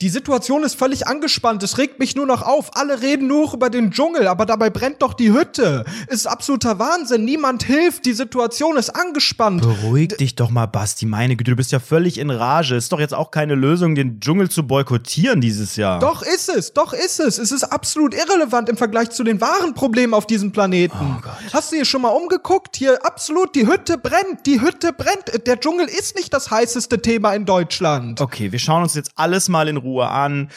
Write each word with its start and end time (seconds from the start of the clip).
Die 0.00 0.10
Situation 0.10 0.62
ist 0.62 0.76
völlig 0.76 1.08
angespannt. 1.08 1.60
Es 1.64 1.76
regt 1.76 1.98
mich 1.98 2.14
nur 2.14 2.24
noch 2.24 2.42
auf. 2.42 2.76
Alle 2.76 3.02
reden 3.02 3.26
nur 3.26 3.52
über 3.52 3.68
den 3.68 3.90
Dschungel, 3.90 4.28
aber 4.28 4.46
dabei 4.46 4.70
brennt 4.70 5.02
doch 5.02 5.12
die 5.12 5.32
Hütte. 5.32 5.84
Ist 6.06 6.28
absoluter 6.28 6.78
Wahnsinn. 6.78 7.24
Niemand 7.24 7.64
hilft. 7.64 8.06
Die 8.06 8.12
Situation 8.12 8.76
ist 8.76 8.90
angespannt. 8.90 9.62
Beruhig 9.62 10.10
dich 10.10 10.36
doch 10.36 10.50
mal, 10.50 10.66
Basti. 10.66 11.04
Meine 11.04 11.34
Güte, 11.34 11.50
du 11.50 11.56
bist 11.56 11.72
ja 11.72 11.80
völlig 11.80 12.18
in 12.18 12.30
Rage. 12.30 12.76
Ist 12.76 12.92
doch 12.92 13.00
jetzt 13.00 13.12
auch 13.12 13.32
keine 13.32 13.56
Lösung, 13.56 13.96
den 13.96 14.20
Dschungel 14.20 14.48
zu 14.48 14.64
boykottieren 14.64 15.40
dieses 15.40 15.74
Jahr. 15.74 15.98
Doch 15.98 16.22
ist 16.22 16.48
es. 16.48 16.72
Doch 16.72 16.92
ist 16.92 17.18
es. 17.18 17.38
Es 17.38 17.50
ist 17.50 17.64
absolut 17.64 18.14
irrelevant 18.14 18.68
im 18.68 18.76
Vergleich 18.76 19.10
zu 19.10 19.24
den 19.24 19.40
wahren 19.40 19.74
Problemen 19.74 20.14
auf 20.14 20.28
diesem 20.28 20.52
Planeten. 20.52 20.96
Oh 20.96 21.20
Gott. 21.20 21.52
Hast 21.52 21.72
du 21.72 21.76
hier 21.76 21.84
schon 21.84 22.02
mal 22.02 22.10
umgeguckt? 22.10 22.76
Hier 22.76 23.04
absolut. 23.04 23.56
Die 23.56 23.66
Hütte 23.66 23.98
brennt. 23.98 24.46
Die 24.46 24.60
Hütte 24.60 24.92
brennt. 24.92 25.44
Der 25.48 25.58
Dschungel 25.58 25.88
ist 25.88 26.14
nicht 26.14 26.32
das 26.32 26.52
heißeste 26.52 27.02
Thema 27.02 27.32
in 27.34 27.46
Deutschland. 27.46 28.20
Okay, 28.20 28.52
wir 28.52 28.60
schauen 28.60 28.84
uns 28.84 28.94
jetzt 28.94 29.10
alles 29.16 29.48
mal 29.48 29.66
in 29.66 29.76
Ruhe 29.76 29.87
an. 29.96 30.50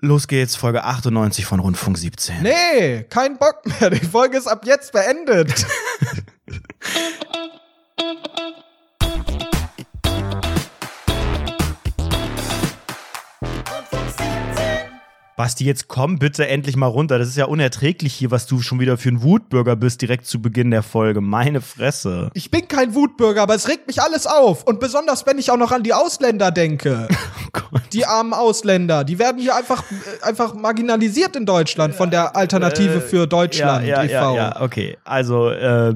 Los 0.00 0.28
geht's, 0.28 0.56
Folge 0.56 0.84
98 0.84 1.46
von 1.46 1.60
Rundfunk 1.60 1.96
17. 1.96 2.42
Nee, 2.42 3.04
kein 3.04 3.38
Bock 3.38 3.62
mehr. 3.64 3.90
Die 3.90 4.04
Folge 4.04 4.36
ist 4.36 4.46
ab 4.46 4.66
jetzt 4.66 4.92
beendet. 4.92 5.66
Basti, 15.36 15.64
jetzt 15.64 15.88
komm 15.88 16.20
bitte 16.20 16.46
endlich 16.46 16.76
mal 16.76 16.86
runter. 16.86 17.18
Das 17.18 17.26
ist 17.26 17.36
ja 17.36 17.46
unerträglich 17.46 18.14
hier, 18.14 18.30
was 18.30 18.46
du 18.46 18.60
schon 18.60 18.78
wieder 18.78 18.96
für 18.96 19.08
ein 19.08 19.22
Wutbürger 19.22 19.74
bist, 19.74 20.00
direkt 20.00 20.26
zu 20.26 20.40
Beginn 20.40 20.70
der 20.70 20.84
Folge. 20.84 21.20
Meine 21.20 21.60
Fresse. 21.60 22.30
Ich 22.34 22.52
bin 22.52 22.68
kein 22.68 22.94
Wutbürger, 22.94 23.42
aber 23.42 23.56
es 23.56 23.68
regt 23.68 23.88
mich 23.88 24.00
alles 24.00 24.28
auf. 24.28 24.62
Und 24.62 24.78
besonders, 24.78 25.26
wenn 25.26 25.38
ich 25.38 25.50
auch 25.50 25.56
noch 25.56 25.72
an 25.72 25.82
die 25.82 25.92
Ausländer 25.92 26.50
denke. 26.50 27.08
Oh. 27.70 27.78
Die 27.92 28.04
armen 28.04 28.32
Ausländer, 28.32 29.04
die 29.04 29.20
werden 29.20 29.40
hier 29.40 29.54
einfach, 29.54 29.84
äh, 29.90 30.24
einfach 30.24 30.54
marginalisiert 30.54 31.36
in 31.36 31.46
Deutschland 31.46 31.94
von 31.94 32.10
der 32.10 32.34
Alternative 32.34 33.00
für 33.00 33.28
Deutschland 33.28 33.86
ja, 33.86 34.02
ja, 34.02 34.04
e.V. 34.04 34.34
ja, 34.34 34.34
ja, 34.34 34.60
okay. 34.60 34.98
Also, 35.04 35.50
äh, 35.50 35.94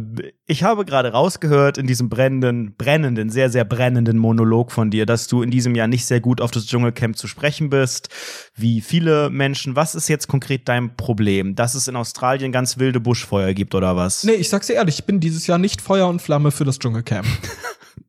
ich 0.50 0.62
habe 0.62 0.86
gerade 0.86 1.12
rausgehört 1.12 1.76
in 1.76 1.86
diesem 1.86 2.08
brennenden, 2.08 2.74
brennenden, 2.76 3.28
sehr, 3.28 3.50
sehr 3.50 3.64
brennenden 3.66 4.16
Monolog 4.16 4.72
von 4.72 4.90
dir, 4.90 5.04
dass 5.04 5.26
du 5.28 5.42
in 5.42 5.50
diesem 5.50 5.74
Jahr 5.74 5.86
nicht 5.88 6.06
sehr 6.06 6.20
gut 6.20 6.40
auf 6.40 6.50
das 6.50 6.66
Dschungelcamp 6.66 7.18
zu 7.18 7.28
sprechen 7.28 7.68
bist, 7.68 8.08
wie 8.56 8.80
viele 8.80 9.28
Menschen. 9.28 9.76
Was 9.76 9.94
ist 9.94 10.08
jetzt 10.08 10.26
konkret 10.26 10.66
dein 10.66 10.96
Problem? 10.96 11.54
Dass 11.54 11.74
es 11.74 11.86
in 11.86 11.96
Australien 11.96 12.50
ganz 12.50 12.78
wilde 12.78 12.98
Buschfeuer 12.98 13.52
gibt 13.52 13.74
oder 13.74 13.94
was? 13.94 14.24
Nee, 14.24 14.32
ich 14.32 14.48
sag's 14.48 14.68
dir 14.68 14.72
ehrlich, 14.74 15.00
ich 15.00 15.04
bin 15.04 15.20
dieses 15.20 15.46
Jahr 15.46 15.58
nicht 15.58 15.82
Feuer 15.82 16.08
und 16.08 16.22
Flamme 16.22 16.50
für 16.50 16.64
das 16.64 16.78
Dschungelcamp. 16.78 17.26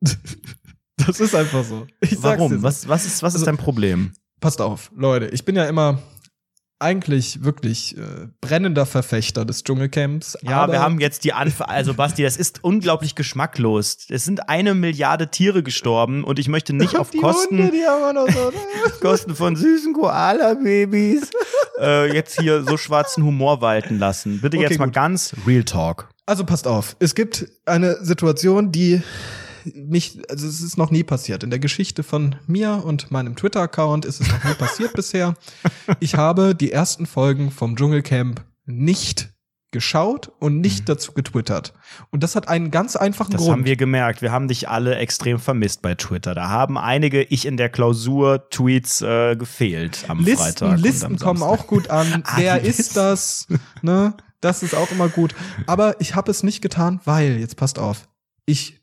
das 0.96 1.20
ist 1.20 1.34
einfach 1.34 1.62
so. 1.64 1.86
Ich 2.00 2.10
sag's 2.10 2.22
dir 2.22 2.22
Warum? 2.22 2.52
so. 2.52 2.62
Was, 2.62 2.88
was 2.88 3.04
ist, 3.04 3.22
was 3.22 3.34
ist 3.34 3.42
Also- 3.42 3.46
dein 3.46 3.58
Problem? 3.58 4.12
Passt 4.40 4.62
auf, 4.62 4.90
Leute, 4.96 5.26
ich 5.26 5.44
bin 5.44 5.54
ja 5.54 5.66
immer 5.66 5.98
eigentlich 6.80 7.44
wirklich 7.44 7.96
äh, 7.96 8.28
brennender 8.40 8.86
Verfechter 8.86 9.44
des 9.44 9.62
Dschungelcamps. 9.64 10.38
Ja, 10.42 10.62
aber 10.62 10.72
wir 10.72 10.80
haben 10.80 10.98
jetzt 10.98 11.24
die 11.24 11.32
Anf 11.32 11.60
also 11.60 11.94
Basti, 11.94 12.22
das 12.22 12.36
ist 12.36 12.64
unglaublich 12.64 13.14
geschmacklos. 13.14 13.98
Es 14.08 14.24
sind 14.24 14.48
eine 14.48 14.74
Milliarde 14.74 15.28
Tiere 15.30 15.62
gestorben 15.62 16.24
und 16.24 16.38
ich 16.38 16.48
möchte 16.48 16.72
nicht 16.72 16.96
auf 16.96 17.10
die 17.12 17.18
Kosten 17.18 17.58
Hunde, 17.58 17.72
die 17.72 17.84
haben 17.84 18.00
wir 18.00 18.12
noch 18.12 18.28
so. 18.28 18.52
Kosten 19.00 19.34
von 19.34 19.56
süßen 19.56 19.92
Koala-Babys 19.92 21.30
äh, 21.80 22.12
jetzt 22.12 22.40
hier 22.40 22.64
so 22.64 22.76
schwarzen 22.76 23.24
Humor 23.24 23.60
walten 23.60 23.98
lassen. 23.98 24.40
Bitte 24.40 24.56
Okay, 24.56 24.66
jetzt 24.68 24.78
mal 24.78 24.86
gut. 24.86 24.94
ganz 24.94 25.34
Real 25.46 25.64
Talk. 25.64 26.08
Also 26.26 26.44
passt 26.44 26.66
auf, 26.66 26.96
es 26.98 27.14
gibt 27.14 27.46
eine 27.66 28.02
Situation, 28.04 28.72
die 28.72 29.02
mich, 29.74 30.18
also 30.28 30.46
es 30.46 30.60
ist 30.60 30.76
noch 30.78 30.90
nie 30.90 31.02
passiert. 31.04 31.42
In 31.44 31.50
der 31.50 31.58
Geschichte 31.58 32.02
von 32.02 32.36
mir 32.46 32.82
und 32.84 33.10
meinem 33.10 33.36
Twitter-Account 33.36 34.04
ist 34.04 34.20
es 34.20 34.28
noch 34.28 34.44
nie 34.44 34.54
passiert 34.54 34.92
bisher. 34.94 35.34
Ich 36.00 36.14
habe 36.16 36.54
die 36.54 36.72
ersten 36.72 37.06
Folgen 37.06 37.50
vom 37.50 37.76
Dschungelcamp 37.76 38.42
nicht 38.66 39.30
geschaut 39.72 40.32
und 40.40 40.60
nicht 40.60 40.88
dazu 40.88 41.12
getwittert. 41.12 41.72
Und 42.10 42.24
das 42.24 42.34
hat 42.34 42.48
einen 42.48 42.72
ganz 42.72 42.96
einfachen 42.96 43.28
Mhm. 43.28 43.32
Das 43.34 43.40
Grund. 43.42 43.52
haben 43.52 43.64
wir 43.66 43.76
gemerkt. 43.76 44.20
Wir 44.20 44.32
haben 44.32 44.48
dich 44.48 44.68
alle 44.68 44.96
extrem 44.96 45.38
vermisst 45.38 45.80
bei 45.80 45.94
Twitter. 45.94 46.34
Da 46.34 46.48
haben 46.48 46.76
einige 46.76 47.22
ich 47.22 47.46
in 47.46 47.56
der 47.56 47.68
Klausur 47.68 48.48
Tweets 48.50 49.00
äh, 49.00 49.36
gefehlt 49.36 50.06
am 50.08 50.24
Listen, 50.24 50.42
Freitag. 50.42 50.70
und 50.72 50.78
Listen 50.80 51.16
kommen 51.18 51.42
auch 51.44 51.66
gut 51.68 51.88
an. 51.88 52.22
Ah, 52.26 52.34
Wer 52.38 52.60
ist 52.62 52.96
das? 52.96 53.46
Ne? 53.82 54.14
Das 54.40 54.64
ist 54.64 54.74
auch 54.74 54.90
immer 54.90 55.08
gut. 55.08 55.36
Aber 55.66 56.00
ich 56.00 56.16
habe 56.16 56.30
es 56.32 56.42
nicht 56.42 56.62
getan, 56.62 56.98
weil, 57.04 57.38
jetzt 57.38 57.56
passt 57.56 57.78
auf, 57.78 58.08
ich 58.46 58.79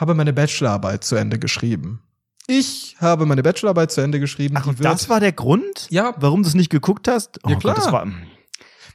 habe 0.00 0.14
meine 0.14 0.32
Bachelorarbeit 0.32 1.04
zu 1.04 1.16
Ende 1.16 1.38
geschrieben. 1.38 2.02
Ich 2.46 2.96
habe 2.98 3.26
meine 3.26 3.42
Bachelorarbeit 3.42 3.92
zu 3.92 4.00
Ende 4.00 4.18
geschrieben. 4.18 4.56
Ach, 4.58 4.66
und 4.66 4.84
das 4.84 5.08
war 5.08 5.20
der 5.20 5.32
Grund? 5.32 5.86
Ja. 5.90 6.14
Warum 6.18 6.42
du 6.42 6.48
es 6.48 6.54
nicht 6.54 6.70
geguckt 6.70 7.06
hast? 7.06 7.38
Oh 7.44 7.48
Ja, 7.50 7.54
Gott, 7.54 7.62
klar. 7.62 7.74
das 7.76 7.92
war, 7.92 8.06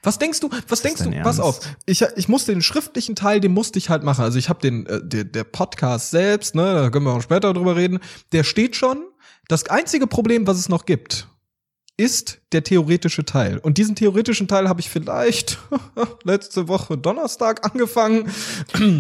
Was 0.04 0.20
denkst 0.20 0.40
du? 0.42 0.50
Was 0.68 0.82
denkst 0.82 1.04
du? 1.04 1.12
Pass 1.22 1.40
auf. 1.40 1.60
Ich, 1.86 2.02
ich 2.16 2.28
musste 2.28 2.52
den 2.52 2.62
schriftlichen 2.62 3.16
Teil, 3.16 3.40
den 3.40 3.54
musste 3.54 3.80
ich 3.80 3.90
halt 3.90 4.04
machen. 4.04 4.24
Also 4.24 4.38
ich 4.38 4.50
habe 4.50 4.60
den 4.60 4.86
äh, 4.88 5.00
der, 5.02 5.24
der 5.24 5.44
Podcast 5.46 6.12
selbst, 6.12 6.54
ne, 6.56 6.74
da 6.74 6.90
können 6.90 7.06
wir 7.06 7.14
auch 7.14 7.22
später 7.22 7.54
drüber 7.54 7.76
reden. 7.76 8.00
Der 8.34 8.44
steht 8.44 8.76
schon. 8.76 9.06
Das 9.48 9.70
einzige 9.70 10.08
Problem, 10.08 10.48
was 10.48 10.58
es 10.58 10.68
noch 10.70 10.86
gibt, 10.86 11.28
ist 11.98 12.42
der 12.56 12.64
theoretische 12.64 13.26
Teil. 13.26 13.58
Und 13.58 13.78
diesen 13.78 13.96
theoretischen 13.96 14.48
Teil 14.48 14.70
habe 14.70 14.80
ich 14.80 14.90
vielleicht 14.90 15.60
letzte 16.24 16.68
Woche 16.70 16.98
Donnerstag 16.98 17.66
angefangen. 17.66 18.32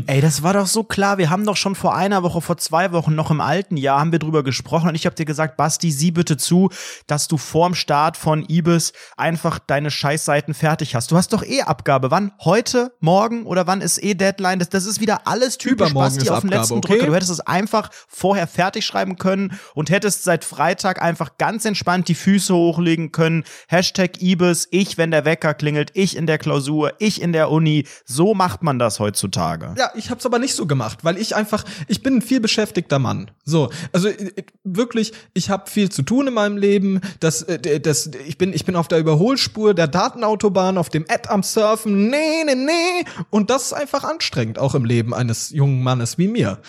Ey, 0.07 0.19
das 0.19 0.43
war 0.43 0.53
doch 0.53 0.67
so 0.67 0.83
klar. 0.83 1.17
Wir 1.17 1.29
haben 1.29 1.45
doch 1.45 1.55
schon 1.55 1.73
vor 1.73 1.95
einer 1.95 2.21
Woche, 2.21 2.41
vor 2.41 2.57
zwei 2.57 2.91
Wochen, 2.91 3.15
noch 3.15 3.31
im 3.31 3.39
alten 3.39 3.77
Jahr, 3.77 3.99
haben 3.99 4.11
wir 4.11 4.19
drüber 4.19 4.43
gesprochen 4.43 4.89
und 4.89 4.95
ich 4.95 5.05
habe 5.05 5.15
dir 5.15 5.25
gesagt, 5.25 5.55
Basti, 5.55 5.89
sieh 5.89 6.11
bitte 6.11 6.35
zu, 6.35 6.69
dass 7.07 7.29
du 7.29 7.37
vorm 7.37 7.75
Start 7.75 8.17
von 8.17 8.45
Ibis 8.47 8.91
einfach 9.15 9.57
deine 9.57 9.89
Scheißseiten 9.89 10.53
fertig 10.53 10.93
hast. 10.93 11.11
Du 11.11 11.15
hast 11.15 11.31
doch 11.31 11.43
eh 11.43 11.61
Abgabe. 11.61 12.11
Wann? 12.11 12.33
Heute? 12.41 12.91
Morgen? 12.99 13.45
Oder 13.45 13.67
wann 13.67 13.79
ist 13.79 14.03
eh 14.03 14.15
Deadline? 14.15 14.59
Das, 14.59 14.69
das 14.69 14.85
ist 14.85 14.99
wieder 14.99 15.25
alles 15.27 15.57
typisch 15.57 15.91
Übermorgen 15.91 16.15
Basti 16.15 16.29
auf 16.29 16.41
den 16.41 16.49
Abgabe, 16.49 16.61
letzten 16.61 16.77
okay? 16.79 16.87
Drücker. 16.89 17.05
Du 17.07 17.15
hättest 17.15 17.31
es 17.31 17.39
einfach 17.39 17.89
vorher 18.09 18.47
fertig 18.47 18.85
schreiben 18.85 19.15
können 19.15 19.57
und 19.73 19.89
hättest 19.89 20.23
seit 20.23 20.43
Freitag 20.43 21.01
einfach 21.01 21.37
ganz 21.37 21.63
entspannt 21.63 22.09
die 22.09 22.15
Füße 22.15 22.53
hochlegen 22.53 23.13
können. 23.13 23.44
Hashtag 23.67 24.21
Ibis, 24.21 24.67
ich, 24.71 24.97
wenn 24.97 25.11
der 25.11 25.25
Wecker 25.25 25.53
klingelt, 25.53 25.91
ich 25.93 26.15
in 26.15 26.27
der 26.27 26.37
Klausur, 26.37 26.93
ich 26.99 27.21
in 27.21 27.33
der 27.33 27.51
Uni. 27.51 27.85
So 28.05 28.33
macht 28.33 28.63
man 28.63 28.79
das 28.79 28.99
heutzutage. 28.99 29.73
Ja, 29.77 29.91
ich 29.95 30.09
hab's 30.09 30.25
aber 30.25 30.39
nicht 30.39 30.55
so 30.55 30.65
gemacht, 30.65 30.99
weil 31.03 31.17
ich 31.17 31.35
einfach, 31.35 31.63
ich 31.87 32.03
bin 32.03 32.17
ein 32.17 32.21
viel 32.21 32.39
beschäftigter 32.39 32.99
Mann. 32.99 33.31
So, 33.43 33.69
also 33.91 34.07
äh, 34.07 34.43
wirklich, 34.63 35.13
ich 35.33 35.49
habe 35.49 35.69
viel 35.69 35.89
zu 35.89 36.01
tun 36.01 36.27
in 36.27 36.33
meinem 36.33 36.57
Leben. 36.57 37.01
Das, 37.19 37.41
äh, 37.43 37.79
das, 37.79 38.11
ich 38.27 38.37
bin, 38.37 38.53
ich 38.53 38.65
bin 38.65 38.75
auf 38.75 38.87
der 38.87 38.99
Überholspur 38.99 39.73
der 39.73 39.87
Datenautobahn, 39.87 40.77
auf 40.77 40.89
dem 40.89 41.05
Ad 41.09 41.29
am 41.29 41.43
Surfen. 41.43 42.09
Nee, 42.09 42.43
nee, 42.45 42.55
nee. 42.55 43.05
Und 43.29 43.49
das 43.49 43.67
ist 43.67 43.73
einfach 43.73 44.03
anstrengend, 44.03 44.59
auch 44.59 44.75
im 44.75 44.85
Leben 44.85 45.13
eines 45.13 45.49
jungen 45.51 45.83
Mannes 45.83 46.17
wie 46.17 46.27
mir. 46.27 46.59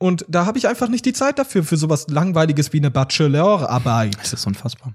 Und 0.00 0.24
da 0.28 0.46
habe 0.46 0.58
ich 0.58 0.68
einfach 0.68 0.88
nicht 0.88 1.04
die 1.06 1.12
Zeit 1.12 1.40
dafür, 1.40 1.64
für 1.64 1.76
sowas 1.76 2.06
Langweiliges 2.08 2.72
wie 2.72 2.78
eine 2.78 2.90
Bachelorarbeit. 2.90 4.16
Das 4.20 4.32
ist 4.32 4.46
unfassbar. 4.46 4.92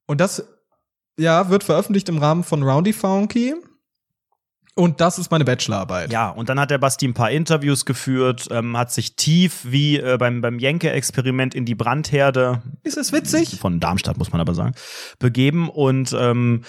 Und 0.06 0.20
das, 0.20 0.44
ja, 1.19 1.49
wird 1.50 1.64
veröffentlicht 1.64 2.08
im 2.08 2.19
Rahmen 2.19 2.44
von 2.44 2.62
Roundy 2.62 2.93
Funky. 2.93 3.55
Und 4.76 5.00
das 5.00 5.19
ist 5.19 5.31
meine 5.31 5.44
Bachelorarbeit. 5.44 6.12
Ja, 6.12 6.31
und 6.31 6.49
dann 6.49 6.59
hat 6.59 6.71
der 6.71 6.79
Basti 6.79 7.06
ein 7.06 7.15
paar 7.15 7.31
Interviews 7.31 7.85
geführt, 7.85 8.49
ähm, 8.50 8.76
hat 8.76 8.91
sich 8.91 9.15
tief 9.15 9.61
wie 9.65 9.99
äh, 9.99 10.17
beim, 10.19 10.41
beim 10.41 10.59
Jenke-Experiment 10.59 11.55
in 11.55 11.65
die 11.65 11.76
Brandherde 11.76 12.61
Ist 12.82 12.97
es 12.97 13.12
witzig? 13.12 13.61
von 13.61 13.79
Darmstadt, 13.79 14.19
muss 14.19 14.32
man 14.32 14.41
aber 14.41 14.55
sagen, 14.55 14.75
begeben 15.21 15.69
und 15.69 16.15
ähm, 16.19 16.62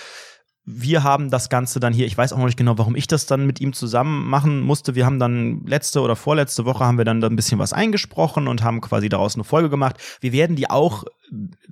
wir 0.66 1.04
haben 1.04 1.30
das 1.30 1.50
Ganze 1.50 1.80
dann 1.80 1.94
hier, 1.94 2.08
ich 2.08 2.18
weiß 2.18 2.34
auch 2.34 2.38
noch 2.38 2.46
nicht 2.46 2.58
genau, 2.58 2.78
warum 2.78 2.96
ich 2.96 3.08
das 3.08 3.28
dann 3.28 3.46
mit 3.46 3.62
ihm 3.62 3.74
zusammen 3.74 4.28
machen 4.28 4.62
musste. 4.62 4.96
Wir 4.96 5.06
haben 5.06 5.20
dann 5.20 5.64
letzte 5.66 6.02
oder 6.02 6.16
vorletzte 6.16 6.66
Woche 6.66 6.84
haben 6.84 6.98
wir 6.98 7.06
dann 7.06 7.24
ein 7.24 7.36
bisschen 7.36 7.60
was 7.60 7.72
eingesprochen 7.72 8.48
und 8.48 8.64
haben 8.64 8.82
quasi 8.82 9.08
daraus 9.08 9.36
eine 9.36 9.44
Folge 9.44 9.70
gemacht. 9.70 9.98
Wir 10.22 10.32
werden 10.32 10.56
die 10.56 10.70
auch 10.70 11.06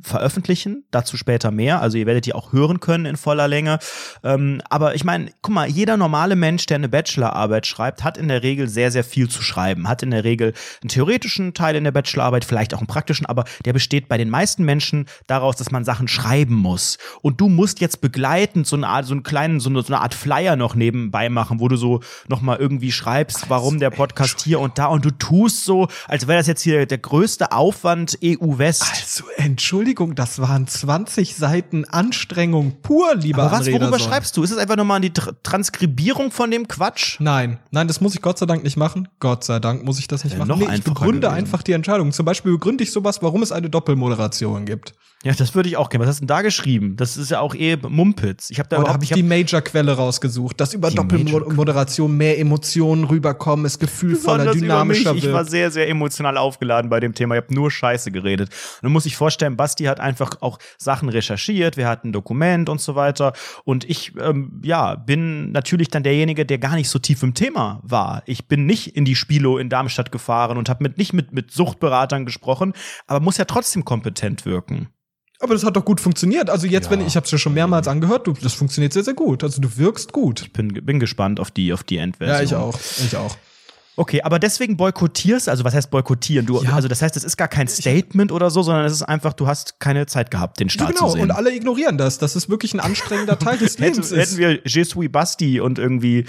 veröffentlichen, 0.01 0.85
dazu 0.91 1.17
später 1.17 1.51
mehr. 1.51 1.81
Also 1.81 1.97
ihr 1.97 2.05
werdet 2.05 2.25
die 2.25 2.33
auch 2.33 2.53
hören 2.53 2.79
können 2.79 3.05
in 3.05 3.15
voller 3.15 3.47
Länge. 3.47 3.79
Ähm, 4.23 4.61
aber 4.69 4.95
ich 4.95 5.03
meine, 5.03 5.31
guck 5.41 5.53
mal, 5.53 5.67
jeder 5.67 5.95
normale 5.97 6.35
Mensch, 6.35 6.65
der 6.65 6.75
eine 6.75 6.89
Bachelorarbeit 6.89 7.67
schreibt, 7.67 8.03
hat 8.03 8.17
in 8.17 8.27
der 8.27 8.43
Regel 8.43 8.67
sehr, 8.67 8.91
sehr 8.91 9.03
viel 9.03 9.29
zu 9.29 9.41
schreiben. 9.41 9.87
Hat 9.87 10.03
in 10.03 10.11
der 10.11 10.23
Regel 10.23 10.53
einen 10.81 10.89
theoretischen 10.89 11.53
Teil 11.53 11.75
in 11.75 11.83
der 11.83 11.91
Bachelorarbeit, 11.91 12.45
vielleicht 12.45 12.73
auch 12.73 12.79
einen 12.79 12.87
praktischen, 12.87 13.25
aber 13.25 13.45
der 13.65 13.73
besteht 13.73 14.07
bei 14.07 14.17
den 14.17 14.29
meisten 14.29 14.63
Menschen 14.65 15.05
daraus, 15.27 15.55
dass 15.55 15.71
man 15.71 15.85
Sachen 15.85 16.07
schreiben 16.07 16.55
muss. 16.55 16.97
Und 17.21 17.39
du 17.39 17.47
musst 17.47 17.79
jetzt 17.79 18.01
begleitend 18.01 18.67
so 18.67 18.75
eine 18.83 18.94
Art, 18.94 19.06
so 19.06 19.13
einen 19.13 19.24
kleinen, 19.24 19.59
so 19.59 19.69
eine, 19.69 19.81
so 19.81 19.94
eine 19.94 20.01
Art 20.01 20.13
Flyer 20.13 20.56
noch 20.56 20.75
nebenbei 20.75 21.30
machen, 21.30 21.59
wo 21.59 21.68
du 21.68 21.75
so 21.75 22.01
nochmal 22.27 22.57
irgendwie 22.57 22.91
schreibst, 22.91 23.50
warum 23.50 23.80
der 23.80 23.89
Podcast 23.89 24.41
hier 24.41 24.59
und 24.59 24.77
da 24.77 24.88
und 24.88 25.06
du 25.06 25.12
tust 25.12 25.65
so, 25.65 25.88
als 26.07 26.27
wäre 26.27 26.38
das 26.39 26.47
jetzt 26.47 26.62
hier 26.62 26.85
der 26.85 26.97
größte 26.97 27.51
Aufwand 27.51 28.18
EU-West. 28.24 28.83
Also, 28.91 29.24
Entschuldigung, 29.38 30.15
das 30.15 30.39
waren 30.39 30.68
20 30.68 31.35
Seiten 31.35 31.85
Anstrengung 31.85 32.81
pur, 32.81 33.15
lieber 33.15 33.44
Aber 33.44 33.59
was, 33.59 33.71
worüber 33.71 34.00
schreibst 34.00 34.35
du? 34.38 34.44
Ist 34.44 34.51
es 34.51 34.57
einfach 34.57 34.75
nochmal 34.75 35.01
die 35.01 35.12
Tr 35.12 35.33
Transkribierung 35.44 36.31
von 36.31 36.51
dem 36.51 36.68
Quatsch? 36.68 37.18
Nein, 37.19 37.59
nein, 37.71 37.88
das 37.88 38.01
muss 38.01 38.13
ich 38.15 38.21
Gott 38.21 38.38
sei 38.38 38.45
Dank 38.45 38.63
nicht 38.63 38.77
machen. 38.77 39.07
Gott 39.19 39.44
sei 39.44 39.59
Dank 39.59 39.83
muss 39.83 40.00
ich 40.00 40.07
das 40.07 40.24
nicht 40.24 40.33
Ja, 40.33 40.39
machen. 40.39 40.50
noch 40.50 40.57
Nee, 40.57 40.75
ich 40.75 40.83
begründe 40.83 41.21
gewesen. 41.27 41.33
einfach 41.36 41.63
die 41.63 41.74
Entscheidung. 41.74 42.12
Zum 42.12 42.25
Beispiel 42.25 42.51
begründe 42.53 42.83
ich 42.83 42.91
sowas, 42.91 43.21
warum 43.21 43.41
es 43.44 43.51
eine 43.51 43.69
Doppelmoderation 43.69 44.65
gibt. 44.65 44.94
Ja, 45.24 45.31
das 45.33 45.56
würde 45.56 45.69
ich 45.69 45.77
auch 45.77 45.89
gerne. 45.89 46.03
Was 46.03 46.09
hast 46.09 46.18
du 46.18 46.21
denn 46.24 46.27
da 46.27 46.41
geschrieben? 46.41 46.97
Das 46.97 47.15
ist 47.15 47.31
ja 47.31 47.39
auch 47.39 47.56
eh 47.56 47.77
Mumpitz. 47.77 48.50
Ich 48.50 48.59
habe 48.59 48.68
da 48.75 48.81
überhaupt 48.81 48.93
habe 48.93 49.03
ich 49.03 49.11
die 49.11 49.23
Major-Quelle 49.23 49.93
rausgesucht, 49.93 50.59
dass 50.59 50.73
über 50.73 50.91
Doppelmoderation 50.91 52.15
mehr 52.15 52.39
Emotionen 52.39 53.05
rüberkommen, 53.05 53.65
es 53.65 53.79
gefühlvoller, 53.79 54.51
dynamischer 54.53 55.13
Ich 55.15 55.25
war 55.31 55.41
wird. 55.41 55.49
sehr, 55.49 55.71
sehr 55.71 55.89
emotional 55.89 56.37
aufgeladen 56.37 56.89
bei 56.89 56.99
dem 56.99 57.13
Thema. 57.13 57.35
Ich 57.35 57.43
habe 57.43 57.53
nur 57.53 57.71
Scheiße 57.71 58.11
geredet. 58.11 58.49
Und 58.49 58.83
dann 58.83 58.91
muss 58.91 59.05
ich 59.05 59.15
vorstellen, 59.15 59.55
Basti 59.55 59.85
hat 59.85 59.99
einfach 59.99 60.41
auch 60.41 60.59
Sachen 60.77 61.09
recherchiert. 61.09 61.77
Wir 61.77 61.87
hatten 61.87 62.09
ein 62.09 62.13
Dokument 62.13 62.69
und 62.69 62.81
so 62.81 62.95
weiter. 62.95 63.33
Und 63.63 63.89
ich, 63.89 64.13
ähm, 64.19 64.61
ja, 64.63 64.95
bin 64.95 65.51
natürlich 65.51 65.89
dann 65.89 66.03
derjenige, 66.03 66.45
der 66.45 66.57
gar 66.57 66.75
nicht 66.75 66.89
so 66.89 66.99
tief 66.99 67.23
im 67.23 67.33
Thema 67.33 67.79
war. 67.83 68.23
Ich 68.25 68.47
bin 68.47 68.65
nicht 68.65 68.95
in 68.95 69.05
die 69.05 69.15
Spilo 69.15 69.57
in 69.57 69.69
Darmstadt 69.69 70.11
gefahren 70.11 70.57
und 70.57 70.69
habe 70.69 70.83
mit, 70.83 70.97
nicht 70.97 71.13
mit, 71.13 71.33
mit 71.33 71.51
Suchtberatern 71.51 72.25
gesprochen, 72.25 72.73
aber 73.07 73.19
muss 73.19 73.37
ja 73.37 73.45
trotzdem 73.45 73.85
kompetent 73.85 74.45
wirken. 74.45 74.89
Aber 75.43 75.53
das 75.53 75.63
hat 75.63 75.75
doch 75.75 75.85
gut 75.85 75.99
funktioniert. 76.01 76.49
Also 76.49 76.65
jetzt, 76.67 76.85
Ja. 76.85 76.91
wenn 76.91 77.05
ich 77.05 77.15
habe 77.15 77.25
es 77.25 77.31
ja 77.31 77.37
schon 77.37 77.53
mehrmals 77.53 77.87
angehört, 77.87 78.25
du, 78.27 78.33
das 78.33 78.53
funktioniert 78.53 78.93
sehr, 78.93 79.03
sehr 79.03 79.13
gut. 79.13 79.43
Also 79.43 79.61
du 79.61 79.77
wirkst 79.77 80.11
gut. 80.13 80.51
Bin, 80.53 80.69
bin 80.69 80.99
gespannt 80.99 81.39
auf 81.39 81.51
die, 81.51 81.73
auf 81.73 81.83
die 81.83 81.97
Endversion. 81.97 82.37
Ja, 82.37 82.43
ich 82.43 82.55
auch. 82.55 82.79
Ich 83.05 83.15
auch. 83.17 83.35
Okay, 83.95 84.23
aber 84.23 84.39
deswegen 84.39 84.75
boykottierst, 84.75 85.47
also 85.47 85.63
was 85.63 85.75
heißt 85.75 85.91
boykottieren? 85.91 86.47
Du, 86.47 86.59
Ja. 86.63 86.71
also 86.73 86.87
das 86.87 87.03
heißt, 87.03 87.15
es 87.15 87.23
ist 87.23 87.37
gar 87.37 87.47
kein 87.47 87.67
Statement 87.67 88.31
oder 88.31 88.49
so, 88.49 88.63
sondern 88.63 88.85
es 88.85 88.93
ist 88.93 89.03
einfach, 89.03 89.33
du 89.33 89.45
hast 89.45 89.79
keine 89.79 90.07
Zeit 90.07 90.31
gehabt, 90.31 90.59
den 90.59 90.67
Ja, 90.69 90.71
Start 90.73 90.95
genau. 90.95 91.07
zu 91.09 91.13
sehen. 91.13 91.21
Und 91.23 91.31
alle 91.31 91.53
ignorieren 91.53 91.99
das. 91.99 92.17
Das 92.17 92.35
ist 92.35 92.49
wirklich 92.49 92.73
ein 92.73 92.79
anstrengender 92.79 93.37
Teil 93.37 93.59
des 93.59 93.73
Hätten, 93.77 93.83
Lebens. 93.83 94.09
hätten 94.09 94.19
ist. 94.21 94.37
wir 94.37 94.61
Je 94.65 94.83
suis 94.83 95.11
Basti 95.11 95.59
und 95.59 95.77
irgendwie 95.77 96.25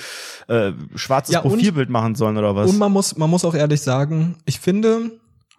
äh, 0.49 0.73
schwarzes 0.95 1.33
Ja, 1.33 1.41
Profilbild 1.41 1.89
machen 1.89 2.17
sollen 2.17 2.37
oder 2.37 2.55
was? 2.55 2.69
Und 2.69 2.77
man 2.79 2.93
muss, 2.93 3.17
man 3.17 3.31
muss 3.31 3.47
auch 3.47 3.55
ehrlich 3.55 3.81
sagen, 3.81 4.37
ich 4.45 4.61
finde, 4.61 5.13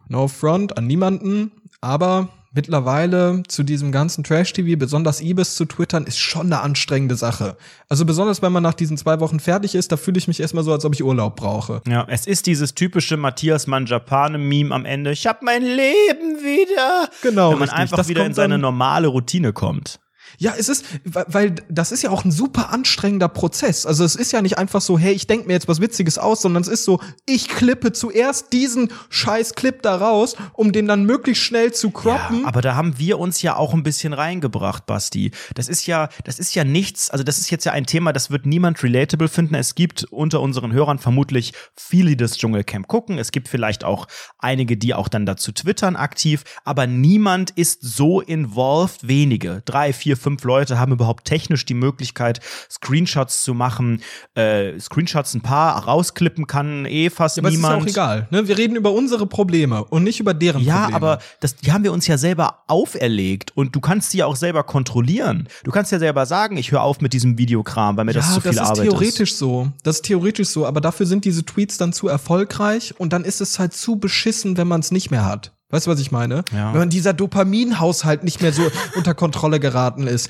no 0.08 0.28
front 0.28 0.78
an 0.78 0.86
niemanden, 0.86 1.52
aber 1.82 2.30
mittlerweile 2.56 3.44
zu 3.48 3.64
diesem 3.64 3.92
ganzen 3.92 4.24
Trash-TV, 4.24 4.78
besonders 4.80 5.22
Ibis 5.22 5.56
zu 5.56 5.66
twittern, 5.66 6.06
ist 6.06 6.18
schon 6.18 6.48
eine 6.48 6.62
anstrengende 6.62 7.16
Sache. 7.16 7.58
Also 7.90 8.06
besonders, 8.06 8.42
wenn 8.42 8.52
man 8.52 8.64
nach 8.64 8.74
diesen 8.74 8.98
zwei 8.98 9.20
Wochen 9.20 9.40
fertig 9.40 9.76
ist, 9.76 9.92
da 9.92 9.98
fühle 9.98 10.18
ich 10.18 10.28
mich 10.28 10.40
erstmal 10.40 10.64
so, 10.64 10.72
als 10.72 10.86
ob 10.86 10.94
ich 10.94 11.04
Urlaub 11.04 11.36
brauche. 11.36 11.82
ja, 11.88 12.06
es 12.10 12.26
ist 12.26 12.48
dieses 12.48 12.74
typische 12.74 13.18
Matthias 13.18 13.68
Manjapane-Meme 13.68 14.74
am 14.74 14.86
Ende. 14.86 15.12
Ich 15.12 15.28
hab 15.28 15.42
mein 15.44 15.62
Leben 15.62 16.40
wieder. 16.42 17.10
Genau, 17.22 17.52
Wenn 17.52 17.60
man 17.60 17.70
richtig. 17.70 17.80
einfach 17.80 17.98
Das 17.98 18.08
wieder 18.08 18.26
in 18.26 18.34
seine 18.34 18.58
normale 18.58 19.08
Routine 19.08 19.54
kommt. 19.54 20.00
Ja, 20.38 20.54
es 20.58 20.70
ist, 20.70 20.86
weil- 21.04 21.56
das 21.70 21.92
ist 21.92 22.02
ja 22.04 22.10
auch 22.10 22.26
ein 22.26 22.32
super 22.32 22.72
anstrengender 22.72 23.28
Prozess. 23.30 23.86
Also 23.86 24.04
es 24.04 24.16
ist 24.16 24.32
ja 24.32 24.42
nicht 24.42 24.58
einfach 24.58 24.82
so, 24.82 24.98
hey, 24.98 25.14
ich 25.14 25.28
denk 25.28 25.48
mir 25.48 25.54
jetzt 25.54 25.68
was 25.68 25.82
Witziges 25.82 26.18
aus, 26.18 26.42
sondern 26.42 26.62
es 26.62 26.68
ist 26.70 26.84
so, 26.84 27.00
ich 27.26 27.48
klippe 27.48 27.92
zuerst 27.92 28.54
diesen 28.54 28.92
scheiß 29.10 29.56
Clip 29.56 29.82
da 29.82 29.96
raus, 29.96 30.36
um 30.54 30.72
den 30.72 30.88
dann 30.88 31.06
möglichst 31.06 31.44
schnell 31.44 31.74
zu 31.74 31.92
croppen. 31.92 32.42
Ja, 32.42 32.48
aber 32.48 32.62
da 32.62 32.76
haben 32.76 32.98
wir 33.00 33.20
uns 33.20 33.42
ja 33.42 33.56
auch 33.56 33.74
ein 33.74 33.84
bisschen 33.84 34.14
reingebracht, 34.14 34.86
Basti. 34.86 35.32
Das 35.54 35.68
ist 35.68 35.86
ja, 35.88 36.10
das 36.24 36.40
ist 36.40 36.56
ja 36.56 36.64
nichts, 36.64 37.10
also 37.10 37.24
das 37.24 37.40
ist 37.40 37.50
jetzt 37.52 37.66
ja 37.66 37.72
ein 37.72 37.86
Thema, 37.86 38.14
das 38.14 38.30
wird 38.32 38.46
niemand 38.46 38.84
relatable 38.84 39.28
finden. 39.28 39.56
Es 39.56 39.76
gibt 39.76 40.04
unter 40.06 40.42
unseren 40.42 40.72
Hörern 40.74 41.00
vermutlich 41.00 41.54
viele, 41.76 42.10
die 42.12 42.18
das 42.18 42.38
Dschungelcamp 42.38 42.88
gucken. 42.88 43.18
Es 43.18 43.32
gibt 43.32 43.48
vielleicht 43.48 43.84
auch 43.84 44.08
einige, 44.40 44.78
die 44.78 44.94
auch 44.94 45.08
dann 45.08 45.26
dazu 45.26 45.52
twittern 45.52 45.96
aktiv, 45.96 46.44
aber 46.64 46.88
niemand 46.88 47.52
ist 47.52 47.82
so 47.82 48.22
involved, 48.22 49.08
wenige. 49.08 49.62
Drei, 49.66 49.94
vier, 49.94 50.18
fünf 50.26 50.44
Leute 50.44 50.80
haben 50.80 50.92
überhaupt 50.92 51.26
technisch 51.26 51.66
die 51.66 51.76
Möglichkeit, 51.76 52.40
Screenshots 52.72 53.44
zu 53.44 53.54
machen. 53.54 54.02
Äh, 54.34 54.80
Screenshots 54.80 55.36
ein 55.36 55.42
paar 55.42 55.86
rausklippen 55.86 56.48
kann 56.48 56.86
eh 56.86 57.10
fast 57.12 57.38
Ja, 57.38 57.44
aber 57.44 57.52
niemand. 57.52 57.82
es 57.86 57.92
ist 57.92 57.98
auch 58.00 58.04
egal. 58.04 58.28
Ne? 58.32 58.48
Wir 58.48 58.58
reden 58.58 58.76
über 58.76 58.92
unsere 58.92 59.28
Probleme 59.28 59.84
und 59.86 60.04
nicht 60.04 60.20
über 60.20 60.34
deren 60.34 60.64
Ja, 60.64 60.86
Probleme. 60.86 60.96
aber 60.96 61.20
das, 61.42 61.56
die 61.58 61.72
haben 61.72 61.84
wir 61.84 61.94
uns 61.94 62.08
ja 62.08 62.18
selber 62.18 62.64
auferlegt 62.68 63.56
und 63.56 63.76
du 63.76 63.80
kannst 63.80 64.10
sie 64.12 64.18
ja 64.18 64.26
auch 64.26 64.36
selber 64.36 64.64
kontrollieren. 64.64 65.48
Du 65.64 65.72
kannst 65.72 65.92
ja 65.92 66.00
selber 66.00 66.26
sagen, 66.26 66.58
ich 66.58 66.72
höre 66.72 66.82
auf 66.82 67.02
mit 67.02 67.14
diesem 67.14 67.38
Videokram, 67.38 67.96
weil 67.98 68.06
mir 68.06 68.14
das 68.14 68.34
zu 68.34 68.42
viel 68.42 68.52
das 68.52 68.64
ist 68.66 68.72
Arbeit 68.72 68.90
theoretisch 68.90 69.36
so. 69.36 69.72
Das 69.84 69.98
ist 69.98 70.06
theoretisch 70.06 70.50
so, 70.50 70.66
aber 70.66 70.82
dafür 70.82 71.06
sind 71.06 71.24
diese 71.26 71.46
Tweets 71.46 71.78
dann 71.78 71.94
zu 71.94 72.08
erfolgreich 72.08 72.96
und 72.98 73.14
dann 73.14 73.24
ist 73.24 73.42
es 73.42 73.60
halt 73.60 73.74
zu 73.74 73.98
beschissen, 73.98 74.58
wenn 74.58 74.68
man 74.68 74.80
es 74.82 74.92
nicht 74.92 75.12
mehr 75.12 75.26
hat. 75.26 75.52
Weißt 75.76 75.88
du, 75.88 75.92
was 75.92 76.00
ich 76.00 76.10
meine? 76.10 76.46
Ja. 76.54 76.72
Wenn 76.72 76.80
man 76.80 76.90
dieser 76.90 77.12
Dopaminhaushalt 77.12 78.24
nicht 78.24 78.42
mehr 78.42 78.54
so 78.54 78.62
unter 78.96 79.14
Kontrolle 79.14 79.60
geraten 79.60 80.08
ist 80.08 80.30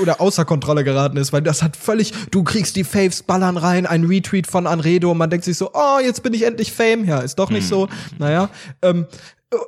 oder 0.00 0.22
außer 0.22 0.46
Kontrolle 0.46 0.84
geraten 0.84 1.18
ist, 1.18 1.34
weil 1.34 1.42
das 1.42 1.62
hat 1.62 1.76
völlig, 1.76 2.14
du 2.30 2.42
kriegst 2.44 2.76
die 2.76 2.84
Faves 2.84 3.22
ballern 3.22 3.58
rein, 3.58 3.84
ein 3.84 4.04
Retweet 4.04 4.46
von 4.46 4.66
Anredo 4.66 5.10
und 5.10 5.18
man 5.18 5.28
denkt 5.28 5.44
sich 5.44 5.58
so, 5.58 5.70
oh, 5.74 5.98
jetzt 6.02 6.22
bin 6.22 6.32
ich 6.32 6.46
endlich 6.46 6.72
Fame. 6.72 7.04
Ja, 7.04 7.18
ist 7.18 7.38
doch 7.38 7.50
nicht 7.50 7.64
Hm. 7.64 7.68
so. 7.68 7.88
Naja, 8.18 8.48
ähm, 8.80 9.04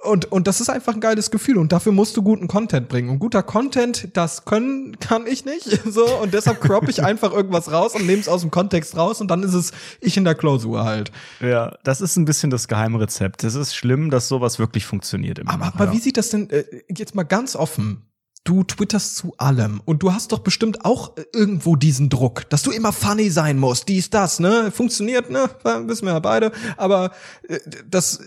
und, 0.03 0.33
und 0.33 0.49
das 0.49 0.61
ist 0.61 0.69
einfach 0.71 0.95
ein 0.95 1.01
geiles 1.01 1.31
Gefühl 1.31 1.57
und 1.57 1.71
dafür 1.71 1.93
musst 1.93 2.17
du 2.17 2.23
guten 2.23 2.49
Content 2.49 2.89
bringen. 2.89 3.11
Und 3.11 3.21
guter 3.21 3.45
Content, 3.45 4.09
das 4.17 4.45
können, 4.45 4.99
kann 4.99 5.27
ich 5.27 5.45
nicht. 5.45 5.69
So, 5.89 6.05
und 6.17 6.35
deshalb 6.35 6.61
crop 6.61 6.89
ich 6.89 7.03
einfach 7.05 7.33
irgendwas 7.33 7.73
raus 7.73 7.95
und 7.95 8.05
nehme 8.05 8.21
es 8.21 8.29
aus 8.29 8.43
dem 8.43 8.51
Kontext 8.51 8.97
raus 8.97 9.21
und 9.21 9.31
dann 9.31 9.43
ist 9.43 9.55
es 9.55 9.73
ich 10.01 10.17
in 10.17 10.25
der 10.25 10.35
Klausur 10.35 10.85
halt. 10.85 11.13
Ja, 11.41 11.77
das 11.83 12.01
ist 12.01 12.17
ein 12.17 12.25
bisschen 12.25 12.51
das 12.51 12.69
Geheimrezept. 12.69 13.43
Es 13.43 13.55
ist 13.55 13.75
schlimm, 13.75 14.11
dass 14.11 14.29
sowas 14.29 14.59
wirklich 14.59 14.85
funktioniert 14.85 15.39
immer 15.39 15.53
Aber, 15.53 15.67
noch, 15.67 15.75
aber 15.75 15.85
ja. 15.87 15.93
wie 15.93 15.99
sieht 15.99 16.17
das 16.17 16.31
denn, 16.31 16.51
äh, 16.51 16.65
jetzt 16.95 17.15
mal 17.15 17.23
ganz 17.23 17.57
offen. 17.57 18.03
Du 18.45 18.65
twitterst 18.65 19.17
zu 19.17 19.35
allem 19.39 19.81
und 19.85 20.03
du 20.03 20.13
hast 20.13 20.33
doch 20.33 20.41
bestimmt 20.41 20.85
auch 20.85 21.17
äh, 21.17 21.25
irgendwo 21.33 21.77
diesen 21.77 22.09
Druck, 22.09 22.49
dass 22.51 22.63
du 22.63 22.71
immer 22.71 22.93
funny 22.93 23.31
sein 23.31 23.59
musst, 23.59 23.89
dies, 23.89 24.11
das, 24.11 24.41
ne? 24.41 24.71
Funktioniert, 24.71 25.31
ne? 25.31 25.49
Wissen 25.87 26.07
wir 26.07 26.13
ja 26.13 26.21
beide. 26.21 26.53
Aber 26.77 27.13
äh, 27.49 27.59
das 27.87 28.21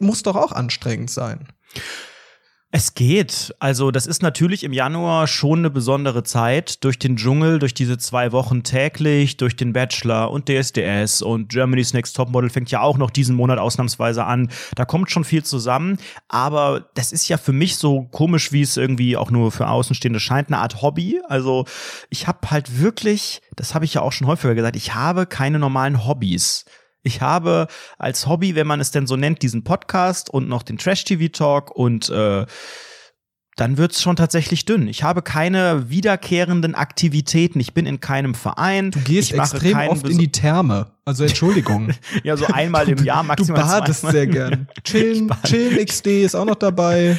muss 0.00 0.22
doch 0.22 0.36
auch 0.36 0.52
anstrengend 0.52 1.10
sein. 1.10 1.48
Es 2.74 2.94
geht. 2.94 3.54
Also, 3.58 3.90
das 3.90 4.06
ist 4.06 4.22
natürlich 4.22 4.64
im 4.64 4.72
Januar 4.72 5.26
schon 5.26 5.58
eine 5.58 5.68
besondere 5.68 6.22
Zeit. 6.22 6.82
Durch 6.84 6.98
den 6.98 7.16
Dschungel, 7.16 7.58
durch 7.58 7.74
diese 7.74 7.98
zwei 7.98 8.32
Wochen 8.32 8.62
täglich, 8.62 9.36
durch 9.36 9.56
den 9.56 9.74
Bachelor 9.74 10.30
und 10.30 10.48
DSDS 10.48 11.20
und 11.20 11.50
Germany's 11.50 11.92
Next 11.92 12.16
Topmodel 12.16 12.48
fängt 12.48 12.70
ja 12.70 12.80
auch 12.80 12.96
noch 12.96 13.10
diesen 13.10 13.36
Monat 13.36 13.58
ausnahmsweise 13.58 14.24
an. 14.24 14.48
Da 14.74 14.86
kommt 14.86 15.10
schon 15.10 15.24
viel 15.24 15.42
zusammen. 15.44 15.98
Aber 16.28 16.88
das 16.94 17.12
ist 17.12 17.28
ja 17.28 17.36
für 17.36 17.52
mich 17.52 17.76
so 17.76 18.04
komisch, 18.04 18.52
wie 18.52 18.62
es 18.62 18.78
irgendwie 18.78 19.18
auch 19.18 19.30
nur 19.30 19.52
für 19.52 19.68
Außenstehende 19.68 20.18
scheint, 20.18 20.48
eine 20.48 20.56
Art 20.56 20.80
Hobby. 20.80 21.20
Also, 21.28 21.66
ich 22.08 22.26
habe 22.26 22.50
halt 22.50 22.80
wirklich, 22.80 23.42
das 23.54 23.74
habe 23.74 23.84
ich 23.84 23.92
ja 23.92 24.00
auch 24.00 24.12
schon 24.12 24.26
häufiger 24.26 24.54
gesagt, 24.54 24.76
ich 24.76 24.94
habe 24.94 25.26
keine 25.26 25.58
normalen 25.58 26.06
Hobbys. 26.06 26.64
Ich 27.02 27.20
habe 27.20 27.66
als 27.98 28.26
Hobby, 28.26 28.54
wenn 28.54 28.66
man 28.66 28.80
es 28.80 28.90
denn 28.90 29.06
so 29.06 29.16
nennt, 29.16 29.42
diesen 29.42 29.64
Podcast 29.64 30.30
und 30.30 30.48
noch 30.48 30.62
den 30.62 30.78
Trash-TV-Talk 30.78 31.70
und 31.70 32.08
äh, 32.10 32.46
dann 33.56 33.76
wird's 33.76 34.00
schon 34.00 34.16
tatsächlich 34.16 34.64
dünn. 34.64 34.88
Ich 34.88 35.02
habe 35.02 35.20
keine 35.20 35.90
wiederkehrenden 35.90 36.74
Aktivitäten. 36.74 37.60
Ich 37.60 37.74
bin 37.74 37.84
in 37.84 38.00
keinem 38.00 38.34
Verein. 38.34 38.92
Du 38.92 39.00
gehst 39.00 39.32
extrem 39.32 39.76
oft 39.88 40.08
in 40.08 40.16
die 40.16 40.32
Therme. 40.32 40.92
Also 41.04 41.24
Entschuldigung. 41.24 41.92
Ja, 42.24 42.36
so 42.36 42.46
einmal 42.46 42.88
im 42.88 43.02
Jahr 43.04 43.22
du 43.22 43.28
maximal. 43.28 43.62
badest 43.62 44.00
zweimal. 44.00 44.12
sehr 44.12 44.26
gern. 44.26 44.68
Chillen, 44.84 45.30
chillen 45.44 45.84
XD 45.84 46.06
ist 46.06 46.34
auch 46.34 46.44
noch 46.44 46.54
dabei. 46.54 47.18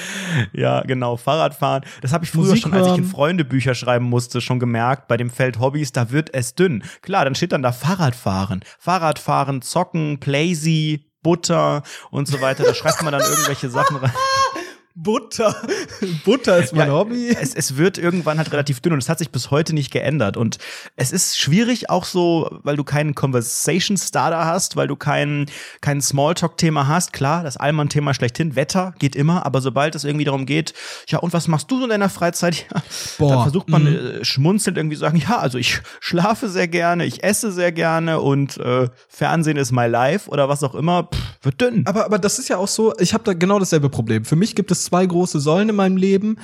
Ja, 0.54 0.82
genau, 0.82 1.18
Fahrradfahren. 1.18 1.84
Das 2.02 2.14
habe 2.14 2.24
ich 2.26 2.32
früher 2.32 2.50
Musik 2.50 2.64
schon, 2.64 2.74
als 2.74 2.88
ich 2.88 2.98
in. 2.98 3.04
Freundebücher 3.04 3.76
schreiben 3.76 4.06
musste, 4.06 4.40
schon 4.40 4.60
gemerkt, 4.60 5.08
bei 5.08 5.18
dem 5.18 5.30
Feld 5.30 5.60
Hobbys, 5.60 5.92
da 5.92 6.12
wird 6.12 6.34
es 6.34 6.56
dünn. 6.56 6.84
Klar, 7.02 7.26
dann 7.26 7.36
steht 7.36 7.52
dann 7.52 7.64
da 7.64 7.72
Fahrradfahren. 7.72 8.64
Fahrradfahren, 8.80 9.62
Zocken, 9.62 10.20
Playsy, 10.20 11.06
Butter 11.22 11.84
und 12.12 12.28
so 12.28 12.40
weiter. 12.42 12.64
Da 12.64 12.74
schreibt 12.74 13.02
man 13.04 13.12
dann 13.12 13.22
irgendwelche 13.22 13.70
Sachen 13.70 13.98
rein. 13.98 14.12
Butter. 14.96 15.56
Butter 16.26 16.60
ist 16.60 16.76
mein 16.76 16.88
Ja, 16.88 16.94
Hobby. 16.94 17.30
Es, 17.30 17.56
es 17.56 17.78
wird 17.78 17.98
irgendwann 17.98 18.38
halt 18.38 18.52
relativ 18.52 18.80
dünn 18.80 18.94
und 18.94 19.00
es 19.00 19.10
hat 19.10 19.18
sich 19.18 19.32
bis 19.32 19.50
heute 19.50 19.74
nicht 19.74 19.92
geändert. 19.92 20.38
Und 20.38 20.60
es 20.96 21.12
ist 21.12 21.40
schwierig 21.40 21.90
auch 21.90 22.06
so, 22.06 22.60
weil 22.64 22.76
du 22.76 22.84
keinen 22.84 23.16
Conversation 23.16 23.98
Starter 23.98 24.46
hast, 24.46 24.76
weil 24.76 24.88
du 24.88 24.96
kein, 24.96 25.48
kein 25.82 26.00
Smalltalk-Thema 26.00 26.88
hast. 26.88 27.12
Klar, 27.12 27.44
das 27.44 27.58
Allmann-Thema 27.58 28.14
schlechthin, 28.14 28.56
Wetter 28.56 28.94
geht 29.00 29.16
immer, 29.16 29.46
aber 29.48 29.62
sobald 29.62 29.96
es 29.96 30.04
irgendwie 30.04 30.26
darum 30.26 30.46
geht, 30.46 30.74
ja, 31.08 31.20
und 31.20 31.34
was 31.34 31.48
machst 31.48 31.72
du 31.72 31.78
so 31.78 31.86
in 31.86 31.90
deiner 31.90 32.10
Freizeit? 32.10 32.68
Ja, 32.74 32.84
Boah, 33.18 33.34
dann 33.34 33.42
versucht 33.44 33.70
man 33.70 33.84
mhm. 33.84 33.88
äh, 33.88 34.26
schmunzelnd 34.26 34.78
irgendwie 34.78 34.96
zu 34.96 35.02
sagen, 35.02 35.18
ja, 35.18 35.40
also 35.40 35.58
ich 35.58 35.82
schlafe 36.00 36.50
sehr 36.50 36.68
gerne, 36.68 37.06
ich 37.06 37.24
esse 37.24 37.52
sehr 37.52 37.72
gerne 37.72 38.22
und 38.22 38.58
äh, 38.58 38.90
Fernsehen 39.08 39.58
ist 39.58 39.72
my 39.72 39.88
life 39.88 40.30
oder 40.30 40.50
was 40.50 40.64
auch 40.64 40.76
immer, 40.76 41.04
Pff, 41.04 41.20
wird 41.42 41.62
dünn. 41.62 41.86
Aber, 41.86 42.06
aber 42.06 42.20
das 42.20 42.38
ist 42.38 42.50
ja 42.50 42.58
auch 42.58 42.68
so, 42.68 42.94
ich 43.00 43.14
habe 43.14 43.24
da 43.24 43.34
genau 43.34 43.58
dasselbe 43.58 43.90
Problem. 43.90 44.24
Für 44.24 44.36
mich 44.36 44.56
gibt 44.56 44.72
es 44.72 44.83
zwei 44.86 45.06
große 45.06 45.40
Säulen 45.40 45.70
in 45.70 45.76
meinem 45.76 45.98
Leben. 45.98 46.38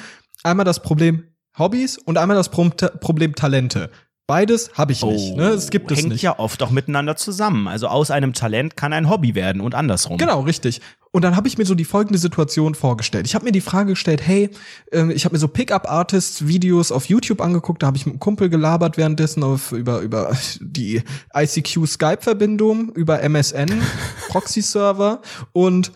Einmal 0.43 0.65
das 0.65 0.81
Problem 0.81 1.23
Hobbys 1.57 1.97
und 1.97 2.17
einmal 2.17 2.37
das 2.37 2.49
Pro 2.49 2.69
Problem 2.69 3.35
Talente. 3.35 3.89
Beides 4.27 4.69
habe 4.75 4.91
ich 4.91 5.03
nicht. 5.03 5.35
Ne? 5.35 5.49
Das 5.49 5.71
gibt 5.71 5.89
es 5.91 5.97
Oh, 5.97 6.01
hängt 6.01 6.13
nicht. 6.13 6.21
ja 6.21 6.37
oft 6.37 6.61
auch 6.61 6.69
miteinander 6.69 7.15
zusammen. 7.15 7.67
Also 7.67 7.87
aus 7.87 8.11
einem 8.11 8.33
Talent 8.33 8.77
kann 8.77 8.93
ein 8.93 9.09
Hobby 9.09 9.33
werden 9.33 9.59
und 9.59 9.73
andersrum. 9.73 10.17
Genau, 10.19 10.41
richtig. 10.41 10.81
Und 11.11 11.23
dann 11.23 11.35
habe 11.35 11.47
ich 11.47 11.57
mir 11.57 11.65
so 11.65 11.73
die 11.73 11.83
folgende 11.83 12.19
Situation 12.19 12.75
vorgestellt. 12.75 13.25
Ich 13.25 13.33
habe 13.33 13.43
mir 13.43 13.51
die 13.51 13.59
Frage 13.61 13.93
gestellt, 13.93 14.21
hey, 14.23 14.51
ähm, 14.91 15.09
ich 15.09 15.25
habe 15.25 15.33
mir 15.33 15.39
so 15.39 15.47
Pickup-Artists-Videos 15.47 16.91
auf 16.91 17.05
YouTube 17.05 17.41
angeguckt, 17.41 17.81
da 17.81 17.87
habe 17.87 17.97
ich 17.97 18.05
mit 18.05 18.13
einem 18.13 18.19
Kumpel 18.19 18.49
gelabert 18.49 18.97
währenddessen 18.97 19.41
auf, 19.43 19.71
über, 19.71 20.01
über 20.01 20.31
die 20.61 21.01
ICQ-Skype-Verbindung, 21.35 22.89
über 22.93 23.21
MSN, 23.21 23.81
Proxy-Server 24.29 25.21
und 25.53 25.91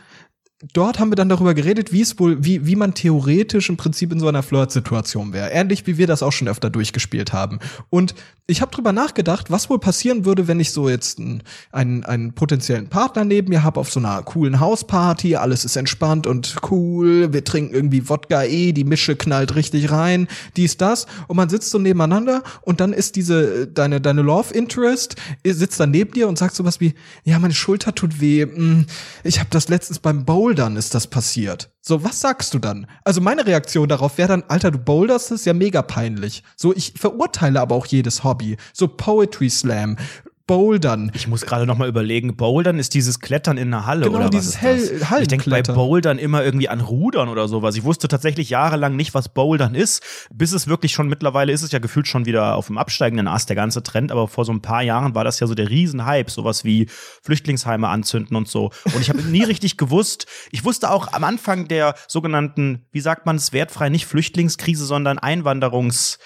dort 0.71 0.99
haben 0.99 1.11
wir 1.11 1.15
dann 1.15 1.29
darüber 1.29 1.53
geredet, 1.53 1.91
wie 1.91 2.01
es 2.01 2.17
wohl, 2.19 2.43
wie, 2.43 2.65
wie 2.65 2.75
man 2.75 2.93
theoretisch 2.93 3.69
im 3.69 3.77
Prinzip 3.77 4.11
in 4.11 4.19
so 4.19 4.27
einer 4.27 4.43
Flirt-Situation 4.43 5.33
wäre. 5.33 5.49
Ähnlich 5.51 5.85
wie 5.87 5.97
wir 5.97 6.07
das 6.07 6.23
auch 6.23 6.31
schon 6.31 6.47
öfter 6.47 6.69
durchgespielt 6.69 7.33
haben. 7.33 7.59
Und 7.89 8.15
ich 8.45 8.61
habe 8.61 8.71
drüber 8.71 8.91
nachgedacht, 8.91 9.51
was 9.51 9.69
wohl 9.69 9.79
passieren 9.79 10.25
würde, 10.25 10.49
wenn 10.49 10.59
ich 10.59 10.71
so 10.71 10.89
jetzt 10.89 11.17
einen, 11.17 11.43
einen, 11.71 12.03
einen 12.03 12.33
potenziellen 12.33 12.89
Partner 12.89 13.23
neben 13.23 13.49
mir 13.49 13.63
habe 13.63 13.79
auf 13.79 13.89
so 13.89 14.01
einer 14.01 14.21
coolen 14.23 14.59
Hausparty, 14.59 15.37
alles 15.37 15.63
ist 15.63 15.77
entspannt 15.77 16.27
und 16.27 16.57
cool, 16.69 17.31
wir 17.31 17.45
trinken 17.45 17.73
irgendwie 17.73 18.09
Wodka 18.09 18.43
eh, 18.43 18.73
die 18.73 18.83
Mische 18.83 19.15
knallt 19.15 19.55
richtig 19.55 19.91
rein, 19.91 20.27
dies, 20.57 20.75
das, 20.75 21.07
und 21.27 21.37
man 21.37 21.47
sitzt 21.47 21.69
so 21.69 21.79
nebeneinander 21.79 22.43
und 22.63 22.81
dann 22.81 22.91
ist 22.91 23.15
diese, 23.15 23.65
deine, 23.65 24.01
deine 24.01 24.21
Love 24.21 24.53
Interest, 24.53 25.15
sitzt 25.45 25.79
dann 25.79 25.91
neben 25.91 26.11
dir 26.11 26.27
und 26.27 26.37
sagt 26.37 26.55
sowas 26.55 26.81
wie, 26.81 26.95
ja, 27.23 27.39
meine 27.39 27.53
Schulter 27.53 27.95
tut 27.95 28.19
weh, 28.19 28.45
mm, 28.45 28.85
ich 29.23 29.39
habe 29.39 29.49
das 29.51 29.69
letztens 29.69 29.99
beim 29.99 30.25
Bouldern 30.53 30.75
ist 30.77 30.93
das 30.93 31.07
passiert. 31.07 31.71
So, 31.81 32.03
was 32.03 32.21
sagst 32.21 32.53
du 32.53 32.59
dann? 32.59 32.85
Also 33.03 33.21
meine 33.21 33.47
Reaktion 33.47 33.89
darauf 33.89 34.19
wäre 34.19 34.27
dann, 34.27 34.43
Alter, 34.49 34.69
du 34.69 34.77
boulderst, 34.77 35.31
ist 35.31 35.47
ja 35.47 35.53
mega 35.55 35.81
peinlich. 35.81 36.43
So, 36.55 36.75
ich 36.75 36.93
verurteile 36.95 37.59
aber 37.59 37.73
auch 37.73 37.87
jedes 37.87 38.23
Hobby. 38.23 38.57
So 38.71 38.87
Poetry 38.87 39.49
Slam, 39.49 39.97
Bouldern. 40.45 41.09
Ich 41.15 41.27
muss 41.29 41.45
gerade 41.45 41.65
noch 41.65 41.77
mal 41.77 41.87
überlegen, 41.87 42.35
Bouldern 42.35 42.77
ist 42.77 42.93
dieses 42.95 43.21
Klettern 43.21 43.57
in 43.57 43.73
einer 43.73 43.85
Halle 43.85 44.07
Genau, 44.07 44.17
oder 44.17 44.29
dieses 44.29 44.55
was 44.55 44.61
Hell- 44.61 44.77
ist 44.77 45.01
das? 45.09 45.21
Ich 45.21 45.27
denke 45.29 45.49
bei. 45.49 45.61
Bouldern 45.61 46.17
immer 46.19 46.43
irgendwie 46.43 46.67
an 46.67 46.81
Rudern 46.81 47.29
oder 47.29 47.47
sowas. 47.47 47.75
Ich 47.77 47.85
wusste 47.85 48.09
tatsächlich 48.09 48.49
jahrelang 48.49 48.97
nicht, 48.97 49.13
was 49.13 49.29
Bouldern 49.29 49.73
ist, 49.73 50.03
bis 50.33 50.51
es 50.51 50.67
wirklich 50.67 50.91
schon 50.91 51.07
mittlerweile 51.07 51.53
ist 51.53 51.61
es 51.61 51.71
ja 51.71 51.79
gefühlt 51.79 52.07
schon 52.07 52.25
wieder 52.25 52.55
auf 52.55 52.67
dem 52.67 52.77
absteigenden 52.77 53.29
Ast 53.29 53.47
der 53.47 53.55
ganze 53.55 53.83
Trend, 53.83 54.11
aber 54.11 54.27
vor 54.27 54.43
so 54.43 54.51
ein 54.51 54.61
paar 54.61 54.81
Jahren 54.81 55.15
war 55.15 55.23
das 55.23 55.39
ja 55.39 55.47
so 55.47 55.55
der 55.55 55.69
Riesenhype, 55.69 56.29
sowas 56.29 56.65
wie 56.65 56.87
Flüchtlingsheime 57.23 57.87
anzünden 57.87 58.35
und 58.35 58.49
so. 58.49 58.71
Und 58.83 58.99
ich 58.99 59.09
habe 59.09 59.21
nie 59.21 59.43
richtig 59.45 59.77
gewusst, 59.77 60.25
ich 60.51 60.65
wusste 60.65 60.91
auch 60.91 61.13
am 61.13 61.23
Anfang 61.23 61.69
der 61.69 61.95
sogenannten, 62.09 62.85
wie 62.91 62.99
sagt 62.99 63.25
man 63.25 63.37
es, 63.37 63.53
wertfrei 63.53 63.87
nicht 63.87 64.05
Flüchtlingskrise, 64.07 64.85
sondern 64.85 65.19
Einwanderungs 65.19 66.19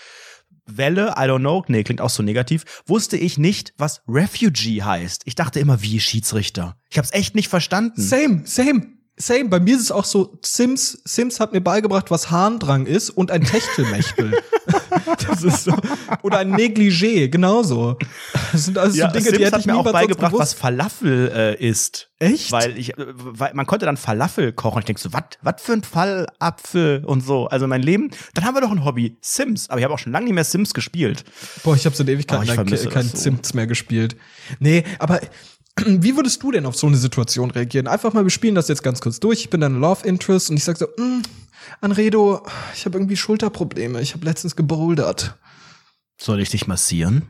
Welle, 0.68 1.16
I 1.18 1.22
don't 1.22 1.40
know, 1.40 1.64
nee, 1.68 1.84
klingt 1.84 2.02
auch 2.02 2.10
so 2.10 2.24
negativ, 2.24 2.64
wusste 2.86 3.18
ich 3.18 3.38
nicht, 3.38 3.74
was 3.78 4.02
Refugee 4.08 4.84
heißt. 4.84 5.24
Ich 5.26 5.36
dachte 5.36 5.60
immer, 5.60 5.82
wie 5.82 6.00
Schiedsrichter. 6.00 6.78
Ich 6.90 6.98
hab's 6.98 7.12
echt 7.14 7.36
nicht 7.36 7.48
verstanden. 7.48 8.02
Same, 8.02 8.42
same. 8.46 8.88
Same, 9.20 9.46
bei 9.46 9.60
mir 9.60 9.76
ist 9.76 9.82
es 9.82 9.92
auch 9.92 10.06
so, 10.06 10.38
Sims, 10.44 11.02
Sims 11.04 11.40
hat 11.40 11.52
mir 11.52 11.62
beigebracht, 11.62 12.12
was 12.12 12.30
Harndrang 12.30 12.86
ist 12.86 13.10
und 13.10 13.32
ein 13.32 13.44
Techtelmechtel. 13.44 14.38
das 15.16 15.44
ist 15.44 15.64
so. 15.66 15.76
Oder 16.24 16.40
ein 16.40 16.56
Negligé, 16.56 17.30
genauso. 17.30 17.98
Das 18.52 18.66
sind 18.66 18.78
alles 18.78 18.96
Ja, 18.96 19.08
so 19.08 19.14
Dinge, 19.14 19.26
Sims 19.26 19.38
die 19.38 19.46
hätte 19.46 19.56
hat 19.56 19.62
ich 19.62 19.68
mir 19.68 19.76
auch 19.78 19.92
beigebracht, 19.92 20.34
was. 20.36 20.54
Falafel 20.54 21.32
äh, 21.34 21.66
ist. 21.68 22.10
Echt? 22.20 22.52
Weil 22.52 22.78
ich, 22.78 22.98
äh, 22.98 23.06
weil 23.08 23.54
man 23.54 23.66
konnte 23.66 23.86
dann 23.86 23.98
Falafel 23.98 24.52
kochen. 24.54 24.80
Ich 24.80 24.86
denk 24.86 25.00
so, 25.00 25.14
was, 25.14 25.24
was 25.42 25.62
für 25.62 25.74
ein 25.74 25.84
Fallapfel 25.84 27.04
und 27.06 27.22
so. 27.22 27.48
Also 27.48 27.68
mein 27.68 27.82
Leben. 27.82 28.10
Dann 28.34 28.46
haben 28.46 28.56
wir 28.56 28.62
doch 28.62 28.72
ein 28.72 28.84
Hobby, 28.84 29.18
Sims. 29.22 29.70
Aber 29.70 29.80
ich 29.80 29.84
habe 29.84 29.94
auch 29.94 30.00
schon 30.00 30.12
lange 30.12 30.26
nicht 30.26 30.34
mehr 30.34 30.44
Sims 30.44 30.74
gespielt. 30.74 31.24
Boah, 31.64 31.76
ich 31.76 31.86
habe 31.86 31.96
seit 31.96 32.10
Ewigkeiten 32.10 32.50
Oh, 32.50 32.90
kein, 32.90 33.08
so. 33.08 33.18
Sims 33.18 33.54
mehr 33.54 33.68
gespielt. 33.68 34.16
Nee, 34.60 34.84
aber 35.00 35.20
wie 35.86 36.16
würdest 36.16 36.42
du 36.44 36.52
denn 36.52 36.66
auf 36.66 36.76
so 36.76 36.88
eine 36.88 36.98
Situation 36.98 37.52
reagieren? 37.52 37.88
Einfach 37.88 38.14
mal, 38.14 38.24
wir 38.24 38.30
spielen 38.32 38.56
das 38.56 38.68
jetzt 38.68 38.84
ganz 38.84 39.02
kurz 39.02 39.20
durch. 39.20 39.40
Ich 39.42 39.50
bin 39.50 39.62
dein 39.62 39.80
Love 39.80 40.06
Interest 40.08 40.50
und 40.50 40.58
ich 40.58 40.64
sag 40.64 40.78
so, 40.78 40.86
mm, 40.98 41.22
Anredo, 41.82 42.46
ich 42.76 42.86
habe 42.86 42.98
irgendwie 42.98 43.18
Schulterprobleme. 43.18 44.02
Ich 44.02 44.14
habe 44.14 44.26
letztens 44.26 44.56
gebouldert. 44.56 45.36
Soll 46.20 46.40
ich 46.42 46.50
dich 46.50 46.68
massieren? 46.68 47.30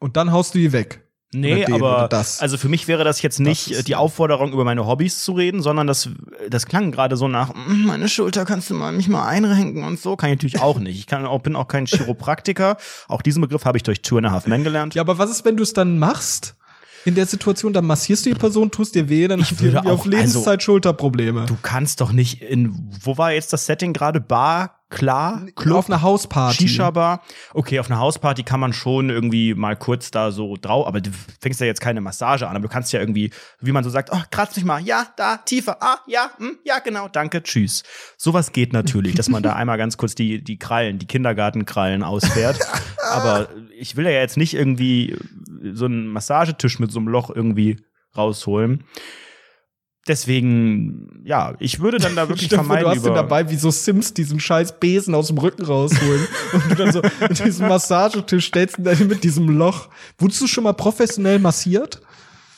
Und 0.00 0.16
dann 0.16 0.32
haust 0.32 0.54
du 0.54 0.58
die 0.58 0.72
weg. 0.72 1.04
Nee, 1.34 1.66
den 1.66 1.74
aber 1.74 2.08
das. 2.08 2.40
also 2.40 2.56
für 2.56 2.70
mich 2.70 2.88
wäre 2.88 3.04
das 3.04 3.20
jetzt 3.20 3.38
nicht 3.38 3.70
ist- 3.70 3.80
äh, 3.80 3.82
die 3.82 3.96
Aufforderung, 3.96 4.50
über 4.54 4.64
meine 4.64 4.86
Hobbys 4.86 5.22
zu 5.22 5.32
reden, 5.32 5.60
sondern 5.60 5.86
das, 5.86 6.08
das 6.48 6.64
klang 6.64 6.90
gerade 6.90 7.18
so 7.18 7.28
nach, 7.28 7.52
"Mm, 7.54 7.84
meine 7.84 8.08
Schulter 8.08 8.46
kannst 8.46 8.70
du 8.70 8.74
mal 8.74 8.92
mich 8.92 9.08
mal 9.08 9.26
einrenken 9.28 9.84
und 9.84 10.00
so. 10.00 10.16
Kann 10.16 10.30
ich 10.30 10.36
natürlich 10.36 10.60
auch 10.60 10.78
nicht. 10.78 10.98
Ich 10.98 11.06
kann 11.06 11.26
auch, 11.26 11.42
bin 11.42 11.54
auch 11.54 11.68
kein 11.68 11.84
Chiropraktiker. 11.84 12.78
Auch 13.08 13.20
diesen 13.20 13.42
Begriff 13.42 13.66
habe 13.66 13.76
ich 13.76 13.82
durch 13.82 14.00
Two 14.00 14.16
and 14.16 14.26
a 14.26 14.30
Half 14.30 14.46
Men 14.46 14.64
gelernt. 14.64 14.94
Ja, 14.94 15.02
aber 15.02 15.18
was 15.18 15.30
ist, 15.30 15.44
wenn 15.44 15.58
du 15.58 15.62
es 15.64 15.74
dann 15.74 15.98
machst? 15.98 16.54
In 17.08 17.14
der 17.14 17.24
Situation, 17.24 17.72
dann 17.72 17.86
massierst 17.86 18.26
du 18.26 18.30
die 18.34 18.38
Person, 18.38 18.70
tust 18.70 18.94
dir 18.94 19.08
weh, 19.08 19.26
dann 19.28 19.40
Ich 19.40 19.50
hast 19.50 19.62
du 19.62 19.78
auf 19.78 19.86
auch- 20.00 20.04
Lebenszeit 20.06 20.46
also- 20.46 20.60
Schulterprobleme. 20.60 21.46
Du 21.46 21.56
kannst 21.62 22.02
doch 22.02 22.12
nicht 22.12 22.42
in, 22.42 22.90
wo 23.02 23.16
war 23.16 23.32
jetzt 23.32 23.50
das 23.54 23.64
Setting 23.64 23.94
gerade? 23.94 24.20
Bar, 24.20 24.77
klar, 24.90 25.46
Club, 25.54 25.78
auf 25.78 25.90
einer 25.90 26.02
Hausparty. 26.02 26.68
Shisha-Bar. 26.68 27.22
Okay, 27.52 27.78
auf 27.78 27.90
einer 27.90 28.00
Hausparty 28.00 28.42
kann 28.42 28.60
man 28.60 28.72
schon 28.72 29.10
irgendwie 29.10 29.54
mal 29.54 29.76
kurz 29.76 30.10
da 30.10 30.30
so 30.30 30.56
drauf, 30.56 30.86
aber 30.86 31.00
du 31.00 31.10
fängst 31.40 31.60
ja 31.60 31.66
jetzt 31.66 31.80
keine 31.80 32.00
Massage 32.00 32.48
an, 32.48 32.56
aber 32.56 32.66
du 32.66 32.72
kannst 32.72 32.92
ja 32.92 33.00
irgendwie, 33.00 33.30
wie 33.60 33.72
man 33.72 33.84
so 33.84 33.90
sagt, 33.90 34.10
oh, 34.12 34.20
kratz 34.30 34.56
mich 34.56 34.64
mal, 34.64 34.80
ja, 34.80 35.06
da, 35.16 35.36
tiefer, 35.38 35.76
ah, 35.80 35.98
ja, 36.06 36.30
hm, 36.38 36.58
ja, 36.64 36.78
genau, 36.78 37.08
danke, 37.08 37.42
tschüss. 37.42 37.82
Sowas 38.16 38.52
geht 38.52 38.72
natürlich, 38.72 39.14
dass 39.14 39.28
man 39.28 39.42
da 39.42 39.52
einmal 39.54 39.78
ganz 39.78 39.96
kurz 39.96 40.14
die, 40.14 40.42
die 40.42 40.58
Krallen, 40.58 40.98
die 40.98 41.06
Kindergartenkrallen 41.06 42.02
ausfährt. 42.02 42.58
aber 43.10 43.48
ich 43.78 43.96
will 43.96 44.04
ja 44.04 44.12
jetzt 44.12 44.36
nicht 44.36 44.54
irgendwie 44.54 45.16
so 45.72 45.84
einen 45.84 46.08
Massagetisch 46.08 46.78
mit 46.78 46.90
so 46.90 46.98
einem 46.98 47.08
Loch 47.08 47.30
irgendwie 47.34 47.78
rausholen. 48.16 48.84
Deswegen, 50.08 51.20
ja, 51.24 51.54
ich 51.58 51.80
würde 51.80 51.98
dann 51.98 52.16
da 52.16 52.28
wirklich 52.28 52.48
vor, 52.48 52.58
vermeiden, 52.58 52.84
du 52.84 52.90
hast 52.90 52.98
über 52.98 53.14
dabei, 53.14 53.50
wie 53.50 53.56
so 53.56 53.70
Sims 53.70 54.14
diesen 54.14 54.40
scheiß 54.40 54.80
Besen 54.80 55.14
aus 55.14 55.26
dem 55.28 55.36
Rücken 55.38 55.64
rausholen 55.64 56.26
und 56.52 56.70
du 56.70 56.74
dann 56.74 56.92
so 56.92 57.02
mit 57.20 57.44
diesem 57.44 57.68
Massagetisch 57.68 58.46
stellst 58.46 58.78
und 58.78 58.84
dann 58.84 59.06
mit 59.06 59.22
diesem 59.22 59.48
Loch. 59.50 59.88
Wurdest 60.18 60.40
du 60.40 60.46
schon 60.46 60.64
mal 60.64 60.72
professionell 60.72 61.38
massiert? 61.38 62.00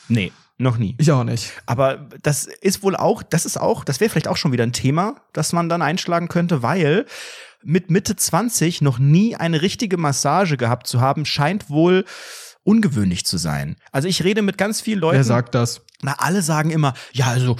Nee, 0.07 0.31
noch 0.57 0.77
nie. 0.77 0.95
Ich 0.97 1.11
auch 1.11 1.25
nicht. 1.25 1.51
Aber 1.65 2.07
das 2.23 2.45
ist 2.45 2.83
wohl 2.83 2.95
auch, 2.95 3.21
das 3.21 3.45
ist 3.45 3.59
auch, 3.59 3.83
das 3.83 3.99
wäre 3.99 4.09
vielleicht 4.09 4.29
auch 4.29 4.37
schon 4.37 4.53
wieder 4.53 4.63
ein 4.63 4.73
Thema, 4.73 5.15
das 5.33 5.51
man 5.51 5.67
dann 5.67 5.81
einschlagen 5.81 6.29
könnte, 6.29 6.63
weil 6.63 7.05
mit 7.63 7.91
Mitte 7.91 8.15
20 8.15 8.81
noch 8.81 8.97
nie 8.97 9.35
eine 9.35 9.61
richtige 9.61 9.97
Massage 9.97 10.57
gehabt 10.57 10.87
zu 10.87 11.01
haben, 11.01 11.25
scheint 11.25 11.69
wohl 11.69 12.05
ungewöhnlich 12.63 13.25
zu 13.25 13.37
sein. 13.37 13.75
Also 13.91 14.07
ich 14.07 14.23
rede 14.23 14.41
mit 14.41 14.57
ganz 14.57 14.81
vielen 14.81 14.99
Leuten. 14.99 15.17
Wer 15.17 15.23
sagt 15.23 15.55
das? 15.55 15.81
Na, 16.03 16.15
alle 16.17 16.41
sagen 16.41 16.71
immer, 16.71 16.93
ja, 17.13 17.27
also 17.27 17.57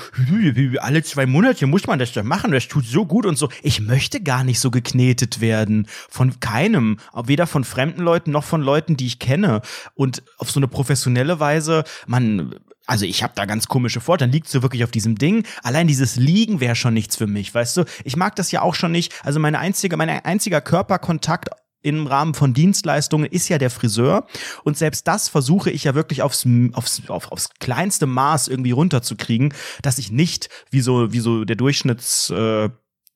alle 0.79 1.03
zwei 1.03 1.25
Monate 1.25 1.67
muss 1.67 1.85
man 1.85 1.99
das 1.99 2.11
doch 2.11 2.23
machen, 2.23 2.51
das 2.51 2.67
tut 2.67 2.85
so 2.85 3.05
gut 3.05 3.25
und 3.25 3.37
so. 3.37 3.49
Ich 3.61 3.81
möchte 3.81 4.21
gar 4.21 4.43
nicht 4.43 4.59
so 4.59 4.71
geknetet 4.71 5.41
werden. 5.41 5.87
Von 6.09 6.39
keinem. 6.39 6.97
Weder 7.25 7.45
von 7.45 7.63
fremden 7.63 8.01
Leuten 8.01 8.31
noch 8.31 8.43
von 8.43 8.61
Leuten, 8.61 8.97
die 8.97 9.05
ich 9.05 9.19
kenne. 9.19 9.61
Und 9.93 10.23
auf 10.37 10.51
so 10.51 10.59
eine 10.59 10.67
professionelle 10.67 11.39
Weise, 11.39 11.83
man. 12.07 12.55
Also 12.87 13.05
ich 13.05 13.23
habe 13.23 13.33
da 13.35 13.45
ganz 13.45 13.67
komische 13.67 14.01
Vor, 14.01 14.17
dann 14.17 14.31
liegst 14.31 14.53
du 14.53 14.63
wirklich 14.63 14.83
auf 14.83 14.91
diesem 14.91 15.15
Ding. 15.15 15.45
Allein 15.61 15.87
dieses 15.87 16.15
Liegen 16.15 16.59
wäre 16.59 16.75
schon 16.75 16.95
nichts 16.95 17.15
für 17.15 17.27
mich, 17.27 17.53
weißt 17.53 17.77
du? 17.77 17.85
Ich 18.03 18.17
mag 18.17 18.35
das 18.35 18.51
ja 18.51 18.63
auch 18.63 18.75
schon 18.75 18.91
nicht. 18.91 19.13
Also 19.23 19.39
meine 19.39 19.59
einzige, 19.59 19.95
mein 19.97 20.09
einziger 20.09 20.61
Körperkontakt 20.61 21.49
im 21.81 22.07
Rahmen 22.07 22.33
von 22.33 22.53
Dienstleistungen 22.53 23.25
ist 23.25 23.49
ja 23.49 23.57
der 23.57 23.69
Friseur. 23.69 24.25
Und 24.63 24.77
selbst 24.77 25.07
das 25.07 25.29
versuche 25.29 25.71
ich 25.71 25.83
ja 25.83 25.95
wirklich 25.95 26.21
aufs, 26.21 26.45
aufs, 26.73 27.01
auf, 27.07 27.31
aufs 27.31 27.49
kleinste 27.59 28.05
Maß 28.05 28.47
irgendwie 28.47 28.71
runterzukriegen, 28.71 29.53
dass 29.81 29.97
ich 29.97 30.11
nicht 30.11 30.49
wie 30.69 30.81
so, 30.81 31.11
wie 31.11 31.19
so 31.19 31.45
der 31.45 31.55
Durchschnitts, 31.55 32.29
äh, 32.29 32.69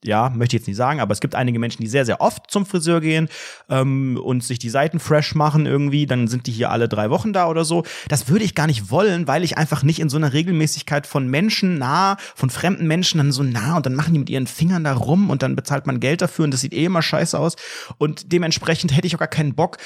ja, 0.04 0.30
möchte 0.30 0.56
ich 0.56 0.62
jetzt 0.62 0.68
nicht 0.68 0.78
sagen, 0.78 1.00
aber 1.00 1.12
es 1.14 1.20
gibt 1.20 1.36
einige 1.36 1.58
Menschen, 1.58 1.82
die 1.82 1.88
sehr, 1.88 2.06
sehr 2.06 2.22
oft 2.22 2.52
zum 2.52 2.66
Friseur 2.66 3.02
gehen 3.02 3.28
ähm, 3.70 4.20
und 4.24 4.44
sich 4.44 4.60
die 4.60 4.70
Seiten 4.70 5.00
fresh 5.00 5.36
machen 5.36 5.66
irgendwie, 5.66 6.06
dann 6.06 6.28
sind 6.28 6.48
die 6.48 6.52
hier 6.52 6.70
alle 6.70 6.88
drei 6.88 7.10
Wochen 7.10 7.34
da 7.34 7.48
oder 7.48 7.66
so. 7.66 7.84
Das 8.08 8.30
würde 8.30 8.46
ich 8.46 8.56
gar 8.56 8.68
nicht 8.68 8.92
wollen, 8.92 9.28
weil 9.28 9.44
ich 9.44 9.58
einfach 9.58 9.84
nicht 9.84 10.00
in 10.00 10.10
so 10.10 10.18
einer 10.18 10.34
Regelmäßigkeit 10.34 11.08
von 11.08 11.28
Menschen 11.28 11.78
nah, 11.78 12.18
von 12.36 12.50
fremden 12.50 12.88
Menschen 12.88 13.18
dann 13.18 13.32
so 13.32 13.44
nah 13.44 13.78
und 13.78 13.86
dann 13.86 13.96
machen 13.96 14.14
die 14.14 14.20
mit 14.20 14.30
ihren 14.30 14.48
Fingern 14.48 14.84
da 14.84 14.94
rum 14.94 15.30
und 15.30 15.42
dann 15.42 15.56
bezahlt 15.56 15.88
man 15.88 16.00
Geld 16.00 16.22
dafür 16.22 16.46
und 16.46 16.52
das 16.52 16.62
sieht 16.62 16.74
eh 16.74 16.86
immer 16.86 17.02
scheiße 17.02 17.38
aus. 17.38 17.56
Und 17.98 18.32
dementsprechend 18.32 18.96
hätte 18.96 19.08
ich 19.08 19.16
auch 19.16 19.20
gar 19.20 19.28
keinen 19.28 19.56
Bock, 19.56 19.78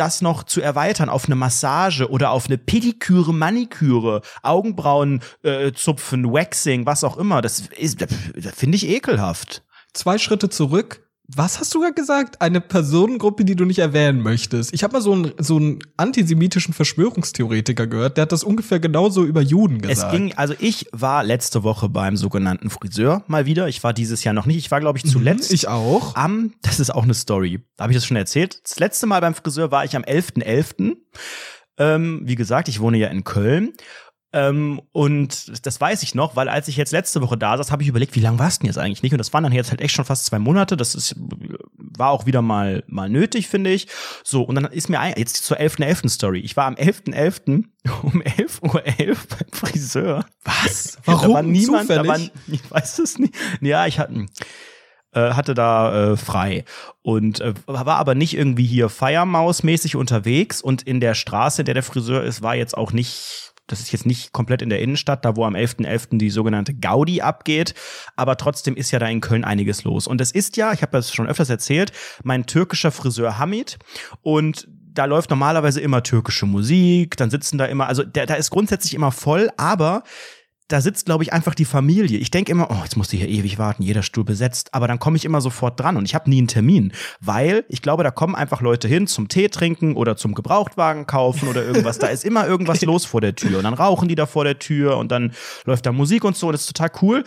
das 0.00 0.22
noch 0.22 0.44
zu 0.44 0.60
erweitern 0.60 1.08
auf 1.08 1.26
eine 1.26 1.34
Massage 1.34 2.10
oder 2.10 2.30
auf 2.30 2.46
eine 2.46 2.58
Pediküre, 2.58 3.34
Maniküre, 3.34 4.22
Augenbrauen 4.42 5.20
äh, 5.42 5.72
zupfen, 5.72 6.32
Waxing, 6.32 6.86
was 6.86 7.04
auch 7.04 7.16
immer, 7.16 7.42
das 7.42 7.68
das 7.68 8.54
finde 8.54 8.76
ich 8.76 8.88
ekelhaft. 8.88 9.64
Zwei 9.92 10.18
Schritte 10.18 10.48
zurück. 10.48 11.07
Was 11.30 11.60
hast 11.60 11.74
du 11.74 11.80
gerade 11.80 11.92
gesagt? 11.92 12.40
Eine 12.40 12.62
Personengruppe, 12.62 13.44
die 13.44 13.54
du 13.54 13.66
nicht 13.66 13.80
erwähnen 13.80 14.22
möchtest. 14.22 14.72
Ich 14.72 14.82
habe 14.82 14.94
mal 14.94 15.02
so 15.02 15.12
einen 15.12 15.32
so 15.36 15.56
einen 15.56 15.78
antisemitischen 15.98 16.72
Verschwörungstheoretiker 16.72 17.86
gehört, 17.86 18.16
der 18.16 18.22
hat 18.22 18.32
das 18.32 18.44
ungefähr 18.44 18.80
genauso 18.80 19.24
über 19.24 19.42
Juden 19.42 19.82
gesagt. 19.82 20.10
Es 20.10 20.18
ging, 20.18 20.32
also 20.36 20.54
ich 20.58 20.86
war 20.92 21.22
letzte 21.24 21.62
Woche 21.64 21.90
beim 21.90 22.16
sogenannten 22.16 22.70
Friseur 22.70 23.24
mal 23.26 23.44
wieder. 23.44 23.68
Ich 23.68 23.84
war 23.84 23.92
dieses 23.92 24.24
Jahr 24.24 24.32
noch 24.32 24.46
nicht. 24.46 24.56
Ich 24.56 24.70
war, 24.70 24.80
glaube 24.80 24.98
ich, 24.98 25.04
zuletzt. 25.04 25.50
Mhm, 25.50 25.54
ich 25.54 25.68
auch. 25.68 26.16
Am, 26.16 26.54
das 26.62 26.80
ist 26.80 26.94
auch 26.94 27.04
eine 27.04 27.14
Story. 27.14 27.60
Da 27.76 27.84
habe 27.84 27.92
ich 27.92 27.98
das 27.98 28.06
schon 28.06 28.16
erzählt. 28.16 28.60
Das 28.64 28.78
letzte 28.78 29.06
Mal 29.06 29.20
beim 29.20 29.34
Friseur 29.34 29.70
war 29.70 29.84
ich 29.84 29.96
am 29.96 30.04
11.11. 30.04 30.44
.11. 30.44 30.96
Ähm, 31.76 32.22
wie 32.24 32.34
gesagt, 32.36 32.68
ich 32.68 32.80
wohne 32.80 32.96
ja 32.96 33.08
in 33.08 33.22
Köln. 33.24 33.74
Ähm, 34.32 34.82
und 34.92 35.64
das 35.66 35.80
weiß 35.80 36.02
ich 36.02 36.14
noch, 36.14 36.36
weil 36.36 36.50
als 36.50 36.68
ich 36.68 36.76
jetzt 36.76 36.92
letzte 36.92 37.22
Woche 37.22 37.38
da 37.38 37.56
saß, 37.56 37.72
habe 37.72 37.82
ich 37.82 37.88
überlegt, 37.88 38.14
wie 38.14 38.20
lange 38.20 38.38
war 38.38 38.48
es 38.48 38.58
denn 38.58 38.66
jetzt 38.66 38.76
eigentlich 38.76 39.02
nicht? 39.02 39.12
Und 39.12 39.18
das 39.18 39.32
waren 39.32 39.42
dann 39.42 39.52
jetzt 39.52 39.70
halt 39.70 39.80
echt 39.80 39.94
schon 39.94 40.04
fast 40.04 40.26
zwei 40.26 40.38
Monate. 40.38 40.76
Das 40.76 40.94
ist, 40.94 41.14
war 41.78 42.10
auch 42.10 42.26
wieder 42.26 42.42
mal, 42.42 42.84
mal 42.86 43.08
nötig, 43.08 43.48
finde 43.48 43.70
ich. 43.70 43.88
So, 44.24 44.42
und 44.42 44.54
dann 44.54 44.66
ist 44.66 44.90
mir 44.90 45.00
ein, 45.00 45.14
jetzt 45.16 45.44
zur 45.44 45.58
11.11. 45.58 46.02
.11. 46.02 46.08
Story. 46.10 46.40
Ich 46.40 46.56
war 46.56 46.66
am 46.66 46.74
11.11. 46.74 47.14
.11. 47.14 47.64
um 48.02 48.20
11.11 48.20 48.62
Uhr 48.62 48.82
.11 48.82 49.16
beim 49.30 49.52
Friseur. 49.52 50.26
Was? 50.44 50.98
Warum? 51.04 51.28
Da 51.28 51.34
war 51.34 51.42
niemand, 51.42 51.88
da 51.88 52.06
war, 52.06 52.18
ich 52.18 52.70
weiß 52.70 52.98
es 52.98 53.18
nicht. 53.18 53.34
Ja, 53.62 53.86
ich 53.86 53.98
hatte, 53.98 54.26
äh, 55.12 55.32
hatte 55.32 55.54
da 55.54 56.12
äh, 56.12 56.16
frei 56.18 56.64
und 57.00 57.40
äh, 57.40 57.54
war 57.66 57.96
aber 57.96 58.14
nicht 58.14 58.36
irgendwie 58.36 58.66
hier 58.66 58.90
Feiermaus-mäßig 58.90 59.96
unterwegs 59.96 60.60
und 60.60 60.82
in 60.82 61.00
der 61.00 61.14
Straße, 61.14 61.62
in 61.62 61.66
der 61.66 61.74
der 61.74 61.82
Friseur 61.82 62.22
ist, 62.22 62.42
war 62.42 62.54
jetzt 62.56 62.76
auch 62.76 62.92
nicht 62.92 63.47
das 63.68 63.80
ist 63.80 63.92
jetzt 63.92 64.06
nicht 64.06 64.32
komplett 64.32 64.62
in 64.62 64.70
der 64.70 64.80
Innenstadt, 64.80 65.24
da 65.24 65.36
wo 65.36 65.44
am 65.44 65.54
11.11. 65.54 65.86
.11. 65.86 66.18
die 66.18 66.30
sogenannte 66.30 66.74
Gaudi 66.74 67.20
abgeht, 67.20 67.74
aber 68.16 68.36
trotzdem 68.36 68.74
ist 68.74 68.90
ja 68.90 68.98
da 68.98 69.06
in 69.06 69.20
Köln 69.20 69.44
einiges 69.44 69.84
los. 69.84 70.06
Und 70.06 70.20
es 70.20 70.32
ist 70.32 70.56
ja, 70.56 70.72
ich 70.72 70.82
habe 70.82 70.92
das 70.92 71.14
schon 71.14 71.28
öfters 71.28 71.50
erzählt, 71.50 71.92
mein 72.24 72.46
türkischer 72.46 72.90
Friseur 72.90 73.38
Hamid 73.38 73.78
und 74.22 74.66
da 74.94 75.04
läuft 75.04 75.30
normalerweise 75.30 75.80
immer 75.80 76.02
türkische 76.02 76.44
Musik, 76.44 77.16
dann 77.16 77.30
sitzen 77.30 77.56
da 77.56 77.66
immer, 77.66 77.86
also 77.86 78.02
der, 78.02 78.26
da 78.26 78.34
ist 78.34 78.50
grundsätzlich 78.50 78.94
immer 78.94 79.12
voll, 79.12 79.48
aber 79.56 80.02
da 80.68 80.82
sitzt, 80.82 81.06
glaube 81.06 81.24
ich, 81.24 81.32
einfach 81.32 81.54
die 81.54 81.64
Familie. 81.64 82.18
Ich 82.18 82.30
denke 82.30 82.52
immer, 82.52 82.70
oh, 82.70 82.82
jetzt 82.82 82.96
musst 82.96 83.12
du 83.12 83.16
hier 83.16 83.28
ewig 83.28 83.58
warten, 83.58 83.82
jeder 83.82 84.02
Stuhl 84.02 84.24
besetzt. 84.24 84.74
Aber 84.74 84.86
dann 84.86 84.98
komme 84.98 85.16
ich 85.16 85.24
immer 85.24 85.40
sofort 85.40 85.80
dran 85.80 85.96
und 85.96 86.04
ich 86.04 86.14
habe 86.14 86.28
nie 86.28 86.38
einen 86.38 86.46
Termin, 86.46 86.92
weil 87.20 87.64
ich 87.68 87.80
glaube, 87.80 88.04
da 88.04 88.10
kommen 88.10 88.34
einfach 88.34 88.60
Leute 88.60 88.86
hin 88.86 89.06
zum 89.06 89.28
Tee 89.28 89.48
trinken 89.48 89.96
oder 89.96 90.16
zum 90.16 90.34
Gebrauchtwagen 90.34 91.06
kaufen 91.06 91.48
oder 91.48 91.64
irgendwas. 91.64 91.98
da 91.98 92.08
ist 92.08 92.22
immer 92.22 92.46
irgendwas 92.46 92.82
los 92.84 93.06
vor 93.06 93.22
der 93.22 93.34
Tür 93.34 93.58
und 93.58 93.64
dann 93.64 93.74
rauchen 93.74 94.08
die 94.08 94.14
da 94.14 94.26
vor 94.26 94.44
der 94.44 94.58
Tür 94.58 94.98
und 94.98 95.10
dann 95.10 95.32
läuft 95.64 95.86
da 95.86 95.92
Musik 95.92 96.24
und 96.24 96.36
so. 96.36 96.52
Das 96.52 96.60
ist 96.62 96.76
total 96.76 96.90
cool. 97.00 97.24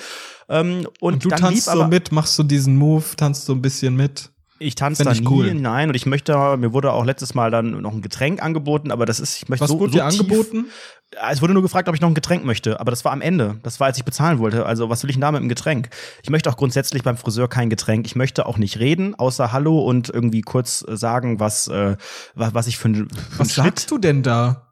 Ähm, 0.48 0.88
und, 1.00 1.14
und, 1.14 1.26
du 1.26 1.30
tanzt 1.30 1.66
so 1.66 1.88
mit, 1.88 2.12
machst 2.12 2.38
du 2.38 2.44
diesen 2.44 2.76
Move, 2.76 3.04
tanzt 3.18 3.46
so 3.46 3.54
ein 3.54 3.62
bisschen 3.62 3.96
mit. 3.96 4.30
Ich 4.62 4.76
tanze 4.76 5.04
da 5.04 5.14
nie, 5.14 5.28
cool. 5.28 5.54
nein. 5.56 5.90
Und 5.90 5.96
ich 5.96 6.06
möchte, 6.06 6.56
mir 6.58 6.72
wurde 6.72 6.94
auch 6.94 7.04
letztes 7.04 7.34
Mal 7.34 7.50
dann 7.50 7.82
noch 7.82 7.94
ein 7.94 8.02
Getränk 8.02 8.44
angeboten, 8.44 8.92
aber 8.92 9.08
das 9.08 9.20
ist, 9.20 9.38
ich 9.38 9.50
möchte 9.50 9.64
Was 9.64 9.72
so, 9.72 9.80
wurde 9.80 9.94
so 9.94 9.98
dir 9.98 10.06
angeboten? 10.06 10.66
Es 11.30 11.42
wurde 11.42 11.54
nur 11.54 11.64
gefragt, 11.64 11.90
ob 11.90 11.96
ich 11.96 12.00
noch 12.00 12.08
ein 12.08 12.14
Getränk 12.14 12.46
möchte, 12.46 12.80
aber 12.80 12.92
das 12.92 13.04
war 13.04 13.12
am 13.12 13.22
Ende. 13.22 13.58
Das 13.64 13.80
war, 13.80 13.88
als 13.88 13.98
ich 13.98 14.06
bezahlen 14.06 14.40
wollte. 14.40 14.66
Also, 14.66 14.90
was 14.90 15.04
will 15.04 15.10
ich 15.10 15.16
denn 15.16 15.22
da 15.22 15.32
mit 15.32 15.40
einem 15.40 15.50
Getränk? 15.50 15.90
Ich 16.24 16.30
möchte 16.30 16.50
auch 16.50 16.58
grundsätzlich 16.58 17.04
beim 17.04 17.18
Friseur 17.18 17.50
kein 17.50 17.70
Getränk. 17.70 18.06
Ich 18.06 18.16
möchte 18.16 18.46
auch 18.46 18.58
nicht 18.58 18.80
reden, 18.80 19.16
außer 19.16 19.52
Hallo 19.52 19.80
und 19.80 20.10
irgendwie 20.10 20.42
kurz 20.42 20.86
sagen, 20.88 21.40
was, 21.40 21.68
äh, 21.68 21.98
was 22.36 22.68
ich 22.68 22.78
für 22.78 22.90
ein. 22.90 23.08
Was 23.38 23.56
sagst 23.56 23.92
du 23.92 23.98
denn 23.98 24.24
da? 24.24 24.71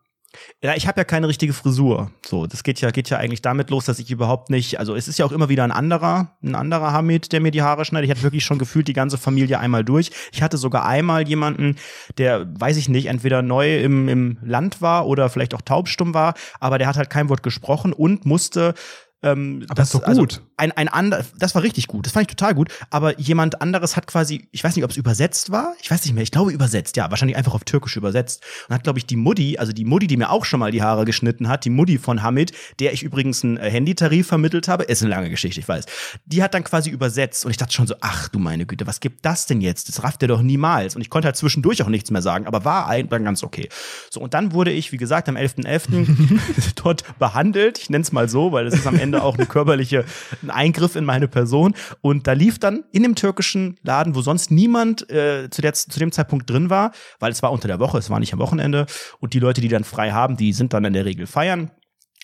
Ja, 0.62 0.76
ich 0.76 0.88
habe 0.88 1.00
ja 1.00 1.04
keine 1.04 1.28
richtige 1.28 1.54
Frisur. 1.54 2.12
So, 2.26 2.46
das 2.46 2.64
geht 2.64 2.82
ja 2.82 2.92
geht 2.92 3.10
ja 3.10 3.18
eigentlich 3.18 3.42
damit 3.42 3.70
los, 3.70 3.86
dass 3.86 4.00
ich 4.00 4.12
überhaupt 4.12 4.50
nicht, 4.50 4.80
also 4.80 4.96
es 4.96 5.08
ist 5.08 5.18
ja 5.18 5.26
auch 5.26 5.32
immer 5.32 5.50
wieder 5.50 5.64
ein 5.64 5.72
anderer, 5.72 6.38
ein 6.44 6.56
anderer 6.56 6.92
Hamid, 6.92 7.32
der 7.32 7.42
mir 7.42 7.52
die 7.52 7.62
Haare 7.62 7.86
schneidet. 7.86 8.10
Ich 8.10 8.16
hatte 8.16 8.24
wirklich 8.24 8.46
schon 8.46 8.60
gefühlt 8.60 8.88
die 8.88 8.94
ganze 8.94 9.18
Familie 9.18 9.60
einmal 9.60 9.84
durch. 9.84 10.12
Ich 10.32 10.42
hatte 10.42 10.58
sogar 10.58 10.86
einmal 10.86 11.28
jemanden, 11.28 11.78
der 12.18 12.48
weiß 12.60 12.78
ich 12.78 12.90
nicht, 12.90 13.08
entweder 13.08 13.42
neu 13.42 13.80
im 13.80 14.08
im 14.08 14.38
Land 14.44 14.82
war 14.82 15.08
oder 15.08 15.30
vielleicht 15.30 15.54
auch 15.54 15.62
taubstumm 15.62 16.14
war, 16.14 16.34
aber 16.60 16.78
der 16.78 16.88
hat 16.88 16.98
halt 16.98 17.10
kein 17.10 17.30
Wort 17.30 17.44
gesprochen 17.44 17.94
und 17.94 18.26
musste 18.26 18.76
ähm, 19.22 19.66
aber 19.68 19.76
das 19.76 19.94
ist 19.94 19.96
doch 19.96 20.08
also 20.08 20.22
gut. 20.22 20.34
Also 20.34 20.49
ein, 20.60 20.72
ein 20.72 20.88
ander, 20.88 21.26
das 21.38 21.56
war 21.56 21.64
richtig 21.64 21.88
gut. 21.88 22.06
Das 22.06 22.14
fand 22.14 22.30
ich 22.30 22.36
total 22.36 22.54
gut. 22.54 22.70
Aber 22.90 23.20
jemand 23.20 23.62
anderes 23.62 23.96
hat 23.96 24.08
quasi, 24.08 24.48
ich 24.52 24.64
weiß 24.64 24.76
nicht, 24.76 24.86
ob 24.86 24.92
es 24.92 24.98
übersetzt 24.98 25.52
war. 25.52 25.74
Ich 25.82 25.90
weiß 25.90 26.04
nicht 26.06 26.14
mehr. 26.14 26.24
Ich 26.24 26.32
glaube 26.32 26.52
übersetzt. 26.52 26.98
Ja, 26.98 27.10
wahrscheinlich 27.10 27.38
einfach 27.38 27.54
auf 27.54 27.64
Türkisch 27.64 27.96
übersetzt. 27.96 28.44
Und 28.68 28.76
hat, 28.76 28.84
glaube 28.84 29.00
ich, 29.00 29.06
die 29.06 29.16
Mutti, 29.16 29.58
also 29.58 29.74
die 29.74 29.86
Mutti, 29.86 30.08
die 30.08 30.18
mir 30.18 30.30
auch 30.30 30.46
schon 30.46 30.60
mal 30.60 30.72
die 30.72 30.82
Haare 30.82 31.06
geschnitten 31.06 31.48
hat, 31.48 31.66
die 31.66 31.70
Mutti 31.70 31.98
von 31.98 32.22
Hamid, 32.22 32.52
der 32.80 32.94
ich 32.94 33.04
übrigens 33.04 33.44
einen 33.44 33.58
äh, 33.58 33.70
Handytarif 33.70 34.28
vermittelt 34.28 34.68
habe, 34.68 34.84
ist 34.84 35.02
eine 35.02 35.10
lange 35.10 35.30
Geschichte, 35.30 35.60
ich 35.60 35.68
weiß. 35.68 35.86
Die 36.26 36.44
hat 36.44 36.54
dann 36.54 36.64
quasi 36.64 36.90
übersetzt. 36.90 37.46
Und 37.46 37.52
ich 37.52 37.58
dachte 37.58 37.74
schon 37.74 37.88
so, 37.88 37.96
ach 38.02 38.30
du 38.30 38.40
meine 38.40 38.66
Güte, 38.66 38.88
was 38.88 39.00
gibt 39.00 39.26
das 39.26 39.46
denn 39.46 39.62
jetzt? 39.62 39.90
Das 39.90 40.04
rafft 40.04 40.22
er 40.22 40.28
doch 40.28 40.42
niemals. 40.42 40.96
Und 40.96 41.02
ich 41.02 41.10
konnte 41.10 41.28
halt 41.28 41.36
zwischendurch 41.36 41.82
auch 41.84 41.90
nichts 41.90 42.12
mehr 42.12 42.22
sagen, 42.22 42.48
aber 42.48 42.66
war 42.66 42.90
dann 43.04 43.24
ganz 43.24 43.44
okay. 43.44 43.70
So, 44.10 44.20
und 44.20 44.34
dann 44.34 44.52
wurde 44.52 44.72
ich, 44.72 44.92
wie 44.92 44.98
gesagt, 44.98 45.30
am 45.30 45.36
11.11. 45.36 45.66
.11. 45.66 46.40
dort 46.76 47.20
behandelt. 47.20 47.78
Ich 47.80 47.90
nenne 47.90 48.02
es 48.02 48.12
mal 48.12 48.30
so, 48.30 48.52
weil 48.52 48.68
es 48.68 48.74
ist 48.74 48.88
am 48.88 48.98
Ende 48.98 49.24
auch 49.24 49.38
eine 49.38 49.46
körperliche 49.46 50.06
ein 50.50 50.56
Eingriff 50.56 50.96
in 50.96 51.06
meine 51.06 51.28
Person. 51.28 51.74
Und 52.02 52.28
da 52.28 52.34
lief 52.34 52.60
dann 52.60 52.84
in 52.92 53.04
dem 53.04 53.16
türkischen 53.16 53.78
Laden, 53.84 54.16
wo 54.16 54.22
sonst 54.22 54.52
niemand 54.52 55.10
äh, 55.10 55.50
zu, 55.50 55.62
der, 55.62 55.74
zu 55.74 56.00
dem 56.00 56.12
Zeitpunkt 56.12 56.50
drin 56.50 56.70
war, 56.70 56.92
weil 57.20 57.32
es 57.32 57.42
war 57.42 57.52
unter 57.52 57.68
der 57.68 57.80
Woche, 57.80 57.98
es 57.98 58.10
war 58.10 58.20
nicht 58.20 58.34
am 58.34 58.40
Wochenende. 58.40 58.86
Und 59.20 59.34
die 59.34 59.40
Leute, 59.40 59.62
die 59.62 59.68
dann 59.68 59.84
frei 59.84 60.12
haben, 60.12 60.38
die 60.38 60.54
sind 60.54 60.74
dann 60.74 60.86
in 60.86 60.94
der 60.94 61.06
Regel 61.06 61.28
feiern 61.28 61.72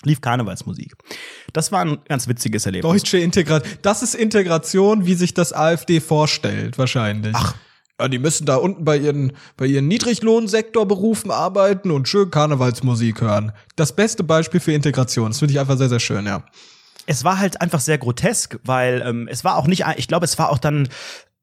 lief 0.04 0.22
Karnevalsmusik. 0.22 0.94
Das 1.54 1.72
war 1.72 1.82
ein 1.82 1.98
ganz 2.08 2.28
witziges 2.28 2.66
Erlebnis. 2.66 2.92
Deutsche 2.92 3.18
Integration. 3.18 3.78
Das 3.82 4.04
ist 4.04 4.14
Integration, 4.14 5.06
wie 5.06 5.16
sich 5.16 5.34
das 5.34 5.54
AfD 5.54 6.00
vorstellt, 6.00 6.78
wahrscheinlich. 6.78 7.34
Ach. 7.36 7.56
Ja, 8.00 8.10
die 8.10 8.20
müssen 8.20 8.46
da 8.46 8.58
unten 8.58 8.84
bei 8.84 8.98
ihren, 8.98 9.32
bei 9.56 9.66
ihren 9.68 9.88
Niedriglohnsektorberufen 9.88 11.32
arbeiten 11.32 11.92
und 11.92 12.10
schön 12.10 12.30
Karnevalsmusik 12.30 13.22
hören. 13.22 13.54
Das 13.78 13.96
beste 13.96 14.24
Beispiel 14.24 14.60
für 14.60 14.74
Integration. 14.74 15.30
Das 15.30 15.40
finde 15.40 15.54
ich 15.54 15.60
einfach 15.60 15.78
sehr, 15.78 15.90
sehr 15.90 16.02
schön, 16.02 16.26
ja 16.26 16.44
es 17.06 17.24
war 17.24 17.40
halt 17.40 17.62
einfach 17.62 17.80
sehr 17.80 17.98
grotesk, 17.98 18.60
weil 18.64 19.02
ähm, 19.06 19.28
es 19.30 19.44
war 19.44 19.58
auch 19.58 19.68
nicht, 19.68 19.86
ich 19.98 20.08
glaube, 20.08 20.26
es 20.26 20.38
war 20.38 20.50
auch 20.50 20.58
dann 20.58 20.88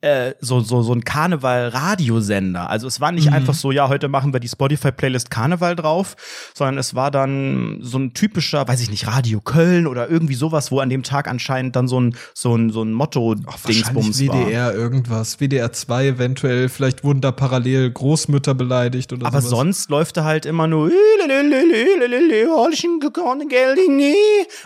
äh, 0.03 0.35
so, 0.41 0.61
so, 0.61 0.83
so 0.83 0.93
ein 0.93 1.05
Karneval-Radiosender. 1.05 2.69
Also 2.69 2.89
es 2.89 3.01
war 3.01 3.13
nicht 3.13 3.29
mhm. 3.29 3.35
einfach 3.35 3.55
so, 3.55 3.71
ja, 3.71 3.89
heute 3.89 4.09
machen 4.09 4.33
wir 4.33 4.41
die 4.41 4.49
Spotify-Playlist 4.49 5.31
Karneval 5.31 5.77
drauf, 5.77 6.17
sondern 6.55 6.77
es 6.79 6.97
war 6.97 7.13
dann 7.13 7.79
so 7.81 7.99
ein 7.99 8.13
typischer, 8.13 8.67
weiß 8.67 8.81
ich 8.83 8.91
nicht, 8.91 9.07
Radio 9.07 9.41
Köln 9.41 9.87
oder 9.87 10.11
irgendwie 10.11 10.35
sowas, 10.35 10.73
wo 10.73 10.81
an 10.81 10.91
dem 10.91 11.05
Tag 11.05 11.29
anscheinend 11.29 11.77
dann 11.77 11.87
so 11.87 12.01
ein, 12.01 12.17
so 12.35 12.57
ein, 12.57 12.71
so 12.71 12.83
ein 12.83 12.93
Motto-Dingsbums 12.93 14.27
war. 14.27 14.47
WDR 14.47 14.75
irgendwas, 14.75 15.41
WDR 15.41 15.73
2 15.73 16.07
eventuell, 16.07 16.69
vielleicht 16.69 17.05
wurden 17.05 17.21
da 17.21 17.31
parallel 17.31 17.93
Großmütter 17.93 18.55
beleidigt 18.55 19.13
oder 19.13 19.27
Aber 19.29 19.41
sowas. 19.41 19.51
sonst 19.51 19.91
läuft 19.91 20.17
da 20.17 20.25
halt 20.25 20.47
immer 20.47 20.67
nur 20.67 20.91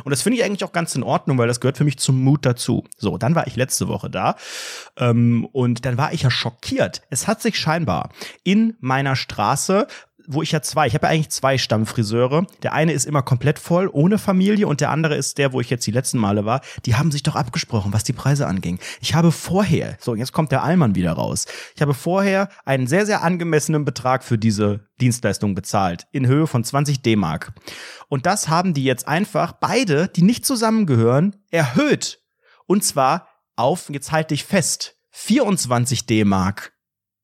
und 0.05 0.11
das 0.11 0.23
finde 0.23 0.39
ich 0.39 0.45
eigentlich 0.45 0.65
auch 0.65 0.73
ganz 0.73 0.95
in 0.95 1.03
Ordnung, 1.03 1.37
weil 1.37 1.49
das 1.49 1.61
gehört 1.61 1.77
für 1.77 1.85
mich 1.85 1.99
zum 1.99 2.23
Mut 2.23 2.47
dazu. 2.47 2.85
So, 2.97 3.19
dann 3.19 3.35
war 3.35 3.47
ich 3.47 3.57
letzte 3.57 3.89
Woche 3.89 4.09
da 4.09 4.37
ähm, 4.97 5.26
und 5.53 5.85
dann 5.85 5.99
war 5.99 6.13
ich 6.13 6.23
ja 6.23 6.31
schockiert. 6.31 7.03
Es 7.11 7.27
hat 7.27 7.43
sich 7.43 7.59
scheinbar 7.59 8.11
in 8.45 8.77
meiner 8.81 9.17
Straße 9.17 9.87
wo 10.27 10.43
ich 10.43 10.53
ja 10.53 10.61
zwei, 10.61 10.87
ich 10.87 10.95
habe 10.95 11.07
ja 11.07 11.13
eigentlich 11.13 11.31
zwei 11.31 11.59
Stammfriseure. 11.59 12.47
Der 12.63 12.73
eine 12.73 12.93
ist 12.93 13.07
immer 13.07 13.23
komplett 13.23 13.59
voll, 13.59 13.89
ohne 13.93 14.19
Familie, 14.19 14.67
und 14.67 14.81
der 14.81 14.91
andere 14.91 15.17
ist 15.17 15.39
der, 15.39 15.53
wo 15.53 15.61
ich 15.61 15.71
jetzt 15.71 15.87
die 15.87 15.93
letzten 15.93 16.19
Male 16.19 16.45
war. 16.45 16.61
Die 16.85 16.97
haben 16.97 17.13
sich 17.13 17.23
doch 17.23 17.37
abgesprochen, 17.37 17.93
was 17.93 18.05
die 18.05 18.13
Preise 18.13 18.47
anging. 18.47 18.79
Ich 19.01 19.15
habe 19.15 19.33
vorher, 19.33 19.97
so 20.01 20.15
jetzt 20.15 20.33
kommt 20.33 20.53
der 20.53 20.63
Allmann 20.63 20.95
wieder 20.95 21.13
raus. 21.13 21.47
Ich 21.75 21.83
habe 21.83 21.95
vorher 21.95 22.49
einen 22.65 22.87
sehr, 22.87 23.07
sehr 23.07 23.23
angemessenen 23.23 23.85
Betrag 23.85 24.25
für 24.25 24.39
diese 24.39 24.89
Dienstleistung 25.01 25.55
bezahlt, 25.55 26.07
in 26.13 26.27
Höhe 26.27 26.47
von 26.47 26.65
20 26.65 27.03
D-Mark. 27.03 27.53
Und 28.09 28.27
das 28.27 28.49
haben 28.49 28.75
die 28.75 28.85
jetzt 28.85 29.07
einfach 29.07 29.53
beide, 29.53 30.09
die 30.09 30.23
nicht 30.23 30.45
zusammengehören, 30.45 31.37
erhöht. 31.51 32.21
Und 32.67 32.85
zwar 32.85 33.29
auf, 33.57 33.89
jetzt 33.91 34.13
halte 34.13 34.35
ich 34.35 34.45
fest, 34.45 34.96
24 35.19 36.05
D-Mark. 36.05 36.75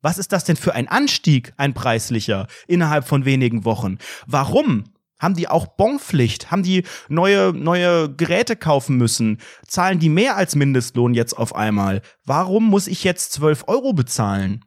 Was 0.01 0.17
ist 0.17 0.33
das 0.33 0.45
denn 0.45 0.57
für 0.57 0.75
ein 0.75 0.89
Anstieg, 0.89 1.53
ein 1.59 1.75
preislicher, 1.75 2.47
innerhalb 2.67 3.07
von 3.07 3.27
wenigen 3.27 3.67
Wochen? 3.67 3.99
Warum 4.27 4.85
Haben 5.19 5.37
die 5.37 5.47
auch 5.47 5.67
Bonpflicht? 5.67 6.51
Haben 6.51 6.65
die 6.65 6.85
neue, 7.09 7.53
neue 7.53 8.13
Geräte 8.13 8.57
kaufen 8.57 8.97
müssen? 8.97 9.39
Zahlen 9.69 10.01
die 10.01 10.09
mehr 10.09 10.37
als 10.37 10.57
Mindestlohn 10.57 11.15
jetzt 11.15 11.35
auf 11.35 11.55
einmal? 11.55 12.03
Warum 12.25 12.65
muss 12.65 12.89
ich 12.89 13.05
jetzt 13.05 13.33
12 13.35 13.69
Euro 13.69 13.93
bezahlen? 13.93 14.65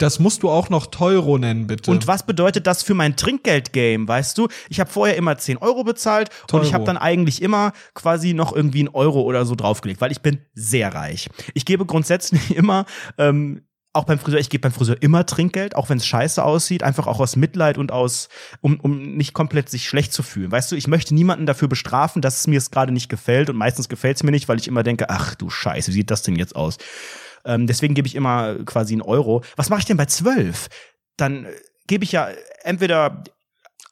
Das 0.00 0.18
musst 0.18 0.42
du 0.42 0.48
auch 0.48 0.70
noch 0.70 0.86
Teuro 0.86 1.36
nennen, 1.36 1.66
bitte. 1.66 1.90
Und 1.90 2.06
was 2.06 2.24
bedeutet 2.24 2.66
das 2.66 2.82
für 2.82 2.94
mein 2.94 3.16
Trinkgeld-Game, 3.16 4.08
weißt 4.08 4.38
du? 4.38 4.48
Ich 4.70 4.80
habe 4.80 4.90
vorher 4.90 5.16
immer 5.16 5.36
10 5.36 5.58
Euro 5.58 5.84
bezahlt 5.84 6.30
Teuro. 6.46 6.62
und 6.62 6.66
ich 6.66 6.72
habe 6.72 6.84
dann 6.84 6.96
eigentlich 6.96 7.42
immer 7.42 7.72
quasi 7.94 8.32
noch 8.32 8.56
irgendwie 8.56 8.80
einen 8.80 8.88
Euro 8.88 9.20
oder 9.20 9.44
so 9.44 9.54
draufgelegt, 9.54 10.00
weil 10.00 10.10
ich 10.10 10.22
bin 10.22 10.38
sehr 10.54 10.94
reich. 10.94 11.28
Ich 11.52 11.66
gebe 11.66 11.84
grundsätzlich 11.84 12.56
immer 12.56 12.86
ähm, 13.18 13.62
auch 13.92 14.04
beim 14.04 14.18
Friseur, 14.18 14.40
ich 14.40 14.48
gebe 14.48 14.62
beim 14.62 14.72
Friseur 14.72 14.96
immer 15.00 15.26
Trinkgeld, 15.26 15.74
auch 15.74 15.90
wenn 15.90 15.98
es 15.98 16.06
scheiße 16.06 16.42
aussieht, 16.42 16.82
einfach 16.82 17.06
auch 17.06 17.20
aus 17.20 17.36
Mitleid 17.36 17.76
und 17.76 17.92
aus, 17.92 18.28
um, 18.60 18.78
um 18.80 19.16
nicht 19.16 19.34
komplett 19.34 19.68
sich 19.68 19.86
schlecht 19.86 20.12
zu 20.12 20.22
fühlen. 20.22 20.50
Weißt 20.50 20.70
du, 20.72 20.76
ich 20.76 20.86
möchte 20.86 21.14
niemanden 21.14 21.44
dafür 21.44 21.68
bestrafen, 21.68 22.22
dass 22.22 22.40
es 22.40 22.46
mir 22.46 22.58
es 22.58 22.70
gerade 22.70 22.92
nicht 22.92 23.08
gefällt 23.08 23.50
und 23.50 23.56
meistens 23.56 23.88
gefällt 23.88 24.16
es 24.16 24.22
mir 24.22 24.30
nicht, 24.30 24.48
weil 24.48 24.58
ich 24.58 24.68
immer 24.68 24.82
denke, 24.82 25.10
ach 25.10 25.34
du 25.34 25.50
Scheiße, 25.50 25.88
wie 25.88 25.94
sieht 25.94 26.10
das 26.10 26.22
denn 26.22 26.36
jetzt 26.36 26.54
aus? 26.54 26.78
Ähm, 27.44 27.66
deswegen 27.66 27.94
gebe 27.94 28.06
ich 28.06 28.14
immer 28.14 28.56
quasi 28.64 28.94
einen 28.94 29.02
Euro. 29.02 29.42
Was 29.56 29.70
mache 29.70 29.80
ich 29.80 29.86
denn 29.86 29.96
bei 29.96 30.06
zwölf? 30.06 30.68
Dann 31.16 31.46
äh, 31.46 31.52
gebe 31.86 32.04
ich 32.04 32.12
ja 32.12 32.28
entweder 32.62 33.24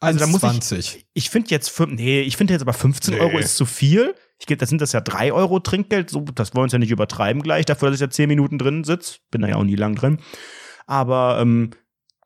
also 0.01 0.19
da 0.21 0.27
muss 0.27 0.73
ich. 0.73 1.07
Ich 1.13 1.31
finde 1.31 1.51
jetzt, 1.51 1.79
nee, 1.89 2.21
ich 2.21 2.37
finde 2.37 2.53
jetzt 2.53 2.63
aber 2.63 2.73
15 2.73 3.15
nee. 3.15 3.21
Euro 3.21 3.39
ist 3.39 3.57
zu 3.57 3.67
viel. 3.67 4.15
Ich 4.39 4.47
gebe, 4.47 4.59
das 4.59 4.69
sind 4.69 4.81
das 4.81 4.93
ja 4.93 5.01
drei 5.01 5.33
Euro 5.33 5.59
Trinkgeld. 5.59 6.11
So, 6.11 6.21
das 6.21 6.55
wollen 6.55 6.61
wir 6.61 6.65
uns 6.65 6.73
ja 6.73 6.79
nicht 6.79 6.93
übertreiben 6.93 7.43
gleich, 7.43 7.65
dafür, 7.65 7.89
dass 7.89 7.97
ich 7.97 8.01
ja 8.01 8.11
zehn 8.11 8.29
Minuten 8.29 8.59
drin 8.59 8.85
sitze. 8.85 9.19
Bin 9.31 9.41
da 9.41 9.49
ja 9.49 9.57
auch 9.57 9.65
nie 9.65 9.75
lang 9.75 9.97
drin. 9.97 10.21
Aber 10.87 11.39
ähm, 11.41 11.71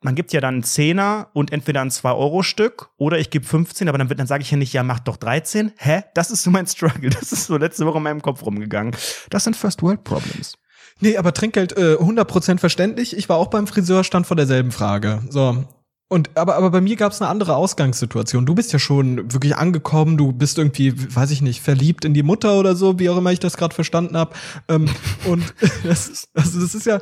man 0.03 0.15
gibt 0.15 0.33
ja 0.33 0.41
dann 0.41 0.55
einen 0.55 0.63
Zehner 0.63 1.29
und 1.33 1.51
entweder 1.51 1.81
ein 1.81 1.89
2-Euro-Stück 1.89 2.89
oder 2.97 3.17
ich 3.17 3.29
gebe 3.29 3.45
15, 3.45 3.89
aber 3.89 3.97
dann, 3.97 4.09
wird, 4.09 4.19
dann 4.19 4.27
sage 4.27 4.43
ich 4.43 4.51
ja 4.51 4.57
nicht, 4.57 4.73
ja, 4.73 4.83
mach 4.83 4.99
doch 4.99 5.17
13. 5.17 5.71
Hä? 5.77 6.03
Das 6.13 6.29
ist 6.29 6.43
so 6.43 6.51
mein 6.51 6.67
Struggle. 6.67 7.09
Das 7.09 7.31
ist 7.31 7.45
so 7.45 7.57
letzte 7.57 7.85
Woche 7.85 7.97
in 7.97 8.03
meinem 8.03 8.21
Kopf 8.21 8.45
rumgegangen. 8.45 8.95
Das 9.29 9.45
sind 9.45 9.55
First 9.55 9.81
World 9.81 10.03
Problems. 10.03 10.57
Nee, 10.99 11.17
aber 11.17 11.33
Trinkgeld 11.33 11.77
äh, 11.77 11.95
100% 11.95 12.59
verständlich. 12.59 13.17
Ich 13.17 13.29
war 13.29 13.37
auch 13.37 13.47
beim 13.47 13.67
Friseur, 13.67 14.03
stand 14.03 14.27
vor 14.27 14.37
derselben 14.37 14.71
Frage. 14.71 15.21
So, 15.29 15.65
und 16.13 16.29
aber, 16.37 16.55
aber 16.57 16.69
bei 16.69 16.79
mir 16.79 16.95
gab 16.95 17.11
es 17.11 17.21
eine 17.23 17.31
andere 17.31 17.55
Ausgangssituation. 17.55 18.45
Du 18.45 18.53
bist 18.53 18.71
ja 18.71 18.77
schon 18.77 19.33
wirklich 19.33 19.55
angekommen, 19.55 20.15
du 20.15 20.31
bist 20.31 20.59
irgendwie, 20.59 20.93
weiß 20.93 21.31
ich 21.31 21.41
nicht, 21.41 21.59
verliebt 21.59 22.05
in 22.05 22.13
die 22.13 22.21
Mutter 22.21 22.59
oder 22.59 22.75
so, 22.75 22.99
wie 22.99 23.09
auch 23.09 23.17
immer 23.17 23.31
ich 23.31 23.39
das 23.39 23.57
gerade 23.57 23.73
verstanden 23.73 24.15
habe. 24.15 24.35
Ähm, 24.67 24.87
und 25.25 25.55
das, 25.83 26.07
ist, 26.09 26.29
also 26.35 26.61
das 26.61 26.75
ist 26.75 26.85
ja 26.85 26.99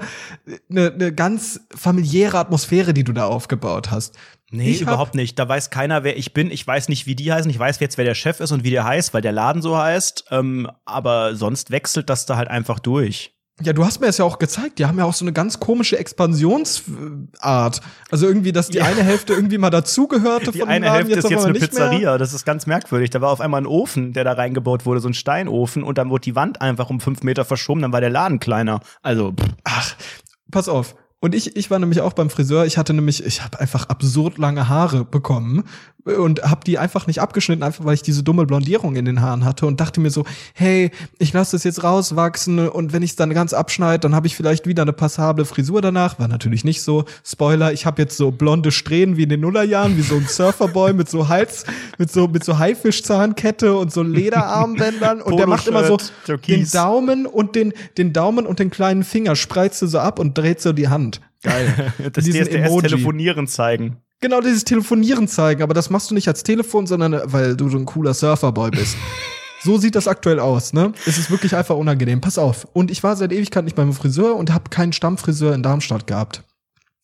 eine, 0.69 0.93
eine 0.93 1.13
ganz 1.13 1.59
familiäre 1.75 2.37
Atmosphäre, 2.37 2.93
die 2.93 3.03
du 3.03 3.11
da 3.11 3.25
aufgebaut 3.25 3.91
hast. 3.91 4.17
Nee, 4.49 4.69
ich 4.69 4.81
überhaupt 4.81 5.15
nicht. 5.15 5.37
Da 5.37 5.49
weiß 5.49 5.71
keiner, 5.71 6.05
wer 6.05 6.17
ich 6.17 6.33
bin. 6.33 6.49
Ich 6.49 6.65
weiß 6.65 6.87
nicht, 6.87 7.05
wie 7.05 7.15
die 7.15 7.33
heißen. 7.33 7.51
Ich 7.51 7.59
weiß 7.59 7.81
jetzt, 7.81 7.97
wer 7.97 8.05
der 8.05 8.15
Chef 8.15 8.39
ist 8.39 8.53
und 8.53 8.63
wie 8.63 8.71
der 8.71 8.85
heißt, 8.85 9.13
weil 9.13 9.21
der 9.21 9.33
Laden 9.33 9.61
so 9.61 9.77
heißt. 9.77 10.25
Ähm, 10.31 10.69
aber 10.85 11.35
sonst 11.35 11.69
wechselt 11.71 12.09
das 12.09 12.25
da 12.25 12.37
halt 12.37 12.47
einfach 12.47 12.79
durch. 12.79 13.33
Ja, 13.63 13.73
du 13.73 13.85
hast 13.85 13.99
mir 13.99 14.07
das 14.07 14.17
ja 14.17 14.25
auch 14.25 14.39
gezeigt. 14.39 14.79
Die 14.79 14.85
haben 14.85 14.97
ja 14.97 15.05
auch 15.05 15.13
so 15.13 15.23
eine 15.25 15.33
ganz 15.33 15.59
komische 15.59 15.97
Expansionsart. 15.97 17.81
Also 18.09 18.27
irgendwie, 18.27 18.51
dass 18.51 18.69
die 18.69 18.77
ja. 18.77 18.85
eine 18.85 19.03
Hälfte 19.03 19.33
irgendwie 19.33 19.57
mal 19.57 19.69
dazugehörte 19.69 20.51
die 20.51 20.59
von 20.59 20.69
eine 20.69 20.91
Hälfte 20.91 21.15
jetzt 21.15 21.25
ist 21.25 21.31
jetzt 21.31 21.45
eine 21.45 21.59
Pizzeria. 21.59 21.99
Mehr. 21.99 22.17
Das 22.17 22.33
ist 22.33 22.45
ganz 22.45 22.65
merkwürdig. 22.65 23.09
Da 23.09 23.21
war 23.21 23.29
auf 23.29 23.41
einmal 23.41 23.61
ein 23.61 23.67
Ofen, 23.67 24.13
der 24.13 24.23
da 24.23 24.33
reingebaut 24.33 24.85
wurde, 24.85 24.99
so 24.99 25.09
ein 25.09 25.13
Steinofen, 25.13 25.83
und 25.83 25.97
dann 25.97 26.09
wurde 26.09 26.21
die 26.21 26.35
Wand 26.35 26.61
einfach 26.61 26.89
um 26.89 26.99
fünf 26.99 27.23
Meter 27.23 27.45
verschoben. 27.45 27.81
Dann 27.81 27.93
war 27.93 28.01
der 28.01 28.09
Laden 28.09 28.39
kleiner. 28.39 28.81
Also, 29.01 29.31
pff. 29.31 29.47
ach, 29.63 29.95
pass 30.51 30.67
auf. 30.69 30.95
Und 31.23 31.35
ich, 31.35 31.55
ich 31.55 31.69
war 31.69 31.77
nämlich 31.77 32.01
auch 32.01 32.13
beim 32.13 32.31
Friseur. 32.31 32.65
Ich 32.65 32.79
hatte 32.79 32.93
nämlich, 32.93 33.23
ich 33.23 33.43
habe 33.43 33.59
einfach 33.59 33.89
absurd 33.89 34.39
lange 34.39 34.67
Haare 34.67 35.05
bekommen 35.05 35.63
und 36.03 36.41
habe 36.43 36.61
die 36.65 36.79
einfach 36.79 37.07
nicht 37.07 37.21
abgeschnitten, 37.21 37.63
einfach 37.63 37.85
weil 37.85 37.93
ich 37.93 38.01
diese 38.01 38.23
dumme 38.23 38.45
Blondierung 38.45 38.95
in 38.95 39.05
den 39.05 39.21
Haaren 39.21 39.45
hatte 39.45 39.65
und 39.67 39.79
dachte 39.79 39.99
mir 39.99 40.09
so, 40.09 40.25
hey, 40.53 40.91
ich 41.19 41.31
lasse 41.33 41.51
das 41.55 41.63
jetzt 41.63 41.83
rauswachsen 41.83 42.67
und 42.69 42.91
wenn 42.93 43.03
ich 43.03 43.11
es 43.11 43.15
dann 43.15 43.33
ganz 43.33 43.53
abschneide, 43.53 43.99
dann 43.99 44.15
habe 44.15 44.27
ich 44.27 44.35
vielleicht 44.35 44.65
wieder 44.65 44.81
eine 44.81 44.93
passable 44.93 45.45
Frisur 45.45 45.81
danach. 45.81 46.19
War 46.19 46.27
natürlich 46.27 46.63
nicht 46.63 46.81
so. 46.81 47.05
Spoiler, 47.23 47.71
ich 47.71 47.85
habe 47.85 48.01
jetzt 48.01 48.17
so 48.17 48.31
blonde 48.31 48.71
Strähnen 48.71 49.17
wie 49.17 49.23
in 49.23 49.29
den 49.29 49.41
Nullerjahren, 49.41 49.97
wie 49.97 50.01
so 50.01 50.15
ein 50.15 50.25
Surferboy 50.27 50.93
mit 50.93 51.09
so 51.09 51.27
Hals, 51.27 51.65
mit 51.97 52.11
so 52.11 52.27
mit 52.27 52.43
so 52.43 52.57
Haifischzahnkette 52.57 53.75
und 53.75 53.93
so 53.93 54.01
Lederarmbändern 54.01 55.21
und 55.21 55.37
der 55.37 55.47
macht 55.47 55.67
immer 55.67 55.85
so 55.85 55.97
den 56.47 56.67
Daumen 56.71 57.25
und 57.25 57.55
den 57.55 57.73
den 57.97 58.13
Daumen 58.13 58.47
und 58.47 58.59
den 58.59 58.71
kleinen 58.71 59.03
Finger 59.03 59.35
spreizt 59.35 59.79
so 59.79 59.99
ab 59.99 60.19
und 60.19 60.37
dreht 60.37 60.61
so 60.61 60.73
die 60.73 60.87
Hand. 60.87 61.10
Geil. 61.43 61.93
das 62.13 62.25
DSDS-Telefonieren 62.25 63.47
zeigen. 63.47 63.97
Genau, 64.19 64.39
dieses 64.39 64.63
Telefonieren 64.63 65.27
zeigen, 65.27 65.63
aber 65.63 65.73
das 65.73 65.89
machst 65.89 66.11
du 66.11 66.15
nicht 66.15 66.27
als 66.27 66.43
Telefon, 66.43 66.85
sondern 66.85 67.13
äh, 67.13 67.21
weil 67.25 67.55
du 67.55 67.69
so 67.69 67.77
ein 67.77 67.85
cooler 67.85 68.13
Surferboy 68.13 68.69
bist. 68.69 68.95
so 69.63 69.77
sieht 69.79 69.95
das 69.95 70.07
aktuell 70.07 70.39
aus, 70.39 70.73
ne? 70.73 70.93
Es 71.07 71.17
ist 71.17 71.31
wirklich 71.31 71.55
einfach 71.55 71.75
unangenehm. 71.75 72.21
Pass 72.21 72.37
auf. 72.37 72.67
Und 72.73 72.91
ich 72.91 73.01
war 73.03 73.15
seit 73.15 73.31
Ewigkeit 73.31 73.63
nicht 73.63 73.75
beim 73.75 73.93
Friseur 73.93 74.35
und 74.35 74.53
habe 74.53 74.69
keinen 74.69 74.93
Stammfriseur 74.93 75.55
in 75.55 75.63
Darmstadt 75.63 76.05
gehabt. 76.05 76.43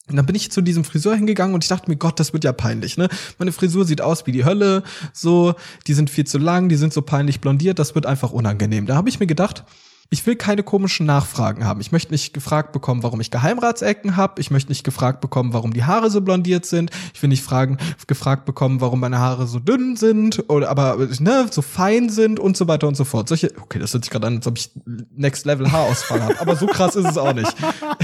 Und 0.10 0.16
dann 0.16 0.26
bin 0.26 0.36
ich 0.36 0.52
zu 0.52 0.62
diesem 0.62 0.84
Friseur 0.84 1.16
hingegangen 1.16 1.54
und 1.54 1.64
ich 1.64 1.68
dachte 1.68 1.90
mir, 1.90 1.98
Gott, 1.98 2.20
das 2.20 2.32
wird 2.32 2.44
ja 2.44 2.54
peinlich, 2.54 2.98
ne? 2.98 3.10
Meine 3.40 3.52
Frisur 3.52 3.84
sieht 3.84 4.00
aus 4.00 4.26
wie 4.26 4.32
die 4.32 4.46
Hölle, 4.46 4.84
so, 5.12 5.56
die 5.86 5.94
sind 5.94 6.10
viel 6.10 6.26
zu 6.26 6.38
lang, 6.38 6.70
die 6.70 6.78
sind 6.78 6.94
so 6.94 7.02
peinlich 7.02 7.42
blondiert, 7.42 7.78
das 7.78 7.94
wird 7.94 8.06
einfach 8.06 8.32
unangenehm. 8.32 8.86
Da 8.86 8.96
habe 8.96 9.10
ich 9.10 9.20
mir 9.20 9.28
gedacht, 9.28 9.66
ich 10.10 10.26
will 10.26 10.36
keine 10.36 10.64
komischen 10.64 11.06
Nachfragen 11.06 11.66
haben. 11.66 11.82
Ich 11.82 11.92
möchte 11.92 12.14
nicht 12.14 12.34
gefragt 12.34 12.72
bekommen, 12.72 13.04
warum 13.04 13.20
ich 13.20 13.30
Geheimratsecken 13.30 14.16
habe. 14.16 14.40
Ich 14.40 14.52
möchte 14.52 14.72
nicht 14.72 14.84
gefragt 14.84 15.20
bekommen, 15.20 15.54
warum 15.54 15.74
die 15.74 15.84
Haare 15.84 16.10
so 16.10 16.22
blondiert 16.22 16.66
sind. 16.66 16.92
Ich 17.14 17.22
will 17.22 17.28
nicht 17.28 17.44
fragen, 17.44 17.78
gefragt 18.08 18.46
bekommen, 18.46 18.80
warum 18.80 19.02
meine 19.02 19.20
Haare 19.20 19.48
so 19.48 19.60
dünn 19.60 19.98
sind 19.98 20.50
oder 20.50 20.70
aber 20.70 20.98
ne, 21.20 21.48
so 21.52 21.62
fein 21.62 22.10
sind 22.10 22.40
und 22.40 22.56
so 22.56 22.68
weiter 22.68 22.88
und 22.88 22.96
so 22.96 23.04
fort. 23.04 23.28
Solche, 23.28 23.54
okay, 23.62 23.80
das 23.80 23.94
hört 23.94 24.06
sich 24.06 24.12
gerade 24.12 24.28
an, 24.28 24.38
als 24.38 24.48
ob 24.48 24.58
ich 24.58 24.72
Next 25.16 25.46
Level 25.46 25.72
Haarausfall 25.72 26.22
habe. 26.22 26.40
Aber 26.40 26.56
so 26.56 26.68
krass 26.68 26.96
ist 26.96 27.06
es 27.06 27.18
auch 27.18 27.34
nicht. 27.34 27.54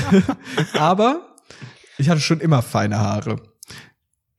aber 0.73 1.35
ich 1.97 2.09
hatte 2.09 2.21
schon 2.21 2.41
immer 2.41 2.61
feine 2.61 2.99
Haare. 2.99 3.37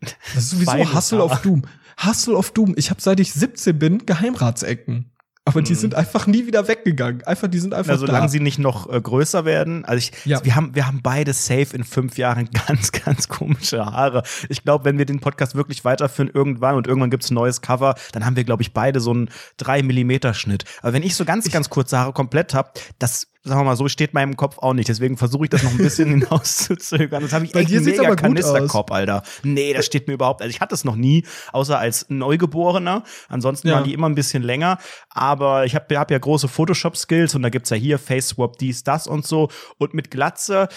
Das 0.00 0.44
ist 0.44 0.50
sowieso 0.50 0.70
Feines 0.70 0.94
Hustle 0.94 1.18
Haar. 1.18 1.32
of 1.32 1.42
Doom. 1.42 1.62
Hustle 2.04 2.36
of 2.36 2.50
Doom. 2.50 2.74
Ich 2.76 2.90
habe 2.90 3.00
seit 3.00 3.20
ich 3.20 3.32
17 3.32 3.78
bin 3.78 4.04
Geheimratsecken. 4.04 5.13
Aber 5.46 5.60
die 5.60 5.72
mhm. 5.72 5.78
sind 5.78 5.94
einfach 5.94 6.26
nie 6.26 6.46
wieder 6.46 6.68
weggegangen. 6.68 7.22
Einfach, 7.24 7.48
die 7.48 7.58
sind 7.58 7.74
einfach 7.74 7.92
ja, 7.92 7.98
solange 7.98 8.26
da. 8.26 8.28
sie 8.28 8.40
nicht 8.40 8.58
noch 8.58 8.90
äh, 8.90 8.98
größer 8.98 9.44
werden. 9.44 9.84
Also 9.84 9.98
ich, 9.98 10.24
ja. 10.24 10.42
wir 10.42 10.56
haben, 10.56 10.74
wir 10.74 10.86
haben 10.86 11.00
beide 11.02 11.34
safe 11.34 11.76
in 11.76 11.84
fünf 11.84 12.16
Jahren 12.16 12.48
ganz, 12.66 12.92
ganz 12.92 13.28
komische 13.28 13.84
Haare. 13.84 14.22
Ich 14.48 14.62
glaube, 14.62 14.86
wenn 14.86 14.96
wir 14.96 15.04
den 15.04 15.20
Podcast 15.20 15.54
wirklich 15.54 15.84
weiterführen 15.84 16.30
irgendwann 16.32 16.76
und 16.76 16.86
irgendwann 16.86 17.10
gibt's 17.10 17.30
ein 17.30 17.34
neues 17.34 17.60
Cover, 17.60 17.94
dann 18.12 18.24
haben 18.24 18.36
wir, 18.36 18.44
glaube 18.44 18.62
ich, 18.62 18.72
beide 18.72 19.00
so 19.00 19.10
einen 19.10 19.28
drei 19.58 19.82
Millimeter 19.82 20.32
Schnitt. 20.32 20.64
Aber 20.80 20.94
wenn 20.94 21.02
ich 21.02 21.14
so 21.14 21.26
ganz, 21.26 21.44
ich, 21.44 21.52
ganz 21.52 21.68
kurze 21.68 21.98
Haare 21.98 22.14
komplett 22.14 22.54
hab, 22.54 22.78
das 22.98 23.26
sagen 23.44 23.60
wir 23.60 23.64
mal 23.64 23.76
so, 23.76 23.88
steht 23.88 24.14
meinem 24.14 24.36
Kopf 24.36 24.58
auch 24.58 24.72
nicht. 24.72 24.88
Deswegen 24.88 25.18
versuche 25.18 25.44
ich 25.44 25.50
das 25.50 25.62
noch 25.62 25.70
ein 25.70 25.78
bisschen 25.78 26.08
hinauszuzögern. 26.20 27.22
Das 27.22 27.32
habe 27.32 27.44
ich 27.44 27.52
Bei 27.52 27.60
echt 27.60 27.70
dir 27.70 27.78
einen 27.78 27.86
mega 27.86 28.16
Kanisterkopf, 28.16 28.90
Alter. 28.90 29.22
Nee, 29.42 29.74
das 29.74 29.84
steht 29.84 30.08
mir 30.08 30.14
überhaupt. 30.14 30.40
Also 30.40 30.50
ich 30.50 30.60
hatte 30.60 30.74
es 30.74 30.84
noch 30.84 30.96
nie, 30.96 31.24
außer 31.52 31.78
als 31.78 32.06
Neugeborener. 32.08 33.04
Ansonsten 33.28 33.68
ja. 33.68 33.74
waren 33.74 33.84
die 33.84 33.92
immer 33.92 34.08
ein 34.08 34.14
bisschen 34.14 34.42
länger. 34.42 34.78
Aber 35.10 35.66
ich 35.66 35.74
habe 35.74 35.98
hab 35.98 36.10
ja 36.10 36.18
große 36.18 36.48
Photoshop-Skills 36.48 37.34
und 37.34 37.42
da 37.42 37.50
gibt's 37.50 37.70
ja 37.70 37.76
hier 37.76 37.98
Face 37.98 38.28
Swap, 38.28 38.56
dies, 38.56 38.82
das 38.82 39.06
und 39.06 39.26
so. 39.26 39.50
Und 39.78 39.92
mit 39.92 40.10
Glatze, 40.10 40.68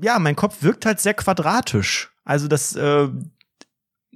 ja, 0.00 0.18
mein 0.18 0.36
Kopf 0.36 0.62
wirkt 0.62 0.86
halt 0.86 1.00
sehr 1.00 1.14
quadratisch. 1.14 2.10
Also 2.24 2.48
das, 2.48 2.74
äh, 2.74 3.08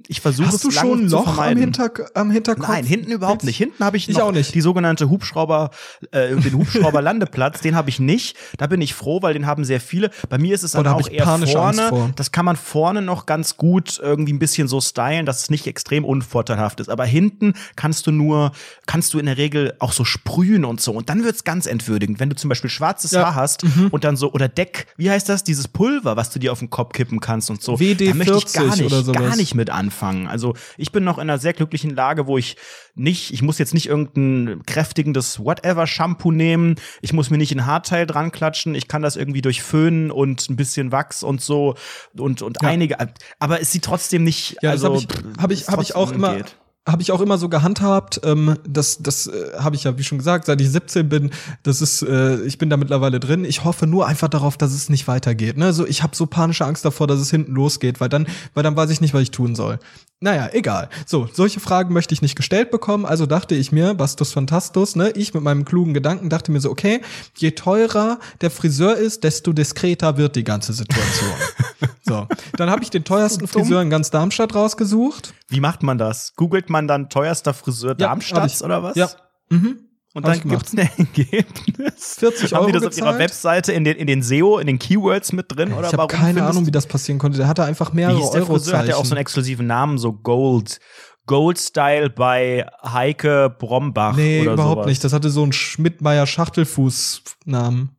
ich 0.07 0.21
versuche 0.21 0.49
es 0.49 0.61
du 0.61 0.71
schon 0.71 1.05
ein 1.05 1.09
Loch 1.09 1.37
am, 1.37 1.57
Hinter 1.57 1.91
am 2.13 2.31
Hinterkopf? 2.31 2.67
Nein, 2.67 2.85
hinten 2.85 3.11
überhaupt 3.11 3.43
nicht. 3.43 3.57
Hinten 3.57 3.83
habe 3.83 3.97
ich, 3.97 4.09
ich 4.09 4.21
auch 4.21 4.31
nicht. 4.31 4.53
die 4.55 4.61
sogenannte 4.61 5.09
Hubschrauber, 5.09 5.71
äh, 6.11 6.35
den 6.35 6.53
Hubschrauberlandeplatz, 6.53 7.59
den 7.61 7.75
habe 7.75 7.89
ich 7.89 7.99
nicht. 7.99 8.37
Da 8.57 8.67
bin 8.67 8.81
ich 8.81 8.93
froh, 8.93 9.21
weil 9.21 9.33
den 9.33 9.45
haben 9.45 9.65
sehr 9.65 9.81
viele. 9.81 10.11
Bei 10.29 10.37
mir 10.37 10.55
ist 10.55 10.63
es 10.63 10.71
dann 10.71 10.87
auch 10.87 11.09
eher 11.09 11.25
vorne. 11.25 12.13
Das 12.15 12.31
kann 12.31 12.45
man 12.45 12.55
vorne 12.55 13.01
noch 13.01 13.25
ganz 13.25 13.57
gut 13.57 13.99
irgendwie 14.01 14.33
ein 14.33 14.39
bisschen 14.39 14.67
so 14.67 14.81
stylen, 14.81 15.25
dass 15.25 15.41
es 15.41 15.49
nicht 15.49 15.67
extrem 15.67 16.05
unvorteilhaft 16.05 16.79
ist. 16.79 16.89
Aber 16.89 17.05
hinten 17.05 17.53
kannst 17.75 18.07
du 18.07 18.11
nur, 18.11 18.51
kannst 18.85 19.13
du 19.13 19.19
in 19.19 19.25
der 19.25 19.37
Regel 19.37 19.73
auch 19.79 19.91
so 19.91 20.05
sprühen 20.05 20.65
und 20.65 20.81
so. 20.81 20.91
Und 20.91 21.09
dann 21.09 21.23
wird's 21.23 21.43
ganz 21.43 21.65
entwürdigend, 21.65 22.19
wenn 22.19 22.29
du 22.29 22.35
zum 22.35 22.49
Beispiel 22.49 22.69
schwarzes 22.69 23.11
ja. 23.11 23.25
Haar 23.25 23.35
hast 23.35 23.63
mhm. 23.63 23.87
und 23.91 24.03
dann 24.03 24.17
so 24.17 24.31
oder 24.31 24.47
Deck, 24.47 24.87
wie 24.97 25.09
heißt 25.09 25.29
das, 25.29 25.43
dieses 25.43 25.67
Pulver, 25.67 26.15
was 26.15 26.29
du 26.29 26.39
dir 26.39 26.51
auf 26.51 26.59
den 26.59 26.69
Kopf 26.69 26.93
kippen 26.93 27.19
kannst 27.19 27.49
und 27.49 27.61
so. 27.61 27.79
WD 27.79 28.09
da 28.09 28.13
möchte 28.13 28.37
ich 28.37 28.53
gar 28.53 28.75
nicht, 28.75 29.13
gar 29.13 29.35
nicht 29.35 29.55
mit 29.55 29.69
an 29.69 29.88
anfangen. 29.89 30.27
Also 30.27 30.53
ich 30.77 30.91
bin 30.91 31.03
noch 31.03 31.17
in 31.17 31.23
einer 31.23 31.39
sehr 31.39 31.53
glücklichen 31.53 31.95
Lage, 31.95 32.27
wo 32.27 32.37
ich 32.37 32.55
nicht, 32.95 33.33
ich 33.33 33.41
muss 33.41 33.57
jetzt 33.57 33.73
nicht 33.73 33.87
irgendein 33.87 34.63
kräftigendes 34.65 35.39
Whatever 35.39 35.87
Shampoo 35.87 36.31
nehmen. 36.31 36.75
Ich 37.01 37.13
muss 37.13 37.29
mir 37.29 37.37
nicht 37.37 37.51
ein 37.51 37.65
Haarteil 37.65 38.05
dran 38.05 38.31
klatschen. 38.31 38.75
Ich 38.75 38.87
kann 38.87 39.01
das 39.01 39.15
irgendwie 39.15 39.41
durch 39.41 39.63
Föhnen 39.63 40.11
und 40.11 40.49
ein 40.49 40.55
bisschen 40.55 40.91
Wachs 40.91 41.23
und 41.23 41.41
so 41.41 41.75
und, 42.15 42.41
und 42.41 42.57
ja. 42.61 42.69
einige, 42.69 42.97
aber 43.39 43.61
es 43.61 43.71
sieht 43.71 43.83
trotzdem 43.83 44.23
nicht, 44.23 44.57
ja, 44.61 44.71
also, 44.71 44.95
habe 44.95 44.97
ich, 44.97 45.41
hab 45.41 45.51
ich, 45.51 45.67
hab 45.67 45.81
ich 45.81 45.95
auch 45.95 46.11
immer, 46.11 46.37
geht 46.37 46.55
habe 46.87 47.01
ich 47.01 47.11
auch 47.11 47.21
immer 47.21 47.37
so 47.37 47.49
gehandhabt. 47.49 48.21
Ähm, 48.23 48.57
das 48.67 48.97
das 48.99 49.27
äh, 49.27 49.57
habe 49.59 49.75
ich 49.75 49.83
ja, 49.83 49.97
wie 49.97 50.03
schon 50.03 50.17
gesagt, 50.17 50.45
seit 50.45 50.59
ich 50.61 50.71
17 50.71 51.09
bin. 51.09 51.31
Das 51.63 51.81
ist, 51.81 52.01
äh, 52.01 52.41
ich 52.43 52.57
bin 52.57 52.69
da 52.69 52.77
mittlerweile 52.77 53.19
drin. 53.19 53.45
Ich 53.45 53.63
hoffe 53.63 53.87
nur 53.87 54.07
einfach 54.07 54.27
darauf, 54.27 54.57
dass 54.57 54.73
es 54.73 54.89
nicht 54.89 55.07
weitergeht. 55.07 55.57
Ne? 55.57 55.73
So, 55.73 55.85
ich 55.85 56.03
habe 56.03 56.15
so 56.15 56.25
panische 56.25 56.65
Angst 56.65 56.85
davor, 56.85 57.07
dass 57.07 57.19
es 57.19 57.29
hinten 57.29 57.53
losgeht, 57.53 57.99
weil 57.99 58.09
dann, 58.09 58.27
weil 58.53 58.63
dann 58.63 58.75
weiß 58.75 58.89
ich 58.89 59.01
nicht, 59.01 59.13
was 59.13 59.21
ich 59.21 59.31
tun 59.31 59.55
soll. 59.55 59.79
Naja, 60.21 60.49
egal. 60.51 60.89
So, 61.05 61.29
solche 61.31 61.61
Fragen 61.61 61.93
möchte 61.93 62.13
ich 62.13 62.21
nicht 62.21 62.35
gestellt 62.35 62.71
bekommen. 62.71 63.05
Also 63.05 63.25
dachte 63.25 63.55
ich 63.55 63.71
mir, 63.71 63.93
Bastus 63.93 64.33
Fantastus, 64.33 64.97
ne, 64.97 65.11
ich 65.11 65.33
mit 65.33 65.43
meinem 65.43 65.63
klugen 65.63 65.93
Gedanken 65.93 66.29
dachte 66.29 66.51
mir 66.51 66.59
so, 66.59 66.69
okay, 66.69 66.99
je 67.37 67.51
teurer 67.51 68.19
der 68.41 68.51
Friseur 68.51 68.97
ist, 68.97 69.23
desto 69.23 69.53
diskreter 69.53 70.17
wird 70.17 70.35
die 70.35 70.43
ganze 70.43 70.73
Situation. 70.73 71.31
so, 72.05 72.27
dann 72.57 72.69
habe 72.69 72.83
ich 72.83 72.89
den 72.89 73.05
teuersten 73.05 73.47
So. 73.47 73.59
Friseur 73.59 73.81
in 73.81 73.89
ganz 73.89 74.11
Darmstadt 74.11 74.53
rausgesucht. 74.55 75.33
Wie 75.47 75.61
macht 75.61 75.83
man 75.83 75.97
das? 75.97 76.33
Googelt 76.35 76.68
man 76.69 76.87
dann 76.87 77.09
teuerster 77.09 77.53
Friseur 77.53 77.91
Ja, 77.91 78.07
Darmstadt 78.07 78.61
oder 78.61 78.83
was? 78.83 78.95
Ja. 78.95 79.09
Mhm. 79.49 79.79
Und 80.15 80.25
hab 80.25 80.33
dann 80.33 80.41
gemacht. 80.41 80.71
gibt's 80.71 80.73
ein 80.73 80.89
Ergebnis. 81.17 82.15
40 82.19 82.53
Haben 82.53 82.67
die 82.67 82.73
Euro 82.73 82.83
das 82.85 82.87
auf 82.93 82.97
ihrer 82.97 83.11
gezahlt? 83.11 83.19
Webseite 83.19 83.73
in 83.73 83.83
den, 83.83 83.95
in 83.95 84.07
den 84.07 84.23
SEO, 84.23 84.57
in 84.57 84.65
den 84.65 84.79
Keywords 84.79 85.33
mit 85.33 85.45
drin? 85.55 85.71
Oder 85.71 85.87
ich 85.87 85.93
habe 85.93 86.07
keine 86.07 86.43
Ahnung, 86.45 86.65
wie 86.65 86.71
das 86.71 86.87
passieren 86.87 87.19
konnte. 87.19 87.37
Der 87.37 87.47
hatte 87.47 87.63
einfach 87.63 87.91
Wie 87.91 87.97
mehrere 87.97 88.17
hieß 88.17 88.31
der 88.31 88.41
Euro 88.41 88.53
Friseur? 88.53 88.79
Hat 88.79 88.87
der 88.87 88.97
auch 88.97 89.05
so 89.05 89.11
einen 89.13 89.21
exklusiven 89.21 89.67
Namen, 89.67 89.97
so 89.99 90.13
Gold. 90.13 90.79
Gold 91.27 91.59
Style 91.59 92.09
bei 92.09 92.65
Heike 92.83 93.55
Brombach 93.59 94.15
Nee, 94.15 94.45
überhaupt 94.45 94.71
sowas. 94.77 94.85
nicht. 94.87 95.03
Das 95.03 95.13
hatte 95.13 95.29
so 95.29 95.43
einen 95.43 95.53
Schmidt-Meyer 95.53 96.25
Schachtelfuß-Namen. 96.25 97.95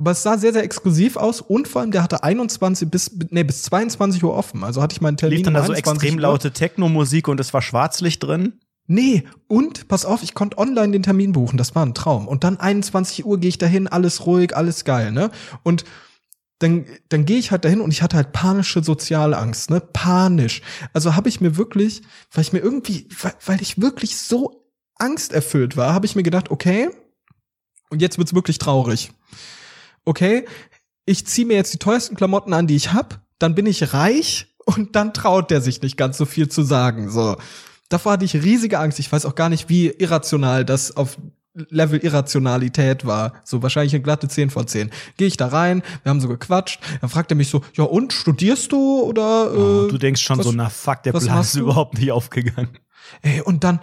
Aber 0.00 0.12
es 0.12 0.22
sah 0.22 0.38
sehr, 0.38 0.54
sehr 0.54 0.64
exklusiv 0.64 1.18
aus 1.18 1.42
und 1.42 1.68
vor 1.68 1.82
allem, 1.82 1.90
der 1.90 2.02
hatte 2.02 2.24
21 2.24 2.90
bis, 2.90 3.10
nee, 3.28 3.44
bis 3.44 3.64
22 3.64 4.24
Uhr 4.24 4.32
offen. 4.32 4.64
Also 4.64 4.80
hatte 4.80 4.94
ich 4.94 5.02
meinen 5.02 5.18
Termin 5.18 5.36
Lief 5.36 5.44
dann 5.44 5.52
da 5.52 5.60
so 5.62 5.72
21 5.72 5.92
extrem 5.92 6.14
Uhr. 6.14 6.22
laute 6.22 6.52
Techno-Musik 6.52 7.28
und 7.28 7.38
es 7.38 7.52
war 7.52 7.60
Schwarzlicht 7.60 8.22
drin? 8.22 8.54
Nee, 8.86 9.24
und 9.46 9.88
pass 9.88 10.06
auf, 10.06 10.22
ich 10.22 10.32
konnte 10.32 10.56
online 10.56 10.92
den 10.92 11.02
Termin 11.02 11.32
buchen, 11.32 11.58
das 11.58 11.74
war 11.74 11.84
ein 11.84 11.92
Traum. 11.92 12.28
Und 12.28 12.44
dann 12.44 12.58
21 12.58 13.26
Uhr 13.26 13.38
gehe 13.38 13.50
ich 13.50 13.58
dahin, 13.58 13.88
alles 13.88 14.24
ruhig, 14.24 14.56
alles 14.56 14.86
geil, 14.86 15.12
ne? 15.12 15.30
Und 15.64 15.84
dann, 16.60 16.86
dann 17.10 17.26
gehe 17.26 17.38
ich 17.38 17.50
halt 17.50 17.66
dahin 17.66 17.82
und 17.82 17.90
ich 17.90 18.00
hatte 18.00 18.16
halt 18.16 18.32
panische 18.32 18.82
Sozialangst, 18.82 19.68
ne? 19.68 19.80
Panisch. 19.80 20.62
Also 20.94 21.14
habe 21.14 21.28
ich 21.28 21.42
mir 21.42 21.58
wirklich, 21.58 22.00
weil 22.32 22.40
ich 22.40 22.54
mir 22.54 22.60
irgendwie, 22.60 23.06
weil, 23.20 23.34
weil 23.44 23.60
ich 23.60 23.82
wirklich 23.82 24.16
so 24.16 24.64
angsterfüllt 24.94 25.76
war, 25.76 25.92
habe 25.92 26.06
ich 26.06 26.16
mir 26.16 26.22
gedacht, 26.22 26.50
okay, 26.50 26.88
und 27.90 28.00
jetzt 28.00 28.16
wird's 28.16 28.34
wirklich 28.34 28.56
traurig. 28.56 29.10
Okay, 30.04 30.44
ich 31.04 31.26
ziehe 31.26 31.46
mir 31.46 31.54
jetzt 31.56 31.74
die 31.74 31.78
teuersten 31.78 32.16
Klamotten 32.16 32.52
an, 32.52 32.66
die 32.66 32.76
ich 32.76 32.92
hab, 32.92 33.20
dann 33.38 33.54
bin 33.54 33.66
ich 33.66 33.92
reich 33.92 34.54
und 34.64 34.96
dann 34.96 35.12
traut 35.14 35.50
der 35.50 35.60
sich 35.60 35.82
nicht 35.82 35.96
ganz 35.96 36.18
so 36.18 36.24
viel 36.26 36.48
zu 36.48 36.62
sagen. 36.62 37.10
So. 37.10 37.36
Davor 37.88 38.12
hatte 38.12 38.24
ich 38.24 38.34
riesige 38.34 38.78
Angst. 38.78 38.98
Ich 38.98 39.10
weiß 39.10 39.24
auch 39.26 39.34
gar 39.34 39.48
nicht, 39.48 39.68
wie 39.68 39.88
irrational 39.88 40.64
das 40.64 40.96
auf 40.96 41.18
Level 41.54 41.98
Irrationalität 41.98 43.04
war. 43.04 43.32
So 43.44 43.60
wahrscheinlich 43.62 43.92
eine 43.92 44.02
glatte 44.02 44.28
10 44.28 44.50
von 44.50 44.68
10. 44.68 44.90
Gehe 45.16 45.26
ich 45.26 45.36
da 45.36 45.48
rein, 45.48 45.82
wir 46.04 46.10
haben 46.10 46.20
so 46.20 46.28
gequatscht. 46.28 46.78
Dann 47.00 47.10
fragt 47.10 47.32
er 47.32 47.36
mich 47.36 47.48
so, 47.48 47.62
ja 47.74 47.82
und, 47.84 48.12
studierst 48.12 48.70
du 48.70 49.00
oder 49.02 49.52
Oh, 49.52 49.86
äh, 49.86 49.88
du 49.90 49.98
denkst 49.98 50.22
schon 50.22 50.38
was- 50.38 50.46
so, 50.46 50.52
na 50.52 50.68
fuck, 50.70 51.02
der 51.02 51.12
Plan 51.12 51.40
ist 51.40 51.56
überhaupt 51.56 51.98
nicht 51.98 52.12
aufgegangen. 52.12 52.70
Ey, 53.22 53.40
und 53.40 53.64
dann, 53.64 53.80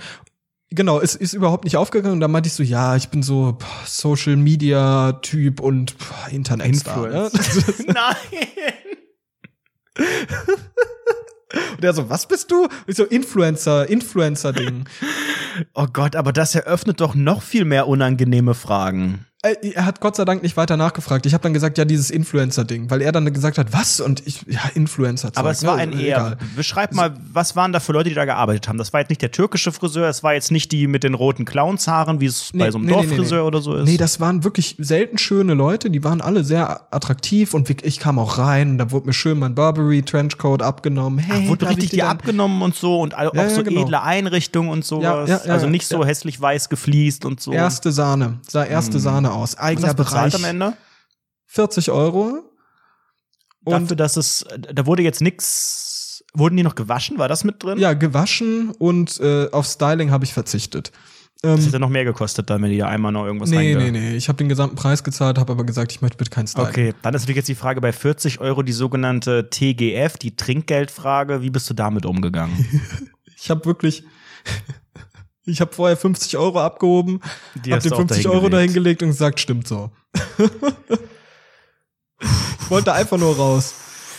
genau, 0.69 0.99
es 0.99 1.15
ist 1.15 1.33
überhaupt 1.33 1.63
nicht 1.63 1.77
aufgegangen. 1.77 2.13
Und 2.13 2.19
dann 2.19 2.31
meinte 2.31 2.47
ich 2.47 2.53
so, 2.53 2.63
ja, 2.63 2.95
ich 2.95 3.09
bin 3.09 3.23
so 3.23 3.57
Social 3.85 4.35
Media 4.35 5.13
Typ 5.21 5.59
und 5.59 5.97
boah, 5.97 6.29
Internetstar. 6.31 7.07
Ne? 7.07 7.31
Nein! 7.87 8.15
Und 11.77 11.83
der 11.83 11.93
so, 11.93 12.09
was 12.09 12.27
bist 12.27 12.51
du? 12.51 12.67
Ich 12.87 12.97
so, 12.97 13.05
Influencer, 13.05 13.87
Influencer-Ding. 13.89 14.85
Oh 15.73 15.87
Gott, 15.91 16.15
aber 16.15 16.33
das 16.33 16.55
eröffnet 16.55 17.01
doch 17.01 17.15
noch 17.15 17.41
viel 17.41 17.65
mehr 17.65 17.87
unangenehme 17.87 18.53
Fragen. 18.53 19.26
Äh, 19.43 19.55
er 19.73 19.85
hat 19.85 20.01
Gott 20.01 20.15
sei 20.15 20.25
Dank 20.25 20.41
nicht 20.41 20.57
weiter 20.57 20.77
nachgefragt. 20.77 21.27
Ich 21.27 21.33
habe 21.35 21.43
dann 21.43 21.53
gesagt, 21.53 21.77
ja, 21.77 21.85
dieses 21.85 22.09
Influencer-Ding, 22.09 22.89
weil 22.89 23.03
er 23.03 23.11
dann 23.11 23.31
gesagt 23.31 23.59
hat, 23.59 23.71
was? 23.71 23.99
Und 23.99 24.25
ich, 24.25 24.41
ja, 24.47 24.61
Influencer. 24.73 25.29
Aber 25.35 25.51
es 25.51 25.63
war 25.63 25.75
ein 25.75 25.93
Egal. 25.93 26.01
eher. 26.31 26.37
Beschreib 26.55 26.91
mal, 26.95 27.13
was 27.31 27.55
waren 27.55 27.71
da 27.71 27.79
für 27.79 27.91
Leute, 27.93 28.09
die 28.09 28.15
da 28.15 28.25
gearbeitet 28.25 28.67
haben? 28.67 28.79
Das 28.79 28.93
war 28.93 28.99
jetzt 29.01 29.09
nicht 29.09 29.21
der 29.21 29.29
türkische 29.31 29.71
Friseur, 29.71 30.09
es 30.09 30.23
war 30.23 30.33
jetzt 30.33 30.49
nicht 30.51 30.71
die 30.71 30.87
mit 30.87 31.03
den 31.03 31.13
roten 31.13 31.45
Clownshaaren, 31.45 32.19
wie 32.19 32.25
es 32.25 32.49
bei 32.51 32.71
so 32.71 32.79
einem 32.79 32.87
Dorffriseur 32.87 33.45
oder 33.45 33.61
so 33.61 33.75
ist. 33.75 33.87
Nee, 33.87 33.97
das 33.97 34.19
waren 34.19 34.43
wirklich 34.43 34.75
selten 34.79 35.19
schöne 35.19 35.53
Leute, 35.53 35.91
die 35.91 36.03
waren 36.03 36.19
alle 36.21 36.43
sehr 36.43 36.91
attraktiv 36.91 37.53
und 37.53 37.69
ich 37.85 37.99
kam 37.99 38.17
auch 38.17 38.39
rein 38.39 38.71
und 38.71 38.77
da 38.79 38.89
wurde 38.89 39.05
mir 39.05 39.13
schön 39.13 39.37
mein 39.37 39.53
Burberry 39.53 40.01
Trenchcoat 40.01 40.63
abgenommen. 40.63 41.19
Hey, 41.19 41.43
Ach, 41.45 41.49
wurde 41.49 41.69
richtig 41.69 41.91
dir 41.91 41.95
die 41.97 42.03
abgenommen 42.03 42.63
und 42.63 42.75
so 42.75 42.99
und 43.01 43.13
all- 43.13 43.29
Ja, 43.35 43.45
auch 43.45 43.49
so 43.51 43.57
ja, 43.57 43.61
genau. 43.61 43.83
edle 43.83 44.01
Einrichtungen 44.01 44.71
und 44.71 44.83
sowas. 44.83 45.29
Ja, 45.29 45.37
also 45.51 45.67
nicht 45.69 45.85
so 45.85 46.03
hässlich 46.03 46.41
weiß 46.41 46.69
gefliest 46.69 47.23
und 47.23 47.39
so. 47.39 47.51
Erste 47.53 47.91
Sahne, 47.91 48.39
sah 48.47 48.63
erste 48.65 48.99
Sahne 48.99 49.26
aus. 49.33 49.53
und 49.55 49.59
Eigener 49.61 49.87
das 49.87 49.95
bezahlt 49.95 50.31
Bereich, 50.31 50.43
am 50.43 50.49
Ende? 50.49 50.77
40 51.47 51.91
Euro. 51.91 52.43
Und 53.63 53.73
Dafür, 53.73 53.97
dass 53.97 54.17
es, 54.17 54.45
da 54.57 54.85
wurde 54.85 55.03
jetzt 55.03 55.21
nix, 55.21 56.23
wurden 56.33 56.55
die 56.55 56.63
noch 56.63 56.75
gewaschen? 56.75 57.17
War 57.17 57.27
das 57.27 57.43
mit 57.43 57.63
drin? 57.63 57.79
ja, 57.79 57.93
gewaschen 57.93 58.71
und 58.71 59.19
äh, 59.19 59.49
auf 59.51 59.65
Styling 59.65 60.11
habe 60.11 60.25
ich 60.25 60.33
verzichtet. 60.33 60.91
Das 61.41 61.59
Ähm, 61.59 61.65
hätte 61.65 61.79
noch 61.79 61.89
mehr 61.89 62.03
gekostet, 62.03 62.49
dann, 62.49 62.63
wenn 62.63 62.71
die 62.71 62.77
da 62.77 62.87
einmal 62.87 63.11
noch 63.11 63.25
irgendwas 63.25 63.49
nee, 63.51 63.75
nee, 63.75 63.91
nee. 63.91 64.15
Ich 64.15 64.27
habe 64.27 64.37
den 64.37 64.49
gesamten 64.49 64.75
Preis 64.75 65.03
gezahlt, 65.03 65.37
habe 65.37 65.51
aber 65.51 65.65
gesagt, 65.65 65.91
ich 65.91 66.01
möchte 66.01 66.17
bitte 66.17 66.31
kein 66.31 66.47
Styling. 66.47 66.69
Okay, 66.69 66.93
dann 67.03 67.13
ist 67.13 67.21
natürlich 67.23 67.37
jetzt 67.37 67.49
die 67.49 67.55
Frage 67.55 67.79
bei 67.79 67.91
40 67.93 68.39
Euro 68.39 68.63
die 68.63 68.71
sogenannte 68.71 69.49
TGF, 69.49 70.17
die 70.17 70.35
Trinkgeldfrage. 70.35 71.41
Wie 71.43 71.51
bist 71.51 71.69
du 71.69 71.73
damit 71.73 72.05
umgegangen? 72.05 72.53
Ich 73.39 73.51
habe 73.51 73.63
wirklich, 73.65 74.03
ich 75.47 75.61
habe 75.61 75.73
vorher 75.73 75.97
50 75.97 76.37
Euro 76.37 76.59
abgehoben, 76.59 77.21
Die 77.55 77.71
hab 77.71 77.77
hast 77.77 77.85
den 77.85 77.89
du 77.91 77.95
auch 77.95 77.99
50 77.99 78.27
Euro 78.27 78.49
dahingelegt 78.49 79.01
und 79.01 79.09
gesagt, 79.09 79.39
stimmt 79.39 79.67
so. 79.67 79.91
ich 82.19 82.69
wollte 82.69 82.93
einfach 82.93 83.17
nur 83.17 83.35
raus. 83.35 83.73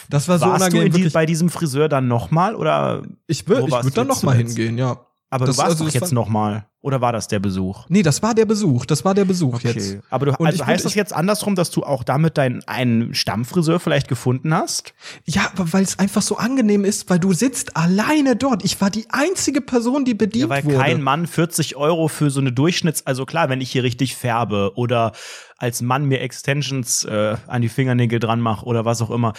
Das 0.09 0.27
war 0.27 0.39
so 0.39 0.47
Warst 0.47 0.61
du 0.73 0.77
unangenehm. 0.79 0.97
in 0.97 1.09
die, 1.09 1.11
bei 1.11 1.27
diesem 1.27 1.51
Friseur 1.51 1.89
dann 1.89 2.09
nochmal 2.09 2.55
oder? 2.55 3.03
Ich 3.27 3.47
würde 3.47 3.67
ich 3.67 3.71
warst 3.71 3.85
würd 3.85 3.97
du 3.97 4.01
dann 4.01 4.09
jetzt 4.09 4.17
noch 4.17 4.23
mal 4.23 4.37
zuletzt? 4.37 4.57
hingehen, 4.57 4.79
ja. 4.79 5.05
Aber 5.31 5.45
Das- 5.47 5.57
du 5.57 5.63
warst 5.63 5.73
also 5.73 5.85
doch 5.87 5.93
jetzt 5.93 6.13
nochmal. 6.13 6.67
Oder 6.81 7.01
war 7.01 7.13
das 7.13 7.27
der 7.29 7.41
Besuch? 7.41 7.85
Nee, 7.89 8.03
das 8.03 8.23
war 8.23 8.35
der 8.35 8.47
Besuch. 8.47 8.87
Das 8.87 9.05
war 9.05 9.13
der 9.13 9.25
Besuch 9.25 9.61
jetzt. 9.61 9.99
Aber 10.11 10.27
du, 10.27 10.33
also 10.33 10.65
heißt 10.65 10.85
das 10.85 10.95
jetzt 10.95 11.13
andersrum, 11.13 11.55
dass 11.57 11.71
du 11.71 11.83
auch 11.83 12.05
damit 12.05 12.39
deinen 12.39 12.63
einen 12.69 13.15
Stammfriseur 13.15 13.81
vielleicht 13.81 14.07
gefunden 14.09 14.55
hast? 14.55 14.95
Ja, 15.25 15.51
weil 15.57 15.83
es 15.83 15.99
einfach 15.99 16.23
so 16.23 16.37
angenehm 16.39 16.85
ist, 16.85 17.11
weil 17.11 17.19
du 17.19 17.33
sitzt 17.33 17.77
alleine 17.77 18.37
dort. 18.37 18.65
Ich 18.65 18.81
war 18.81 18.91
die 18.91 19.07
einzige 19.11 19.61
Person, 19.61 20.05
die 20.05 20.15
bedient 20.15 20.45
Ja, 20.45 20.49
weil 20.49 20.65
wurde. 20.65 20.77
kein 20.79 21.03
Mann 21.03 21.27
40 21.27 21.75
Euro 21.77 22.07
für 22.09 22.31
so 22.31 22.41
eine 22.41 22.53
Durchschnitts, 22.53 23.07
also 23.07 23.27
klar, 23.27 23.49
wenn 23.49 23.61
ich 23.61 23.73
hier 23.73 23.83
richtig 23.83 24.15
färbe 24.17 24.73
oder 24.77 25.13
als 25.59 25.83
Mann 25.83 26.05
mir 26.07 26.21
Extensions 26.21 27.05
äh, 27.05 27.37
an 27.49 27.61
die 27.61 27.69
Fingernägel 27.69 28.21
dran 28.21 28.41
mache 28.41 28.65
oder 28.65 28.85
was 28.85 29.03
auch 29.03 29.11
immer, 29.11 29.33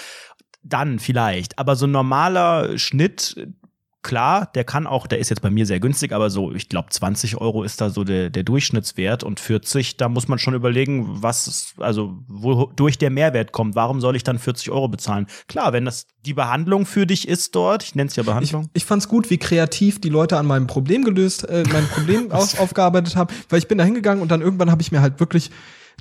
dann 0.61 0.99
vielleicht. 0.99 1.57
Aber 1.57 1.77
so 1.77 1.87
ein 1.87 1.91
normaler 1.91 2.77
Schnitt, 2.77 3.47
klar, 4.01 4.49
der 4.55 4.63
kann 4.63 4.87
auch, 4.87 5.07
der 5.07 5.19
ist 5.19 5.29
jetzt 5.29 5.41
bei 5.41 5.49
mir 5.49 5.65
sehr 5.65 5.79
günstig, 5.79 6.13
aber 6.13 6.29
so, 6.29 6.53
ich 6.53 6.69
glaube, 6.69 6.89
20 6.89 7.37
Euro 7.37 7.63
ist 7.63 7.81
da 7.81 7.89
so 7.89 8.03
der, 8.03 8.29
der 8.29 8.43
Durchschnittswert 8.43 9.23
und 9.23 9.39
40, 9.39 9.97
da 9.97 10.09
muss 10.09 10.27
man 10.27 10.39
schon 10.39 10.53
überlegen, 10.53 11.21
was, 11.21 11.73
also 11.77 12.17
wodurch 12.27 12.97
der 12.97 13.09
Mehrwert 13.09 13.51
kommt. 13.51 13.75
Warum 13.75 13.99
soll 13.99 14.15
ich 14.15 14.23
dann 14.23 14.39
40 14.39 14.71
Euro 14.71 14.87
bezahlen? 14.87 15.27
Klar, 15.47 15.73
wenn 15.73 15.85
das 15.85 16.07
die 16.25 16.33
Behandlung 16.33 16.85
für 16.85 17.05
dich 17.05 17.27
ist 17.27 17.55
dort, 17.55 17.83
ich 17.83 17.95
nenne 17.95 18.09
es 18.09 18.15
ja 18.15 18.21
Ich, 18.21 18.27
Behandlung. 18.27 18.69
ich 18.73 18.85
fand's 18.85 19.07
gut, 19.07 19.29
wie 19.29 19.37
kreativ 19.37 19.99
die 19.99 20.09
Leute 20.09 20.37
an 20.37 20.45
meinem 20.45 20.67
Problem 20.67 21.03
gelöst, 21.03 21.47
äh, 21.49 21.63
mein 21.71 21.87
Problem 21.87 22.31
auf, 22.31 22.59
aufgearbeitet 22.59 23.15
haben, 23.15 23.33
weil 23.49 23.59
ich 23.59 23.67
bin 23.67 23.77
da 23.77 23.83
hingegangen 23.83 24.21
und 24.21 24.29
dann 24.29 24.41
irgendwann 24.41 24.71
habe 24.71 24.81
ich 24.81 24.91
mir 24.91 25.01
halt 25.01 25.19
wirklich 25.19 25.51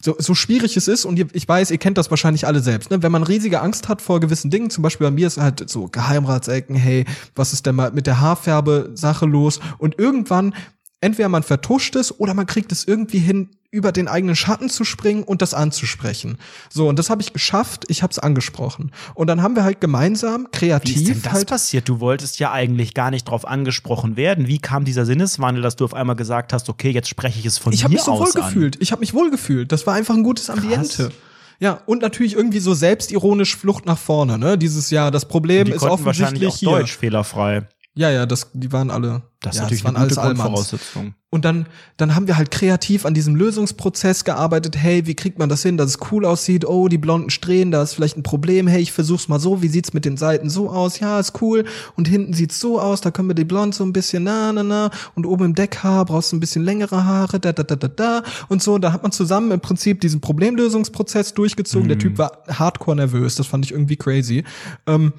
so, 0.03 0.17
so 0.19 0.35
schwierig 0.35 0.77
es 0.77 0.89
ist, 0.89 1.05
und 1.05 1.19
ihr, 1.19 1.27
ich 1.33 1.49
weiß, 1.49 1.71
ihr 1.71 1.79
kennt 1.79 1.99
das 1.99 2.11
wahrscheinlich 2.11 2.47
alle 2.47 2.61
selbst, 2.61 2.91
ne? 2.91 3.03
wenn 3.03 3.13
man 3.13 3.23
riesige 3.23 3.61
Angst 3.61 3.89
hat 3.89 4.03
vor 4.03 4.21
gewissen 4.21 4.51
Dingen, 4.51 4.71
zum 4.71 4.83
Beispiel 4.83 5.07
bei 5.07 5.11
mir 5.11 5.27
ist 5.27 5.39
halt 5.39 5.69
so 5.69 5.89
Geheimratsecken, 5.89 6.77
hey, 6.77 7.05
was 7.35 7.53
ist 7.53 7.67
denn 7.67 7.77
mal 7.77 7.93
mit 7.93 8.07
der 8.07 8.21
Haarfärbe-Sache 8.21 9.27
los? 9.27 9.61
Und 9.79 9.99
irgendwann, 9.99 10.55
entweder 11.01 11.29
man 11.29 11.43
vertuscht 11.43 11.97
es 11.97 12.19
oder 12.19 12.35
man 12.35 12.47
kriegt 12.47 12.73
es 12.73 12.87
irgendwie 12.87 13.19
hin, 13.19 13.51
über 13.71 13.93
den 13.93 14.09
eigenen 14.09 14.35
Schatten 14.35 14.71
zu 14.71 14.85
springen 14.85 15.23
und 15.23 15.43
das 15.43 15.53
anzusprechen. 15.53 16.39
So, 16.71 16.89
und 16.89 16.99
das 16.99 17.11
habe 17.11 17.21
ich 17.21 17.35
geschafft, 17.35 17.85
ich 17.89 18.03
habe 18.03 18.11
es 18.11 18.19
angesprochen. 18.19 18.93
Und 19.15 19.27
dann 19.27 19.43
haben 19.43 19.57
wir 19.57 19.65
halt 19.65 19.81
gemeinsam 19.81 20.49
kreativ 20.53 20.97
Wie 20.97 21.03
ist 21.03 21.09
denn 21.09 21.23
das 21.23 21.33
halt 21.33 21.49
passiert? 21.49 21.89
Du 21.89 22.01
wolltest 22.01 22.39
ja 22.39 22.51
eigentlich 22.51 22.95
gar 22.95 23.11
nicht 23.11 23.29
drauf 23.29 23.47
angesprochen 23.47 24.17
werden. 24.17 24.47
Wie 24.47 24.59
kam 24.59 24.85
dieser 24.87 25.05
Sinneswandel, 25.05 25.63
dass 25.63 25.77
du 25.77 25.85
auf 25.85 25.93
einmal 25.93 26.17
gesagt 26.17 26.55
hast, 26.55 26.69
okay, 26.71 26.91
jetzt 26.91 27.09
spreche 27.09 27.39
ich 27.39 27.45
es 27.47 27.59
von 27.59 27.73
Ich 27.75 27.81
mir 27.81 27.85
habe 27.85 27.95
mich 27.95 28.03
so 28.03 28.13
wohl 28.13 28.23
aus 28.23 28.35
an? 28.37 28.43
gefühlt. 28.43 28.79
Ich 28.81 28.91
habe 28.91 29.01
mich 29.01 29.13
wohl 29.13 29.31
gefühlt. 29.31 29.71
Das 29.71 29.87
war 29.87 29.95
einfach 29.95 30.15
ein 30.15 30.23
gutes 30.23 30.49
Ambiente. 30.49 31.13
Ja, 31.61 31.81
und 31.87 32.03
natürlich 32.03 32.35
irgendwie 32.35 32.61
so 32.61 32.73
selbstironisch 32.73 33.57
Flucht 33.57 33.85
nach 33.85 33.99
vorne, 33.99 34.39
ne? 34.39 34.57
Dieses 34.57 34.91
Jahr, 34.91 35.11
das 35.11 35.27
Problem 35.27 35.65
Die 35.65 35.73
ist 35.73 35.81
konnten 35.81 36.05
wahrscheinlich 36.05 36.43
offensichtlich 36.45 36.69
auch 36.69 36.73
hier. 36.73 36.79
Deutsch 36.79 36.97
fehlerfrei. 36.97 37.67
Ja, 37.99 38.11
ja, 38.11 38.27
das, 38.27 38.53
die 38.53 38.71
waren 38.71 38.93
alle. 38.93 39.23
Das 39.41 39.55
ist 39.55 39.57
ja, 39.57 39.63
natürlich 39.65 39.83
waren 39.83 39.97
eine 39.97 40.07
gute 40.07 40.21
alles 40.21 40.31
Allmanns. 40.39 40.55
Grundvoraussetzung. 40.55 41.15
Und 41.31 41.45
dann, 41.45 41.67
dann 41.97 42.15
haben 42.15 42.29
wir 42.29 42.37
halt 42.37 42.53
kreativ 42.53 43.05
an 43.05 43.13
diesem 43.13 43.35
Lösungsprozess 43.35 44.23
gearbeitet. 44.23 44.77
Hey, 44.77 45.07
wie 45.07 45.17
kriegt 45.17 45.41
man 45.41 45.49
das 45.49 45.65
hin, 45.65 45.77
dass 45.77 45.91
es 45.91 45.99
cool 46.13 46.25
aussieht? 46.25 46.65
Oh, 46.65 46.87
die 46.87 46.97
blonden 46.97 47.31
Strähnen, 47.31 47.73
da 47.73 47.83
ist 47.83 47.95
vielleicht 47.95 48.17
ein 48.17 48.23
Problem. 48.23 48.69
Hey, 48.69 48.83
ich 48.83 48.93
versuch's 48.93 49.27
mal 49.27 49.41
so. 49.41 49.63
Wie 49.63 49.69
sieht's 49.69 49.95
mit 49.95 50.05
den 50.05 50.17
Seiten 50.17 50.49
so 50.49 50.71
aus? 50.71 51.01
Ja, 51.01 51.19
ist 51.19 51.43
cool. 51.43 51.65
Und 51.97 52.07
hinten 52.07 52.35
sieht's 52.35 52.61
so 52.61 52.81
aus. 52.81 53.01
Da 53.01 53.11
können 53.11 53.27
wir 53.27 53.35
die 53.35 53.45
blond 53.45 53.75
so 53.75 53.83
ein 53.83 53.93
bisschen 53.93 54.23
na, 54.23 54.53
na, 54.53 54.63
na. 54.63 54.91
Und 55.17 55.27
oben 55.27 55.47
im 55.47 55.55
Deckhaar 55.57 56.05
brauchst 56.05 56.31
du 56.31 56.37
ein 56.37 56.41
bisschen 56.41 56.63
längere 56.63 57.05
Haare. 57.05 57.41
Da, 57.41 57.53
da, 57.53 57.65
da, 57.65 57.75
da, 57.75 57.89
da. 57.89 58.23
Und 58.49 58.63
so. 58.63 58.75
Und 58.75 58.83
da 58.83 58.93
hat 58.93 59.03
man 59.03 59.11
zusammen 59.11 59.51
im 59.51 59.61
Prinzip 59.61 60.01
diesen 60.03 60.21
Problemlösungsprozess 60.21 61.35
durchgezogen. 61.35 61.89
Der 61.89 61.99
Typ 61.99 62.17
war 62.17 62.45
hardcore 62.49 62.95
nervös. 62.95 63.35
Das 63.35 63.49
fand 63.49 63.65
ich 63.65 63.73
irgendwie 63.73 63.97
crazy. 63.97 64.45
Ähm, 64.87 65.13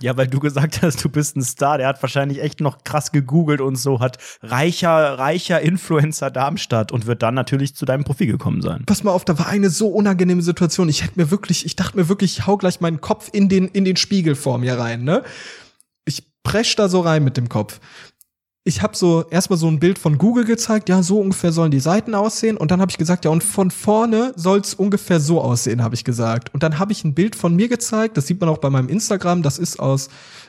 Ja, 0.00 0.16
weil 0.16 0.26
du 0.26 0.40
gesagt 0.40 0.82
hast, 0.82 1.02
du 1.02 1.08
bist 1.08 1.36
ein 1.36 1.42
Star. 1.42 1.78
Der 1.78 1.88
hat 1.88 2.02
wahrscheinlich 2.02 2.42
echt 2.42 2.60
noch 2.60 2.84
krass 2.84 3.12
gegoogelt 3.12 3.60
und 3.60 3.76
so, 3.76 4.00
hat 4.00 4.18
reicher, 4.42 5.18
reicher 5.18 5.60
Influencer 5.60 6.30
Darmstadt 6.30 6.92
und 6.92 7.06
wird 7.06 7.22
dann 7.22 7.34
natürlich 7.34 7.74
zu 7.74 7.84
deinem 7.86 8.04
Profil 8.04 8.26
gekommen 8.26 8.62
sein. 8.62 8.84
pass 8.86 9.02
mal 9.02 9.12
auf, 9.12 9.24
da 9.24 9.38
war 9.38 9.48
eine 9.48 9.70
so 9.70 9.88
unangenehme 9.88 10.42
Situation. 10.42 10.88
Ich 10.88 11.02
hätte 11.02 11.18
mir 11.18 11.30
wirklich, 11.30 11.64
ich 11.64 11.76
dachte 11.76 11.96
mir 11.96 12.08
wirklich, 12.08 12.38
ich 12.38 12.46
hau 12.46 12.56
gleich 12.56 12.80
meinen 12.80 13.00
Kopf 13.00 13.30
in 13.32 13.48
den, 13.48 13.68
in 13.68 13.84
den 13.84 13.96
Spiegel 13.96 14.34
vor 14.34 14.58
mir 14.58 14.78
rein, 14.78 15.04
ne? 15.04 15.22
Ich 16.04 16.22
presch 16.42 16.76
da 16.76 16.88
so 16.88 17.00
rein 17.00 17.24
mit 17.24 17.36
dem 17.36 17.48
Kopf. 17.48 17.80
Ich 18.68 18.82
habe 18.82 18.96
so 18.96 19.24
erstmal 19.30 19.60
so 19.60 19.68
ein 19.68 19.78
Bild 19.78 19.96
von 19.96 20.18
Google 20.18 20.44
gezeigt, 20.44 20.88
ja, 20.88 21.00
so 21.00 21.20
ungefähr 21.20 21.52
sollen 21.52 21.70
die 21.70 21.78
Seiten 21.78 22.16
aussehen. 22.16 22.56
Und 22.56 22.72
dann 22.72 22.80
habe 22.80 22.90
ich 22.90 22.98
gesagt, 22.98 23.24
ja, 23.24 23.30
und 23.30 23.44
von 23.44 23.70
vorne 23.70 24.32
soll's 24.34 24.74
ungefähr 24.74 25.20
so 25.20 25.40
aussehen, 25.40 25.84
habe 25.84 25.94
ich 25.94 26.02
gesagt. 26.02 26.52
Und 26.52 26.64
dann 26.64 26.80
habe 26.80 26.90
ich 26.90 27.04
ein 27.04 27.14
Bild 27.14 27.36
von 27.36 27.54
mir 27.54 27.68
gezeigt, 27.68 28.16
das 28.16 28.26
sieht 28.26 28.40
man 28.40 28.48
auch 28.48 28.58
bei 28.58 28.68
meinem 28.68 28.88
Instagram, 28.88 29.44
das 29.44 29.58
ist 29.58 29.78
aus, 29.78 30.08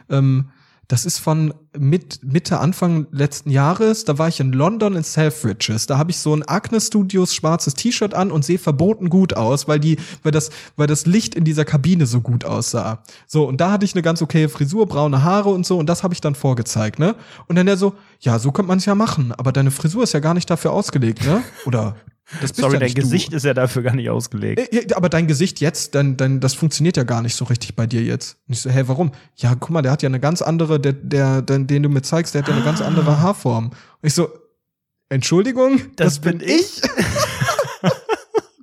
ähm, 0.10 0.46
das 0.88 1.06
ist 1.06 1.20
von 1.20 1.54
mit, 1.78 2.24
Mitte, 2.24 2.60
Anfang 2.60 3.08
letzten 3.12 3.50
Jahres. 3.50 4.06
Da 4.06 4.18
war 4.18 4.30
ich 4.30 4.40
in 4.40 4.54
London 4.54 4.96
in 4.96 5.04
Selfridges. 5.04 5.86
Da 5.86 5.98
habe 5.98 6.12
ich 6.12 6.18
so 6.18 6.34
ein 6.34 6.48
Agnes 6.48 6.88
Studios 6.88 7.36
schwarzes 7.36 7.74
T-Shirt 7.74 8.14
an 8.14 8.32
und 8.32 8.46
sehe 8.46 8.58
verboten 8.58 9.10
gut 9.10 9.36
aus, 9.36 9.68
weil 9.68 9.80
die, 9.80 9.98
weil 10.24 10.32
das, 10.32 10.50
weil 10.78 10.88
das 10.88 11.06
Licht 11.06 11.36
in 11.36 11.44
dieser 11.44 11.66
Kabine 11.66 12.06
so 12.06 12.22
gut 12.22 12.46
aussah. 12.46 13.04
So, 13.26 13.46
und 13.46 13.60
da 13.60 13.72
hatte 13.72 13.84
ich 13.84 13.96
eine 13.96 14.02
ganz 14.02 14.22
okaye 14.22 14.48
Frisur, 14.48 14.88
braune 14.88 15.24
Haare 15.24 15.50
und 15.50 15.66
so, 15.66 15.78
und 15.78 15.88
das 15.88 16.04
habe 16.04 16.14
ich 16.14 16.22
dann 16.22 16.36
vorgezeigt, 16.36 17.00
ne? 17.00 17.16
Und 17.48 17.58
dann 17.58 17.66
der 17.66 17.78
so, 17.78 17.96
ja, 18.22 18.40
so 18.40 18.54
könnte 18.54 18.70
man 18.70 18.78
es 18.78 18.86
ja 18.86 18.96
machen, 18.96 19.34
aber 19.34 19.52
deine 19.52 19.72
Frisur 19.72 20.04
ist 20.04 20.14
ja 20.14 20.22
gar 20.22 20.34
nicht 20.34 20.50
dafür 20.50 20.72
ausgelegt, 20.72 21.26
ne? 21.26 21.44
Oder 21.66 21.96
Sorry, 22.54 22.74
ja 22.74 22.80
dein 22.80 22.86
nicht 22.88 22.98
du. 22.98 23.02
Gesicht 23.02 23.34
ist 23.34 23.46
ja 23.46 23.54
dafür 23.54 23.84
gar 23.84 23.96
nicht 23.96 24.10
ausgelegt. 24.10 24.60
Äh, 24.60 24.88
ja, 24.90 24.98
Aber 24.98 25.10
dein 25.10 25.28
Gesicht 25.28 25.62
jetzt, 25.62 25.96
dein, 25.96 26.18
dein, 26.18 26.40
das 26.40 26.54
funktioniert 26.54 26.98
ja 26.98 27.04
gar 27.04 27.22
nicht 27.22 27.36
so 27.36 27.46
richtig 27.46 27.76
bei 27.76 27.88
dir 27.88 28.04
jetzt. 28.04 28.38
Und 28.48 28.54
ich 28.54 28.62
so, 28.62 28.70
hey, 28.70 28.88
warum? 28.88 29.12
Ja, 29.38 29.56
guck 29.56 29.70
mal, 29.70 29.82
der 29.82 29.92
hat 29.92 30.02
ja 30.02 30.08
eine 30.10 30.20
ganz 30.20 30.42
andere, 30.42 30.80
der, 30.80 30.94
der, 30.94 31.42
den, 31.42 31.68
den 31.68 31.84
du 31.84 31.90
mir 31.90 32.02
zeigst, 32.02 32.34
der 32.34 32.42
hat 32.42 32.50
ja 32.50 32.56
eine 32.56 32.66
ganz 32.66 32.82
andere 32.82 33.22
Haarform. 33.22 33.68
Und 33.70 33.76
ich 34.02 34.14
so, 34.14 34.30
Entschuldigung, 35.10 35.80
Das 35.96 36.20
bin 36.20 36.42
ich. 36.42 36.82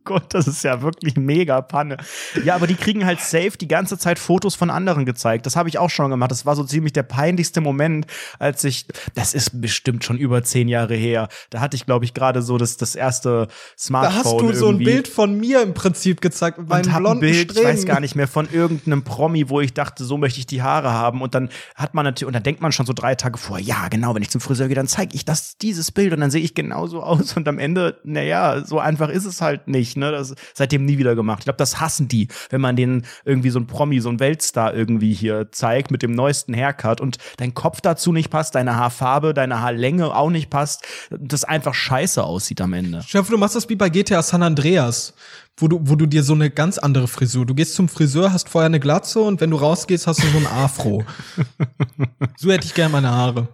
Gott, 0.04 0.34
das 0.34 0.46
ist 0.46 0.62
ja 0.64 0.82
wirklich 0.82 1.16
mega 1.16 1.60
Panne. 1.60 1.96
Ja, 2.44 2.54
aber 2.54 2.66
die 2.66 2.74
kriegen 2.74 3.06
halt 3.06 3.20
safe 3.20 3.52
die 3.58 3.68
ganze 3.68 3.98
Zeit 3.98 4.18
Fotos 4.18 4.54
von 4.54 4.70
anderen 4.70 5.06
gezeigt. 5.06 5.46
Das 5.46 5.56
habe 5.56 5.68
ich 5.68 5.78
auch 5.78 5.90
schon 5.90 6.10
gemacht. 6.10 6.30
Das 6.30 6.44
war 6.46 6.56
so 6.56 6.64
ziemlich 6.64 6.92
der 6.92 7.02
peinlichste 7.04 7.60
Moment, 7.60 8.06
als 8.38 8.64
ich, 8.64 8.86
das 9.14 9.34
ist 9.34 9.60
bestimmt 9.60 10.04
schon 10.04 10.18
über 10.18 10.42
zehn 10.42 10.68
Jahre 10.68 10.94
her. 10.94 11.28
Da 11.50 11.60
hatte 11.60 11.76
ich, 11.76 11.86
glaube 11.86 12.04
ich, 12.04 12.14
gerade 12.14 12.42
so 12.42 12.58
das, 12.58 12.76
das 12.76 12.94
erste 12.94 13.48
Smartphone. 13.78 14.14
Da 14.14 14.24
hast 14.24 14.40
du 14.40 14.52
so 14.52 14.66
ein 14.66 14.74
irgendwie. 14.74 14.84
Bild 14.84 15.08
von 15.08 15.38
mir 15.38 15.62
im 15.62 15.74
Prinzip 15.74 16.20
gezeigt 16.20 16.58
mit 16.58 16.70
ein 16.70 16.82
blonden 16.82 17.20
Bild, 17.20 17.52
ich 17.56 17.64
weiß 17.64 17.86
gar 17.86 18.00
nicht 18.00 18.14
mehr, 18.14 18.28
von 18.28 18.48
irgendeinem 18.50 19.04
Promi, 19.04 19.48
wo 19.48 19.60
ich 19.60 19.72
dachte, 19.72 20.04
so 20.04 20.18
möchte 20.18 20.40
ich 20.40 20.46
die 20.46 20.62
Haare 20.62 20.92
haben. 20.92 21.22
Und 21.22 21.34
dann 21.34 21.48
hat 21.74 21.94
man 21.94 22.04
natürlich, 22.04 22.26
und 22.26 22.34
dann 22.34 22.42
denkt 22.42 22.60
man 22.60 22.72
schon 22.72 22.86
so 22.86 22.92
drei 22.92 23.14
Tage 23.14 23.38
vor, 23.38 23.58
ja, 23.58 23.88
genau, 23.88 24.14
wenn 24.14 24.22
ich 24.22 24.30
zum 24.30 24.40
Friseur 24.40 24.68
gehe, 24.68 24.76
dann 24.76 24.88
zeige 24.88 25.14
ich 25.14 25.24
das, 25.24 25.56
dieses 25.58 25.92
Bild 25.92 26.12
und 26.12 26.20
dann 26.20 26.30
sehe 26.30 26.42
ich 26.42 26.54
genauso 26.54 27.02
aus. 27.02 27.36
Und 27.36 27.48
am 27.48 27.58
Ende, 27.58 28.00
naja, 28.04 28.64
so 28.64 28.78
einfach 28.78 29.08
ist 29.08 29.24
es 29.24 29.40
halt 29.40 29.68
nicht. 29.68 29.93
Ne? 29.96 30.10
Das 30.10 30.34
seitdem 30.52 30.84
nie 30.84 30.98
wieder 30.98 31.14
gemacht. 31.14 31.40
Ich 31.40 31.44
glaube, 31.44 31.58
das 31.58 31.80
hassen 31.80 32.08
die, 32.08 32.28
wenn 32.50 32.60
man 32.60 32.76
denen 32.76 33.04
irgendwie 33.24 33.50
so 33.50 33.58
ein 33.58 33.66
Promi, 33.66 34.00
so 34.00 34.08
ein 34.08 34.20
Weltstar 34.20 34.74
irgendwie 34.74 35.12
hier 35.12 35.50
zeigt 35.52 35.90
mit 35.90 36.02
dem 36.02 36.12
neuesten 36.12 36.54
Haircut 36.54 37.00
und 37.00 37.18
dein 37.36 37.54
Kopf 37.54 37.80
dazu 37.80 38.12
nicht 38.12 38.30
passt, 38.30 38.54
deine 38.54 38.76
Haarfarbe, 38.76 39.34
deine 39.34 39.60
Haarlänge 39.60 40.14
auch 40.14 40.30
nicht 40.30 40.50
passt, 40.50 40.84
das 41.10 41.44
einfach 41.44 41.74
scheiße 41.74 42.22
aussieht 42.22 42.60
am 42.60 42.72
Ende. 42.72 43.02
Vor, 43.02 43.22
du 43.22 43.38
machst 43.38 43.56
das 43.56 43.68
wie 43.68 43.76
bei 43.76 43.88
GTA 43.88 44.22
San 44.22 44.42
Andreas, 44.42 45.14
wo 45.56 45.68
du, 45.68 45.80
wo 45.82 45.94
du 45.96 46.06
dir 46.06 46.22
so 46.22 46.34
eine 46.34 46.50
ganz 46.50 46.78
andere 46.78 47.08
Frisur. 47.08 47.46
Du 47.46 47.54
gehst 47.54 47.74
zum 47.74 47.88
Friseur, 47.88 48.32
hast 48.32 48.48
vorher 48.48 48.66
eine 48.66 48.80
Glatze 48.80 49.20
und 49.20 49.40
wenn 49.40 49.50
du 49.50 49.56
rausgehst, 49.56 50.06
hast 50.06 50.22
du 50.22 50.26
so 50.28 50.38
ein 50.38 50.46
Afro. 50.46 51.04
so 52.36 52.50
hätte 52.50 52.66
ich 52.66 52.74
gerne 52.74 52.92
meine 52.92 53.10
Haare. 53.10 53.48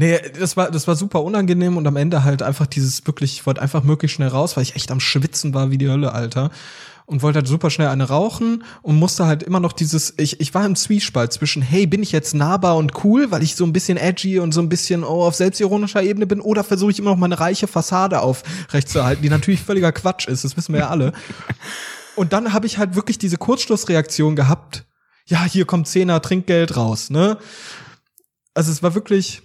Nee, 0.00 0.20
das 0.38 0.56
war, 0.56 0.70
das 0.70 0.86
war 0.86 0.94
super 0.94 1.24
unangenehm 1.24 1.76
und 1.76 1.84
am 1.84 1.96
Ende 1.96 2.22
halt 2.22 2.40
einfach 2.40 2.68
dieses 2.68 3.04
wirklich, 3.08 3.32
ich 3.32 3.46
wollte 3.46 3.60
einfach 3.60 3.82
möglichst 3.82 4.14
schnell 4.14 4.28
raus, 4.28 4.56
weil 4.56 4.62
ich 4.62 4.76
echt 4.76 4.92
am 4.92 5.00
Schwitzen 5.00 5.54
war 5.54 5.72
wie 5.72 5.78
die 5.78 5.88
Hölle, 5.88 6.12
Alter. 6.12 6.52
Und 7.06 7.22
wollte 7.22 7.40
halt 7.40 7.48
super 7.48 7.68
schnell 7.68 7.88
eine 7.88 8.04
rauchen 8.04 8.62
und 8.82 8.94
musste 8.94 9.26
halt 9.26 9.42
immer 9.42 9.58
noch 9.58 9.72
dieses, 9.72 10.14
ich, 10.16 10.38
ich 10.38 10.54
war 10.54 10.64
im 10.64 10.76
Zwiespalt 10.76 11.32
zwischen, 11.32 11.62
hey, 11.62 11.88
bin 11.88 12.00
ich 12.00 12.12
jetzt 12.12 12.32
nahbar 12.32 12.76
und 12.76 13.02
cool, 13.02 13.32
weil 13.32 13.42
ich 13.42 13.56
so 13.56 13.64
ein 13.64 13.72
bisschen 13.72 13.98
edgy 13.98 14.38
und 14.38 14.54
so 14.54 14.60
ein 14.60 14.68
bisschen 14.68 15.02
oh, 15.02 15.24
auf 15.24 15.34
selbstironischer 15.34 16.04
Ebene 16.04 16.28
bin, 16.28 16.40
oder 16.40 16.62
versuche 16.62 16.92
ich 16.92 17.00
immer 17.00 17.10
noch 17.10 17.16
meine 17.16 17.40
reiche 17.40 17.66
Fassade 17.66 18.20
aufrechtzuerhalten, 18.20 19.24
die 19.24 19.30
natürlich 19.30 19.62
völliger 19.62 19.90
Quatsch 19.90 20.28
ist, 20.28 20.44
das 20.44 20.56
wissen 20.56 20.74
wir 20.74 20.82
ja 20.82 20.90
alle. 20.90 21.12
Und 22.14 22.32
dann 22.32 22.52
habe 22.52 22.68
ich 22.68 22.78
halt 22.78 22.94
wirklich 22.94 23.18
diese 23.18 23.36
Kurzschlussreaktion 23.36 24.36
gehabt, 24.36 24.84
ja, 25.26 25.42
hier 25.42 25.64
kommt 25.64 25.88
Zehner 25.88 26.22
Trinkgeld 26.22 26.76
raus, 26.76 27.10
ne? 27.10 27.36
Also 28.54 28.70
es 28.70 28.80
war 28.80 28.94
wirklich, 28.94 29.42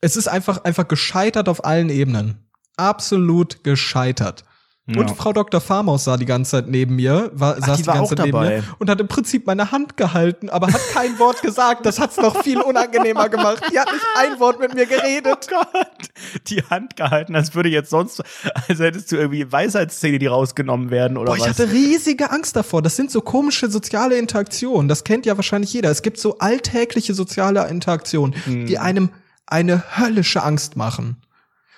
es 0.00 0.16
ist 0.16 0.28
einfach, 0.28 0.64
einfach 0.64 0.88
gescheitert 0.88 1.48
auf 1.48 1.64
allen 1.64 1.88
Ebenen. 1.90 2.48
Absolut 2.76 3.64
gescheitert. 3.64 4.44
Ja. 4.90 5.00
Und 5.00 5.10
Frau 5.10 5.34
Dr. 5.34 5.60
Farmaus 5.60 6.04
sah 6.04 6.16
die 6.16 6.24
ganze 6.24 6.52
Zeit 6.52 6.68
neben 6.68 6.96
mir, 6.96 7.30
war, 7.34 7.58
Ach, 7.60 7.66
saß 7.66 7.76
die 7.76 7.82
die, 7.82 7.88
ganze 7.90 8.16
Zeit 8.16 8.24
neben 8.24 8.32
dabei. 8.38 8.56
mir 8.58 8.64
und 8.78 8.88
hat 8.88 8.98
im 8.98 9.06
Prinzip 9.08 9.46
meine 9.46 9.70
Hand 9.70 9.98
gehalten, 9.98 10.48
aber 10.48 10.68
hat 10.68 10.80
kein 10.94 11.18
Wort 11.18 11.42
gesagt. 11.42 11.84
Das 11.84 12.00
hat's 12.00 12.16
noch 12.16 12.42
viel 12.42 12.58
unangenehmer 12.58 13.28
gemacht. 13.28 13.62
Die 13.70 13.78
hat 13.78 13.92
nicht 13.92 14.06
ein 14.16 14.40
Wort 14.40 14.58
mit 14.60 14.74
mir 14.74 14.86
geredet. 14.86 15.46
Oh 15.52 15.56
Gott, 15.74 16.08
die 16.48 16.62
Hand 16.70 16.96
gehalten, 16.96 17.36
als 17.36 17.54
würde 17.54 17.68
jetzt 17.68 17.90
sonst, 17.90 18.22
als 18.66 18.78
hättest 18.78 19.12
du 19.12 19.16
irgendwie 19.16 19.52
Weisheitszähne, 19.52 20.18
die 20.18 20.26
rausgenommen 20.26 20.88
werden 20.88 21.18
oder 21.18 21.32
Boah, 21.32 21.36
ich 21.36 21.42
was. 21.42 21.50
hatte 21.58 21.70
riesige 21.70 22.30
Angst 22.30 22.56
davor. 22.56 22.80
Das 22.80 22.96
sind 22.96 23.10
so 23.10 23.20
komische 23.20 23.68
soziale 23.70 24.16
Interaktionen. 24.16 24.88
Das 24.88 25.04
kennt 25.04 25.26
ja 25.26 25.36
wahrscheinlich 25.36 25.70
jeder. 25.74 25.90
Es 25.90 26.00
gibt 26.00 26.18
so 26.18 26.38
alltägliche 26.38 27.12
soziale 27.12 27.68
Interaktionen, 27.68 28.34
Hm. 28.46 28.64
die 28.64 28.78
einem 28.78 29.10
eine 29.48 29.82
höllische 29.98 30.42
Angst 30.42 30.76
machen. 30.76 31.16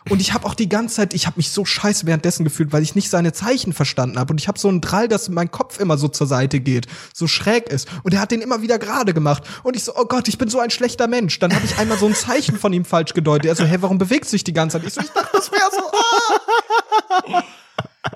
Und 0.08 0.20
ich 0.20 0.32
habe 0.32 0.46
auch 0.46 0.54
die 0.54 0.68
ganze 0.68 0.96
Zeit, 0.96 1.12
ich 1.12 1.26
habe 1.26 1.36
mich 1.36 1.50
so 1.50 1.64
scheiße 1.64 2.06
währenddessen 2.06 2.42
gefühlt, 2.42 2.72
weil 2.72 2.82
ich 2.82 2.94
nicht 2.94 3.10
seine 3.10 3.32
Zeichen 3.32 3.74
verstanden 3.74 4.18
habe. 4.18 4.32
Und 4.32 4.40
ich 4.40 4.48
habe 4.48 4.58
so 4.58 4.68
einen 4.68 4.80
Drall, 4.80 5.08
dass 5.08 5.28
mein 5.28 5.50
Kopf 5.50 5.78
immer 5.78 5.98
so 5.98 6.08
zur 6.08 6.26
Seite 6.26 6.60
geht, 6.60 6.86
so 7.12 7.26
schräg 7.26 7.68
ist. 7.68 7.86
Und 8.02 8.14
er 8.14 8.20
hat 8.20 8.30
den 8.30 8.40
immer 8.40 8.62
wieder 8.62 8.78
gerade 8.78 9.12
gemacht. 9.12 9.42
Und 9.62 9.76
ich 9.76 9.84
so, 9.84 9.92
oh 9.94 10.06
Gott, 10.06 10.26
ich 10.28 10.38
bin 10.38 10.48
so 10.48 10.58
ein 10.58 10.70
schlechter 10.70 11.06
Mensch. 11.06 11.38
Dann 11.38 11.54
habe 11.54 11.66
ich 11.66 11.76
einmal 11.76 11.98
so 11.98 12.06
ein 12.06 12.14
Zeichen 12.14 12.56
von 12.56 12.72
ihm 12.72 12.86
falsch 12.86 13.12
gedeutet. 13.12 13.50
Er 13.50 13.56
so, 13.56 13.64
hey, 13.64 13.82
warum 13.82 13.98
bewegt 13.98 14.26
sich 14.26 14.42
die 14.42 14.54
ganze 14.54 14.78
Zeit? 14.78 14.86
Ich 14.86 14.94
so, 14.94 15.02
ich 15.02 15.10
dachte, 15.10 15.28
das 15.34 15.52
wäre 15.52 15.70
so. 15.70 15.82
Ah. 17.32 17.42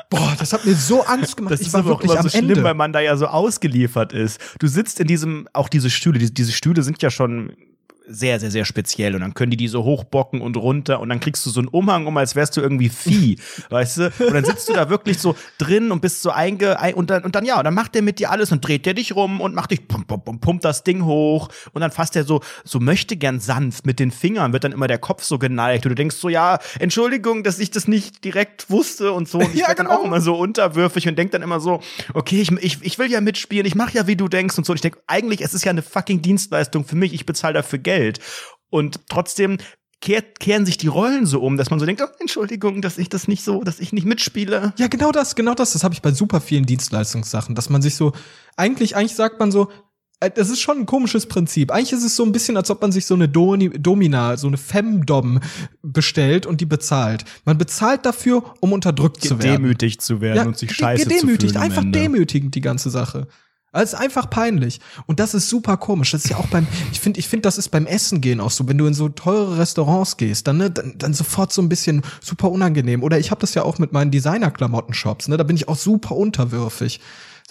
Boah, 0.08 0.34
das 0.38 0.52
hat 0.54 0.64
mir 0.64 0.74
so 0.74 1.02
Angst 1.04 1.36
gemacht. 1.36 1.52
Das 1.52 1.60
ich 1.60 1.66
ist 1.66 1.74
war 1.74 1.84
wirklich 1.84 2.10
immer 2.10 2.20
am 2.20 2.22
so 2.24 2.30
schlimm, 2.30 2.48
Ende. 2.48 2.62
weil 2.62 2.74
man 2.74 2.92
da 2.92 3.00
ja 3.00 3.16
so 3.16 3.26
ausgeliefert 3.26 4.14
ist. 4.14 4.40
Du 4.58 4.66
sitzt 4.66 5.00
in 5.00 5.06
diesem, 5.06 5.48
auch 5.52 5.68
diese 5.68 5.90
Stühle, 5.90 6.18
diese, 6.18 6.32
diese 6.32 6.52
Stühle 6.52 6.82
sind 6.82 7.02
ja 7.02 7.10
schon 7.10 7.54
sehr, 8.06 8.40
sehr, 8.40 8.50
sehr 8.50 8.64
speziell 8.64 9.14
und 9.14 9.20
dann 9.22 9.34
können 9.34 9.50
die 9.50 9.56
die 9.56 9.68
so 9.68 9.84
hochbocken 9.84 10.40
und 10.40 10.56
runter 10.56 11.00
und 11.00 11.08
dann 11.08 11.20
kriegst 11.20 11.44
du 11.46 11.50
so 11.50 11.60
einen 11.60 11.68
Umhang 11.68 12.06
um, 12.06 12.16
als 12.16 12.34
wärst 12.34 12.56
du 12.56 12.60
irgendwie 12.60 12.88
Vieh, 12.88 13.38
weißt 13.70 13.98
du? 13.98 14.12
Und 14.20 14.34
dann 14.34 14.44
sitzt 14.44 14.68
du 14.68 14.72
da 14.72 14.90
wirklich 14.90 15.18
so 15.18 15.36
drin 15.58 15.90
und 15.90 16.00
bist 16.00 16.22
so 16.22 16.30
einge, 16.30 16.78
ein, 16.80 16.94
und 16.94 17.10
dann, 17.10 17.24
und 17.24 17.34
dann, 17.34 17.44
ja, 17.44 17.58
und 17.58 17.64
dann 17.64 17.74
macht 17.74 17.94
der 17.94 18.02
mit 18.02 18.18
dir 18.18 18.30
alles 18.30 18.52
und 18.52 18.66
dreht 18.66 18.86
der 18.86 18.94
dich 18.94 19.14
rum 19.14 19.40
und 19.40 19.54
macht 19.54 19.70
dich, 19.70 19.88
pump, 19.88 20.06
pump, 20.06 20.24
pump, 20.24 20.40
pumpt 20.40 20.64
das 20.64 20.84
Ding 20.84 21.04
hoch 21.04 21.48
und 21.72 21.80
dann 21.80 21.90
fasst 21.90 22.16
er 22.16 22.24
so, 22.24 22.40
so 22.64 22.80
möchte 22.80 23.16
gern 23.16 23.40
sanft 23.40 23.86
mit 23.86 23.98
den 23.98 24.10
Fingern, 24.10 24.52
wird 24.52 24.64
dann 24.64 24.72
immer 24.72 24.86
der 24.86 24.98
Kopf 24.98 25.22
so 25.22 25.38
geneigt 25.38 25.86
und 25.86 25.90
du 25.90 25.94
denkst 25.96 26.16
so, 26.16 26.28
ja, 26.28 26.58
Entschuldigung, 26.78 27.42
dass 27.42 27.58
ich 27.58 27.70
das 27.70 27.88
nicht 27.88 28.24
direkt 28.24 28.70
wusste 28.70 29.12
und 29.12 29.28
so. 29.28 29.38
Und 29.38 29.48
ich 29.54 29.60
Ja, 29.60 29.68
werd 29.68 29.78
dann 29.78 29.86
genau. 29.86 30.00
auch 30.00 30.04
immer 30.04 30.20
so 30.20 30.36
unterwürfig 30.36 31.08
und 31.08 31.18
denk 31.18 31.32
dann 31.32 31.42
immer 31.42 31.60
so, 31.60 31.80
okay, 32.12 32.40
ich, 32.40 32.52
ich, 32.52 32.78
ich 32.82 32.98
will 32.98 33.10
ja 33.10 33.20
mitspielen, 33.20 33.66
ich 33.66 33.74
mache 33.74 33.94
ja, 33.94 34.06
wie 34.06 34.16
du 34.16 34.28
denkst 34.28 34.58
und 34.58 34.66
so. 34.66 34.72
Und 34.72 34.76
ich 34.76 34.82
denk, 34.82 34.98
eigentlich, 35.06 35.40
es 35.40 35.54
ist 35.54 35.64
ja 35.64 35.70
eine 35.70 35.82
fucking 35.82 36.22
Dienstleistung 36.22 36.84
für 36.84 36.96
mich, 36.96 37.14
ich 37.14 37.26
bezahle 37.26 37.54
dafür 37.54 37.78
Geld. 37.78 37.93
Und 38.70 39.00
trotzdem 39.08 39.58
kehrt, 40.00 40.38
kehren 40.38 40.66
sich 40.66 40.76
die 40.76 40.86
Rollen 40.86 41.26
so 41.26 41.40
um, 41.40 41.56
dass 41.56 41.70
man 41.70 41.80
so 41.80 41.86
denkt, 41.86 42.02
oh, 42.02 42.08
Entschuldigung, 42.20 42.82
dass 42.82 42.98
ich 42.98 43.08
das 43.08 43.26
nicht 43.26 43.42
so, 43.42 43.62
dass 43.64 43.80
ich 43.80 43.92
nicht 43.92 44.06
mitspiele. 44.06 44.74
Ja, 44.76 44.88
genau 44.88 45.12
das, 45.12 45.34
genau 45.34 45.54
das. 45.54 45.72
Das 45.72 45.82
habe 45.82 45.94
ich 45.94 46.02
bei 46.02 46.12
super 46.12 46.40
vielen 46.40 46.66
Dienstleistungssachen, 46.66 47.54
dass 47.54 47.70
man 47.70 47.80
sich 47.80 47.96
so, 47.96 48.12
eigentlich, 48.56 48.96
eigentlich 48.96 49.14
sagt 49.14 49.40
man 49.40 49.50
so, 49.50 49.70
äh, 50.20 50.30
das 50.30 50.50
ist 50.50 50.60
schon 50.60 50.80
ein 50.80 50.86
komisches 50.86 51.26
Prinzip. 51.26 51.70
Eigentlich 51.70 51.92
ist 51.92 52.04
es 52.04 52.16
so 52.16 52.24
ein 52.24 52.32
bisschen, 52.32 52.56
als 52.56 52.70
ob 52.70 52.82
man 52.82 52.92
sich 52.92 53.06
so 53.06 53.14
eine 53.14 53.28
Doni 53.28 53.70
Domina, 53.70 54.36
so 54.36 54.46
eine 54.46 54.56
Femdom 54.56 55.40
bestellt 55.82 56.46
und 56.46 56.60
die 56.60 56.66
bezahlt. 56.66 57.24
Man 57.44 57.58
bezahlt 57.58 58.04
dafür, 58.04 58.54
um 58.60 58.72
unterdrückt 58.72 59.22
zu 59.22 59.42
werden. 59.42 59.62
Demütigt 59.62 60.02
zu 60.02 60.20
werden 60.20 60.48
und 60.48 60.58
sich 60.58 60.74
scheiße 60.74 61.04
gedemütigt, 61.06 61.54
zu 61.54 61.58
fühlen. 61.58 61.62
einfach 61.62 61.84
demütigend 61.86 62.54
die 62.54 62.60
ganze 62.60 62.90
Sache. 62.90 63.26
Es 63.82 63.92
ist 63.92 63.98
einfach 63.98 64.30
peinlich. 64.30 64.80
Und 65.06 65.20
das 65.20 65.34
ist 65.34 65.48
super 65.48 65.76
komisch. 65.76 66.12
Das 66.12 66.24
ist 66.24 66.30
ja 66.30 66.36
auch 66.36 66.46
beim, 66.46 66.66
ich 66.92 67.00
finde, 67.00 67.20
ich 67.20 67.28
finde, 67.28 67.42
das 67.42 67.58
ist 67.58 67.70
beim 67.70 67.86
Essen 67.86 68.20
gehen 68.20 68.40
auch 68.40 68.50
so. 68.50 68.68
Wenn 68.68 68.78
du 68.78 68.86
in 68.86 68.94
so 68.94 69.08
teure 69.08 69.58
Restaurants 69.58 70.16
gehst, 70.16 70.46
dann, 70.46 70.58
ne, 70.58 70.70
dann, 70.70 70.94
dann 70.96 71.14
sofort 71.14 71.52
so 71.52 71.60
ein 71.60 71.68
bisschen 71.68 72.02
super 72.20 72.50
unangenehm. 72.50 73.02
Oder 73.02 73.18
ich 73.18 73.30
habe 73.30 73.40
das 73.40 73.54
ja 73.54 73.62
auch 73.62 73.78
mit 73.78 73.92
meinen 73.92 74.10
Designer-Klamotten-Shops, 74.10 75.28
ne? 75.28 75.36
Da 75.36 75.44
bin 75.44 75.56
ich 75.56 75.68
auch 75.68 75.76
super 75.76 76.16
unterwürfig 76.16 77.00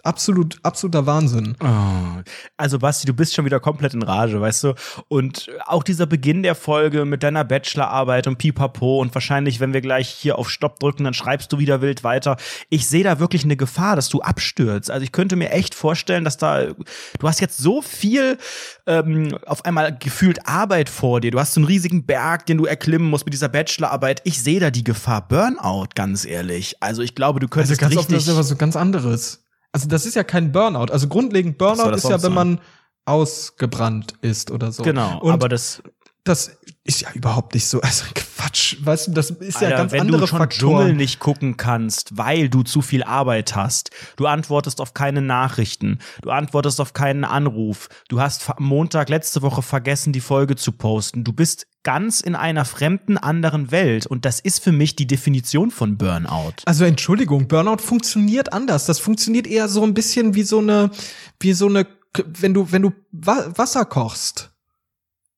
absolut, 0.03 0.57
absoluter 0.63 1.05
Wahnsinn. 1.05 1.55
Oh. 1.61 2.21
Also 2.57 2.79
Basti, 2.79 3.07
du 3.07 3.13
bist 3.13 3.33
schon 3.33 3.45
wieder 3.45 3.59
komplett 3.59 3.93
in 3.93 4.03
Rage, 4.03 4.39
weißt 4.39 4.65
du? 4.65 4.73
Und 5.07 5.49
auch 5.65 5.83
dieser 5.83 6.05
Beginn 6.05 6.43
der 6.43 6.55
Folge 6.55 7.05
mit 7.05 7.23
deiner 7.23 7.43
Bachelorarbeit 7.43 8.27
und 8.27 8.37
Pipapo 8.37 8.99
und 8.99 9.13
wahrscheinlich, 9.15 9.59
wenn 9.59 9.73
wir 9.73 9.81
gleich 9.81 10.09
hier 10.09 10.37
auf 10.37 10.49
Stopp 10.49 10.79
drücken, 10.79 11.05
dann 11.05 11.13
schreibst 11.13 11.51
du 11.51 11.57
wieder 11.57 11.81
wild 11.81 12.03
weiter. 12.03 12.37
Ich 12.69 12.87
sehe 12.87 13.03
da 13.03 13.19
wirklich 13.19 13.43
eine 13.43 13.55
Gefahr, 13.55 13.95
dass 13.95 14.09
du 14.09 14.21
abstürzt. 14.21 14.91
Also 14.91 15.03
ich 15.03 15.11
könnte 15.11 15.35
mir 15.35 15.51
echt 15.51 15.73
vorstellen, 15.73 16.23
dass 16.25 16.37
da, 16.37 16.65
du 16.65 17.27
hast 17.27 17.39
jetzt 17.39 17.57
so 17.57 17.81
viel 17.81 18.37
ähm, 18.85 19.37
auf 19.45 19.65
einmal 19.65 19.97
gefühlt 19.97 20.47
Arbeit 20.47 20.89
vor 20.89 21.21
dir. 21.21 21.31
Du 21.31 21.39
hast 21.39 21.53
so 21.53 21.61
einen 21.61 21.67
riesigen 21.67 22.05
Berg, 22.05 22.45
den 22.45 22.57
du 22.57 22.65
erklimmen 22.65 23.09
musst 23.09 23.25
mit 23.25 23.33
dieser 23.33 23.49
Bachelorarbeit. 23.49 24.21
Ich 24.25 24.41
sehe 24.41 24.59
da 24.59 24.69
die 24.69 24.83
Gefahr 24.83 25.27
Burnout, 25.27 25.89
ganz 25.95 26.25
ehrlich. 26.25 26.75
Also 26.81 27.01
ich 27.01 27.15
glaube, 27.15 27.39
du 27.39 27.47
könntest 27.47 27.71
also 27.71 27.81
ganz 27.81 27.91
richtig. 27.91 28.05
Oft, 28.05 28.15
das 28.15 28.23
ist 28.27 28.33
aber 28.33 28.43
so 28.43 28.55
ganz 28.57 28.75
anderes. 28.75 29.42
Also 29.73 29.87
das 29.87 30.05
ist 30.05 30.15
ja 30.15 30.23
kein 30.23 30.51
Burnout. 30.51 30.91
Also 30.91 31.07
grundlegend 31.07 31.57
Burnout 31.57 31.89
ist 31.95 32.07
ja, 32.07 32.21
wenn 32.23 32.33
man 32.33 32.61
ausgebrannt 33.05 34.13
ist 34.21 34.51
oder 34.51 34.71
so. 34.71 34.83
Genau, 34.83 35.19
Und 35.19 35.33
aber 35.33 35.49
das 35.49 35.83
das 36.23 36.57
ist 36.85 37.01
ja 37.01 37.11
überhaupt 37.13 37.53
nicht 37.53 37.67
so. 37.67 37.81
Also 37.81 38.05
Quatsch, 38.13 38.77
weißt 38.79 39.07
du, 39.07 39.11
das 39.11 39.29
ist 39.29 39.59
ja 39.59 39.67
Alter, 39.67 39.77
ganz 39.77 39.91
wenn 39.91 40.01
andere 40.01 40.21
du 40.21 40.27
schon 40.27 40.39
Faktoren. 40.39 40.77
Dschungel 40.77 40.95
nicht 40.95 41.19
gucken 41.19 41.57
kannst, 41.57 42.17
weil 42.17 42.47
du 42.47 42.63
zu 42.63 42.81
viel 42.81 43.03
Arbeit 43.03 43.55
hast. 43.55 43.91
Du 44.15 44.25
antwortest 44.27 44.79
auf 44.79 44.93
keine 44.93 45.21
Nachrichten. 45.21 45.99
Du 46.21 46.29
antwortest 46.29 46.79
auf 46.79 46.93
keinen 46.93 47.25
Anruf. 47.25 47.89
Du 48.07 48.21
hast 48.21 48.49
am 48.49 48.63
Montag 48.63 49.09
letzte 49.09 49.41
Woche 49.41 49.61
vergessen, 49.61 50.13
die 50.13 50.21
Folge 50.21 50.55
zu 50.55 50.71
posten. 50.71 51.25
Du 51.25 51.33
bist 51.33 51.67
ganz 51.83 52.21
in 52.21 52.35
einer 52.35 52.65
fremden 52.65 53.17
anderen 53.17 53.71
Welt 53.71 54.05
und 54.07 54.25
das 54.25 54.39
ist 54.39 54.63
für 54.63 54.71
mich 54.71 54.95
die 54.95 55.07
Definition 55.07 55.71
von 55.71 55.97
Burnout. 55.97 56.53
Also 56.65 56.85
Entschuldigung, 56.85 57.47
Burnout 57.47 57.81
funktioniert 57.81 58.53
anders. 58.53 58.85
Das 58.85 58.99
funktioniert 58.99 59.47
eher 59.47 59.67
so 59.67 59.83
ein 59.83 59.93
bisschen 59.93 60.33
wie 60.33 60.43
so 60.43 60.59
eine, 60.59 60.91
wie 61.39 61.53
so 61.53 61.67
eine, 61.67 61.85
wenn 62.25 62.53
du, 62.53 62.71
wenn 62.71 62.81
du 62.81 62.91
Wa 63.11 63.51
Wasser 63.55 63.85
kochst, 63.85 64.51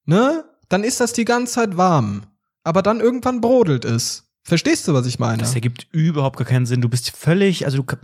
ne? 0.05 0.45
Dann 0.69 0.83
ist 0.83 0.99
das 0.99 1.13
die 1.13 1.25
ganze 1.25 1.53
Zeit 1.53 1.77
warm. 1.77 2.23
Aber 2.63 2.81
dann 2.81 2.99
irgendwann 2.99 3.39
brodelt 3.39 3.85
es. 3.85 4.23
Verstehst 4.43 4.87
du, 4.87 4.93
was 4.93 5.05
ich 5.05 5.19
meine? 5.19 5.37
Das 5.37 5.53
ergibt 5.53 5.87
überhaupt 5.91 6.37
gar 6.37 6.47
keinen 6.47 6.65
Sinn. 6.65 6.81
Du 6.81 6.89
bist 6.89 7.15
völlig, 7.15 7.65
also 7.65 7.81
du 7.81 7.95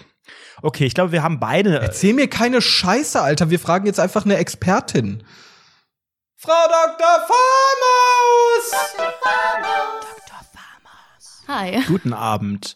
Okay, 0.61 0.85
ich 0.85 0.93
glaube, 0.93 1.11
wir 1.11 1.23
haben 1.23 1.39
beide 1.39 1.79
Erzähl 1.79 2.13
mir 2.13 2.27
keine 2.27 2.61
Scheiße, 2.61 3.21
Alter. 3.21 3.49
Wir 3.49 3.59
fragen 3.59 3.85
jetzt 3.85 3.99
einfach 3.99 4.25
eine 4.25 4.37
Expertin. 4.37 5.23
Frau 6.43 6.67
Dr. 6.67 7.27
Farmaus! 7.27 8.71
Hi. 11.47 11.83
Guten 11.87 12.13
Abend. 12.13 12.75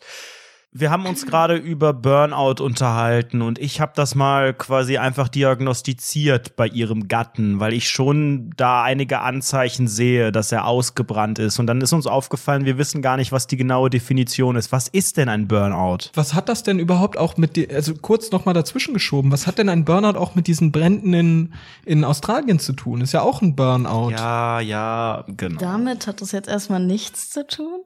Wir 0.77 0.91
haben 0.91 1.05
uns 1.05 1.25
gerade 1.25 1.55
über 1.55 1.93
Burnout 1.93 2.61
unterhalten 2.61 3.41
und 3.41 3.59
ich 3.59 3.79
habe 3.79 3.93
das 3.95 4.13
mal 4.13 4.53
quasi 4.53 4.97
einfach 4.97 5.29
diagnostiziert 5.29 6.57
bei 6.57 6.67
ihrem 6.67 7.07
Gatten, 7.07 7.61
weil 7.61 7.71
ich 7.71 7.89
schon 7.89 8.49
da 8.57 8.83
einige 8.83 9.21
Anzeichen 9.21 9.87
sehe, 9.87 10.33
dass 10.33 10.51
er 10.51 10.67
ausgebrannt 10.67 11.39
ist. 11.39 11.59
Und 11.59 11.67
dann 11.67 11.79
ist 11.79 11.93
uns 11.93 12.07
aufgefallen, 12.07 12.65
wir 12.65 12.77
wissen 12.77 13.01
gar 13.01 13.15
nicht, 13.15 13.31
was 13.31 13.47
die 13.47 13.55
genaue 13.55 13.89
Definition 13.89 14.57
ist. 14.57 14.73
Was 14.73 14.89
ist 14.89 15.15
denn 15.15 15.29
ein 15.29 15.47
Burnout? 15.47 16.09
Was 16.13 16.33
hat 16.33 16.49
das 16.49 16.63
denn 16.63 16.77
überhaupt 16.77 17.17
auch 17.17 17.37
mit 17.37 17.55
dir, 17.55 17.69
also 17.73 17.93
kurz 17.93 18.31
noch 18.31 18.43
mal 18.43 18.51
dazwischen 18.51 18.93
geschoben, 18.93 19.31
was 19.31 19.47
hat 19.47 19.59
denn 19.59 19.69
ein 19.69 19.85
Burnout 19.85 20.19
auch 20.19 20.35
mit 20.35 20.45
diesen 20.45 20.73
Bränden 20.73 21.13
in, 21.13 21.53
in 21.85 22.03
Australien 22.03 22.59
zu 22.59 22.73
tun? 22.73 22.99
Ist 22.99 23.13
ja 23.13 23.21
auch 23.21 23.41
ein 23.41 23.55
Burnout. 23.55 24.11
Ja, 24.11 24.59
ja, 24.59 25.23
genau. 25.37 25.57
Damit 25.57 26.05
hat 26.05 26.19
das 26.19 26.33
jetzt 26.33 26.49
erstmal 26.49 26.81
nichts 26.81 27.29
zu 27.29 27.47
tun. 27.47 27.85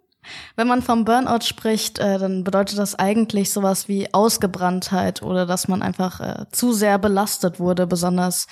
Wenn 0.55 0.67
man 0.67 0.82
vom 0.82 1.05
Burnout 1.05 1.43
spricht, 1.43 1.99
äh, 1.99 2.20
dann 2.20 2.43
bedeutet 2.43 2.78
das 2.78 2.95
eigentlich 2.95 3.51
sowas 3.51 3.88
wie 3.88 4.13
Ausgebranntheit 4.13 5.22
oder 5.22 5.45
dass 5.45 5.67
man 5.67 5.82
einfach 5.82 6.20
äh, 6.20 6.45
zu 6.51 6.74
sehr 6.74 6.97
belastet 6.97 7.59
wurde, 7.59 7.88
besonders 7.88 8.47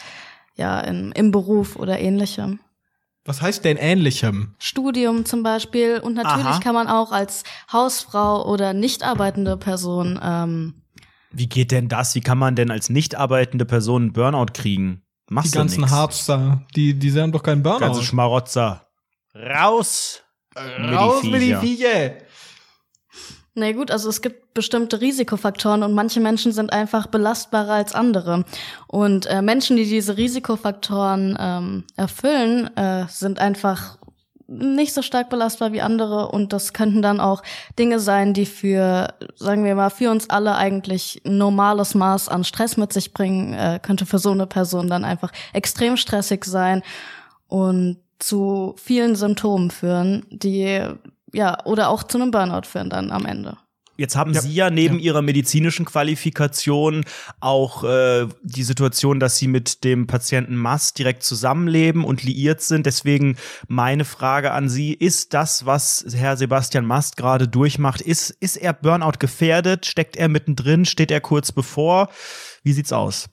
ja 0.55 0.79
in, 0.79 1.11
im 1.11 1.31
Beruf 1.31 1.75
oder 1.75 1.99
ähnlichem. 1.99 2.59
Was 3.25 3.41
heißt 3.41 3.65
denn 3.65 3.75
ähnlichem? 3.75 4.55
Studium 4.57 5.25
zum 5.25 5.43
Beispiel 5.43 5.99
und 5.99 6.13
natürlich 6.13 6.45
Aha. 6.45 6.59
kann 6.59 6.73
man 6.73 6.87
auch 6.87 7.11
als 7.11 7.43
Hausfrau 7.71 8.49
oder 8.49 8.73
nicht 8.73 9.03
arbeitende 9.03 9.57
Person 9.57 10.17
ähm, 10.23 10.81
Wie 11.31 11.49
geht 11.49 11.71
denn 11.71 11.89
das? 11.89 12.15
Wie 12.15 12.21
kann 12.21 12.37
man 12.37 12.55
denn 12.55 12.71
als 12.71 12.89
nicht 12.89 13.15
arbeitende 13.15 13.65
Person 13.65 14.03
einen 14.03 14.13
Burnout 14.13 14.53
kriegen? 14.53 15.03
Machst 15.29 15.53
Die 15.53 15.57
ganzen. 15.57 15.89
Harpster, 15.91 16.65
die, 16.73 16.97
die 16.97 17.11
haben 17.19 17.33
doch 17.33 17.43
keinen 17.43 17.63
Burnout. 17.63 17.79
Ganze 17.79 18.03
Schmarotzer. 18.03 18.87
Raus! 19.35 20.23
Raus 20.93 21.23
mit 21.23 21.41
die 21.41 21.55
Viecher. 21.55 22.13
Na 23.59 23.71
gut, 23.71 23.89
also 23.89 24.07
es 24.09 24.21
gibt 24.21 24.53
bestimmte 24.53 25.01
Risikofaktoren 25.01 25.81
und 25.81 25.93
manche 25.93 26.19
Menschen 26.19 26.51
sind 26.51 26.71
einfach 26.71 27.07
belastbarer 27.07 27.73
als 27.73 27.95
andere. 27.95 28.45
Und 28.87 29.25
äh, 29.25 29.41
Menschen, 29.41 29.77
die 29.77 29.85
diese 29.85 30.15
Risikofaktoren 30.15 31.35
ähm, 31.39 31.83
erfüllen, 31.95 32.69
äh, 32.77 33.05
sind 33.09 33.39
einfach 33.39 33.97
nicht 34.47 34.93
so 34.93 35.01
stark 35.01 35.29
belastbar 35.29 35.73
wie 35.73 35.81
andere 35.81 36.29
und 36.29 36.53
das 36.53 36.71
könnten 36.71 37.01
dann 37.01 37.19
auch 37.19 37.43
Dinge 37.77 37.99
sein, 37.99 38.33
die 38.33 38.45
für, 38.45 39.13
sagen 39.35 39.65
wir 39.65 39.75
mal, 39.75 39.89
für 39.89 40.09
uns 40.09 40.29
alle 40.29 40.55
eigentlich 40.55 41.21
ein 41.25 41.37
normales 41.37 41.95
Maß 41.95 42.29
an 42.29 42.43
Stress 42.43 42.77
mit 42.77 42.93
sich 42.93 43.11
bringen, 43.11 43.53
äh, 43.53 43.79
könnte 43.81 44.05
für 44.05 44.19
so 44.19 44.31
eine 44.31 44.47
Person 44.47 44.87
dann 44.87 45.03
einfach 45.03 45.31
extrem 45.53 45.97
stressig 45.97 46.45
sein 46.45 46.81
und 47.47 47.97
zu 48.19 48.75
vielen 48.77 49.15
Symptomen 49.15 49.71
führen, 49.71 50.25
die 50.29 50.81
ja 51.33 51.65
oder 51.65 51.89
auch 51.89 52.03
zu 52.03 52.17
einem 52.19 52.31
Burnout 52.31 52.67
führen 52.67 52.89
dann 52.89 53.11
am 53.11 53.25
Ende. 53.25 53.57
Jetzt 53.99 54.15
haben 54.15 54.31
Ja. 54.33 54.41
Sie 54.41 54.53
ja 54.53 54.69
neben 54.69 54.99
Ja. 54.99 55.05
Ihrer 55.05 55.21
medizinischen 55.23 55.83
Qualifikation 55.85 57.03
auch 57.39 57.83
äh, 57.83 58.27
die 58.43 58.61
Situation, 58.61 59.19
dass 59.19 59.37
Sie 59.37 59.47
mit 59.47 59.83
dem 59.83 60.05
Patienten 60.05 60.55
Mast 60.55 60.99
direkt 60.99 61.23
zusammenleben 61.23 62.03
und 62.03 62.21
liiert 62.23 62.61
sind. 62.61 62.85
Deswegen 62.85 63.37
meine 63.67 64.05
Frage 64.05 64.51
an 64.51 64.69
Sie, 64.69 64.93
ist 64.93 65.33
das, 65.33 65.65
was 65.65 66.05
Herr 66.15 66.37
Sebastian 66.37 66.85
Mast 66.85 67.17
gerade 67.17 67.47
durchmacht, 67.47 68.01
ist, 68.01 68.29
ist 68.29 68.57
er 68.57 68.73
Burnout 68.73 69.17
gefährdet? 69.17 69.87
Steckt 69.87 70.15
er 70.15 70.27
mittendrin? 70.29 70.85
Steht 70.85 71.09
er 71.09 71.19
kurz 71.21 71.51
bevor? 71.51 72.09
Wie 72.63 72.73
sieht's 72.73 72.93
aus? 72.93 73.29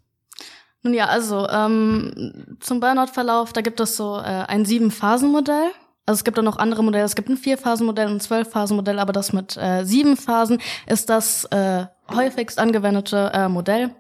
Nun 0.84 0.94
ja, 0.94 1.06
also 1.06 1.48
ähm, 1.48 2.56
zum 2.60 2.78
Burnout-Verlauf, 2.78 3.52
da 3.52 3.62
gibt 3.62 3.80
es 3.80 3.96
so 3.96 4.18
äh, 4.18 4.22
ein 4.22 4.64
Sieben-Phasen-Modell. 4.64 5.70
Also 6.06 6.18
es 6.18 6.24
gibt 6.24 6.38
auch 6.38 6.42
noch 6.42 6.58
andere 6.58 6.84
Modelle. 6.84 7.04
Es 7.04 7.16
gibt 7.16 7.30
ein 7.30 7.38
Vier-Phasen-Modell 7.38 8.06
und 8.08 8.16
ein 8.16 8.20
Zwölf-Phasen-Modell, 8.20 8.98
aber 8.98 9.14
das 9.14 9.32
mit 9.32 9.56
äh, 9.56 9.84
sieben 9.84 10.16
Phasen 10.18 10.58
ist 10.86 11.08
das 11.08 11.46
äh, 11.46 11.86
häufigst 12.14 12.58
angewendete 12.58 13.30
äh, 13.32 13.48
Modell. 13.48 13.90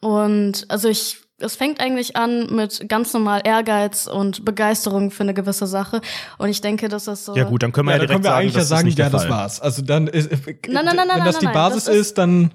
Und 0.00 0.64
also 0.68 0.88
ich, 0.88 1.18
es 1.38 1.56
fängt 1.56 1.80
eigentlich 1.80 2.16
an 2.16 2.46
mit 2.54 2.88
ganz 2.88 3.12
normal 3.12 3.42
Ehrgeiz 3.44 4.06
und 4.06 4.44
Begeisterung 4.46 5.10
für 5.10 5.24
eine 5.24 5.34
gewisse 5.34 5.66
Sache. 5.66 6.00
Und 6.38 6.48
ich 6.48 6.62
denke, 6.62 6.88
das 6.88 7.06
ist 7.06 7.26
so. 7.26 7.36
Ja 7.36 7.44
gut, 7.44 7.62
dann 7.62 7.72
können 7.72 7.88
wir 7.88 7.96
Ja, 7.96 8.02
ja, 8.02 8.06
da 8.06 8.14
können 8.14 8.22
direkt 8.22 8.24
wir 8.24 8.30
sagen, 8.30 8.40
eigentlich 8.40 8.54
ja 8.54 8.58
das 8.60 8.64
ist 8.64 8.68
sagen, 8.70 8.86
nicht 8.86 8.98
ja, 8.98 9.04
der 9.04 9.12
das 9.12 9.22
Fall. 9.24 9.30
war's. 9.30 9.60
Also 9.60 9.82
dann 9.82 10.06
ist, 10.06 10.30
Nein, 10.32 10.46
nein, 10.72 10.84
nein, 10.84 10.96
nein, 10.96 11.08
wenn 11.18 11.24
das 11.26 11.34
nein, 11.34 11.40
die 11.40 11.44
nein, 11.46 11.54
Basis 11.54 11.84
das 11.84 11.94
ist- 11.94 12.00
ist, 12.00 12.18
dann 12.18 12.50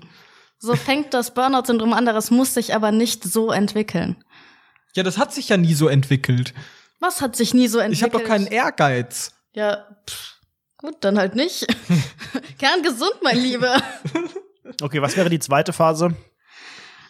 So 0.63 0.75
fängt 0.75 1.13
das 1.15 1.33
Burnout-Syndrom 1.33 1.91
an, 1.93 2.05
das 2.05 2.29
muss 2.29 2.53
sich 2.53 2.75
aber 2.75 2.91
nicht 2.91 3.23
so 3.23 3.51
entwickeln. 3.51 4.23
ja, 4.95 5.01
das 5.01 5.17
hat 5.17 5.33
sich 5.33 5.49
ja 5.49 5.57
nie 5.57 5.73
so 5.73 5.87
entwickelt. 5.87 6.53
Was 6.99 7.19
hat 7.21 7.35
sich 7.35 7.55
nie 7.55 7.67
so 7.67 7.79
entwickelt? 7.79 7.97
Ich 8.09 8.13
habe 8.13 8.23
doch 8.23 8.29
keinen 8.29 8.45
Ehrgeiz. 8.45 9.33
Ja, 9.53 9.87
pff, 10.07 10.35
gut, 10.77 10.97
dann 11.01 11.17
halt 11.17 11.33
nicht. 11.35 11.65
Kerngesund, 12.59 13.15
mein 13.23 13.39
Lieber. 13.39 13.81
Okay, 14.81 15.01
was 15.01 15.17
wäre 15.17 15.29
die 15.31 15.39
zweite 15.39 15.73
Phase? 15.73 16.15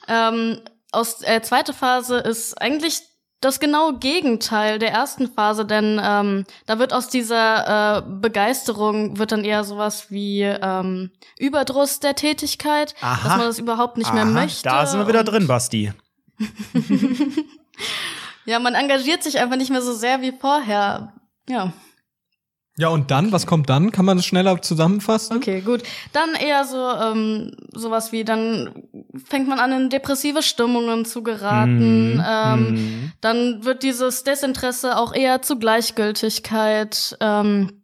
ähm, 0.08 0.62
aus 0.94 1.22
äh, 1.24 1.42
zweite 1.42 1.74
Phase 1.74 2.18
ist 2.20 2.54
eigentlich 2.62 3.02
das 3.42 3.60
genaue 3.60 3.98
Gegenteil 3.98 4.80
der 4.80 4.92
ersten 4.92 5.28
Phase, 5.32 5.66
denn 5.66 6.00
ähm, 6.04 6.46
da 6.68 6.80
wird 6.80 6.94
aus 6.94 7.10
dieser 7.10 7.98
äh, 7.98 8.02
Begeisterung 8.08 9.18
wird 9.18 9.32
dann 9.32 9.44
eher 9.44 9.64
sowas 9.64 10.10
wie 10.10 10.42
ähm, 10.44 11.12
Überdruss 11.38 12.00
der 12.00 12.16
Tätigkeit, 12.16 12.96
Aha. 13.02 13.28
dass 13.28 13.38
man 13.38 13.48
das 13.48 13.60
überhaupt 13.60 13.98
nicht 13.98 14.14
mehr 14.14 14.24
Aha, 14.24 14.32
möchte. 14.32 14.64
Da 14.64 14.86
sind 14.86 15.00
wir 15.00 15.08
wieder 15.08 15.24
drin, 15.24 15.48
Basti. 15.48 15.92
Ja, 18.46 18.60
man 18.60 18.74
engagiert 18.74 19.24
sich 19.24 19.40
einfach 19.40 19.58
nicht 19.58 19.70
mehr 19.70 19.82
so 19.82 19.94
sehr 19.94 20.22
wie 20.22 20.32
vorher. 20.32 21.14
Ja. 21.48 21.74
Ja, 22.78 22.88
und 22.88 23.12
dann, 23.12 23.32
was 23.32 23.46
kommt 23.46 23.70
dann? 23.70 23.92
Kann 23.92 24.06
man 24.06 24.18
das 24.18 24.26
schneller 24.26 24.62
zusammenfassen? 24.62 25.38
Okay, 25.38 25.62
gut. 25.62 25.84
Dann 26.14 26.34
eher 26.36 26.64
so 26.66 26.78
ähm, 26.78 27.52
sowas 27.74 28.12
wie, 28.12 28.24
dann 28.24 28.72
fängt 29.26 29.48
man 29.48 29.60
an, 29.60 29.72
in 29.74 29.90
depressive 29.90 30.42
Stimmungen 30.42 31.04
zu 31.06 31.22
geraten. 31.22 32.16
Mhm, 32.16 32.24
Ähm, 32.26 32.72
mhm. 32.72 33.12
Dann 33.20 33.66
wird 33.66 33.84
dieses 33.84 34.24
Desinteresse 34.24 34.98
auch 34.98 35.14
eher 35.14 35.42
zu 35.42 35.60
Gleichgültigkeit. 35.60 37.18
Ähm, 37.20 37.81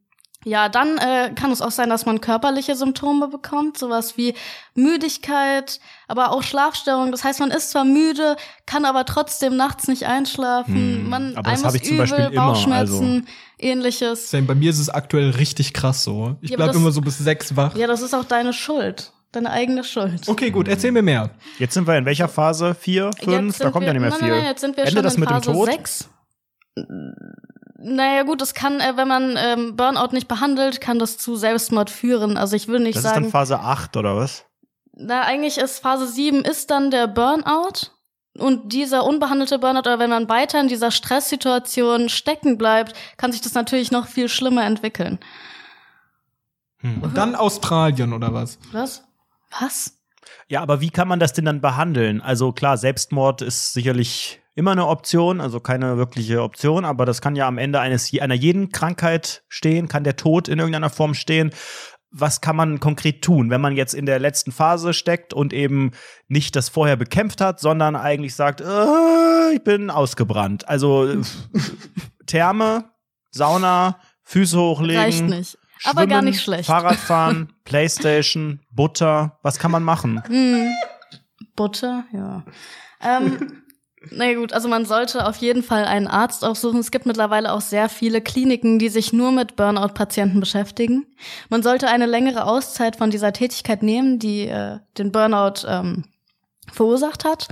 Ja, 0.47 0.69
dann 0.69 0.97
äh, 0.97 1.33
kann 1.35 1.51
es 1.51 1.61
auch 1.61 1.71
sein, 1.71 1.89
dass 1.89 2.05
man 2.05 2.21
körperliche 2.21 2.73
Symptome 2.77 3.27
bekommt, 3.27 3.77
sowas 3.77 4.15
wie 4.15 4.33
Müdigkeit, 4.75 5.81
aber 6.07 6.31
auch 6.31 6.41
Schlafstörungen. 6.41 7.11
Das 7.11 7.25
heißt, 7.25 7.41
man 7.41 7.51
ist 7.51 7.71
zwar 7.71 7.83
müde, 7.83 8.37
kann 8.65 8.85
aber 8.85 9.03
trotzdem 9.03 9.57
nachts 9.57 9.89
nicht 9.89 10.05
einschlafen. 10.05 10.73
Hm, 10.73 11.09
man 11.09 11.35
aber 11.35 11.51
das 11.51 11.59
einem 11.59 11.67
hab 11.67 11.75
ist 11.75 11.81
ich 11.81 11.87
zum 11.89 11.95
übel, 11.97 12.07
Beispiel 12.07 12.25
immer, 12.31 12.45
Bauchschmerzen, 12.47 13.27
ähnliches. 13.59 14.31
Bei 14.31 14.55
mir 14.55 14.69
ist 14.69 14.79
es 14.79 14.87
aktuell 14.87 15.31
richtig 15.31 15.73
krass 15.73 16.05
so. 16.05 16.37
Ich 16.39 16.51
Ja, 16.51 16.55
aber 16.55 16.63
bleib 16.63 16.73
das- 16.75 16.81
immer 16.81 16.91
so 16.91 17.01
bis 17.01 17.17
sechs 17.17 17.53
wach. 17.57 17.75
Ja, 17.75 17.85
das 17.87 18.01
ist 18.01 18.13
auch 18.15 18.23
deine 18.23 18.53
Schuld, 18.53 19.11
deine 19.33 19.51
eigene 19.51 19.83
Schuld. 19.83 20.29
Okay, 20.29 20.49
gut, 20.49 20.69
erzähl 20.69 20.93
mir 20.93 21.01
mehr. 21.03 21.29
Jetzt 21.59 21.73
sind 21.73 21.85
wir 21.85 21.97
in 21.97 22.05
welcher 22.05 22.29
Phase? 22.29 22.73
Vier, 22.73 23.11
fünf? 23.21 23.57
Da 23.57 23.69
kommt 23.69 23.81
wir, 23.83 23.87
ja 23.87 23.93
nicht 23.93 24.01
mehr 24.01 24.11
nein, 24.11 24.19
viel. 24.19 24.29
Nein, 24.29 24.37
nein, 24.37 24.47
jetzt 24.47 24.61
sind 24.61 24.77
wir 24.77 24.85
Ende 24.85 24.93
schon 24.95 25.03
das 25.03 25.15
in 25.15 25.19
mit 25.19 25.29
dem 25.29 25.41
Phase 25.43 25.51
Tod? 25.51 25.65
6. 25.65 26.09
Naja 27.79 28.23
gut, 28.23 28.41
es 28.41 28.53
kann, 28.53 28.79
äh, 28.79 28.93
wenn 28.95 29.07
man 29.07 29.35
ähm, 29.37 29.75
Burnout 29.75 30.11
nicht 30.13 30.27
behandelt, 30.27 30.81
kann 30.81 30.97
das 30.97 31.17
zu 31.17 31.35
Selbstmord 31.35 31.89
führen. 31.89 32.35
Also 32.37 32.55
ich 32.55 32.67
will 32.67 32.79
nicht 32.79 32.97
Das 32.97 33.03
ist 33.03 33.09
sagen, 33.09 33.23
dann 33.23 33.31
Phase 33.31 33.59
8 33.59 33.97
oder 33.97 34.15
was? 34.15 34.45
na 34.99 35.21
eigentlich 35.21 35.57
ist 35.57 35.79
Phase 35.79 36.07
7 36.07 36.43
ist 36.43 36.71
dann 36.71 36.91
der 36.91 37.07
Burnout. 37.07 37.91
Und 38.37 38.71
dieser 38.71 39.03
unbehandelte 39.03 39.57
Burnout, 39.57 39.79
oder 39.79 39.97
wenn 39.97 40.11
man 40.11 40.29
weiter 40.29 40.59
in 40.59 40.67
dieser 40.67 40.91
Stresssituation 40.91 42.07
stecken 42.09 42.57
bleibt, 42.57 42.93
kann 43.17 43.31
sich 43.31 43.41
das 43.41 43.55
natürlich 43.55 43.89
noch 43.91 44.07
viel 44.07 44.29
schlimmer 44.29 44.63
entwickeln. 44.63 45.17
Hm. 46.77 47.01
Und 47.01 47.17
dann 47.17 47.33
Australien 47.35 48.13
oder 48.13 48.33
was? 48.33 48.59
Was? 48.71 49.03
Was? 49.59 49.97
Ja, 50.47 50.61
aber 50.61 50.81
wie 50.81 50.91
kann 50.91 51.07
man 51.07 51.19
das 51.19 51.33
denn 51.33 51.45
dann 51.45 51.61
behandeln? 51.61 52.21
Also 52.21 52.51
klar, 52.51 52.77
Selbstmord 52.77 53.41
ist 53.41 53.73
sicherlich 53.73 54.39
immer 54.57 54.71
eine 54.71 54.87
Option, 54.87 55.39
also 55.39 55.59
keine 55.59 55.97
wirkliche 55.97 56.41
Option, 56.41 56.83
aber 56.83 57.05
das 57.05 57.21
kann 57.21 57.35
ja 57.35 57.47
am 57.47 57.59
Ende 57.59 57.79
eines 57.79 58.11
einer 58.19 58.33
jeden 58.33 58.71
Krankheit 58.71 59.43
stehen, 59.47 59.87
kann 59.87 60.03
der 60.03 60.15
Tod 60.15 60.47
in 60.47 60.57
irgendeiner 60.57 60.89
Form 60.89 61.13
stehen. 61.13 61.51
Was 62.09 62.41
kann 62.41 62.55
man 62.55 62.79
konkret 62.79 63.21
tun, 63.21 63.51
wenn 63.51 63.61
man 63.61 63.75
jetzt 63.75 63.93
in 63.93 64.07
der 64.07 64.17
letzten 64.17 64.51
Phase 64.51 64.93
steckt 64.93 65.31
und 65.31 65.53
eben 65.53 65.91
nicht 66.27 66.55
das 66.55 66.69
vorher 66.69 66.95
bekämpft 66.95 67.39
hat, 67.39 67.59
sondern 67.59 67.95
eigentlich 67.95 68.33
sagt, 68.33 68.61
äh, 68.61 69.53
ich 69.53 69.63
bin 69.63 69.91
ausgebrannt. 69.91 70.67
Also 70.67 71.07
Therme, 72.25 72.85
Sauna, 73.29 73.99
Füße 74.23 74.57
hochlegen. 74.57 75.03
Reicht 75.03 75.23
nicht. 75.23 75.57
Aber 75.83 76.07
gar 76.07 76.23
nicht 76.23 76.41
schlecht. 76.41 76.65
Fahrradfahren, 76.65 77.53
Playstation, 77.63 78.61
Butter. 78.71 79.37
Was 79.43 79.59
kann 79.59 79.69
man 79.69 79.83
machen? 79.83 80.23
Hm. 80.25 80.71
Butter, 81.55 82.05
ja. 82.11 82.43
Ähm, 83.03 83.61
na 84.11 84.33
gut, 84.35 84.53
also 84.53 84.67
man 84.69 84.85
sollte 84.85 85.25
auf 85.25 85.37
jeden 85.37 85.63
Fall 85.63 85.85
einen 85.85 86.07
Arzt 86.07 86.45
aufsuchen. 86.45 86.79
Es 86.79 86.91
gibt 86.91 87.05
mittlerweile 87.05 87.51
auch 87.51 87.61
sehr 87.61 87.89
viele 87.89 88.21
Kliniken, 88.21 88.77
die 88.79 88.89
sich 88.89 89.11
nur 89.11 89.31
mit 89.31 89.55
Burnout-Patienten 89.55 90.39
beschäftigen. 90.39 91.07
Man 91.49 91.63
sollte 91.63 91.87
eine 91.87 92.05
längere 92.05 92.45
Auszeit 92.45 92.95
von 92.95 93.09
dieser 93.09 93.33
Tätigkeit 93.33 93.81
nehmen, 93.81 94.19
die 94.19 94.47
äh, 94.47 94.79
den 94.97 95.11
Burnout 95.11 95.65
ähm, 95.67 96.05
verursacht 96.71 97.25
hat. 97.25 97.47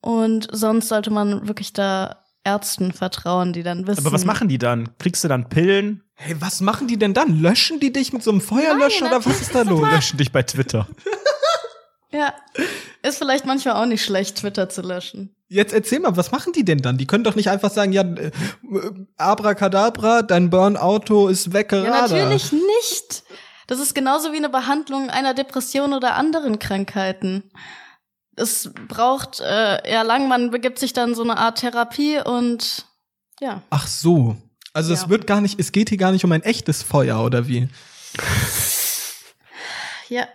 Und 0.00 0.46
sonst 0.52 0.88
sollte 0.88 1.10
man 1.10 1.48
wirklich 1.48 1.72
da 1.72 2.22
Ärzten 2.44 2.92
vertrauen, 2.92 3.52
die 3.52 3.62
dann 3.62 3.86
wissen. 3.86 4.06
Aber 4.06 4.14
was 4.14 4.24
machen 4.24 4.48
die 4.48 4.58
dann? 4.58 4.90
Kriegst 4.98 5.24
du 5.24 5.28
dann 5.28 5.48
Pillen? 5.48 6.04
Hey, 6.14 6.36
was 6.38 6.60
machen 6.60 6.86
die 6.86 6.98
denn 6.98 7.12
dann? 7.12 7.40
Löschen 7.40 7.80
die 7.80 7.92
dich 7.92 8.12
mit 8.12 8.22
so 8.22 8.30
einem 8.30 8.40
Feuerlöscher 8.40 9.06
Nein, 9.06 9.14
oder 9.14 9.26
was 9.26 9.40
ist 9.40 9.54
da 9.54 9.62
los? 9.62 9.90
Löschen 9.90 10.18
dich 10.18 10.30
bei 10.30 10.42
Twitter. 10.42 10.86
Ja, 12.12 12.34
ist 13.02 13.18
vielleicht 13.18 13.44
manchmal 13.44 13.74
auch 13.74 13.84
nicht 13.84 14.02
schlecht, 14.02 14.38
Twitter 14.38 14.70
zu 14.70 14.80
löschen. 14.80 15.35
Jetzt 15.48 15.72
erzähl 15.72 16.00
mal, 16.00 16.16
was 16.16 16.32
machen 16.32 16.52
die 16.52 16.64
denn 16.64 16.78
dann? 16.78 16.98
Die 16.98 17.06
können 17.06 17.22
doch 17.22 17.36
nicht 17.36 17.50
einfach 17.50 17.70
sagen, 17.70 17.92
ja, 17.92 18.02
äh, 18.02 18.30
abracadabra, 19.16 20.22
dein 20.22 20.50
Burn-Auto 20.50 21.28
ist 21.28 21.52
weg 21.52 21.70
Ja, 21.72 21.84
natürlich 22.02 22.50
nicht. 22.52 23.22
Das 23.68 23.78
ist 23.78 23.94
genauso 23.94 24.32
wie 24.32 24.36
eine 24.38 24.48
Behandlung 24.48 25.08
einer 25.10 25.34
Depression 25.34 25.92
oder 25.92 26.14
anderen 26.16 26.58
Krankheiten. 26.58 27.44
Es 28.34 28.70
braucht 28.88 29.40
äh, 29.40 29.90
ja 29.90 30.02
lang, 30.02 30.28
man 30.28 30.50
begibt 30.50 30.78
sich 30.78 30.92
dann 30.92 31.14
so 31.14 31.22
eine 31.22 31.36
Art 31.38 31.58
Therapie 31.60 32.18
und 32.24 32.86
ja. 33.40 33.62
Ach 33.70 33.86
so. 33.86 34.36
Also 34.72 34.92
es 34.92 35.02
Ja. 35.02 35.08
wird 35.08 35.26
gar 35.26 35.40
nicht, 35.40 35.58
es 35.60 35.72
geht 35.72 35.88
hier 35.88 35.98
gar 35.98 36.12
nicht 36.12 36.24
um 36.24 36.32
ein 36.32 36.42
echtes 36.42 36.82
Feuer 36.82 37.22
oder 37.24 37.46
wie? 37.48 37.68
Ja, 40.08 40.26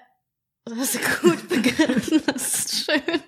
das 0.66 0.78
hast 0.78 0.96
du 0.96 1.00
gut 1.30 1.48
begriffen. 1.50 2.22
Das 2.26 2.66
ist 2.66 2.86
schön. 2.86 3.22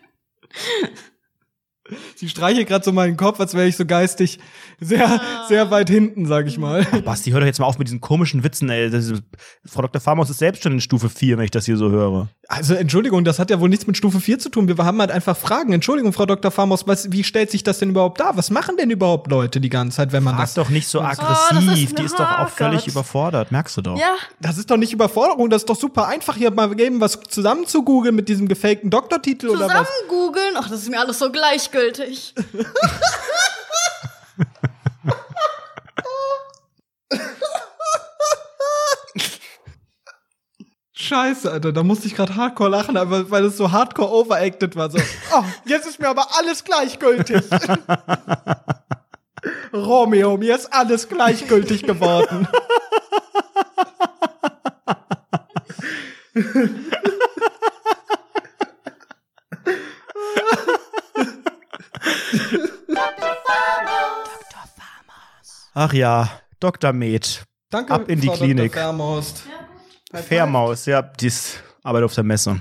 Sie 2.15 2.29
streichelt 2.29 2.67
gerade 2.69 2.85
so 2.85 2.93
meinen 2.93 3.17
Kopf, 3.17 3.39
als 3.41 3.53
wäre 3.55 3.67
ich 3.67 3.75
so 3.75 3.85
geistig 3.85 4.39
sehr, 4.79 5.05
Ah. 5.05 5.45
sehr 5.49 5.69
weit 5.69 5.89
hinten, 5.89 6.25
sag 6.25 6.47
ich 6.47 6.57
mal. 6.57 6.87
Ach, 6.91 7.01
Basti, 7.01 7.31
hör 7.31 7.41
doch 7.41 7.45
jetzt 7.45 7.59
mal 7.59 7.65
auf 7.65 7.77
mit 7.77 7.87
diesen 7.89 7.99
komischen 7.99 8.43
Witzen, 8.43 8.69
ey. 8.69 8.89
Das 8.89 9.05
ist, 9.09 9.21
Frau 9.65 9.81
Dr. 9.81 9.99
Farmaus 10.01 10.29
ist 10.29 10.39
selbst 10.39 10.63
schon 10.63 10.71
in 10.71 10.81
Stufe 10.81 11.09
4, 11.09 11.37
wenn 11.37 11.43
ich 11.43 11.51
das 11.51 11.65
hier 11.65 11.75
so 11.75 11.89
höre. 11.91 12.29
Also 12.47 12.73
Entschuldigung, 12.75 13.23
das 13.25 13.37
hat 13.39 13.49
ja 13.49 13.59
wohl 13.59 13.67
nichts 13.69 13.85
mit 13.87 13.97
Stufe 13.97 14.19
4 14.21 14.39
zu 14.39 14.49
tun. 14.49 14.67
Wir 14.69 14.77
haben 14.77 14.99
halt 14.99 15.11
einfach 15.11 15.35
Fragen. 15.35 15.73
Entschuldigung, 15.73 16.13
Frau 16.13 16.25
Dr. 16.25 16.51
Farmaus, 16.51 16.87
was, 16.87 17.11
wie 17.11 17.23
stellt 17.23 17.51
sich 17.51 17.63
das 17.63 17.79
denn 17.79 17.89
überhaupt 17.89 18.19
dar? 18.19 18.37
Was 18.37 18.49
machen 18.49 18.77
denn 18.77 18.89
überhaupt 18.89 19.29
Leute 19.29 19.59
die 19.59 19.69
ganze 19.69 19.97
Zeit, 19.97 20.13
wenn 20.13 20.23
man 20.23 20.35
Frag 20.35 20.43
das... 20.45 20.53
doch 20.53 20.69
nicht 20.69 20.87
so 20.87 20.99
das 20.99 21.19
aggressiv. 21.19 21.89
ist 21.89 21.97
Die 21.99 22.03
ist 22.03 22.17
doch 22.19 22.39
auch 22.39 22.45
oh 22.45 22.49
völlig 22.55 22.79
Gott. 22.85 22.87
überfordert, 22.87 23.51
merkst 23.51 23.75
du 23.77 23.81
doch. 23.81 23.97
Ja, 23.99 24.15
Das 24.39 24.57
ist 24.57 24.71
doch 24.71 24.77
nicht 24.77 24.93
Überforderung, 24.93 25.49
das 25.49 25.63
ist 25.63 25.69
doch 25.69 25.79
super 25.79 26.07
einfach, 26.07 26.35
hier 26.37 26.51
mal 26.51 26.79
eben 26.79 27.01
was 27.01 27.19
zusammen 27.29 27.65
zu 27.65 27.83
googeln 27.83 28.15
mit 28.15 28.29
diesem 28.29 28.47
gefakten 28.47 28.89
Doktortitel 28.89 29.47
oder 29.49 29.67
zusammen 29.67 29.81
was. 29.81 30.07
googeln. 30.09 30.53
Ach, 30.55 30.69
das 30.69 30.81
ist 30.83 30.89
mir 30.89 30.99
alles 30.99 31.19
so 31.19 31.29
gleichgültig. 31.31 31.73
Scheiße, 40.93 41.51
Alter, 41.51 41.73
da 41.73 41.83
musste 41.83 42.07
ich 42.07 42.15
gerade 42.15 42.35
hardcore 42.35 42.69
lachen, 42.69 42.97
aber 42.97 43.29
weil 43.29 43.45
es 43.45 43.57
so 43.57 43.71
hardcore 43.71 44.11
overacted 44.11 44.75
war. 44.75 44.89
So, 44.89 44.97
oh, 45.33 45.43
jetzt 45.65 45.85
ist 45.85 45.99
mir 45.99 46.07
aber 46.07 46.25
alles 46.39 46.63
gleichgültig. 46.63 47.43
Romeo, 49.73 50.37
mir 50.37 50.55
ist 50.55 50.71
alles 50.71 51.09
gleichgültig 51.09 51.83
geworden. 51.83 52.47
Ach 65.75 65.93
ja, 65.93 66.29
Dr. 66.59 66.93
Med. 66.93 67.43
Danke, 67.69 67.93
Ab 67.93 68.07
in 68.07 68.21
die 68.21 68.27
Frau 68.27 68.35
Klinik. 68.35 68.73
Dr. 68.73 68.83
Vermost. 68.83 69.43
Fairmaus, 70.13 70.85
ja, 70.85 71.01
die 71.01 71.27
ist 71.27 71.63
Arbeit 71.81 72.03
auf 72.03 72.13
der 72.13 72.23
Messe. 72.23 72.59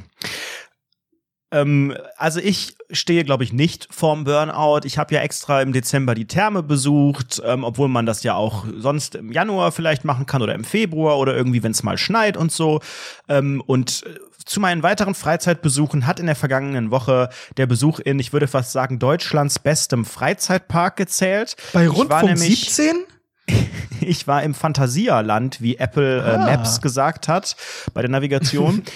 Ähm, 1.53 1.95
also 2.17 2.41
ich 2.41 2.75
stehe, 2.91 3.25
glaube 3.25 3.45
ich, 3.45 3.53
nicht 3.53 3.87
vorm 3.91 4.25
Burnout. 4.25 4.81
Ich 4.85 4.99
habe 4.99 5.15
ja 5.15 5.21
extra 5.21 5.63
im 5.63 5.73
Dezember 5.73 6.15
die 6.15 6.27
Therme 6.27 6.63
besucht, 6.63 7.41
ähm, 7.45 7.63
obwohl 7.65 7.89
man 7.89 8.07
das 8.07 8.23
ja 8.23 8.35
auch 8.35 8.65
sonst 8.79 9.15
im 9.15 9.31
Januar 9.33 9.71
vielleicht 9.71 10.05
machen 10.05 10.27
kann 10.27 10.43
oder 10.43 10.55
im 10.55 10.65
Februar 10.65 11.19
oder 11.19 11.37
irgendwie, 11.37 11.63
wenn 11.63 11.73
es 11.73 11.83
mal 11.83 11.99
schneit 11.99 12.37
und 12.37 12.51
so. 12.51 12.81
Ähm, 13.29 13.63
und 13.67 14.03
äh, 14.07 14.19
zu 14.45 14.59
meinen 14.61 14.83
weiteren 14.83 15.15
Freizeitbesuchen 15.15 16.07
hat 16.07 16.19
in 16.19 16.27
der 16.27 16.35
vergangenen 16.35 16.91
Woche 16.91 17.29
der 17.59 17.67
Besuch 17.67 18.01
in, 18.01 18.19
ich 18.19 18.33
würde 18.33 18.49
fast 18.49 18.73
sagen, 18.73 18.99
Deutschlands 18.99 19.59
bestem 19.61 20.05
Freizeitpark 20.05 20.97
gezählt. 20.97 21.55
Bei 21.73 21.87
Rundfunk 21.87 22.25
nämlich- 22.25 22.75
17? 22.75 22.97
Ich 24.01 24.27
war 24.27 24.43
im 24.43 24.53
Phantasialand, 24.53 25.61
wie 25.63 25.77
Apple 25.77 26.19
äh, 26.19 26.31
Ah. 26.35 26.39
Maps 26.47 26.81
gesagt 26.81 27.29
hat 27.29 27.55
bei 27.95 28.01
der 28.03 28.11
Navigation. 28.11 28.83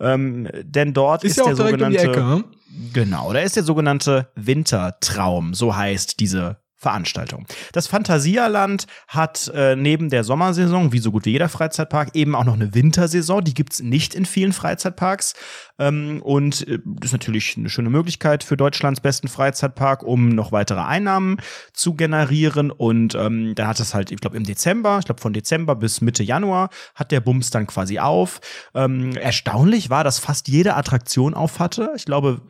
ähm, 0.00 0.48
denn 0.62 0.94
dort 0.94 1.24
Ist 1.24 1.30
ist, 1.30 1.38
der 1.38 1.46
um 1.46 1.54
sogenannte 1.56 1.98
die 1.98 2.04
Ecke. 2.04 2.20
hm? 2.20 2.44
Genau, 2.92 3.32
da 3.32 3.40
ist 3.40 3.56
der 3.56 3.64
sogenannte 3.64 4.28
Wintertraum, 4.36 5.54
so 5.54 5.74
heißt 5.74 6.20
diese 6.20 6.58
Veranstaltung. 6.78 7.44
Das 7.72 7.88
Phantasialand 7.88 8.86
hat 9.08 9.50
äh, 9.52 9.74
neben 9.74 10.10
der 10.10 10.22
Sommersaison, 10.22 10.92
wie 10.92 11.00
so 11.00 11.10
gut 11.10 11.24
wie 11.24 11.30
jeder 11.30 11.48
Freizeitpark, 11.48 12.10
eben 12.14 12.36
auch 12.36 12.44
noch 12.44 12.54
eine 12.54 12.72
Wintersaison. 12.72 13.42
Die 13.42 13.52
gibt's 13.52 13.80
nicht 13.80 14.14
in 14.14 14.24
vielen 14.24 14.52
Freizeitparks. 14.52 15.34
Ähm, 15.80 16.22
und 16.22 16.68
äh, 16.68 16.78
das 16.84 17.08
ist 17.08 17.12
natürlich 17.12 17.56
eine 17.56 17.68
schöne 17.68 17.90
Möglichkeit 17.90 18.44
für 18.44 18.56
Deutschlands 18.56 19.00
besten 19.00 19.26
Freizeitpark, 19.26 20.04
um 20.04 20.28
noch 20.28 20.52
weitere 20.52 20.80
Einnahmen 20.80 21.38
zu 21.72 21.94
generieren. 21.94 22.70
Und 22.70 23.16
ähm, 23.16 23.56
dann 23.56 23.66
hat 23.66 23.80
es 23.80 23.92
halt, 23.92 24.12
ich 24.12 24.20
glaube, 24.20 24.36
im 24.36 24.44
Dezember, 24.44 25.00
ich 25.00 25.06
glaube 25.06 25.20
von 25.20 25.32
Dezember 25.32 25.74
bis 25.74 26.00
Mitte 26.00 26.22
Januar, 26.22 26.70
hat 26.94 27.10
der 27.10 27.20
Bums 27.20 27.50
dann 27.50 27.66
quasi 27.66 27.98
auf. 27.98 28.40
Ähm, 28.76 29.16
erstaunlich 29.16 29.90
war, 29.90 30.04
dass 30.04 30.20
fast 30.20 30.46
jede 30.46 30.76
Attraktion 30.76 31.34
auf 31.34 31.58
hatte. 31.58 31.90
Ich 31.96 32.04
glaube, 32.04 32.40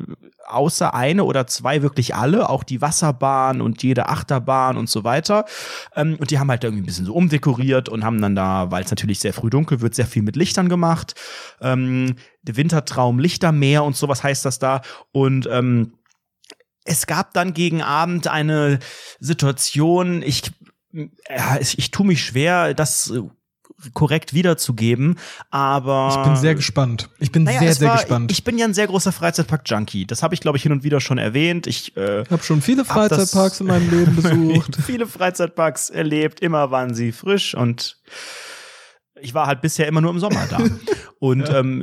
außer 0.48 0.94
eine 0.94 1.24
oder 1.24 1.46
zwei 1.46 1.82
wirklich 1.82 2.14
alle, 2.14 2.48
auch 2.48 2.64
die 2.64 2.80
Wasserbahn 2.80 3.60
und 3.60 3.82
jede 3.82 4.08
Achterbahn 4.18 4.76
und 4.76 4.90
so 4.90 5.04
weiter. 5.04 5.44
Ähm, 5.94 6.16
und 6.18 6.30
die 6.30 6.38
haben 6.38 6.50
halt 6.50 6.64
irgendwie 6.64 6.82
ein 6.82 6.86
bisschen 6.86 7.06
so 7.06 7.14
umdekoriert 7.14 7.88
und 7.88 8.04
haben 8.04 8.20
dann 8.20 8.34
da, 8.34 8.70
weil 8.70 8.84
es 8.84 8.90
natürlich 8.90 9.20
sehr 9.20 9.32
früh 9.32 9.50
dunkel 9.50 9.80
wird, 9.80 9.94
sehr 9.94 10.06
viel 10.06 10.22
mit 10.22 10.36
Lichtern 10.36 10.68
gemacht. 10.68 11.14
Ähm, 11.60 12.16
der 12.42 12.56
Wintertraum, 12.56 13.18
Lichtermeer 13.18 13.84
und 13.84 13.96
sowas 13.96 14.22
heißt 14.22 14.44
das 14.44 14.58
da. 14.58 14.82
Und 15.12 15.48
ähm, 15.50 15.94
es 16.84 17.06
gab 17.06 17.34
dann 17.34 17.52
gegen 17.52 17.82
Abend 17.82 18.28
eine 18.28 18.78
Situation, 19.20 20.22
ich, 20.22 20.50
ja, 20.92 21.58
ich, 21.60 21.78
ich 21.78 21.90
tue 21.90 22.06
mich 22.06 22.24
schwer, 22.24 22.74
das 22.74 23.10
äh, 23.10 23.22
korrekt 23.94 24.34
wiederzugeben, 24.34 25.18
aber 25.50 26.14
Ich 26.16 26.22
bin 26.24 26.36
sehr 26.36 26.54
gespannt. 26.54 27.08
Ich 27.18 27.30
bin 27.30 27.44
naja, 27.44 27.60
sehr, 27.60 27.74
sehr 27.74 27.88
war, 27.88 27.96
gespannt. 27.96 28.32
Ich 28.32 28.44
bin 28.44 28.58
ja 28.58 28.64
ein 28.66 28.74
sehr 28.74 28.86
großer 28.86 29.12
Freizeitpark-Junkie. 29.12 30.06
Das 30.06 30.22
habe 30.22 30.34
ich, 30.34 30.40
glaube 30.40 30.56
ich, 30.56 30.62
hin 30.62 30.72
und 30.72 30.82
wieder 30.82 31.00
schon 31.00 31.18
erwähnt. 31.18 31.66
Ich 31.66 31.96
äh, 31.96 32.24
habe 32.30 32.42
schon 32.42 32.60
viele 32.60 32.84
Freizeitparks 32.84 33.60
in 33.60 33.66
meinem 33.66 33.90
Leben 33.90 34.16
besucht. 34.22 34.76
viele 34.84 35.06
Freizeitparks 35.06 35.90
erlebt. 35.90 36.40
Immer 36.40 36.70
waren 36.70 36.94
sie 36.94 37.12
frisch 37.12 37.54
und 37.54 37.96
ich 39.20 39.34
war 39.34 39.46
halt 39.46 39.60
bisher 39.60 39.86
immer 39.86 40.00
nur 40.00 40.10
im 40.10 40.18
Sommer 40.18 40.46
da. 40.48 40.58
Und 41.20 41.50
ähm, 41.50 41.82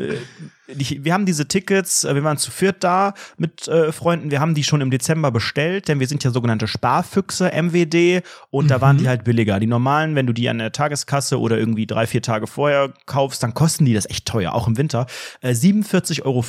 ich, 0.68 1.04
wir 1.04 1.14
haben 1.14 1.26
diese 1.26 1.48
Tickets, 1.48 2.04
äh, 2.04 2.16
wir 2.16 2.24
waren 2.24 2.38
zu 2.38 2.52
viert 2.52 2.84
da 2.84 3.14
mit 3.38 3.68
äh, 3.68 3.92
Freunden, 3.92 4.32
wir 4.32 4.40
haben 4.40 4.56
die 4.56 4.64
schon 4.64 4.82
im 4.82 4.92
Dezember 4.92 5.32
bestellt, 5.32 5.88
denn 5.88 6.00
wir 6.00 6.08
sind 6.08 6.24
ja 6.24 6.32
sogenannte 6.32 6.68
Sparfüchse, 6.68 7.52
MWD, 7.52 8.24
und 8.50 8.72
da 8.72 8.82
waren 8.82 8.98
die 8.98 9.08
halt 9.08 9.24
billiger. 9.24 9.60
Die 9.60 9.68
normalen, 9.68 10.16
wenn 10.16 10.28
du 10.28 10.34
die 10.34 10.50
an 10.50 10.60
der 10.60 10.72
Tageskasse 10.72 11.40
oder 11.40 11.58
irgendwie 11.58 11.86
drei, 11.86 12.08
vier 12.08 12.22
Tage 12.22 12.48
vorher 12.48 12.94
kaufst, 13.06 13.44
dann 13.44 13.54
kosten 13.54 13.86
die 13.86 13.94
das 13.94 14.10
echt 14.10 14.26
teuer, 14.26 14.54
auch 14.54 14.68
im 14.68 14.78
Winter. 14.78 15.06
Äh, 15.42 15.52
47,50 15.52 16.24
Euro. 16.24 16.44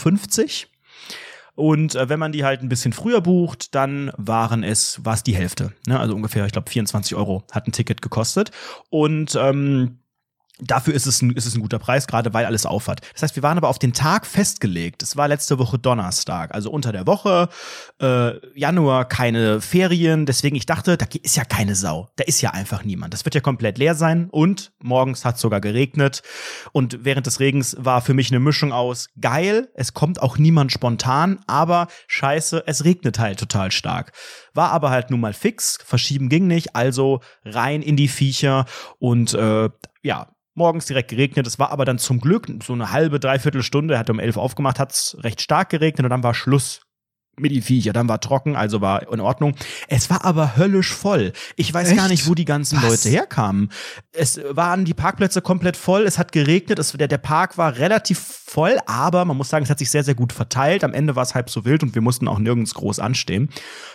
Und 1.56 1.94
äh, 1.94 2.08
wenn 2.08 2.20
man 2.20 2.32
die 2.32 2.44
halt 2.44 2.62
ein 2.62 2.68
bisschen 2.68 2.92
früher 2.92 3.22
bucht, 3.22 3.74
dann 3.74 4.12
waren 4.16 4.62
es, 4.62 5.04
war 5.04 5.14
es 5.14 5.22
die 5.22 5.34
Hälfte. 5.34 5.72
Ne? 5.86 5.98
Also 5.98 6.14
ungefähr, 6.14 6.44
ich 6.44 6.52
glaube, 6.52 6.70
24 6.70 7.16
Euro 7.16 7.44
hat 7.50 7.66
ein 7.66 7.72
Ticket 7.72 8.02
gekostet. 8.02 8.50
Und 8.90 9.34
ähm, 9.40 9.98
Dafür 10.58 10.94
ist 10.94 11.06
es, 11.06 11.20
ein, 11.20 11.32
ist 11.32 11.44
es 11.44 11.54
ein 11.54 11.60
guter 11.60 11.78
Preis, 11.78 12.06
gerade 12.06 12.32
weil 12.32 12.46
alles 12.46 12.64
aufhat. 12.64 13.02
Das 13.12 13.22
heißt, 13.22 13.36
wir 13.36 13.42
waren 13.42 13.58
aber 13.58 13.68
auf 13.68 13.78
den 13.78 13.92
Tag 13.92 14.26
festgelegt. 14.26 15.02
Es 15.02 15.16
war 15.16 15.28
letzte 15.28 15.58
Woche 15.58 15.78
Donnerstag, 15.78 16.54
also 16.54 16.70
unter 16.70 16.92
der 16.92 17.06
Woche, 17.06 17.48
äh, 18.00 18.58
Januar, 18.58 19.06
keine 19.06 19.60
Ferien. 19.60 20.24
Deswegen, 20.24 20.56
ich 20.56 20.64
dachte, 20.64 20.96
da 20.96 21.06
ist 21.22 21.36
ja 21.36 21.44
keine 21.44 21.74
Sau. 21.74 22.08
Da 22.16 22.24
ist 22.24 22.40
ja 22.40 22.50
einfach 22.52 22.84
niemand. 22.84 23.12
Das 23.12 23.24
wird 23.24 23.34
ja 23.34 23.42
komplett 23.42 23.76
leer 23.76 23.94
sein. 23.94 24.28
Und 24.30 24.72
morgens 24.80 25.24
hat 25.26 25.38
sogar 25.38 25.60
geregnet. 25.60 26.22
Und 26.72 27.04
während 27.04 27.26
des 27.26 27.38
Regens 27.40 27.76
war 27.78 28.00
für 28.00 28.14
mich 28.14 28.30
eine 28.30 28.40
Mischung 28.40 28.72
aus 28.72 29.08
geil, 29.20 29.68
es 29.74 29.92
kommt 29.92 30.22
auch 30.22 30.38
niemand 30.38 30.72
spontan, 30.72 31.40
aber 31.46 31.88
scheiße, 32.06 32.64
es 32.66 32.84
regnet 32.84 33.18
halt 33.18 33.38
total 33.38 33.70
stark. 33.70 34.12
War 34.56 34.72
aber 34.72 34.90
halt 34.90 35.10
nun 35.10 35.20
mal 35.20 35.32
fix, 35.32 35.78
verschieben 35.84 36.28
ging 36.28 36.46
nicht, 36.46 36.74
also 36.74 37.20
rein 37.44 37.82
in 37.82 37.96
die 37.96 38.08
Viecher 38.08 38.64
und 38.98 39.34
äh, 39.34 39.68
ja, 40.02 40.28
morgens 40.54 40.86
direkt 40.86 41.10
geregnet. 41.10 41.46
Es 41.46 41.58
war 41.58 41.70
aber 41.70 41.84
dann 41.84 41.98
zum 41.98 42.20
Glück 42.20 42.48
so 42.64 42.72
eine 42.72 42.90
halbe, 42.90 43.20
dreiviertel 43.20 43.62
Stunde, 43.62 43.94
er 43.94 44.00
hat 44.00 44.10
um 44.10 44.18
elf 44.18 44.36
aufgemacht, 44.36 44.78
hat 44.78 44.92
es 44.92 45.16
recht 45.20 45.40
stark 45.40 45.70
geregnet 45.70 46.04
und 46.04 46.10
dann 46.10 46.22
war 46.22 46.34
Schluss 46.34 46.80
mit 47.38 47.52
die 47.52 47.60
Viecher. 47.60 47.92
Dann 47.92 48.08
war 48.08 48.20
trocken, 48.20 48.56
also 48.56 48.80
war 48.80 49.12
in 49.12 49.20
Ordnung. 49.20 49.54
Es 49.88 50.10
war 50.10 50.24
aber 50.24 50.56
höllisch 50.56 50.92
voll. 50.92 51.32
Ich 51.56 51.72
weiß 51.72 51.94
gar 51.94 52.04
Echt? 52.04 52.10
nicht, 52.10 52.28
wo 52.28 52.34
die 52.34 52.44
ganzen 52.44 52.76
Was? 52.78 52.84
Leute 52.84 53.08
herkamen. 53.10 53.70
Es 54.12 54.40
waren 54.50 54.84
die 54.84 54.94
Parkplätze 54.94 55.42
komplett 55.42 55.76
voll, 55.76 56.04
es 56.04 56.18
hat 56.18 56.32
geregnet, 56.32 56.78
es, 56.78 56.92
der, 56.92 57.08
der 57.08 57.18
Park 57.18 57.58
war 57.58 57.76
relativ 57.76 58.18
voll, 58.46 58.78
aber 58.86 59.24
man 59.24 59.36
muss 59.36 59.48
sagen, 59.48 59.64
es 59.64 59.70
hat 59.70 59.80
sich 59.80 59.90
sehr, 59.90 60.04
sehr 60.04 60.14
gut 60.14 60.32
verteilt. 60.32 60.84
Am 60.84 60.94
Ende 60.94 61.16
war 61.16 61.24
es 61.24 61.34
halb 61.34 61.50
so 61.50 61.64
wild 61.64 61.82
und 61.82 61.94
wir 61.96 62.02
mussten 62.02 62.28
auch 62.28 62.38
nirgends 62.38 62.74
groß 62.74 63.00
anstehen. 63.00 63.48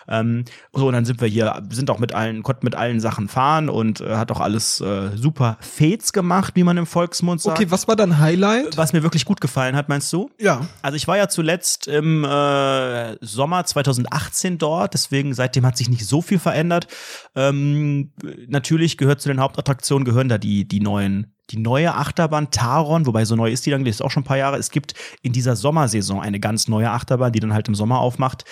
Ähm, 0.10 0.44
so, 0.74 0.88
und 0.88 0.94
dann 0.94 1.06
sind 1.06 1.22
wir 1.22 1.28
hier, 1.30 1.64
sind 1.70 1.90
auch 1.90 2.00
mit 2.00 2.14
allen, 2.14 2.44
konnten 2.44 2.66
mit 2.66 2.76
allen 2.76 3.00
Sachen 3.00 3.30
fahren 3.30 3.70
und 3.70 4.02
äh, 4.02 4.18
hat 4.18 4.30
auch 4.32 4.42
alles 4.42 4.82
äh, 4.82 5.16
super 5.16 5.58
Fets 5.62 6.12
gemacht, 6.12 6.56
wie 6.56 6.64
man 6.64 6.76
im 6.76 6.86
Volksmund 6.86 7.42
sagt. 7.42 7.60
Okay, 7.60 7.72
was 7.72 7.88
war 7.88 7.96
dein 7.96 8.20
Highlight? 8.20 8.76
Was 8.76 8.92
mir 8.92 9.04
wirklich 9.04 9.24
gut 9.24 9.40
gefallen 9.40 9.76
hat, 9.76 9.88
meinst 9.88 10.12
du? 10.12 10.30
Ja. 10.38 10.68
Also 10.82 10.98
ich 10.98 11.08
war 11.08 11.18
ja 11.18 11.30
zuletzt 11.30 11.88
im 11.88 12.26
äh, 12.26 13.16
Sommer 13.26 13.64
2018 13.64 14.58
dort, 14.58 14.94
deswegen 14.94 15.34
seitdem 15.34 15.66
hat 15.66 15.78
sich 15.78 15.90
nicht 15.90 16.06
so 16.06 16.22
viel 16.22 16.40
verändert. 16.40 16.88
Ähm, 17.36 18.12
natürlich 18.48 18.98
gehört 18.98 19.22
zu 19.22 19.30
den 19.30 19.40
Hauptattraktionen 19.40 20.04
gehören 20.04 20.28
da 20.28 20.38
die 20.38 20.68
die 20.68 20.82
neuen 20.82 21.34
die 21.52 21.58
neue 21.58 21.94
Achterbahn 21.94 22.52
Taron, 22.52 23.06
wobei 23.06 23.26
so 23.26 23.36
neu 23.36 23.52
ist 23.52 23.66
die 23.66 23.72
dann, 23.72 23.84
die 23.84 23.90
ist 23.90 24.02
auch 24.02 24.12
schon 24.12 24.22
ein 24.24 24.26
paar 24.28 24.38
Jahre. 24.38 24.58
Es 24.58 24.72
gibt 24.72 24.94
in 25.22 25.34
dieser 25.34 25.56
Sommersaison 25.56 26.22
eine 26.22 26.40
ganz 26.40 26.68
neue 26.68 26.90
Achterbahn, 26.92 27.32
die 27.32 27.40
dann 27.40 27.54
halt 27.54 27.68
im 27.68 27.76
Sommer 27.76 28.00
aufmacht. 28.00 28.46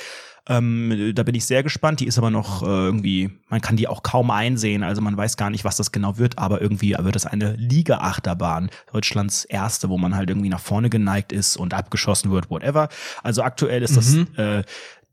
Ähm, 0.47 1.11
da 1.13 1.21
bin 1.23 1.35
ich 1.35 1.45
sehr 1.45 1.61
gespannt. 1.61 1.99
Die 1.99 2.07
ist 2.07 2.17
aber 2.17 2.31
noch 2.31 2.63
äh, 2.63 2.65
irgendwie, 2.65 3.29
man 3.49 3.61
kann 3.61 3.77
die 3.77 3.87
auch 3.87 4.01
kaum 4.01 4.31
einsehen. 4.31 4.83
Also 4.83 4.99
man 5.01 5.15
weiß 5.15 5.37
gar 5.37 5.51
nicht, 5.51 5.63
was 5.63 5.77
das 5.77 5.91
genau 5.91 6.17
wird, 6.17 6.39
aber 6.39 6.59
irgendwie 6.59 6.95
wird 6.97 7.15
es 7.15 7.27
eine 7.27 7.53
Liga-Achterbahn. 7.53 8.71
Deutschlands 8.91 9.45
erste, 9.45 9.89
wo 9.89 9.97
man 9.97 10.15
halt 10.15 10.29
irgendwie 10.29 10.49
nach 10.49 10.59
vorne 10.59 10.89
geneigt 10.89 11.31
ist 11.31 11.55
und 11.55 11.73
abgeschossen 11.75 12.31
wird, 12.31 12.49
whatever. 12.49 12.89
Also 13.21 13.43
aktuell 13.43 13.83
ist 13.83 13.95
das 13.95 14.15
äh, 14.37 14.63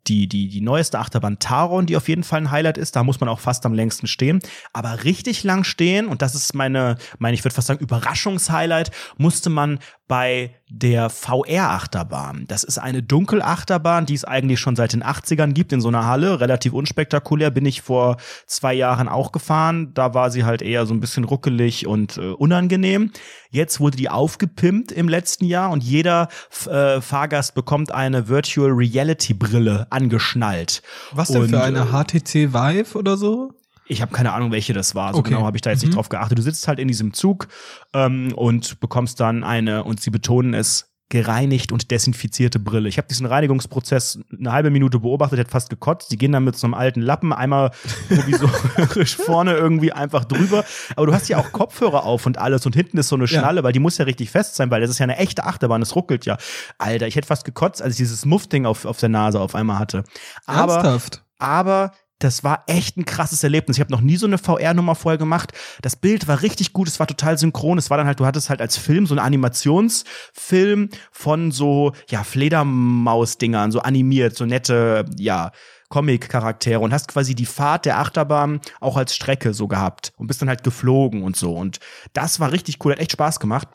die, 0.08 0.28
die, 0.28 0.48
die 0.48 0.60
neueste 0.60 0.98
Achterbahn 0.98 1.38
Taron, 1.38 1.86
die 1.86 1.96
auf 1.96 2.08
jeden 2.08 2.24
Fall 2.24 2.40
ein 2.40 2.50
Highlight 2.50 2.78
ist. 2.78 2.96
Da 2.96 3.02
muss 3.02 3.20
man 3.20 3.28
auch 3.28 3.40
fast 3.40 3.66
am 3.66 3.74
längsten 3.74 4.06
stehen. 4.06 4.40
Aber 4.72 5.04
richtig 5.04 5.44
lang 5.44 5.64
stehen, 5.64 6.06
und 6.06 6.22
das 6.22 6.34
ist 6.34 6.54
meine, 6.54 6.96
meine 7.18 7.34
ich 7.34 7.44
würde 7.44 7.54
fast 7.54 7.68
sagen, 7.68 7.80
Überraschungshighlight, 7.80 8.90
musste 9.18 9.50
man 9.50 9.78
bei 10.08 10.54
der 10.68 11.10
VR-Achterbahn. 11.10 12.44
Das 12.48 12.64
ist 12.64 12.78
eine 12.78 13.02
Dunkelachterbahn, 13.02 14.06
die 14.06 14.14
es 14.14 14.24
eigentlich 14.24 14.60
schon 14.60 14.76
seit 14.76 14.92
den 14.92 15.02
80ern 15.02 15.52
gibt 15.52 15.72
in 15.72 15.80
so 15.80 15.88
einer 15.88 16.06
Halle. 16.06 16.40
Relativ 16.40 16.72
unspektakulär. 16.72 17.50
Bin 17.50 17.66
ich 17.66 17.82
vor 17.82 18.16
zwei 18.46 18.74
Jahren 18.74 19.08
auch 19.08 19.32
gefahren. 19.32 19.92
Da 19.94 20.14
war 20.14 20.30
sie 20.30 20.44
halt 20.44 20.62
eher 20.62 20.86
so 20.86 20.94
ein 20.94 21.00
bisschen 21.00 21.24
ruckelig 21.24 21.86
und 21.86 22.18
äh, 22.18 22.32
unangenehm. 22.32 23.10
Jetzt 23.50 23.80
wurde 23.80 23.96
die 23.96 24.08
aufgepimpt 24.08 24.92
im 24.92 25.08
letzten 25.08 25.44
Jahr 25.44 25.70
und 25.70 25.82
jeder 25.82 26.28
äh, 26.68 27.00
Fahrgast 27.00 27.54
bekommt 27.54 27.92
eine 27.92 28.28
Virtual 28.28 28.70
Reality 28.70 29.34
Brille 29.34 29.86
angeschnallt. 29.90 30.82
Was 31.12 31.28
denn 31.28 31.42
Und, 31.42 31.50
für 31.50 31.62
eine 31.62 31.80
äh, 31.80 31.84
HTC 31.92 32.52
Vive 32.52 32.98
oder 32.98 33.16
so? 33.16 33.52
Ich 33.88 34.02
habe 34.02 34.12
keine 34.12 34.32
Ahnung, 34.32 34.50
welche 34.52 34.72
das 34.72 34.94
war. 34.94 35.12
So 35.12 35.20
Okay. 35.20 35.30
genau 35.30 35.44
habe 35.46 35.56
ich 35.56 35.62
da 35.62 35.70
jetzt 35.70 35.82
nicht 35.82 35.94
drauf 35.94 36.08
geachtet. 36.08 36.38
Du 36.38 36.42
sitzt 36.42 36.66
halt 36.68 36.78
in 36.78 36.88
diesem 36.88 37.12
Zug 37.12 37.48
ähm, 37.94 38.32
und 38.34 38.80
bekommst 38.80 39.20
dann 39.20 39.44
eine, 39.44 39.84
und 39.84 40.00
sie 40.00 40.10
betonen 40.10 40.54
es, 40.54 40.92
gereinigt 41.08 41.70
und 41.70 41.92
desinfizierte 41.92 42.58
Brille. 42.58 42.88
Ich 42.88 42.98
habe 42.98 43.06
diesen 43.06 43.26
Reinigungsprozess 43.26 44.18
eine 44.36 44.50
halbe 44.50 44.70
Minute 44.70 44.98
beobachtet, 44.98 45.38
hätte 45.38 45.50
fast 45.52 45.70
gekotzt. 45.70 46.10
Die 46.10 46.16
gehen 46.18 46.32
dann 46.32 46.42
mit 46.42 46.56
so 46.56 46.66
einem 46.66 46.74
alten 46.74 47.00
Lappen 47.00 47.32
einmal 47.32 47.70
provisorisch 48.08 49.14
vorne 49.24 49.54
irgendwie 49.54 49.92
einfach 49.92 50.24
drüber. 50.24 50.64
Aber 50.96 51.06
du 51.06 51.14
hast 51.14 51.28
ja 51.28 51.38
auch 51.38 51.52
Kopfhörer 51.52 52.02
auf 52.04 52.26
und 52.26 52.38
alles 52.38 52.66
und 52.66 52.74
hinten 52.74 52.98
ist 52.98 53.08
so 53.08 53.14
eine 53.14 53.26
Ja. 53.26 53.38
Schnalle, 53.38 53.62
weil 53.62 53.72
die 53.72 53.78
muss 53.78 53.98
ja 53.98 54.04
richtig 54.04 54.30
fest 54.30 54.56
sein, 54.56 54.70
weil 54.72 54.80
das 54.80 54.90
ist 54.90 54.98
ja 54.98 55.04
eine 55.04 55.16
echte 55.16 55.44
Achterbahn, 55.44 55.80
das 55.80 55.94
ruckelt 55.94 56.26
ja. 56.26 56.38
Alter, 56.78 57.06
ich 57.06 57.14
hätte 57.14 57.28
fast 57.28 57.44
gekotzt, 57.44 57.82
als 57.82 57.92
ich 57.94 57.98
dieses 57.98 58.24
Muffding 58.24 58.66
auf, 58.66 58.84
auf 58.84 58.98
der 58.98 59.08
Nase 59.08 59.40
auf 59.40 59.54
einmal 59.54 59.78
hatte. 59.78 60.02
Aber 60.44 60.74
Ernsthaft? 60.74 61.22
aber 61.38 61.92
das 62.18 62.44
war 62.44 62.64
echt 62.66 62.96
ein 62.96 63.04
krasses 63.04 63.42
Erlebnis. 63.42 63.76
Ich 63.76 63.80
habe 63.80 63.92
noch 63.92 64.00
nie 64.00 64.16
so 64.16 64.26
eine 64.26 64.38
VR-Nummer 64.38 64.94
vorher 64.94 65.18
gemacht. 65.18 65.52
Das 65.82 65.96
Bild 65.96 66.28
war 66.28 66.42
richtig 66.42 66.72
gut, 66.72 66.88
es 66.88 66.98
war 66.98 67.06
total 67.06 67.36
synchron. 67.36 67.78
Es 67.78 67.90
war 67.90 67.98
dann 67.98 68.06
halt, 68.06 68.20
du 68.20 68.26
hattest 68.26 68.48
halt 68.48 68.60
als 68.60 68.76
Film 68.76 69.06
so 69.06 69.14
einen 69.14 69.26
Animationsfilm 69.26 70.88
von 71.12 71.52
so, 71.52 71.92
ja, 72.08 72.24
Fledermaus-Dingern, 72.24 73.70
so 73.70 73.80
animiert, 73.80 74.36
so 74.36 74.46
nette, 74.46 75.04
ja, 75.18 75.52
Comic-Charaktere 75.88 76.80
und 76.80 76.92
hast 76.92 77.08
quasi 77.08 77.34
die 77.34 77.46
Fahrt 77.46 77.84
der 77.84 77.98
Achterbahn 77.98 78.60
auch 78.80 78.96
als 78.96 79.14
Strecke 79.14 79.54
so 79.54 79.68
gehabt 79.68 80.12
und 80.16 80.26
bist 80.26 80.42
dann 80.42 80.48
halt 80.48 80.64
geflogen 80.64 81.22
und 81.22 81.36
so. 81.36 81.52
Und 81.54 81.78
das 82.12 82.40
war 82.40 82.50
richtig 82.50 82.84
cool, 82.84 82.92
hat 82.92 82.98
echt 82.98 83.12
Spaß 83.12 83.38
gemacht 83.38 83.68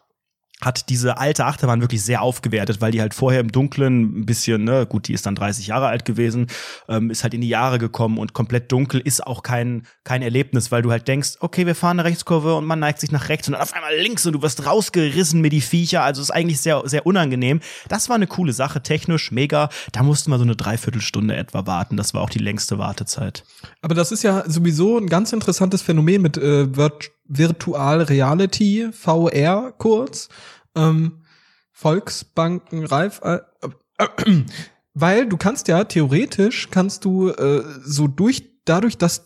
hat 0.61 0.89
diese 0.89 1.17
alte 1.17 1.45
Achterbahn 1.45 1.81
wirklich 1.81 2.03
sehr 2.03 2.21
aufgewertet, 2.21 2.81
weil 2.81 2.91
die 2.91 3.01
halt 3.01 3.13
vorher 3.13 3.41
im 3.41 3.51
Dunkeln 3.51 4.21
ein 4.21 4.25
bisschen, 4.25 4.63
ne, 4.63 4.85
gut, 4.85 5.07
die 5.07 5.13
ist 5.13 5.25
dann 5.25 5.35
30 5.35 5.67
Jahre 5.67 5.87
alt 5.87 6.05
gewesen, 6.05 6.47
ähm, 6.87 7.09
ist 7.09 7.23
halt 7.23 7.33
in 7.33 7.41
die 7.41 7.49
Jahre 7.49 7.79
gekommen 7.79 8.17
und 8.17 8.33
komplett 8.33 8.71
dunkel 8.71 9.01
ist 9.01 9.25
auch 9.25 9.43
kein, 9.43 9.87
kein 10.03 10.21
Erlebnis, 10.21 10.71
weil 10.71 10.83
du 10.83 10.91
halt 10.91 11.07
denkst, 11.07 11.37
okay, 11.39 11.65
wir 11.65 11.75
fahren 11.75 11.99
eine 11.99 12.07
Rechtskurve 12.07 12.55
und 12.55 12.65
man 12.65 12.79
neigt 12.79 12.99
sich 12.99 13.11
nach 13.11 13.29
rechts 13.29 13.47
und 13.47 13.53
dann 13.53 13.61
auf 13.61 13.73
einmal 13.73 13.95
links 13.95 14.25
und 14.25 14.33
du 14.33 14.41
wirst 14.41 14.65
rausgerissen 14.65 15.41
mit 15.41 15.53
die 15.53 15.61
Viecher, 15.61 16.03
also 16.03 16.21
ist 16.21 16.31
eigentlich 16.31 16.61
sehr, 16.61 16.83
sehr 16.85 17.05
unangenehm. 17.05 17.59
Das 17.89 18.09
war 18.09 18.15
eine 18.15 18.27
coole 18.27 18.53
Sache, 18.53 18.81
technisch, 18.81 19.31
mega. 19.31 19.69
Da 19.91 20.03
mussten 20.03 20.29
wir 20.31 20.37
so 20.37 20.43
eine 20.43 20.55
Dreiviertelstunde 20.55 21.35
etwa 21.35 21.65
warten, 21.65 21.97
das 21.97 22.13
war 22.13 22.21
auch 22.21 22.29
die 22.29 22.39
längste 22.39 22.77
Wartezeit. 22.77 23.43
Aber 23.81 23.95
das 23.95 24.11
ist 24.11 24.23
ja 24.23 24.43
sowieso 24.47 24.97
ein 24.97 25.07
ganz 25.07 25.33
interessantes 25.33 25.81
Phänomen 25.81 26.21
mit 26.21 26.37
äh, 26.37 26.75
Virt 26.75 27.11
Virtual 27.25 28.01
Reality, 28.01 28.89
VR 28.91 29.73
kurz. 29.77 30.29
Ähm, 30.75 31.21
Volksbanken, 31.81 32.85
Reif, 32.85 33.21
äh, 33.23 33.39
äh, 33.97 34.43
weil 34.93 35.27
du 35.27 35.37
kannst 35.37 35.67
ja 35.67 35.83
theoretisch 35.83 36.69
kannst 36.69 37.05
du 37.05 37.29
äh, 37.29 37.63
so 37.83 38.07
durch 38.07 38.43
dadurch, 38.65 38.97
dass 38.97 39.25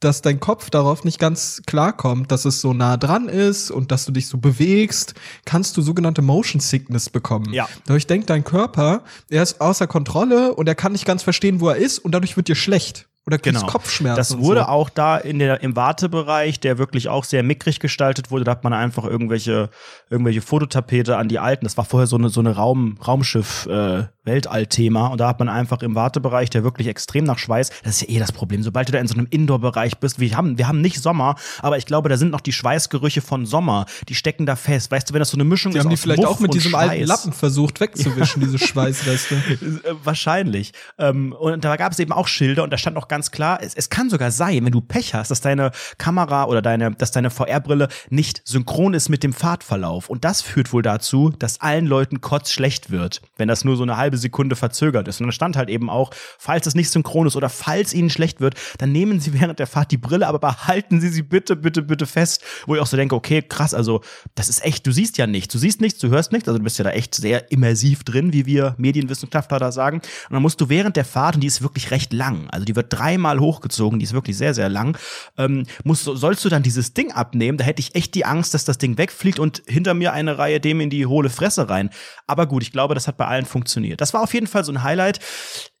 dass 0.00 0.20
dein 0.20 0.40
Kopf 0.40 0.68
darauf 0.68 1.04
nicht 1.04 1.18
ganz 1.18 1.62
klarkommt, 1.66 2.30
dass 2.30 2.44
es 2.44 2.60
so 2.60 2.74
nah 2.74 2.96
dran 2.98 3.28
ist 3.28 3.70
und 3.70 3.92
dass 3.92 4.04
du 4.04 4.12
dich 4.12 4.28
so 4.28 4.36
bewegst, 4.36 5.14
kannst 5.46 5.76
du 5.76 5.82
sogenannte 5.82 6.20
Motion 6.20 6.60
Sickness 6.60 7.08
bekommen. 7.08 7.52
Ja. 7.54 7.66
Dadurch 7.86 8.06
denkt 8.06 8.28
dein 8.28 8.44
Körper, 8.44 9.04
er 9.30 9.42
ist 9.42 9.60
außer 9.60 9.86
Kontrolle 9.86 10.54
und 10.54 10.68
er 10.68 10.74
kann 10.74 10.92
nicht 10.92 11.06
ganz 11.06 11.22
verstehen, 11.22 11.60
wo 11.60 11.70
er 11.70 11.76
ist 11.76 11.98
und 11.98 12.12
dadurch 12.12 12.36
wird 12.36 12.48
dir 12.48 12.56
schlecht. 12.56 13.08
Oder 13.26 13.38
kriegst 13.38 13.60
Genau. 13.60 13.72
Kopfschmerzen? 13.72 14.16
Das 14.16 14.38
wurde 14.38 14.60
so? 14.60 14.66
auch 14.66 14.88
da 14.88 15.16
in 15.16 15.40
der, 15.40 15.60
im 15.62 15.74
Wartebereich, 15.74 16.60
der 16.60 16.78
wirklich 16.78 17.08
auch 17.08 17.24
sehr 17.24 17.42
mickrig 17.42 17.80
gestaltet 17.80 18.30
wurde, 18.30 18.44
da 18.44 18.52
hat 18.52 18.62
man 18.64 18.72
einfach 18.72 19.04
irgendwelche, 19.04 19.68
irgendwelche 20.10 20.42
Fototapete 20.42 21.16
an 21.16 21.28
die 21.28 21.38
alten. 21.40 21.64
Das 21.64 21.76
war 21.76 21.84
vorher 21.84 22.06
so 22.06 22.16
eine, 22.16 22.28
so 22.28 22.40
eine 22.40 22.54
Raum, 22.54 22.98
Raumschiff, 23.04 23.66
äh, 23.66 24.04
Weltall-Thema. 24.24 25.08
Und 25.08 25.20
da 25.20 25.28
hat 25.28 25.38
man 25.38 25.48
einfach 25.48 25.82
im 25.82 25.94
Wartebereich, 25.94 26.50
der 26.50 26.62
wirklich 26.62 26.86
extrem 26.88 27.24
nach 27.24 27.38
Schweiß, 27.38 27.70
das 27.82 27.96
ist 27.96 28.08
ja 28.08 28.16
eh 28.16 28.18
das 28.18 28.32
Problem. 28.32 28.62
Sobald 28.62 28.88
du 28.88 28.92
da 28.92 28.98
in 28.98 29.08
so 29.08 29.14
einem 29.14 29.26
Indoor-Bereich 29.30 29.98
bist, 29.98 30.20
wir 30.20 30.36
haben, 30.36 30.58
wir 30.58 30.68
haben 30.68 30.80
nicht 30.80 31.00
Sommer, 31.00 31.36
aber 31.62 31.78
ich 31.78 31.86
glaube, 31.86 32.08
da 32.08 32.16
sind 32.16 32.30
noch 32.30 32.40
die 32.40 32.52
Schweißgerüche 32.52 33.22
von 33.22 33.46
Sommer. 33.46 33.86
Die 34.08 34.14
stecken 34.14 34.46
da 34.46 34.54
fest. 34.56 34.90
Weißt 34.90 35.10
du, 35.10 35.14
wenn 35.14 35.20
das 35.20 35.30
so 35.30 35.36
eine 35.36 35.44
Mischung 35.44 35.72
Die 35.72 35.78
ist 35.78 35.84
haben 35.84 35.90
die 35.90 35.96
vielleicht 35.96 36.22
Muff 36.22 36.30
auch 36.30 36.40
mit 36.40 36.54
diesem 36.54 36.74
alten 36.74 36.96
Schweiß. 36.96 37.08
Lappen 37.08 37.32
versucht 37.32 37.80
wegzuwischen, 37.80 38.40
diese 38.44 38.58
Schweißreste. 38.58 39.34
Äh, 39.34 39.94
Wahrscheinlich. 40.04 40.72
Ähm, 40.98 41.32
und 41.32 41.64
da 41.64 41.76
gab 41.76 41.92
es 41.92 41.98
eben 41.98 42.12
auch 42.12 42.28
Schilder 42.28 42.62
und 42.62 42.70
da 42.72 42.78
stand 42.78 42.96
auch 42.96 43.08
ganz 43.08 43.15
klar, 43.22 43.58
es, 43.62 43.74
es 43.74 43.90
kann 43.90 44.10
sogar 44.10 44.30
sein, 44.30 44.64
wenn 44.64 44.72
du 44.72 44.80
Pech 44.80 45.14
hast, 45.14 45.30
dass 45.30 45.40
deine 45.40 45.70
Kamera 45.98 46.44
oder 46.44 46.62
deine, 46.62 46.92
dass 46.92 47.10
deine 47.10 47.30
VR-Brille 47.30 47.88
nicht 48.10 48.42
synchron 48.44 48.94
ist 48.94 49.08
mit 49.08 49.22
dem 49.22 49.32
Fahrtverlauf. 49.32 50.08
Und 50.08 50.24
das 50.24 50.42
führt 50.42 50.72
wohl 50.72 50.82
dazu, 50.82 51.30
dass 51.30 51.60
allen 51.60 51.86
Leuten 51.86 52.20
kotzschlecht 52.20 52.90
wird, 52.90 53.22
wenn 53.36 53.48
das 53.48 53.64
nur 53.64 53.76
so 53.76 53.82
eine 53.82 53.96
halbe 53.96 54.18
Sekunde 54.18 54.56
verzögert 54.56 55.08
ist. 55.08 55.20
Und 55.20 55.26
dann 55.26 55.32
stand 55.32 55.56
halt 55.56 55.68
eben 55.68 55.90
auch, 55.90 56.10
falls 56.38 56.66
es 56.66 56.74
nicht 56.74 56.90
synchron 56.90 57.26
ist 57.26 57.36
oder 57.36 57.48
falls 57.48 57.94
ihnen 57.94 58.10
schlecht 58.10 58.40
wird, 58.40 58.54
dann 58.78 58.92
nehmen 58.92 59.20
sie 59.20 59.32
während 59.40 59.58
der 59.58 59.66
Fahrt 59.66 59.90
die 59.90 59.96
Brille, 59.96 60.26
aber 60.26 60.38
behalten 60.38 61.00
sie 61.00 61.08
sie 61.08 61.22
bitte, 61.22 61.56
bitte, 61.56 61.82
bitte 61.82 62.06
fest. 62.06 62.42
Wo 62.66 62.74
ich 62.74 62.80
auch 62.80 62.86
so 62.86 62.96
denke, 62.96 63.14
okay, 63.14 63.42
krass, 63.42 63.74
also 63.74 64.02
das 64.34 64.48
ist 64.48 64.64
echt, 64.64 64.86
du 64.86 64.92
siehst 64.92 65.18
ja 65.18 65.26
nichts, 65.26 65.52
du 65.52 65.58
siehst 65.58 65.80
nichts, 65.80 65.98
du 66.00 66.08
hörst 66.08 66.32
nichts, 66.32 66.48
also 66.48 66.58
du 66.58 66.64
bist 66.64 66.78
ja 66.78 66.84
da 66.84 66.90
echt 66.90 67.14
sehr 67.14 67.50
immersiv 67.50 68.04
drin, 68.04 68.32
wie 68.32 68.46
wir 68.46 68.74
Medienwissenschaftler 68.78 69.58
da 69.58 69.72
sagen. 69.72 69.98
Und 69.98 70.32
dann 70.32 70.42
musst 70.42 70.60
du 70.60 70.68
während 70.68 70.96
der 70.96 71.04
Fahrt, 71.04 71.36
und 71.36 71.40
die 71.40 71.46
ist 71.46 71.62
wirklich 71.62 71.90
recht 71.90 72.12
lang, 72.12 72.48
also 72.50 72.64
die 72.64 72.76
wird 72.76 72.92
dreimal 73.06 73.40
hochgezogen, 73.40 73.98
die 73.98 74.04
ist 74.04 74.12
wirklich 74.12 74.36
sehr, 74.36 74.54
sehr 74.54 74.68
lang, 74.68 74.98
ähm, 75.38 75.64
musst, 75.84 76.04
sollst 76.04 76.44
du 76.44 76.48
dann 76.48 76.62
dieses 76.62 76.92
Ding 76.92 77.12
abnehmen, 77.12 77.58
da 77.58 77.64
hätte 77.64 77.80
ich 77.80 77.94
echt 77.94 78.14
die 78.14 78.24
Angst, 78.24 78.54
dass 78.54 78.64
das 78.64 78.78
Ding 78.78 78.98
wegfliegt 78.98 79.38
und 79.38 79.62
hinter 79.66 79.94
mir 79.94 80.12
eine 80.12 80.38
Reihe 80.38 80.60
dem 80.60 80.80
in 80.80 80.90
die 80.90 81.06
hohle 81.06 81.30
Fresse 81.30 81.68
rein. 81.68 81.90
Aber 82.26 82.46
gut, 82.46 82.62
ich 82.62 82.72
glaube, 82.72 82.94
das 82.94 83.06
hat 83.06 83.16
bei 83.16 83.26
allen 83.26 83.46
funktioniert. 83.46 84.00
Das 84.00 84.12
war 84.12 84.22
auf 84.22 84.34
jeden 84.34 84.46
Fall 84.46 84.64
so 84.64 84.72
ein 84.72 84.82
Highlight. 84.82 85.20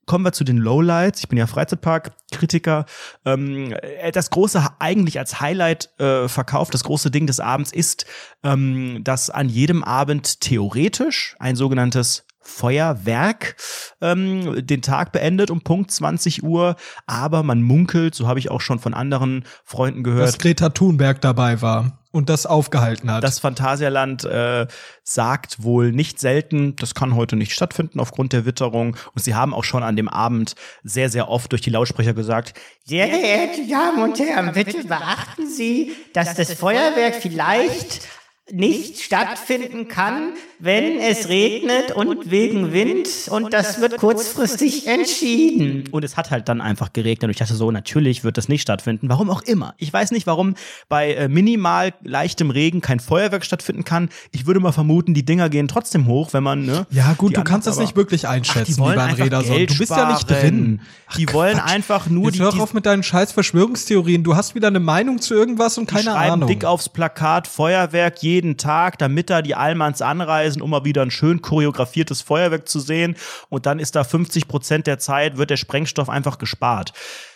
Kommen 0.06 0.24
wir 0.24 0.32
zu 0.32 0.44
den 0.44 0.58
Lowlights. 0.58 1.20
Ich 1.20 1.28
bin 1.28 1.36
ja 1.36 1.48
Freizeitpark-Kritiker. 1.48 2.86
Ähm, 3.24 3.72
äh, 3.72 4.12
das 4.12 4.30
große, 4.30 4.64
eigentlich 4.78 5.18
als 5.18 5.40
Highlight 5.40 5.90
äh, 5.98 6.28
verkauft, 6.28 6.74
das 6.74 6.84
große 6.84 7.10
Ding 7.10 7.26
des 7.26 7.40
Abends 7.40 7.72
ist, 7.72 8.06
ähm, 8.44 9.00
dass 9.02 9.30
an 9.30 9.48
jedem 9.48 9.82
Abend 9.82 10.40
theoretisch 10.40 11.34
ein 11.40 11.56
sogenanntes 11.56 12.24
Feuerwerk 12.46 13.56
ähm, 14.00 14.66
den 14.66 14.82
Tag 14.82 15.12
beendet 15.12 15.50
um 15.50 15.60
Punkt 15.60 15.90
20 15.90 16.42
Uhr, 16.42 16.76
aber 17.06 17.42
man 17.42 17.62
munkelt, 17.62 18.14
so 18.14 18.26
habe 18.26 18.38
ich 18.38 18.50
auch 18.50 18.60
schon 18.60 18.78
von 18.78 18.94
anderen 18.94 19.44
Freunden 19.64 20.02
gehört, 20.02 20.28
Dass 20.28 20.38
Greta 20.38 20.70
Thunberg 20.70 21.20
dabei 21.20 21.60
war 21.60 21.98
und 22.16 22.30
das 22.30 22.46
aufgehalten 22.46 23.10
hat. 23.10 23.22
das 23.22 23.38
Phantasialand 23.40 24.24
äh, 24.24 24.66
sagt 25.02 25.62
wohl 25.62 25.92
nicht 25.92 26.18
selten, 26.18 26.74
das 26.76 26.94
kann 26.94 27.14
heute 27.14 27.36
nicht 27.36 27.52
stattfinden 27.52 28.00
aufgrund 28.00 28.32
der 28.32 28.46
Witterung. 28.46 28.96
Und 29.14 29.22
sie 29.22 29.34
haben 29.34 29.52
auch 29.52 29.64
schon 29.64 29.82
an 29.82 29.96
dem 29.96 30.08
Abend 30.08 30.54
sehr, 30.82 31.10
sehr 31.10 31.28
oft 31.28 31.52
durch 31.52 31.60
die 31.60 31.70
Lautsprecher 31.70 32.14
gesagt, 32.14 32.54
Sehr 32.84 33.06
geehrte 33.08 33.68
Damen 33.68 34.02
und 34.02 34.18
Herren, 34.18 34.52
bitte 34.54 34.84
beachten 34.84 35.48
Sie, 35.48 35.92
dass 36.14 36.34
das 36.34 36.54
Feuerwerk 36.54 37.16
vielleicht 37.16 38.08
nicht 38.52 39.00
stattfinden 39.02 39.88
kann, 39.88 40.34
wenn 40.60 41.00
es 41.00 41.28
regnet 41.28 41.90
und 41.90 42.30
wegen 42.30 42.72
Wind 42.72 43.08
und 43.28 43.52
das 43.52 43.80
wird 43.80 43.96
kurzfristig 43.96 44.86
entschieden. 44.86 45.88
und 45.90 46.04
es 46.04 46.16
hat 46.16 46.30
halt 46.30 46.48
dann 46.48 46.60
einfach 46.60 46.92
geregnet. 46.92 47.24
Und 47.24 47.30
ich 47.30 47.36
dachte 47.38 47.54
so, 47.54 47.72
natürlich 47.72 48.22
wird 48.22 48.38
das 48.38 48.48
nicht 48.48 48.62
stattfinden. 48.62 49.08
Warum 49.08 49.30
auch 49.30 49.42
immer. 49.42 49.74
Ich 49.78 49.92
weiß 49.92 50.12
nicht, 50.12 50.28
warum 50.28 50.54
bei 50.88 51.14
äh, 51.14 51.28
minimal 51.28 51.92
leichtem 52.04 52.50
Regen 52.50 52.80
kein 52.80 53.00
Feuerwerk 53.00 53.44
stattfinden 53.44 53.82
kann. 53.84 54.10
Ich 54.30 54.46
würde 54.46 54.60
mal 54.60 54.70
vermuten, 54.72 55.12
die 55.12 55.24
Dinger 55.24 55.48
gehen 55.48 55.66
trotzdem 55.66 56.06
hoch, 56.06 56.32
wenn 56.32 56.44
man, 56.44 56.64
ne? 56.64 56.86
ja, 56.90 57.14
gut, 57.14 57.36
du 57.36 57.42
kannst 57.42 57.66
das 57.66 57.78
nicht 57.78 57.96
wirklich 57.96 58.26
Ach, 58.28 58.30
einschätzen, 58.30 58.74
die 58.74 58.78
wollen 58.78 58.98
einfach 59.00 59.18
Anrederson. 59.18 59.56
Geld 59.56 59.70
Du 59.70 59.78
bist 59.78 59.90
ja 59.90 60.12
nicht 60.12 60.30
drin. 60.30 60.80
die 61.16 61.32
wollen 61.32 61.58
einfach 61.58 62.06
nur 62.08 62.26
Jetzt 62.26 62.36
die, 62.36 62.42
hör 62.42 62.60
auf 62.60 62.74
mit 62.74 62.86
deinen 62.86 63.02
scheiß 63.02 63.32
Verschwörungstheorien. 63.32 64.22
Du 64.22 64.36
hast 64.36 64.54
wieder 64.54 64.68
eine 64.68 64.80
Meinung 64.80 65.20
zu 65.20 65.34
irgendwas 65.34 65.78
und 65.78 65.90
Die 65.90 65.94
keine 65.96 66.10
schreiben 66.12 66.32
Ahnung. 66.34 66.48
dick 66.48 66.64
aufs 66.64 66.88
Plakat 66.88 67.48
Feuerwerk 67.48 68.22
jeden 68.36 68.56
Tag, 68.56 68.98
damit 68.98 69.30
da 69.30 69.42
die 69.42 69.54
Allmanns 69.54 70.02
anreisen, 70.02 70.62
um 70.62 70.70
mal 70.70 70.84
wieder 70.84 71.02
ein 71.02 71.10
schön 71.10 71.40
choreografiertes 71.42 72.20
Feuerwerk 72.22 72.68
zu 72.68 72.80
sehen. 72.80 73.16
Und 73.48 73.66
dann 73.66 73.78
ist 73.78 73.96
da 73.96 74.04
50 74.04 74.46
Prozent 74.48 74.86
der 74.86 74.98
Zeit, 74.98 75.36
wird 75.38 75.50
der 75.50 75.56
Sprengstoff 75.56 76.08
einfach 76.08 76.38
gespart. 76.38 76.92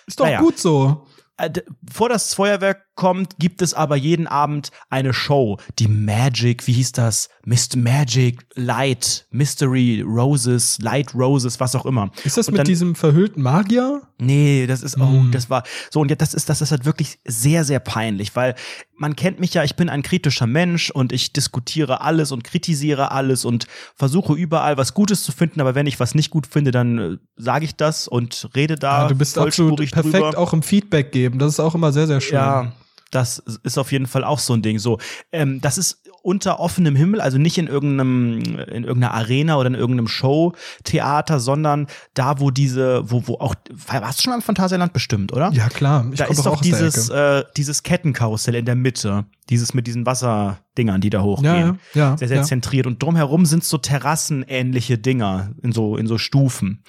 Ist 0.06 0.20
doch 0.20 0.26
Naja. 0.26 0.40
gut 0.40 0.58
so. 0.58 1.06
Äh, 1.36 1.50
Bevor 1.80 2.08
das 2.08 2.34
Feuerwerk 2.34 2.84
kommt, 3.00 3.38
gibt 3.38 3.62
es 3.62 3.74
aber 3.74 3.96
jeden 3.96 4.26
Abend 4.28 4.70
eine 4.90 5.12
Show. 5.12 5.58
Die 5.80 5.88
Magic, 5.88 6.66
wie 6.68 6.72
hieß 6.74 6.92
das? 6.92 7.28
Mr. 7.46 7.76
Magic, 7.78 8.46
Light, 8.54 9.26
Mystery 9.30 10.02
Roses, 10.06 10.78
Light 10.80 11.14
Roses, 11.14 11.58
was 11.58 11.74
auch 11.74 11.86
immer. 11.86 12.10
Ist 12.24 12.36
das 12.36 12.46
Und 12.48 12.52
mit 12.52 12.58
dann- 12.60 12.66
diesem 12.66 12.94
verhüllten 12.94 13.42
Magier? 13.42 14.02
Nee, 14.18 14.66
das 14.66 14.82
ist, 14.82 14.98
oh, 15.00 15.04
Mm. 15.06 15.30
das 15.32 15.48
war, 15.48 15.62
so, 15.90 16.00
und 16.00 16.10
jetzt, 16.10 16.20
das 16.20 16.34
ist, 16.34 16.48
das 16.50 16.60
ist 16.60 16.70
halt 16.70 16.84
wirklich 16.84 17.18
sehr, 17.26 17.64
sehr 17.64 17.80
peinlich, 17.80 18.36
weil 18.36 18.54
man 18.98 19.16
kennt 19.16 19.40
mich 19.40 19.54
ja, 19.54 19.64
ich 19.64 19.76
bin 19.76 19.88
ein 19.88 20.02
kritischer 20.02 20.46
Mensch 20.46 20.90
und 20.90 21.10
ich 21.12 21.32
diskutiere 21.32 22.02
alles 22.02 22.30
und 22.32 22.44
kritisiere 22.44 23.10
alles 23.12 23.46
und 23.46 23.66
versuche 23.96 24.34
überall 24.34 24.76
was 24.76 24.92
Gutes 24.92 25.22
zu 25.24 25.32
finden, 25.32 25.62
aber 25.62 25.74
wenn 25.74 25.86
ich 25.86 25.98
was 25.98 26.14
nicht 26.14 26.28
gut 26.28 26.46
finde, 26.46 26.70
dann 26.70 26.98
äh, 26.98 27.16
sage 27.36 27.64
ich 27.64 27.76
das 27.76 28.06
und 28.08 28.50
rede 28.54 28.74
da 28.76 29.02
Ja, 29.04 29.08
du 29.08 29.14
bist 29.14 29.38
absolut 29.38 29.78
perfekt 29.78 30.14
drüber. 30.14 30.36
auch 30.36 30.52
im 30.52 30.62
Feedback 30.62 31.12
geben. 31.12 31.38
Das 31.38 31.54
ist 31.54 31.60
auch 31.60 31.74
immer 31.74 31.90
sehr, 31.92 32.06
sehr 32.06 32.20
schön. 32.20 32.34
Ja, 32.34 32.72
das 33.10 33.38
ist 33.64 33.78
auf 33.78 33.92
jeden 33.92 34.06
Fall 34.06 34.24
auch 34.24 34.38
so 34.38 34.54
ein 34.54 34.62
Ding. 34.62 34.78
So, 34.78 34.98
ähm, 35.32 35.60
das 35.60 35.78
ist 35.78 35.99
unter 36.22 36.60
offenem 36.60 36.96
Himmel, 36.96 37.20
also 37.20 37.38
nicht 37.38 37.56
in 37.58 37.66
irgendeinem, 37.66 38.40
in 38.40 38.84
irgendeiner 38.84 39.14
Arena 39.14 39.56
oder 39.56 39.68
in 39.68 39.74
irgendeinem 39.74 40.08
Showtheater, 40.08 41.40
sondern 41.40 41.86
da, 42.14 42.40
wo 42.40 42.50
diese, 42.50 43.10
wo, 43.10 43.26
wo 43.26 43.34
auch, 43.34 43.54
warst 43.88 44.18
du 44.18 44.22
schon 44.24 44.32
mal 44.32 44.36
im 44.36 44.42
Phantasialand 44.42 44.92
bestimmt, 44.92 45.32
oder? 45.32 45.50
Ja, 45.52 45.68
klar. 45.68 46.06
Ich 46.12 46.18
da 46.18 46.26
ist 46.26 46.44
doch 46.44 46.60
dieses, 46.60 47.08
äh, 47.08 47.44
dieses 47.56 47.82
Kettenkarussell 47.82 48.54
in 48.54 48.64
der 48.64 48.74
Mitte. 48.76 49.24
Dieses 49.48 49.74
mit 49.74 49.88
diesen 49.88 50.06
Wasserdingern, 50.06 51.00
die 51.00 51.10
da 51.10 51.22
hochgehen. 51.22 51.80
Ja, 51.94 52.10
ja, 52.10 52.16
sehr, 52.16 52.28
sehr 52.28 52.36
ja. 52.36 52.42
zentriert. 52.44 52.86
Und 52.86 53.02
drumherum 53.02 53.46
sind 53.46 53.64
so 53.64 53.78
terrassenähnliche 53.78 54.96
Dinger 54.96 55.50
in 55.62 55.72
so, 55.72 55.96
in 55.96 56.06
so 56.06 56.18
Stufen. 56.18 56.84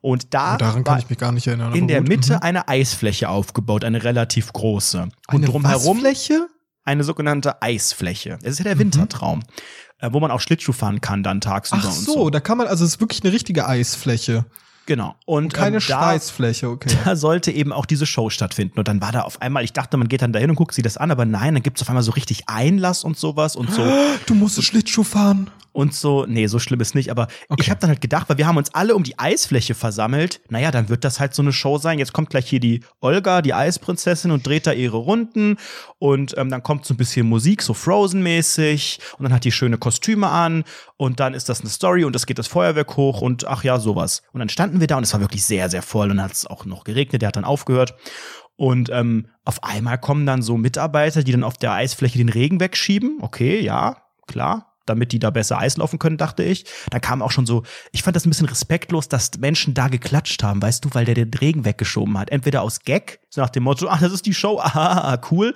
Und 0.00 0.32
da 0.32 0.54
Oh, 0.54 0.58
daran 0.58 0.84
kann 0.84 1.00
ich 1.00 1.10
mich 1.10 1.18
gar 1.18 1.32
nicht 1.32 1.46
erinnern. 1.48 1.74
in 1.74 1.86
der 1.86 2.00
gut. 2.00 2.08
Mitte 2.08 2.34
Mhm. 2.34 2.38
eine 2.42 2.68
Eisfläche 2.68 3.28
aufgebaut, 3.28 3.84
eine 3.84 4.04
relativ 4.04 4.52
große. 4.54 5.02
Und 5.02 5.12
Eine 5.28 5.46
drumherum 5.46 5.98
Fläche? 5.98 6.46
Eine 6.88 7.04
sogenannte 7.04 7.62
Eisfläche. 7.62 8.38
Es 8.42 8.52
ist 8.52 8.58
ja 8.60 8.64
der 8.64 8.78
Wintertraum, 8.78 9.42
äh, 9.98 10.08
wo 10.10 10.20
man 10.20 10.30
auch 10.30 10.40
Schlittschuh 10.40 10.72
fahren 10.72 11.00
kann 11.00 11.22
dann 11.22 11.40
tagsüber 11.40 11.82
Ach 11.84 11.88
und 11.88 11.94
so, 11.94 12.12
so. 12.14 12.30
da 12.30 12.40
kann 12.40 12.58
man, 12.58 12.66
also 12.66 12.84
es 12.84 12.92
ist 12.94 13.00
wirklich 13.00 13.22
eine 13.22 13.32
richtige 13.32 13.68
Eisfläche. 13.68 14.46
Genau. 14.88 15.14
Und 15.26 15.52
Keine 15.52 15.76
ähm, 15.76 15.82
da, 15.86 15.98
Schweißfläche, 15.98 16.66
okay. 16.70 16.88
da 17.04 17.14
sollte 17.14 17.50
eben 17.52 17.74
auch 17.74 17.84
diese 17.84 18.06
Show 18.06 18.30
stattfinden. 18.30 18.78
Und 18.78 18.88
dann 18.88 19.02
war 19.02 19.12
da 19.12 19.20
auf 19.20 19.42
einmal, 19.42 19.62
ich 19.62 19.74
dachte, 19.74 19.98
man 19.98 20.08
geht 20.08 20.22
dann 20.22 20.32
dahin 20.32 20.48
und 20.48 20.56
guckt 20.56 20.72
sich 20.72 20.82
das 20.82 20.96
an, 20.96 21.10
aber 21.10 21.26
nein, 21.26 21.52
dann 21.52 21.62
gibt's 21.62 21.82
auf 21.82 21.90
einmal 21.90 22.02
so 22.02 22.12
richtig 22.12 22.44
Einlass 22.48 23.04
und 23.04 23.18
sowas 23.18 23.54
und 23.54 23.70
so. 23.70 23.82
Du 24.26 24.34
musst 24.34 24.62
Schlittschuh 24.64 25.04
fahren. 25.04 25.50
und 25.72 25.94
so, 25.94 26.24
nee, 26.26 26.46
so 26.48 26.58
schlimm 26.58 26.80
ist 26.80 26.94
nicht, 26.94 27.10
aber 27.10 27.28
Okay. 27.50 27.62
ich 27.62 27.70
habe 27.70 27.78
dann 27.80 27.90
halt 27.90 28.00
gedacht, 28.00 28.28
weil 28.28 28.38
wir 28.38 28.46
haben 28.46 28.56
uns 28.56 28.74
alle 28.74 28.94
um 28.96 29.04
die 29.04 29.18
Eisfläche 29.18 29.74
versammelt, 29.74 30.40
naja, 30.48 30.70
dann 30.70 30.88
wird 30.88 31.04
das 31.04 31.20
halt 31.20 31.34
so 31.34 31.42
eine 31.42 31.52
Show 31.52 31.78
sein. 31.78 31.98
Jetzt 31.98 32.12
kommt 32.12 32.30
gleich 32.30 32.48
hier 32.48 32.58
die 32.58 32.80
Olga, 33.00 33.42
die 33.42 33.54
Eisprinzessin 33.54 34.30
und 34.30 34.44
dreht 34.46 34.66
da 34.66 34.72
ihre 34.72 34.96
Runden 34.96 35.56
und 35.98 36.34
ähm, 36.36 36.48
dann 36.50 36.62
kommt 36.62 36.84
so 36.86 36.94
ein 36.94 36.96
bisschen 36.96 37.28
Musik, 37.28 37.62
so 37.62 37.74
Frozen-mäßig 37.74 38.98
und 39.18 39.24
dann 39.24 39.32
hat 39.32 39.44
die 39.44 39.52
schöne 39.52 39.78
Kostüme 39.78 40.28
an 40.28 40.64
und 40.96 41.20
dann 41.20 41.34
ist 41.34 41.48
das 41.48 41.60
eine 41.60 41.70
Story 41.70 42.04
und 42.04 42.16
es 42.16 42.26
geht 42.26 42.38
das 42.38 42.48
Feuerwerk 42.48 42.96
hoch 42.96 43.20
und 43.20 43.46
ach 43.46 43.62
ja, 43.62 43.78
sowas. 43.78 44.22
Und 44.32 44.40
dann 44.40 44.48
standen 44.48 44.77
wir 44.80 44.86
da 44.86 44.96
und 44.96 45.04
es 45.04 45.12
war 45.12 45.20
wirklich 45.20 45.44
sehr, 45.44 45.68
sehr 45.70 45.82
voll 45.82 46.10
und 46.10 46.22
hat 46.22 46.32
es 46.32 46.46
auch 46.46 46.64
noch 46.64 46.84
geregnet, 46.84 47.22
der 47.22 47.28
hat 47.28 47.36
dann 47.36 47.44
aufgehört. 47.44 47.94
Und 48.56 48.90
ähm, 48.90 49.28
auf 49.44 49.62
einmal 49.62 49.98
kommen 49.98 50.26
dann 50.26 50.42
so 50.42 50.56
Mitarbeiter, 50.56 51.22
die 51.22 51.32
dann 51.32 51.44
auf 51.44 51.56
der 51.56 51.72
Eisfläche 51.72 52.18
den 52.18 52.28
Regen 52.28 52.58
wegschieben. 52.58 53.18
Okay, 53.20 53.60
ja, 53.60 54.02
klar, 54.26 54.74
damit 54.84 55.12
die 55.12 55.20
da 55.20 55.30
besser 55.30 55.58
Eis 55.58 55.76
laufen 55.76 56.00
können, 56.00 56.16
dachte 56.16 56.42
ich. 56.42 56.64
Da 56.90 56.98
kam 56.98 57.22
auch 57.22 57.30
schon 57.30 57.46
so, 57.46 57.62
ich 57.92 58.02
fand 58.02 58.16
das 58.16 58.26
ein 58.26 58.30
bisschen 58.30 58.48
respektlos, 58.48 59.08
dass 59.08 59.30
Menschen 59.38 59.74
da 59.74 59.86
geklatscht 59.86 60.42
haben, 60.42 60.60
weißt 60.60 60.84
du, 60.84 60.90
weil 60.92 61.04
der 61.04 61.14
den 61.14 61.32
Regen 61.34 61.64
weggeschoben 61.64 62.18
hat. 62.18 62.30
Entweder 62.30 62.62
aus 62.62 62.80
Gag, 62.80 63.20
so 63.30 63.40
nach 63.40 63.50
dem 63.50 63.62
Motto, 63.62 63.86
ach, 63.88 64.00
das 64.00 64.12
ist 64.12 64.26
die 64.26 64.34
Show, 64.34 64.58
aha, 64.62 65.20
cool. 65.30 65.54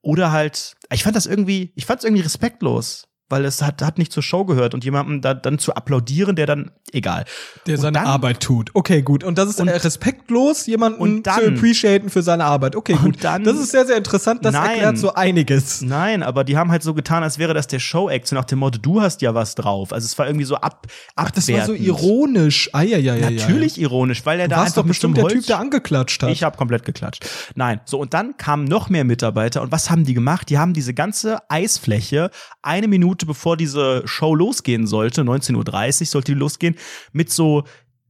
Oder 0.00 0.32
halt, 0.32 0.76
ich 0.90 1.02
fand 1.02 1.16
das 1.16 1.26
irgendwie, 1.26 1.72
ich 1.76 1.84
fand 1.84 2.00
es 2.00 2.04
irgendwie 2.04 2.22
respektlos. 2.22 3.06
Weil 3.30 3.44
es 3.46 3.62
hat, 3.62 3.80
hat 3.82 3.96
nicht 3.96 4.12
zur 4.12 4.22
Show 4.22 4.44
gehört 4.44 4.74
und 4.74 4.84
jemandem 4.84 5.20
da, 5.22 5.32
dann 5.34 5.58
zu 5.58 5.74
applaudieren, 5.74 6.36
der 6.36 6.46
dann, 6.46 6.70
egal. 6.92 7.24
Der 7.66 7.76
Und 7.76 7.80
seine 7.80 7.98
dann- 7.98 8.06
Arbeit 8.06 8.40
tut. 8.40 8.70
Okay, 8.74 9.00
gut. 9.02 9.24
Und 9.24 9.38
das 9.38 9.48
ist 9.48 9.60
Und- 9.60 9.68
äh, 9.68 9.76
respektlos, 9.76 10.66
jemanden 10.66 10.98
und 11.00 11.22
dann- 11.22 11.40
zu 11.40 11.46
appreciaten 11.48 12.10
für 12.10 12.22
seine 12.22 12.44
Arbeit. 12.44 12.76
Okay, 12.76 12.94
gut. 12.94 13.22
dann- 13.24 13.44
das 13.44 13.56
ist 13.58 13.70
sehr, 13.70 13.86
sehr 13.86 13.96
interessant. 13.96 14.44
Das 14.44 14.52
Nein. 14.52 14.70
erklärt 14.70 14.98
so 14.98 15.14
einiges. 15.14 15.80
Nein, 15.80 16.22
aber 16.22 16.44
die 16.44 16.56
haben 16.58 16.70
halt 16.70 16.82
so 16.82 16.92
getan, 16.94 17.22
als 17.22 17.38
wäre 17.38 17.54
das 17.54 17.66
der 17.68 17.78
Show-Act, 17.78 18.26
so 18.28 18.34
nach 18.36 18.44
dem 18.44 18.58
Motto, 18.58 18.78
du 18.80 19.00
hast 19.00 19.22
ja 19.22 19.34
was 19.34 19.54
drauf. 19.54 19.92
Also 19.92 20.04
es 20.04 20.18
war 20.18 20.26
irgendwie 20.26 20.44
so 20.44 20.56
ab, 20.56 20.86
Ach, 21.16 21.30
das 21.30 21.48
war 21.52 21.64
so 21.66 21.72
ironisch. 21.74 22.68
Ah, 22.72 22.82
ja, 22.82 22.98
ja, 22.98 23.14
ja. 23.14 23.30
Natürlich 23.30 23.80
ironisch, 23.80 24.26
weil 24.26 24.40
er 24.40 24.48
Du 24.48 24.54
da 24.54 24.56
warst 24.56 24.68
einfach 24.72 24.82
doch 24.82 24.88
bestimmt 24.88 25.16
der 25.16 25.24
Holz 25.24 25.34
Typ, 25.34 25.46
der 25.46 25.58
angeklatscht 25.60 26.22
hat. 26.22 26.30
Ich 26.30 26.42
habe 26.42 26.56
komplett 26.56 26.84
geklatscht. 26.84 27.24
Nein, 27.54 27.80
so 27.84 27.98
und 28.00 28.12
dann 28.14 28.36
kamen 28.36 28.64
noch 28.64 28.88
mehr 28.88 29.04
Mitarbeiter 29.04 29.62
und 29.62 29.70
was 29.72 29.90
haben 29.90 30.04
die 30.04 30.14
gemacht? 30.14 30.48
Die 30.50 30.58
haben 30.58 30.72
diese 30.72 30.94
ganze 30.94 31.38
Eisfläche 31.48 32.30
eine 32.62 32.88
Minute 32.88 33.19
bevor 33.26 33.56
diese 33.56 34.02
Show 34.06 34.34
losgehen 34.34 34.86
sollte, 34.86 35.22
19:30 35.22 36.00
Uhr 36.00 36.06
sollte 36.06 36.32
die 36.32 36.38
losgehen, 36.38 36.76
mit 37.12 37.30
so 37.30 37.64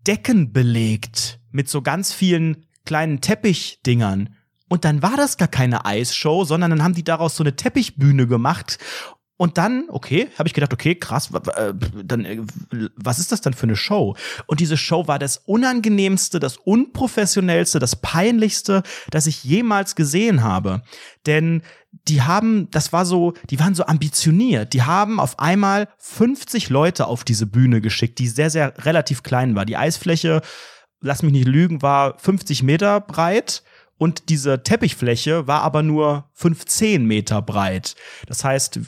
Decken 0.06 0.52
belegt, 0.52 1.40
mit 1.50 1.68
so 1.68 1.82
ganz 1.82 2.12
vielen 2.12 2.66
kleinen 2.84 3.20
Teppichdingern. 3.20 4.36
Und 4.68 4.84
dann 4.84 5.02
war 5.02 5.16
das 5.16 5.36
gar 5.36 5.48
keine 5.48 5.84
Eisshow, 5.84 6.44
sondern 6.44 6.70
dann 6.70 6.82
haben 6.82 6.94
die 6.94 7.04
daraus 7.04 7.36
so 7.36 7.42
eine 7.42 7.56
Teppichbühne 7.56 8.26
gemacht. 8.26 8.78
Und 9.36 9.56
dann, 9.56 9.86
okay, 9.88 10.28
habe 10.38 10.48
ich 10.48 10.52
gedacht, 10.52 10.74
okay, 10.74 10.94
krass, 10.94 11.30
äh, 11.56 11.72
dann, 12.04 12.26
äh, 12.26 12.42
was 12.94 13.18
ist 13.18 13.32
das 13.32 13.40
dann 13.40 13.54
für 13.54 13.62
eine 13.62 13.74
Show? 13.74 14.14
Und 14.46 14.60
diese 14.60 14.76
Show 14.76 15.08
war 15.08 15.18
das 15.18 15.38
unangenehmste, 15.38 16.40
das 16.40 16.58
unprofessionellste, 16.58 17.78
das 17.78 17.96
peinlichste, 17.96 18.82
das 19.10 19.26
ich 19.26 19.42
jemals 19.42 19.96
gesehen 19.96 20.42
habe. 20.42 20.82
Denn 21.24 21.62
die 21.92 22.22
haben, 22.22 22.70
das 22.70 22.92
war 22.92 23.04
so, 23.04 23.34
die 23.50 23.58
waren 23.58 23.74
so 23.74 23.84
ambitioniert. 23.84 24.72
Die 24.72 24.82
haben 24.82 25.18
auf 25.18 25.38
einmal 25.38 25.88
50 25.98 26.68
Leute 26.70 27.06
auf 27.06 27.24
diese 27.24 27.46
Bühne 27.46 27.80
geschickt, 27.80 28.18
die 28.18 28.28
sehr, 28.28 28.50
sehr 28.50 28.74
relativ 28.84 29.22
klein 29.22 29.54
war. 29.54 29.64
Die 29.64 29.76
Eisfläche, 29.76 30.40
lass 31.00 31.22
mich 31.22 31.32
nicht 31.32 31.48
lügen, 31.48 31.82
war 31.82 32.18
50 32.18 32.62
Meter 32.62 33.00
breit. 33.00 33.62
Und 33.96 34.30
diese 34.30 34.62
Teppichfläche 34.62 35.46
war 35.46 35.62
aber 35.62 35.82
nur 35.82 36.30
15 36.32 37.04
Meter 37.04 37.42
breit. 37.42 37.96
Das 38.26 38.44
heißt, 38.44 38.80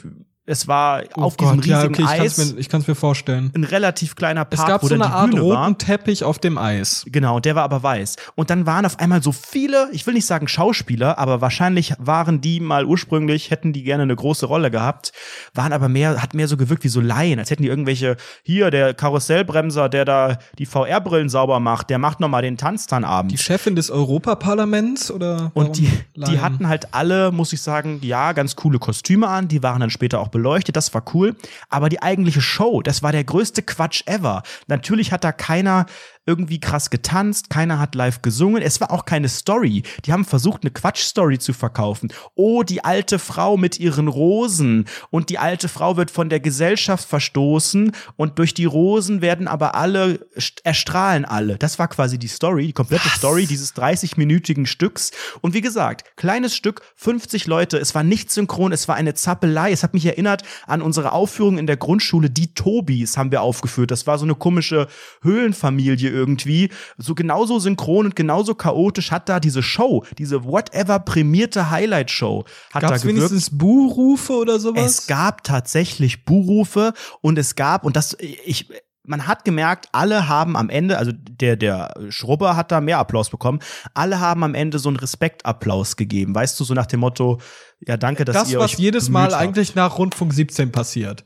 es 0.45 0.67
war 0.67 1.03
Oh 1.15 1.21
auf 1.23 1.37
Gott, 1.37 1.63
diesem 1.63 1.71
ja, 1.71 1.77
riesigen 1.81 1.93
okay, 1.93 2.03
ich 2.03 2.17
kann's 2.19 2.39
Eis 2.39 2.53
mir, 2.53 2.59
ich 2.59 2.69
kann's 2.69 2.87
mir 2.87 2.95
vorstellen. 2.95 3.51
ein 3.55 3.63
relativ 3.63 4.15
kleiner 4.15 4.43
Park, 4.43 4.59
Es 4.59 4.65
gab 4.67 4.83
wo 4.83 4.87
so 4.87 4.95
eine 4.95 5.05
die 5.05 5.09
Art 5.09 5.29
Bühne 5.29 5.41
roten 5.41 5.55
war. 5.55 5.77
Teppich 5.77 6.23
auf 6.23 6.37
dem 6.39 6.57
Eis. 6.57 7.05
Genau, 7.07 7.39
der 7.39 7.55
war 7.55 7.63
aber 7.63 7.81
weiß. 7.81 8.17
Und 8.35 8.49
dann 8.49 8.65
waren 8.65 8.85
auf 8.85 8.99
einmal 8.99 9.23
so 9.23 9.31
viele, 9.31 9.87
ich 9.93 10.05
will 10.05 10.13
nicht 10.13 10.25
sagen 10.25 10.47
Schauspieler, 10.49 11.17
aber 11.17 11.39
wahrscheinlich 11.39 11.93
waren 11.97 12.41
die 12.41 12.59
mal 12.59 12.85
ursprünglich, 12.85 13.51
hätten 13.51 13.71
die 13.71 13.83
gerne 13.83 14.03
eine 14.03 14.15
große 14.15 14.45
Rolle 14.45 14.69
gehabt, 14.69 15.13
waren 15.53 15.71
aber 15.71 15.87
mehr, 15.87 16.21
hat 16.21 16.33
mehr 16.33 16.47
so 16.49 16.57
gewirkt 16.57 16.83
wie 16.83 16.89
so 16.89 16.99
Laien, 16.99 17.39
als 17.39 17.49
hätten 17.49 17.63
die 17.63 17.69
irgendwelche, 17.69 18.17
hier, 18.43 18.69
der 18.69 18.93
Karussellbremser, 18.93 19.87
der 19.87 20.03
da 20.03 20.37
die 20.59 20.65
VR-Brillen 20.65 21.29
sauber 21.29 21.59
macht, 21.61 21.89
der 21.89 21.99
macht 21.99 22.19
nochmal 22.19 22.41
den 22.41 22.57
Tanz 22.57 22.87
dann 22.87 23.03
Die 23.03 23.07
abends. 23.07 23.41
Chefin 23.41 23.75
des 23.77 23.89
Europaparlaments 23.91 25.09
oder? 25.09 25.51
Und 25.53 25.77
die, 25.77 25.89
die 26.15 26.39
hatten 26.39 26.67
halt 26.67 26.93
alle, 26.93 27.31
muss 27.31 27.53
ich 27.53 27.61
sagen, 27.61 27.99
ja, 28.01 28.33
ganz 28.33 28.55
coole 28.55 28.79
Kostüme 28.79 29.27
an. 29.27 29.47
Die 29.47 29.63
waren 29.63 29.79
dann 29.79 29.89
später 29.89 30.19
auch 30.19 30.32
beleuchtet. 30.33 30.75
Das 30.75 30.93
war 30.93 31.05
cool. 31.13 31.37
Aber 31.69 31.87
die 31.87 32.01
eigentliche 32.01 32.41
Show, 32.41 32.81
das 32.81 33.01
war 33.01 33.13
der 33.13 33.23
größte 33.23 33.61
Quatsch 33.61 34.03
ever. 34.05 34.43
Natürlich 34.67 35.13
hat 35.13 35.23
da 35.23 35.31
keiner 35.31 35.85
irgendwie 36.25 36.59
krass 36.59 36.89
getanzt, 36.89 37.49
keiner 37.49 37.79
hat 37.79 37.95
live 37.95 38.21
gesungen. 38.21 38.61
Es 38.61 38.79
war 38.79 38.91
auch 38.91 39.05
keine 39.05 39.27
Story. 39.27 39.83
Die 40.05 40.13
haben 40.13 40.23
versucht, 40.23 40.63
eine 40.63 40.71
Quatsch-Story 40.71 41.37
zu 41.39 41.51
verkaufen. 41.53 42.13
Oh, 42.35 42.63
die 42.63 42.83
alte 42.85 43.19
Frau 43.19 43.57
mit 43.57 43.79
ihren 43.79 44.07
Rosen. 44.07 44.85
Und 45.09 45.29
die 45.29 45.37
alte 45.37 45.67
Frau 45.67 45.97
wird 45.97 46.11
von 46.11 46.29
der 46.29 46.39
Gesellschaft 46.39 47.07
verstoßen. 47.07 47.91
Und 48.15 48.39
durch 48.39 48.53
die 48.53 48.65
Rosen 48.65 49.21
werden 49.21 49.47
aber 49.49 49.75
alle, 49.75 50.25
st- 50.37 50.59
erstrahlen 50.63 51.25
alle. 51.25 51.57
Das 51.57 51.77
war 51.77 51.89
quasi 51.89 52.17
die 52.17 52.27
Story, 52.29 52.67
die 52.67 52.73
komplette 52.73 53.09
Story 53.09 53.45
dieses 53.45 53.75
30-minütigen 53.75 54.65
Stücks. 54.65 55.11
Und 55.41 55.53
wie 55.53 55.61
gesagt, 55.61 56.15
kleines 56.15 56.55
Stück, 56.55 56.81
50 56.95 57.47
Leute. 57.47 57.77
Es 57.77 57.95
war 57.95 58.03
nicht 58.03 58.31
synchron, 58.31 58.71
es 58.71 58.87
war 58.87 58.95
eine 58.95 59.13
Zappelei. 59.13 59.71
Es 59.73 59.83
hat 59.83 59.93
mich 59.93 60.05
erinnert 60.05 60.43
an 60.67 60.81
unsere 60.81 61.11
Aufführung 61.11 61.57
in 61.57 61.67
der 61.67 61.77
Grundschule. 61.77 62.29
Die 62.29 62.53
Tobis 62.53 63.17
haben 63.17 63.31
wir 63.31 63.41
aufgeführt. 63.41 63.91
Das 63.91 64.07
war 64.07 64.17
so 64.17 64.23
eine 64.25 64.35
komische 64.35 64.87
Höhlenfamilie 65.21 66.12
irgendwie. 66.13 66.69
So 66.97 67.15
genauso 67.15 67.59
synchron 67.59 68.07
und 68.07 68.15
genauso 68.15 68.55
chaotisch 68.55 69.11
hat 69.11 69.27
da 69.27 69.39
diese 69.39 69.63
Show, 69.63 70.05
diese 70.17 70.45
whatever 70.45 70.99
prämierte 70.99 71.69
Highlight-Show, 71.69 72.45
hat 72.73 72.81
Gab's 72.81 73.01
da 73.01 73.07
gewirkt. 73.07 73.29
wenigstens 73.29 73.57
Buhrufe 73.57 74.33
oder 74.33 74.59
sowas? 74.59 74.99
Es 74.99 75.07
gab 75.07 75.43
tatsächlich 75.43 76.25
Buhrufe 76.25 76.93
und 77.21 77.37
es 77.37 77.55
gab, 77.55 77.83
und 77.83 77.95
das, 77.95 78.15
ich, 78.19 78.69
man 79.05 79.27
hat 79.27 79.43
gemerkt, 79.43 79.87
alle 79.91 80.27
haben 80.29 80.55
am 80.55 80.69
Ende, 80.69 80.97
also 80.97 81.11
der, 81.13 81.55
der 81.57 81.93
Schrubber 82.09 82.55
hat 82.55 82.71
da 82.71 82.79
mehr 82.79 82.99
Applaus 82.99 83.29
bekommen, 83.29 83.59
alle 83.93 84.19
haben 84.19 84.43
am 84.43 84.55
Ende 84.55 84.79
so 84.79 84.89
einen 84.89 84.97
Respektapplaus 84.97 85.97
gegeben. 85.97 86.33
Weißt 86.33 86.59
du, 86.59 86.63
so 86.63 86.73
nach 86.73 86.85
dem 86.85 87.01
Motto, 87.01 87.39
ja, 87.81 87.97
danke, 87.97 88.23
dass 88.23 88.35
das, 88.35 88.51
ihr 88.51 88.59
was 88.59 88.73
euch 88.73 88.79
jedes 88.79 89.05
bemüht 89.05 89.13
Mal 89.13 89.31
habt. 89.31 89.41
eigentlich 89.41 89.75
nach 89.75 89.97
Rundfunk 89.97 90.33
17 90.33 90.71
passiert. 90.71 91.23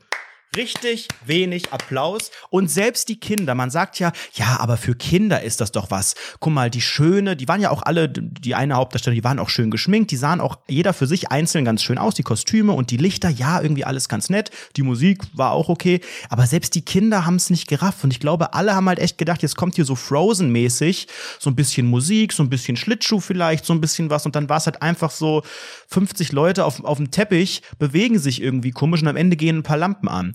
Richtig 0.56 1.08
wenig 1.26 1.72
Applaus. 1.72 2.30
Und 2.48 2.70
selbst 2.70 3.10
die 3.10 3.20
Kinder, 3.20 3.54
man 3.54 3.70
sagt 3.70 3.98
ja, 3.98 4.12
ja, 4.32 4.58
aber 4.60 4.78
für 4.78 4.94
Kinder 4.94 5.42
ist 5.42 5.60
das 5.60 5.72
doch 5.72 5.90
was. 5.90 6.14
Guck 6.40 6.52
mal, 6.54 6.70
die 6.70 6.80
Schöne, 6.80 7.36
die 7.36 7.46
waren 7.48 7.60
ja 7.60 7.70
auch 7.70 7.82
alle, 7.82 8.08
die 8.08 8.54
eine 8.54 8.74
Hauptdarstellerin, 8.74 9.20
die 9.20 9.24
waren 9.24 9.38
auch 9.40 9.50
schön 9.50 9.70
geschminkt, 9.70 10.10
die 10.10 10.16
sahen 10.16 10.40
auch 10.40 10.56
jeder 10.66 10.94
für 10.94 11.06
sich 11.06 11.30
einzeln 11.30 11.66
ganz 11.66 11.82
schön 11.82 11.98
aus, 11.98 12.14
die 12.14 12.22
Kostüme 12.22 12.72
und 12.72 12.90
die 12.90 12.96
Lichter, 12.96 13.28
ja, 13.28 13.60
irgendwie 13.60 13.84
alles 13.84 14.08
ganz 14.08 14.30
nett, 14.30 14.50
die 14.76 14.82
Musik 14.82 15.22
war 15.34 15.52
auch 15.52 15.68
okay, 15.68 16.00
aber 16.30 16.46
selbst 16.46 16.74
die 16.74 16.82
Kinder 16.82 17.26
haben 17.26 17.36
es 17.36 17.50
nicht 17.50 17.68
gerafft. 17.68 18.02
Und 18.02 18.12
ich 18.12 18.20
glaube, 18.20 18.54
alle 18.54 18.74
haben 18.74 18.88
halt 18.88 19.00
echt 19.00 19.18
gedacht, 19.18 19.42
jetzt 19.42 19.56
kommt 19.56 19.74
hier 19.74 19.84
so 19.84 19.96
Frozen-mäßig, 19.96 21.08
so 21.38 21.50
ein 21.50 21.56
bisschen 21.56 21.86
Musik, 21.86 22.32
so 22.32 22.42
ein 22.42 22.48
bisschen 22.48 22.76
Schlittschuh 22.76 23.20
vielleicht, 23.20 23.66
so 23.66 23.74
ein 23.74 23.82
bisschen 23.82 24.08
was. 24.08 24.24
Und 24.24 24.34
dann 24.34 24.48
war 24.48 24.56
es 24.56 24.66
halt 24.66 24.80
einfach 24.80 25.10
so 25.10 25.42
50 25.88 26.32
Leute 26.32 26.64
auf, 26.64 26.82
auf 26.84 26.96
dem 26.96 27.10
Teppich 27.10 27.62
bewegen 27.78 28.18
sich 28.18 28.40
irgendwie 28.40 28.70
komisch 28.70 29.02
und 29.02 29.08
am 29.08 29.16
Ende 29.16 29.36
gehen 29.36 29.58
ein 29.58 29.62
paar 29.62 29.76
Lampen 29.76 30.08
an. 30.08 30.34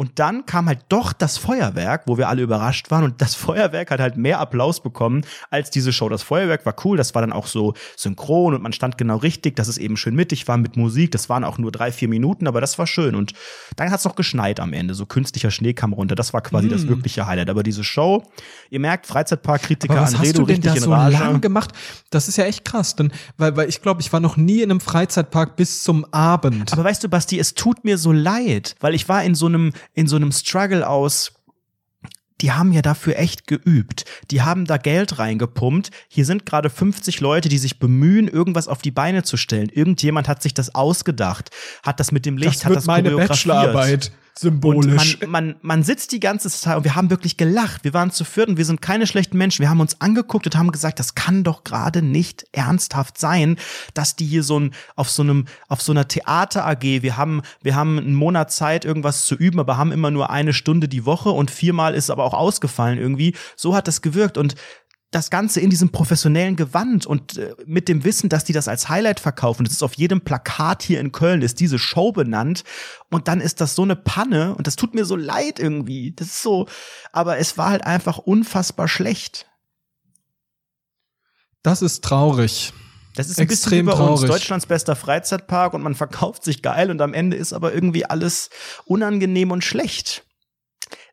Und 0.00 0.20
dann 0.20 0.46
kam 0.46 0.68
halt 0.68 0.78
doch 0.88 1.12
das 1.12 1.38
Feuerwerk, 1.38 2.04
wo 2.06 2.18
wir 2.18 2.28
alle 2.28 2.42
überrascht 2.42 2.92
waren. 2.92 3.02
Und 3.02 3.20
das 3.20 3.34
Feuerwerk 3.34 3.90
hat 3.90 3.98
halt 3.98 4.16
mehr 4.16 4.38
Applaus 4.38 4.80
bekommen 4.80 5.22
als 5.50 5.70
diese 5.70 5.92
Show. 5.92 6.08
Das 6.08 6.22
Feuerwerk 6.22 6.64
war 6.64 6.76
cool, 6.84 6.96
das 6.96 7.16
war 7.16 7.22
dann 7.22 7.32
auch 7.32 7.48
so 7.48 7.74
synchron 7.96 8.54
und 8.54 8.62
man 8.62 8.72
stand 8.72 8.96
genau 8.96 9.16
richtig, 9.16 9.56
dass 9.56 9.66
es 9.66 9.76
eben 9.76 9.96
schön 9.96 10.14
mittig 10.14 10.46
war 10.46 10.56
mit 10.56 10.76
Musik. 10.76 11.10
Das 11.10 11.28
waren 11.28 11.42
auch 11.42 11.58
nur 11.58 11.72
drei, 11.72 11.90
vier 11.90 12.06
Minuten, 12.06 12.46
aber 12.46 12.60
das 12.60 12.78
war 12.78 12.86
schön. 12.86 13.16
Und 13.16 13.32
dann 13.74 13.90
hat 13.90 13.98
es 13.98 14.04
noch 14.04 14.14
geschneit 14.14 14.60
am 14.60 14.72
Ende. 14.72 14.94
So 14.94 15.04
künstlicher 15.04 15.50
Schnee 15.50 15.72
kam 15.72 15.92
runter. 15.92 16.14
Das 16.14 16.32
war 16.32 16.42
quasi 16.42 16.68
das 16.68 16.86
wirkliche 16.86 17.26
Highlight. 17.26 17.50
Aber 17.50 17.64
diese 17.64 17.82
Show, 17.82 18.22
ihr 18.70 18.78
merkt, 18.78 19.04
Freizeitparkkritiker 19.04 19.94
Aber 19.94 20.02
was 20.02 20.14
an 20.14 20.20
hast 20.20 20.28
Redo 20.28 20.42
du 20.42 20.46
denn 20.46 20.62
richtig 20.62 20.74
da 20.74 20.80
so 20.80 20.90
lang 21.18 21.40
gemacht? 21.40 21.72
Das 22.10 22.28
ist 22.28 22.36
ja 22.36 22.44
echt 22.44 22.64
krass, 22.64 22.94
denn, 22.94 23.10
weil, 23.36 23.56
weil 23.56 23.68
ich 23.68 23.82
glaube, 23.82 24.00
ich 24.00 24.12
war 24.12 24.20
noch 24.20 24.36
nie 24.36 24.62
in 24.62 24.70
einem 24.70 24.80
Freizeitpark 24.80 25.56
bis 25.56 25.82
zum 25.82 26.04
Abend. 26.12 26.72
Aber 26.72 26.84
weißt 26.84 27.02
du, 27.02 27.08
Basti, 27.08 27.36
es 27.36 27.54
tut 27.54 27.84
mir 27.84 27.98
so 27.98 28.12
leid, 28.12 28.76
weil 28.78 28.94
ich 28.94 29.08
war 29.08 29.24
in 29.24 29.34
so 29.34 29.46
einem, 29.46 29.72
in 29.94 30.06
so 30.06 30.16
einem 30.16 30.32
Struggle 30.32 30.88
aus, 30.88 31.32
die 32.40 32.52
haben 32.52 32.72
ja 32.72 32.82
dafür 32.82 33.18
echt 33.18 33.46
geübt. 33.46 34.04
Die 34.30 34.42
haben 34.42 34.64
da 34.64 34.76
Geld 34.76 35.18
reingepumpt. 35.18 35.90
Hier 36.08 36.24
sind 36.24 36.46
gerade 36.46 36.70
50 36.70 37.20
Leute, 37.20 37.48
die 37.48 37.58
sich 37.58 37.78
bemühen, 37.80 38.28
irgendwas 38.28 38.68
auf 38.68 38.80
die 38.80 38.92
Beine 38.92 39.24
zu 39.24 39.36
stellen. 39.36 39.68
Irgendjemand 39.70 40.28
hat 40.28 40.42
sich 40.42 40.54
das 40.54 40.74
ausgedacht, 40.74 41.50
hat 41.82 41.98
das 41.98 42.12
mit 42.12 42.26
dem 42.26 42.36
Licht, 42.36 42.56
das 42.56 42.64
hat 42.64 42.76
das 42.76 42.86
meine 42.86 43.10
choreografiert. 43.10 43.28
Bachelorarbeit 43.28 44.12
Und 44.44 44.50
symbolisch. 44.52 45.20
man, 45.20 45.30
man, 45.30 45.56
man 45.62 45.82
sitzt 45.82 46.12
die 46.12 46.20
ganze 46.20 46.48
Zeit 46.50 46.76
und 46.76 46.84
wir 46.84 46.94
haben 46.94 47.10
wirklich 47.10 47.36
gelacht. 47.36 47.84
Wir 47.84 47.94
waren 47.94 48.10
zu 48.10 48.24
viert 48.24 48.48
und 48.48 48.56
wir 48.56 48.64
sind 48.64 48.80
keine 48.80 49.06
schlechten 49.06 49.36
Menschen. 49.36 49.62
Wir 49.62 49.70
haben 49.70 49.80
uns 49.80 50.00
angeguckt 50.00 50.46
und 50.46 50.56
haben 50.56 50.70
gesagt, 50.70 50.98
das 50.98 51.14
kann 51.14 51.44
doch 51.44 51.64
gerade 51.64 52.02
nicht 52.02 52.46
ernsthaft 52.52 53.18
sein, 53.18 53.56
dass 53.94 54.16
die 54.16 54.26
hier 54.26 54.42
so 54.42 54.60
ein, 54.60 54.74
auf 54.96 55.10
so 55.10 55.22
einem, 55.22 55.46
auf 55.68 55.82
so 55.82 55.92
einer 55.92 56.06
Theater 56.06 56.66
AG, 56.66 56.82
wir 56.82 57.16
haben, 57.16 57.42
wir 57.62 57.74
haben 57.74 57.98
einen 57.98 58.14
Monat 58.14 58.52
Zeit, 58.52 58.84
irgendwas 58.84 59.26
zu 59.26 59.34
üben, 59.34 59.58
aber 59.58 59.76
haben 59.76 59.92
immer 59.92 60.10
nur 60.10 60.30
eine 60.30 60.52
Stunde 60.52 60.88
die 60.88 61.04
Woche 61.04 61.30
und 61.30 61.50
viermal 61.50 61.94
ist 61.94 62.10
aber 62.10 62.24
auch 62.24 62.34
ausgefallen 62.34 62.98
irgendwie. 62.98 63.34
So 63.56 63.74
hat 63.74 63.88
das 63.88 64.02
gewirkt 64.02 64.38
und 64.38 64.54
das 65.10 65.30
Ganze 65.30 65.60
in 65.60 65.70
diesem 65.70 65.90
professionellen 65.90 66.56
Gewand 66.56 67.06
und 67.06 67.38
äh, 67.38 67.54
mit 67.64 67.88
dem 67.88 68.04
Wissen, 68.04 68.28
dass 68.28 68.44
die 68.44 68.52
das 68.52 68.68
als 68.68 68.88
Highlight 68.88 69.20
verkaufen. 69.20 69.64
Das 69.64 69.72
ist 69.72 69.82
auf 69.82 69.94
jedem 69.94 70.20
Plakat 70.20 70.82
hier 70.82 71.00
in 71.00 71.12
Köln, 71.12 71.40
ist 71.40 71.60
diese 71.60 71.78
Show 71.78 72.12
benannt. 72.12 72.62
Und 73.10 73.26
dann 73.26 73.40
ist 73.40 73.60
das 73.62 73.74
so 73.74 73.82
eine 73.82 73.96
Panne 73.96 74.54
und 74.54 74.66
das 74.66 74.76
tut 74.76 74.94
mir 74.94 75.06
so 75.06 75.16
leid 75.16 75.58
irgendwie. 75.58 76.12
Das 76.12 76.28
ist 76.28 76.42
so, 76.42 76.66
aber 77.12 77.38
es 77.38 77.56
war 77.56 77.70
halt 77.70 77.84
einfach 77.84 78.18
unfassbar 78.18 78.88
schlecht. 78.88 79.46
das 81.62 81.82
ist 81.82 82.04
traurig. 82.04 82.72
Das 83.14 83.28
ist 83.28 83.38
ein 83.38 83.48
Extrem 83.48 83.86
bisschen 83.86 83.86
wie 83.86 83.90
bei 83.90 84.10
uns, 84.10 84.20
traurig. 84.20 84.30
Deutschlands 84.30 84.66
bester 84.66 84.94
Freizeitpark 84.94 85.74
und 85.74 85.82
man 85.82 85.94
verkauft 85.94 86.44
sich 86.44 86.62
geil 86.62 86.90
und 86.90 87.00
am 87.00 87.14
Ende 87.14 87.36
ist 87.36 87.52
aber 87.52 87.74
irgendwie 87.74 88.04
alles 88.04 88.50
unangenehm 88.84 89.50
und 89.50 89.64
schlecht. 89.64 90.24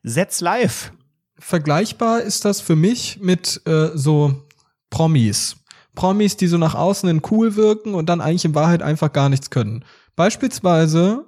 Setz 0.02 0.40
live. 0.40 0.92
Vergleichbar 1.38 2.22
ist 2.22 2.44
das 2.44 2.60
für 2.60 2.76
mich 2.76 3.18
mit 3.20 3.60
äh, 3.66 3.90
so 3.94 4.42
Promis. 4.90 5.56
Promis, 5.94 6.36
die 6.36 6.46
so 6.46 6.58
nach 6.58 6.74
außen 6.74 7.08
in 7.08 7.22
cool 7.30 7.56
wirken 7.56 7.94
und 7.94 8.08
dann 8.08 8.20
eigentlich 8.20 8.44
in 8.44 8.54
Wahrheit 8.54 8.82
einfach 8.82 9.12
gar 9.12 9.28
nichts 9.28 9.50
können. 9.50 9.84
Beispielsweise 10.14 11.24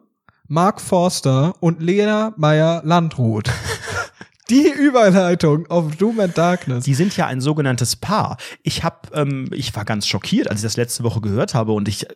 Mark 0.47 0.81
Forster 0.81 1.55
und 1.61 1.83
Lena 1.83 2.33
Meyer-Landrut. 2.37 3.51
Die 4.51 4.71
Überleitung 4.71 5.67
auf 5.67 5.97
Doom 5.97 6.21
and 6.21 6.39
Darkness. 6.39 6.85
Die 6.85 6.95
sind 6.95 7.15
ja 7.19 7.27
ein 7.27 7.43
sogenanntes 7.43 7.97
Paar. 7.97 8.39
Ich 8.63 8.83
hab, 8.83 9.15
ähm, 9.15 9.51
ich 9.53 9.77
war 9.77 9.85
ganz 9.85 10.07
schockiert, 10.07 10.49
als 10.49 10.61
ich 10.61 10.65
das 10.65 10.79
letzte 10.79 11.05
Woche 11.05 11.21
gehört 11.21 11.53
habe 11.53 11.73
und 11.73 11.87
ich 11.87 12.07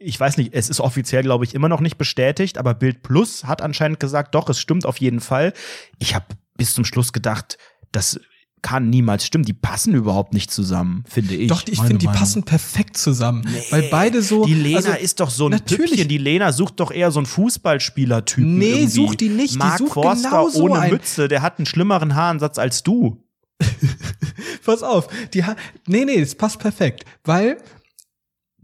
ich 0.00 0.18
weiß 0.18 0.36
nicht, 0.36 0.54
es 0.54 0.68
ist 0.68 0.80
offiziell, 0.80 1.22
glaube 1.22 1.44
ich, 1.44 1.54
immer 1.54 1.68
noch 1.68 1.80
nicht 1.80 1.98
bestätigt, 1.98 2.56
aber 2.56 2.72
Bild 2.72 3.02
Plus 3.02 3.44
hat 3.44 3.62
anscheinend 3.62 3.98
gesagt, 3.98 4.34
doch, 4.34 4.48
es 4.48 4.60
stimmt 4.60 4.86
auf 4.86 4.98
jeden 4.98 5.18
Fall. 5.20 5.52
Ich 5.98 6.14
habe 6.14 6.26
bis 6.58 6.74
zum 6.74 6.84
Schluss 6.84 7.14
gedacht, 7.14 7.56
das 7.90 8.20
kann 8.60 8.90
niemals 8.90 9.24
stimmen. 9.24 9.44
Die 9.44 9.54
passen 9.54 9.94
überhaupt 9.94 10.34
nicht 10.34 10.50
zusammen, 10.50 11.04
finde 11.08 11.34
ich. 11.34 11.48
Doch, 11.48 11.62
ich 11.66 11.80
finde, 11.80 11.98
die 11.98 12.06
Meinung. 12.06 12.20
passen 12.20 12.42
perfekt 12.42 12.96
zusammen. 12.96 13.46
weil 13.70 13.82
beide 13.84 14.20
so. 14.20 14.44
Die 14.44 14.54
Lena 14.54 14.78
also, 14.78 14.92
ist 14.92 15.20
doch 15.20 15.30
so 15.30 15.46
ein 15.46 15.52
natürlich. 15.52 15.90
Püppchen. 15.90 16.08
Die 16.08 16.18
Lena 16.18 16.52
sucht 16.52 16.80
doch 16.80 16.90
eher 16.90 17.10
so 17.10 17.20
einen 17.20 17.26
Fußballspielertypen. 17.26 18.58
Nee, 18.58 18.70
irgendwie. 18.70 18.88
sucht 18.88 19.20
die 19.20 19.28
nicht. 19.28 19.54
Die 19.54 19.58
Mark 19.58 19.78
sucht 19.78 19.92
Forster 19.92 20.28
genau 20.28 20.48
so 20.48 20.62
ohne 20.64 20.80
einen. 20.80 20.92
Mütze, 20.92 21.28
der 21.28 21.42
hat 21.42 21.58
einen 21.58 21.66
schlimmeren 21.66 22.14
Haaransatz 22.14 22.58
als 22.58 22.82
du. 22.82 23.24
Pass 24.64 24.82
auf, 24.82 25.08
die 25.32 25.44
ha 25.44 25.56
nee, 25.86 26.04
nee, 26.04 26.20
das 26.20 26.34
passt 26.34 26.58
perfekt, 26.58 27.04
weil 27.24 27.56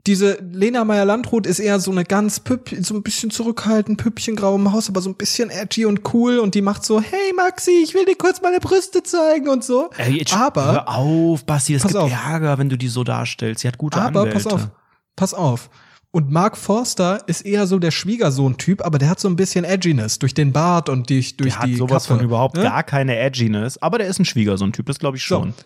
diese 0.07 0.38
Lena 0.52 0.84
Meyer-Landrut 0.84 1.46
ist 1.46 1.61
eher 1.61 1.80
so 1.80 1.90
eine 1.90 2.05
ganz 2.05 2.40
Püpp, 2.40 2.74
so 2.80 2.94
ein 2.94 3.02
bisschen 3.02 3.30
zurückhaltend, 3.30 3.98
Püppchengrau 3.98 4.55
im 4.57 4.70
Haus, 4.70 4.88
aber 4.90 5.00
so 5.00 5.09
ein 5.09 5.14
bisschen 5.14 5.48
edgy 5.48 5.86
und 5.86 6.12
cool 6.12 6.38
und 6.38 6.55
die 6.55 6.61
macht 6.61 6.84
so, 6.84 7.00
hey 7.00 7.32
Maxi, 7.34 7.82
ich 7.82 7.94
will 7.94 8.05
dir 8.05 8.16
kurz 8.16 8.42
meine 8.42 8.61
Brüste 8.61 9.02
zeigen 9.02 9.48
und 9.48 9.64
so. 9.64 9.88
Ey, 9.96 10.18
jetzt 10.18 10.36
aber, 10.36 10.72
hör 10.72 10.88
auf, 10.88 11.44
Basti, 11.46 11.74
es 11.74 11.82
gibt 11.84 11.96
auf. 11.96 12.11
Ärger, 12.11 12.59
wenn 12.59 12.68
du 12.68 12.76
die 12.76 12.88
so 12.88 13.02
darstellst. 13.02 13.62
Sie 13.62 13.68
hat 13.68 13.78
gute 13.78 13.98
aber 13.98 14.20
Anwälte. 14.20 14.44
pass 14.44 14.46
auf, 14.46 14.68
pass 15.16 15.34
auf. 15.34 15.70
Und 16.11 16.30
Mark 16.30 16.57
Forster 16.57 17.24
ist 17.26 17.40
eher 17.40 17.66
so 17.66 17.78
der 17.80 17.90
Schwiegersohn-Typ, 17.90 18.84
aber 18.84 18.98
der 18.98 19.09
hat 19.09 19.18
so 19.18 19.26
ein 19.26 19.34
bisschen 19.34 19.64
Edginess 19.64 20.20
durch 20.20 20.32
den 20.34 20.52
Bart 20.52 20.88
und 20.88 21.11
durch, 21.11 21.36
durch 21.36 21.55
Der 21.55 21.62
hat 21.62 21.68
die 21.68 21.74
sowas 21.74 22.07
Kappe, 22.07 22.18
von 22.18 22.24
überhaupt 22.24 22.57
ne? 22.57 22.62
gar 22.62 22.84
keine 22.84 23.16
Edginess, 23.18 23.78
aber 23.78 23.98
der 23.98 24.07
ist 24.07 24.20
ein 24.20 24.24
Schwiegersohn-Typ, 24.24 24.86
das 24.86 24.98
glaube 24.98 25.16
ich 25.16 25.24
So. 25.24 25.64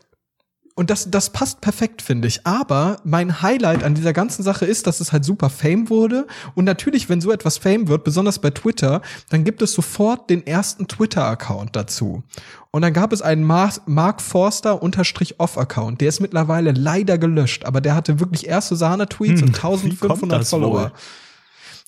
Und 0.79 0.91
das, 0.91 1.11
das 1.11 1.31
passt 1.31 1.61
perfekt, 1.61 2.03
finde 2.03 2.29
ich. 2.29 2.47
Aber 2.47 3.01
mein 3.03 3.43
Highlight 3.43 3.83
an 3.83 3.97
dieser 3.97 4.12
ganzen 4.12 4.45
Sache 4.45 4.64
ist, 4.64 4.87
dass 4.87 5.01
es 5.01 5.11
halt 5.11 5.24
super 5.24 5.51
Fame 5.51 5.91
wurde. 5.91 6.29
Und 6.55 6.66
natürlich, 6.66 7.09
wenn 7.09 7.20
so 7.20 7.33
etwas 7.33 7.59
Fame 7.59 7.89
wird, 7.89 8.05
besonders 8.05 8.39
bei 8.39 8.51
Twitter, 8.51 9.03
dann 9.29 9.43
gibt 9.43 9.61
es 9.61 9.72
sofort 9.72 10.31
den 10.31 10.47
ersten 10.47 10.87
Twitter-Account 10.87 11.74
dazu. 11.74 12.22
Und 12.70 12.83
dann 12.83 12.93
gab 12.93 13.12
es 13.12 13.22
einen 13.22 13.43
Mar 13.43 13.72
Mark 13.87 14.22
Forster 14.22 14.81
unterstrich 14.81 15.41
off-Account. 15.41 16.01
Der 16.01 16.11
ist 16.11 16.20
mittlerweile 16.20 16.70
leider 16.70 17.18
gelöscht, 17.18 17.64
aber 17.64 17.81
der 17.81 17.97
hatte 17.97 18.20
wirklich 18.20 18.47
erste 18.47 18.76
Sahne-Tweets 18.76 19.41
Hm, 19.41 19.49
und 19.49 19.55
wie 19.57 19.97
kommt 19.97 20.12
1500 20.12 20.41
das 20.43 20.51
Follower. 20.51 20.81
wohl? 20.83 20.93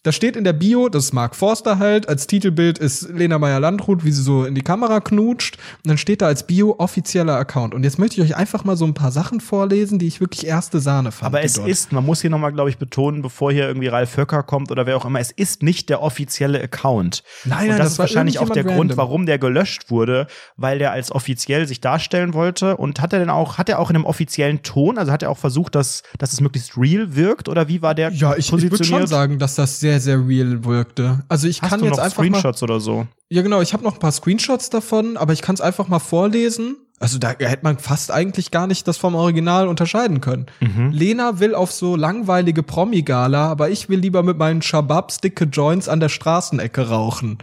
Da 0.03 0.12
steht 0.12 0.34
in 0.34 0.44
der 0.44 0.55
Bio, 0.55 0.88
das 0.88 1.05
ist 1.05 1.12
Mark 1.12 1.36
Forster 1.36 1.78
halt, 1.78 2.09
als 2.09 2.26
Titelbild 2.26 2.78
ist 2.78 3.11
Lena 3.11 3.38
Meyer-Landrut, 3.38 4.03
wie 4.03 4.12
sie 4.12 4.22
so 4.22 4.44
in 4.46 4.55
die 4.55 4.62
Kamera 4.62 5.01
knutscht. 5.01 5.59
Und 5.84 5.88
dann 5.90 5.98
steht 5.98 6.22
da 6.22 6.26
als 6.26 6.46
Bio 6.46 6.74
offizieller 6.78 7.36
Account. 7.36 7.74
Und 7.74 7.84
jetzt 7.84 7.98
möchte 7.98 8.18
ich 8.18 8.22
euch 8.30 8.34
einfach 8.34 8.64
mal 8.64 8.78
so 8.78 8.86
ein 8.86 8.94
paar 8.94 9.11
Sachen 9.12 9.40
vorlesen, 9.40 9.98
die 9.98 10.07
ich 10.07 10.18
wirklich 10.20 10.46
erste 10.46 10.80
Sahne 10.80 11.12
fand. 11.12 11.26
Aber 11.26 11.44
es 11.44 11.53
dort- 11.53 11.68
ist, 11.68 11.92
man 11.92 12.07
muss 12.07 12.22
hier 12.22 12.30
nochmal, 12.30 12.51
glaube 12.53 12.70
ich, 12.70 12.78
betonen, 12.78 13.20
bevor 13.20 13.53
hier 13.53 13.66
irgendwie 13.68 13.88
Ralf 13.88 14.16
Höcker 14.16 14.42
kommt 14.42 14.70
oder 14.70 14.86
wer 14.86 14.96
auch 14.96 15.05
immer, 15.05 15.20
es 15.20 15.32
ist 15.32 15.62
nicht 15.62 15.90
der 15.90 16.01
offizielle 16.01 16.62
Account. 16.62 17.22
Nein, 17.44 17.64
Und 17.64 17.68
nein, 17.68 17.68
das, 17.76 17.78
das 17.78 17.92
ist 17.92 17.98
wahrscheinlich 17.98 18.38
auch 18.38 18.48
der 18.48 18.57
irgendjemand 18.57 18.76
Grund, 18.78 18.90
random. 18.92 18.96
warum 19.07 19.26
der 19.26 19.38
gelöscht 19.38 19.90
wurde, 19.90 20.28
weil 20.57 20.78
der 20.78 20.92
als 20.92 21.12
offiziell 21.12 21.68
sich 21.68 21.82
darstellen 21.82 22.32
wollte. 22.32 22.78
Und 22.78 23.03
hat 23.03 23.12
er 23.12 23.18
denn 23.18 23.28
auch, 23.28 23.59
hat 23.59 23.68
er 23.68 23.78
auch 23.78 23.90
in 23.90 23.96
einem 23.96 24.07
offiziellen 24.07 24.62
Ton, 24.62 24.96
also 24.96 25.12
hat 25.12 25.22
er 25.22 25.28
auch 25.30 25.36
versucht, 25.36 25.74
dass, 25.74 26.03
dass 26.16 26.32
es 26.32 26.40
möglichst 26.40 26.78
real 26.78 27.14
wirkt 27.16 27.51
oder 27.51 27.68
wie 27.68 27.82
war 27.82 27.94
der 27.94 28.11
ja, 28.12 28.34
ich, 28.34 28.51
ich 28.51 28.70
würde 28.70 28.82
schon 28.82 29.07
sagen, 29.07 29.38
dass 29.38 29.57
das 29.57 29.78
sehr, 29.78 29.89
sehr 29.99 30.24
real 30.28 30.64
wirkte. 30.64 31.24
Also 31.28 31.49
ich 31.49 31.61
Hast 31.62 31.70
kann 31.70 31.80
du 31.80 31.86
jetzt 31.86 31.97
noch 31.97 32.05
einfach 32.05 32.18
mal. 32.22 32.28
Screenshots 32.28 32.62
oder 32.62 32.78
so? 32.78 33.09
Ja, 33.30 33.43
genau, 33.43 33.61
ich 33.61 33.72
habe 33.72 33.82
noch 33.82 33.95
ein 33.95 33.99
paar 33.99 34.12
Screenshots 34.12 34.70
davon, 34.70 35.16
aber 35.16 35.32
ich 35.32 35.43
kann 35.43 35.55
es 35.55 35.61
einfach 35.61 35.88
mal 35.88 35.99
vorlesen. 35.99 36.76
Also 37.01 37.18
da 37.18 37.30
hätte 37.30 37.61
man 37.64 37.78
fast 37.78 38.11
eigentlich 38.12 38.51
gar 38.51 38.66
nicht 38.66 38.86
das 38.86 38.99
vom 38.99 39.14
Original 39.14 39.66
unterscheiden 39.68 40.20
können. 40.20 40.47
Mhm. 40.61 40.91
Lena 40.93 41.41
will 41.41 41.55
auf 41.55 41.72
so 41.72 41.97
langweilige 41.97 42.62
Promi-Gala, 42.62 43.49
aber 43.51 43.70
ich 43.70 43.88
will 43.88 43.99
lieber 43.99 44.22
mit 44.22 44.36
meinen 44.36 44.61
Shababs 44.61 45.18
dicke 45.18 45.45
Joints 45.47 45.88
an 45.88 45.99
der 46.01 46.11
Straßenecke 46.11 46.88
rauchen. 46.91 47.38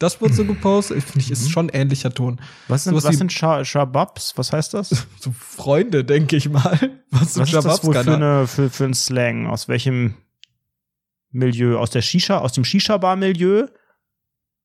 Das 0.00 0.20
wurde 0.20 0.34
so 0.34 0.44
gepostet. 0.46 0.96
Ich 0.98 1.04
finde, 1.04 1.32
ist 1.32 1.50
schon 1.52 1.66
ein 1.70 1.82
ähnlicher 1.82 2.12
Ton. 2.12 2.40
Was 2.66 2.82
sind, 2.82 2.94
Sowas 2.94 3.04
was 3.04 3.16
sind 3.18 3.32
Sha- 3.32 3.64
Shababs? 3.64 4.32
Was 4.36 4.52
heißt 4.52 4.74
das? 4.74 4.90
So 5.20 5.32
Freunde, 5.38 6.04
denke 6.04 6.34
ich 6.34 6.48
mal. 6.48 6.78
Was 7.12 7.34
sind 7.34 7.42
Was 7.42 7.52
ist 7.52 7.64
das 7.64 7.84
wohl 7.84 7.94
für, 7.94 8.12
eine, 8.12 8.48
für, 8.48 8.68
für 8.70 8.84
ein 8.86 8.94
Slang? 8.94 9.46
Aus 9.46 9.68
welchem 9.68 10.14
Milieu? 11.32 11.78
Aus 11.78 11.90
der 11.90 12.02
Shisha, 12.02 12.38
aus 12.38 12.52
dem 12.52 12.64
Shisha-Bar-Milieu? 12.64 13.66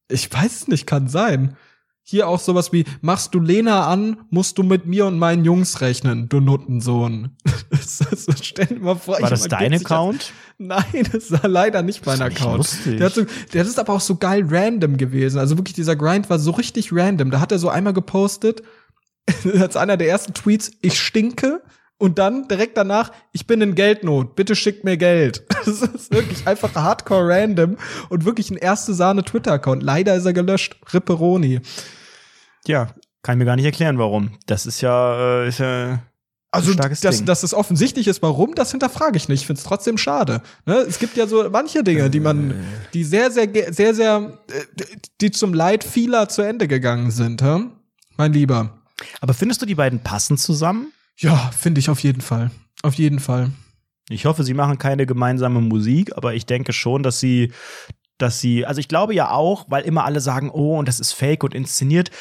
Ich 0.10 0.32
weiß 0.32 0.56
es 0.62 0.68
nicht, 0.68 0.86
kann 0.88 1.08
sein. 1.08 1.58
Hier 2.04 2.30
auch 2.30 2.40
sowas 2.40 2.72
wie, 2.72 2.86
machst 3.02 3.34
du 3.36 3.42
Lena 3.42 3.88
an, 3.88 4.22
musst 4.30 4.58
du 4.58 4.64
mit 4.64 4.86
mir 4.86 5.06
und 5.08 5.20
meinen 5.20 5.44
Jungs 5.44 5.82
rechnen, 5.82 6.30
du 6.30 6.40
Nuttensohn. 6.40 7.36
Das, 7.70 7.98
das, 8.26 8.26
stell 8.46 8.66
dir 8.68 8.80
mal 8.80 8.96
vor. 8.96 9.16
War 9.16 9.24
ich- 9.24 9.30
das 9.30 9.48
dein 9.50 9.74
Account? 9.74 10.22
Das, 10.22 10.32
nein, 10.58 11.08
das 11.12 11.32
war 11.32 11.48
leider 11.50 11.82
nicht 11.84 12.06
mein 12.06 12.18
nicht 12.20 12.40
Account. 12.40 12.58
lustig. 12.60 12.98
Der, 12.98 13.06
hat 13.08 13.14
so, 13.14 13.26
der 13.54 13.62
ist 13.64 13.78
aber 13.78 13.94
auch 13.94 14.00
so 14.02 14.16
geil 14.16 14.44
random 14.48 14.96
gewesen. 14.98 15.38
Also 15.38 15.58
wirklich, 15.58 15.76
dieser 15.76 15.96
Grind 15.98 16.30
war 16.30 16.40
so 16.40 16.52
richtig 16.52 16.94
random. 16.94 17.30
Da 17.30 17.40
hat 17.42 17.52
er 17.52 17.60
so 17.60 17.68
einmal 17.70 17.92
gepostet, 17.94 18.64
als 19.60 19.76
einer 19.76 19.98
der 19.98 20.08
ersten 20.10 20.34
Tweets, 20.34 20.72
ich 20.82 21.00
stinke. 21.00 21.62
Und 22.00 22.20
dann 22.20 22.48
direkt 22.48 22.78
danach, 22.78 23.12
ich 23.32 23.48
bin 23.48 23.60
in 23.62 23.74
Geldnot, 23.74 24.36
bitte 24.36 24.56
schickt 24.56 24.84
mir 24.84 24.98
Geld. 24.98 25.44
Das 25.68 25.82
ist 25.82 26.14
wirklich 26.14 26.48
einfach 26.48 26.74
hardcore 26.76 27.28
random 27.28 27.76
und 28.08 28.24
wirklich 28.24 28.50
ein 28.50 28.56
erste 28.56 28.94
Sahne 28.94 29.24
Twitter-Account. 29.24 29.84
Leider 29.84 30.16
ist 30.16 30.24
er 30.24 30.32
gelöscht. 30.32 30.78
Ripperoni. 30.94 31.60
Ja, 32.66 32.88
kann 33.22 33.36
ich 33.36 33.40
mir 33.40 33.46
gar 33.46 33.58
nicht 33.58 33.66
erklären, 33.66 33.98
warum. 33.98 34.32
Das 34.46 34.66
ist 34.66 34.80
ja, 34.80 35.42
äh, 35.42 35.50
ist 35.50 35.60
ja 35.60 36.00
Also, 36.52 36.74
dass, 36.74 37.02
Ding. 37.02 37.26
dass 37.26 37.44
es 37.44 37.54
offensichtlich 37.54 38.08
ist, 38.08 38.22
warum, 38.22 38.56
das 38.56 38.72
hinterfrage 38.72 39.18
ich 39.18 39.28
nicht. 39.28 39.42
Ich 39.42 39.48
finde 39.48 39.60
es 39.60 39.66
trotzdem 39.66 39.98
schade. 39.98 40.42
Ne? 40.66 40.76
Es 40.76 41.00
gibt 41.00 41.18
ja 41.18 41.28
so 41.28 41.50
manche 41.50 41.84
Dinge, 41.84 42.10
die 42.10 42.22
man, 42.22 42.54
die 42.94 43.04
sehr, 43.04 43.30
sehr, 43.30 43.50
sehr, 43.74 43.94
sehr, 43.94 44.40
äh, 44.50 44.86
die 45.20 45.32
zum 45.32 45.54
Leid 45.54 45.84
vieler 45.84 46.30
zu 46.30 46.44
Ende 46.44 46.70
gegangen 46.70 47.12
sind, 47.12 47.42
hä? 47.42 47.66
mein 48.16 48.32
Lieber. 48.32 48.78
Aber 49.20 49.34
findest 49.34 49.62
du 49.62 49.66
die 49.66 49.76
beiden 49.76 50.00
passen 50.02 50.38
zusammen? 50.38 50.94
Ja, 51.18 51.52
finde 51.58 51.80
ich 51.80 51.90
auf 51.90 52.00
jeden 52.02 52.22
Fall. 52.22 52.52
Auf 52.84 52.94
jeden 52.96 53.20
Fall. 53.20 53.52
Ich 54.10 54.26
hoffe, 54.26 54.44
sie 54.44 54.54
machen 54.54 54.78
keine 54.78 55.06
gemeinsame 55.06 55.60
Musik, 55.62 56.16
aber 56.16 56.34
ich 56.34 56.46
denke 56.46 56.72
schon, 56.74 57.04
dass 57.04 57.20
sie, 57.20 57.52
dass 58.18 58.40
sie, 58.40 58.66
also 58.66 58.80
ich 58.80 58.88
glaube 58.88 59.14
ja 59.14 59.32
auch, 59.32 59.66
weil 59.70 59.84
immer 59.84 60.06
alle 60.06 60.22
sagen, 60.22 60.50
oh, 60.50 60.78
und 60.78 60.88
das 60.88 61.00
ist 61.00 61.14
fake 61.14 61.44
und 61.44 61.54
inszeniert. 61.54 62.12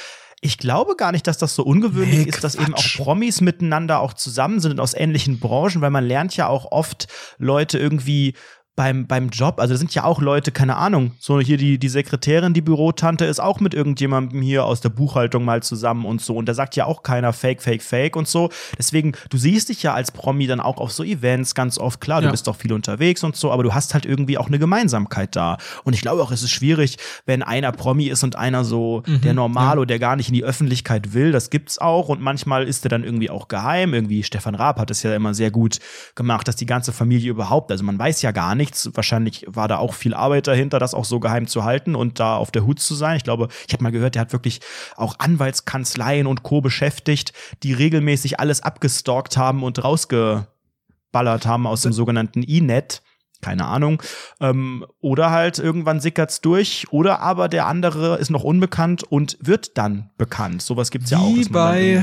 Ich 0.41 0.59
glaube 0.59 0.97
gar 0.97 1.13
nicht, 1.13 1.27
dass 1.27 1.39
das 1.39 1.55
so 1.55 1.63
ungewöhnlich 1.63 2.25
Nee, 2.25 2.31
ist, 2.31 2.45
dass 2.45 2.57
eben 2.57 2.75
auch. 2.75 2.83
Promis 2.97 3.41
miteinander 3.41 4.01
auch 4.01 4.13
zusammen 4.15 4.61
sind 4.61 4.73
und 4.73 4.81
aus 4.81 4.95
ähnlichen 4.95 5.39
Branchen, 5.39 5.81
weil 5.81 5.91
man 5.91 6.05
lernt 6.05 6.37
ja 6.37 6.49
auch 6.49 6.73
oft 6.73 7.07
Leute 7.39 7.79
irgendwie 7.79 8.35
beim, 8.77 9.07
beim 9.07 9.31
Job, 9.31 9.59
also 9.59 9.73
da 9.75 9.79
sind 9.79 9.95
ja 9.95 10.05
auch 10.05 10.21
Leute, 10.21 10.53
keine 10.53 10.77
Ahnung, 10.77 11.13
so 11.19 11.41
hier 11.41 11.57
die, 11.57 11.79
die 11.79 11.89
Sekretärin, 11.89 12.53
die 12.53 12.61
Bürotante 12.61 13.25
ist 13.25 13.41
auch 13.41 13.59
mit 13.59 13.73
irgendjemandem 13.73 14.43
hier 14.43 14.65
aus 14.67 14.83
der 14.83 14.91
Buchhaltung 14.91 15.45
mal 15.47 15.63
zusammen 15.63 16.05
und 16.05 16.21
so. 16.21 16.37
Und 16.37 16.47
da 16.47 16.53
sagt 16.55 16.77
ja 16.77 16.85
auch 16.85 17.03
keiner 17.03 17.33
Fake, 17.33 17.63
Fake, 17.63 17.83
Fake 17.83 18.17
und 18.17 18.29
so. 18.29 18.51
Deswegen, 18.79 19.13
du 19.31 19.39
siehst 19.39 19.71
dich 19.71 19.83
ja 19.83 19.95
als 19.95 20.13
Promi 20.13 20.47
dann 20.47 20.61
auch 20.61 20.77
auf 20.77 20.93
so 20.93 21.03
Events 21.03 21.55
ganz 21.55 21.79
oft. 21.79 22.01
Klar, 22.03 22.21
du 22.21 22.27
Ja. 22.27 22.31
bist 22.31 22.49
auch 22.51 22.57
viel 22.57 22.73
unterwegs 22.75 23.25
und 23.25 23.35
so, 23.35 23.51
aber 23.51 23.63
du 23.63 23.73
hast 23.73 23.95
halt 23.95 24.05
irgendwie 24.05 24.37
auch 24.37 24.49
eine 24.49 24.59
Gemeinsamkeit 24.59 25.35
da. 25.35 25.57
Und 25.85 25.95
ich 25.95 26.03
glaube 26.03 26.23
auch, 26.23 26.31
es 26.31 26.43
ist 26.43 26.51
schwierig, 26.51 26.99
wenn 27.25 27.43
einer 27.43 27.73
Promi 27.73 28.05
ist 28.09 28.25
und 28.25 28.37
einer 28.37 28.65
so 28.65 29.03
der 29.07 29.33
Normalo, 29.33 29.87
der 29.87 29.99
gar 29.99 30.17
nicht 30.17 30.29
in 30.29 30.35
die 30.35 30.45
Öffentlichkeit 30.45 31.15
will. 31.15 31.33
Das 31.33 31.49
gibt's 31.49 31.79
auch. 31.79 32.11
Und 32.11 32.21
manchmal 32.21 32.65
ist 32.69 32.85
er 32.85 32.91
dann 32.91 33.05
irgendwie 33.05 33.31
auch 33.31 33.49
geheim. 33.49 33.95
Irgendwie 33.95 34.23
Stefan 34.23 34.55
Raab 34.55 34.79
hat 34.79 34.91
es 34.91 35.03
ja 35.03 35.15
immer 35.15 35.33
sehr 35.33 35.51
gut 35.51 35.79
gemacht, 36.15 36.47
dass 36.47 36.57
die 36.57 36.67
ganze 36.67 36.93
Familie 36.93 37.31
überhaupt, 37.31 37.71
also 37.71 37.83
man 37.83 37.99
weiß 37.99 38.21
ja 38.21 38.33
gar 38.33 38.55
nichts. 38.67 38.91
Wahrscheinlich 38.95 39.47
war 39.49 39.69
da 39.69 39.79
auch 39.79 39.95
viel 39.95 40.15
Arbeit 40.15 40.47
dahinter, 40.47 40.79
das 40.79 40.95
auch 40.95 41.05
so 41.05 41.21
geheim 41.21 41.47
zu 41.47 41.65
halten 41.65 41.95
und 41.95 42.21
da 42.21 42.37
auf 42.37 42.51
der 42.51 42.67
Hut 42.67 42.81
zu 42.81 42.95
sein. 42.95 43.17
Ich 43.17 43.25
glaube, 43.25 43.49
ich 43.67 43.73
habe 43.73 43.83
mal 43.83 43.93
gehört, 43.93 44.15
der 44.15 44.23
hat 44.23 44.33
wirklich 44.33 44.61
auch 44.97 45.19
Anwaltskanzleien 45.19 46.27
und 46.27 46.43
Co. 46.43 46.61
beschäftigt, 46.61 47.33
die 47.63 47.73
regelmäßig 47.73 48.41
alles 48.41 48.63
abgestalkt 48.63 49.37
haben 49.37 49.63
und 49.63 49.83
rausgeballert 49.83 51.47
haben 51.47 51.67
aus 51.67 51.83
dem 51.83 51.93
sogenannten 51.93 52.43
E-Net. 52.47 53.03
Keine 53.43 53.67
Ahnung. 53.67 54.03
Ähm, 54.41 54.87
oder 55.01 55.31
halt 55.31 55.59
irgendwann 55.59 56.01
sickert's 56.01 56.41
durch. 56.41 56.87
Oder 56.91 57.21
aber 57.21 57.49
der 57.49 57.67
andere 57.67 58.17
ist 58.17 58.31
noch 58.31 58.45
unbekannt 58.45 59.05
und 59.05 59.37
wird 59.41 59.77
dann 59.77 60.11
bekannt. 60.17 60.63
Sowas 60.63 60.91
gibt's 60.91 61.11
ja 61.11 61.19
auch. 61.19 61.35
Wie 61.35 61.45
bei, 61.51 62.03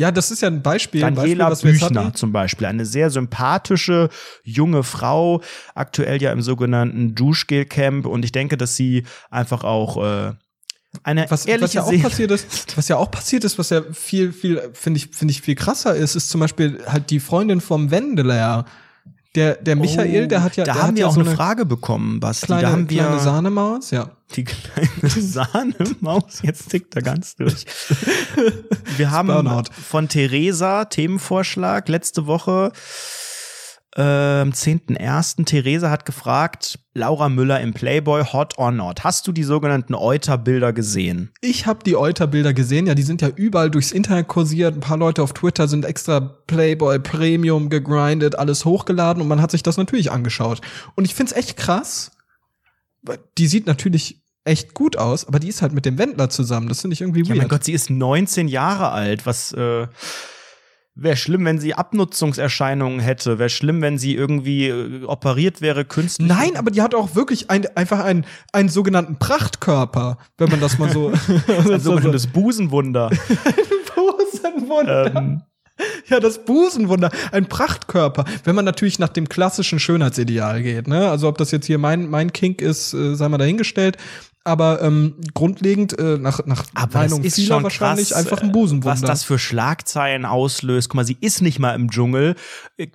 ja, 0.00 0.10
das 0.10 0.30
ist 0.30 0.40
ja 0.40 0.48
ein 0.48 0.62
Beispiel. 0.62 1.04
ein 1.04 1.14
Daniela 1.14 1.50
Beispiel, 1.50 1.52
was 1.52 1.64
wir 1.64 1.72
jetzt 1.72 1.88
Büchner 1.94 2.14
zum 2.14 2.32
Beispiel, 2.32 2.66
eine 2.66 2.86
sehr 2.86 3.10
sympathische 3.10 4.08
junge 4.42 4.82
Frau, 4.82 5.42
aktuell 5.74 6.20
ja 6.22 6.32
im 6.32 6.40
sogenannten 6.40 7.14
Duschgel-Camp 7.14 8.06
und 8.06 8.24
ich 8.24 8.32
denke, 8.32 8.56
dass 8.56 8.76
sie 8.76 9.04
einfach 9.30 9.62
auch 9.62 9.98
äh, 9.98 10.32
eine 11.02 11.30
Was, 11.30 11.46
ehrliche 11.46 11.64
was 11.64 11.74
ja 11.74 11.82
auch 11.82 11.90
Seele- 11.90 12.02
passiert 12.02 12.30
ist, 12.30 12.76
was 12.76 12.88
ja 12.88 12.96
auch 12.96 13.10
passiert 13.10 13.44
ist, 13.44 13.58
was 13.58 13.70
ja 13.70 13.82
viel, 13.92 14.32
viel, 14.32 14.70
finde 14.72 14.98
ich, 14.98 15.08
finde 15.12 15.32
ich 15.32 15.42
viel 15.42 15.54
krasser 15.54 15.94
ist, 15.94 16.16
ist 16.16 16.30
zum 16.30 16.40
Beispiel 16.40 16.82
halt 16.86 17.10
die 17.10 17.20
Freundin 17.20 17.60
vom 17.60 17.90
Wendler. 17.90 18.64
Der, 19.36 19.54
der 19.54 19.76
Michael, 19.76 20.26
der 20.26 20.42
hat 20.42 20.56
ja. 20.56 20.64
Oh, 20.64 20.66
Da 20.66 20.74
haben 20.74 20.96
wir 20.96 21.02
ja 21.02 21.06
auch 21.06 21.14
so 21.14 21.20
eine 21.20 21.30
Frage 21.30 21.64
bekommen, 21.64 22.18
Basti. 22.18 22.46
Kleine, 22.46 22.62
da 22.62 22.70
haben 22.72 22.90
wir 22.90 23.02
kleine 23.02 23.20
Sahnemaus, 23.20 23.92
ja. 23.92 24.10
die 24.34 24.42
kleine 24.42 24.90
Sahnemaus. 25.08 26.40
Jetzt 26.42 26.68
tickt 26.70 26.96
er 26.96 27.02
ganz 27.02 27.36
durch. 27.36 27.64
Wir 28.96 29.12
haben 29.12 29.28
Burnout. 29.28 29.64
von 29.72 30.08
Theresa 30.08 30.84
Themenvorschlag 30.86 31.88
letzte 31.88 32.26
Woche. 32.26 32.72
Ähm, 34.02 34.52
10.01. 34.52 35.44
Theresa 35.44 35.90
hat 35.90 36.06
gefragt, 36.06 36.78
Laura 36.94 37.28
Müller 37.28 37.60
im 37.60 37.74
Playboy, 37.74 38.24
hot 38.24 38.56
or 38.56 38.72
not. 38.72 39.04
Hast 39.04 39.26
du 39.26 39.32
die 39.32 39.42
sogenannten 39.42 39.94
Euter-Bilder 39.94 40.72
gesehen? 40.72 41.32
Ich 41.42 41.66
habe 41.66 41.84
die 41.84 41.96
Euter-Bilder 41.96 42.54
gesehen, 42.54 42.86
ja, 42.86 42.94
die 42.94 43.02
sind 43.02 43.20
ja 43.20 43.28
überall 43.28 43.70
durchs 43.70 43.92
Internet 43.92 44.26
kursiert. 44.28 44.74
Ein 44.74 44.80
paar 44.80 44.96
Leute 44.96 45.22
auf 45.22 45.34
Twitter 45.34 45.68
sind 45.68 45.84
extra 45.84 46.20
Playboy 46.20 46.98
Premium 46.98 47.68
gegrindet, 47.68 48.38
alles 48.38 48.64
hochgeladen 48.64 49.20
und 49.20 49.28
man 49.28 49.42
hat 49.42 49.50
sich 49.50 49.62
das 49.62 49.76
natürlich 49.76 50.10
angeschaut. 50.10 50.62
Und 50.94 51.04
ich 51.04 51.14
find's 51.14 51.32
echt 51.32 51.58
krass. 51.58 52.12
Die 53.36 53.46
sieht 53.48 53.66
natürlich 53.66 54.22
echt 54.44 54.72
gut 54.72 54.96
aus, 54.96 55.26
aber 55.28 55.40
die 55.40 55.48
ist 55.48 55.60
halt 55.60 55.74
mit 55.74 55.84
dem 55.84 55.98
Wendler 55.98 56.30
zusammen. 56.30 56.68
Das 56.68 56.80
finde 56.80 56.94
ich 56.94 57.02
irgendwie 57.02 57.20
Ja, 57.20 57.28
weird. 57.28 57.38
mein 57.38 57.48
Gott, 57.48 57.64
sie 57.64 57.72
ist 57.74 57.90
19 57.90 58.48
Jahre 58.48 58.90
alt. 58.92 59.26
Was 59.26 59.52
äh, 59.52 59.86
wäre 61.00 61.16
schlimm, 61.16 61.44
wenn 61.44 61.58
sie 61.58 61.74
Abnutzungserscheinungen 61.74 63.00
hätte? 63.00 63.38
Wäre 63.38 63.48
schlimm, 63.50 63.80
wenn 63.82 63.98
sie 63.98 64.14
irgendwie 64.14 64.68
äh, 64.68 65.04
operiert 65.04 65.60
wäre, 65.60 65.84
künstlich? 65.84 66.28
Nein, 66.28 66.56
aber 66.56 66.70
die 66.70 66.82
hat 66.82 66.94
auch 66.94 67.14
wirklich 67.14 67.50
ein, 67.50 67.66
einfach 67.76 68.04
einen, 68.04 68.26
einen 68.52 68.68
sogenannten 68.68 69.16
Prachtkörper, 69.16 70.18
wenn 70.38 70.50
man 70.50 70.60
das 70.60 70.78
mal 70.78 70.90
so. 70.90 71.12
ein 71.48 71.80
sogenanntes 71.80 72.26
Busenwunder. 72.26 73.10
Busenwunder. 73.94 75.14
ähm, 75.16 75.42
Ja, 76.08 76.20
das 76.20 76.44
Busenwunder, 76.44 77.10
ein 77.32 77.46
Prachtkörper. 77.46 78.24
Wenn 78.44 78.54
man 78.54 78.64
natürlich 78.64 78.98
nach 78.98 79.08
dem 79.08 79.28
klassischen 79.28 79.78
Schönheitsideal 79.78 80.62
geht, 80.62 80.86
ne? 80.86 81.10
Also 81.10 81.28
ob 81.28 81.38
das 81.38 81.50
jetzt 81.50 81.66
hier 81.66 81.78
mein 81.78 82.10
mein 82.10 82.32
Kink 82.32 82.60
ist, 82.60 82.92
äh, 82.92 83.14
sei 83.14 83.28
mal 83.28 83.38
dahingestellt. 83.38 83.96
Aber 84.42 84.80
ähm, 84.80 85.16
grundlegend 85.34 85.98
äh, 85.98 86.16
nach 86.16 86.46
nach 86.46 86.64
aber 86.74 87.00
Meinung 87.00 87.22
ist 87.22 87.34
vieler 87.34 87.62
wahrscheinlich 87.62 88.08
krass, 88.08 88.24
einfach 88.24 88.42
ein 88.42 88.52
Busenwunder. 88.52 88.90
Was 88.90 89.02
das 89.02 89.22
für 89.22 89.38
Schlagzeilen 89.38 90.24
auslöst. 90.24 90.88
Guck 90.88 90.96
mal, 90.96 91.04
sie 91.04 91.18
ist 91.20 91.42
nicht 91.42 91.58
mal 91.58 91.74
im 91.74 91.90
Dschungel. 91.90 92.36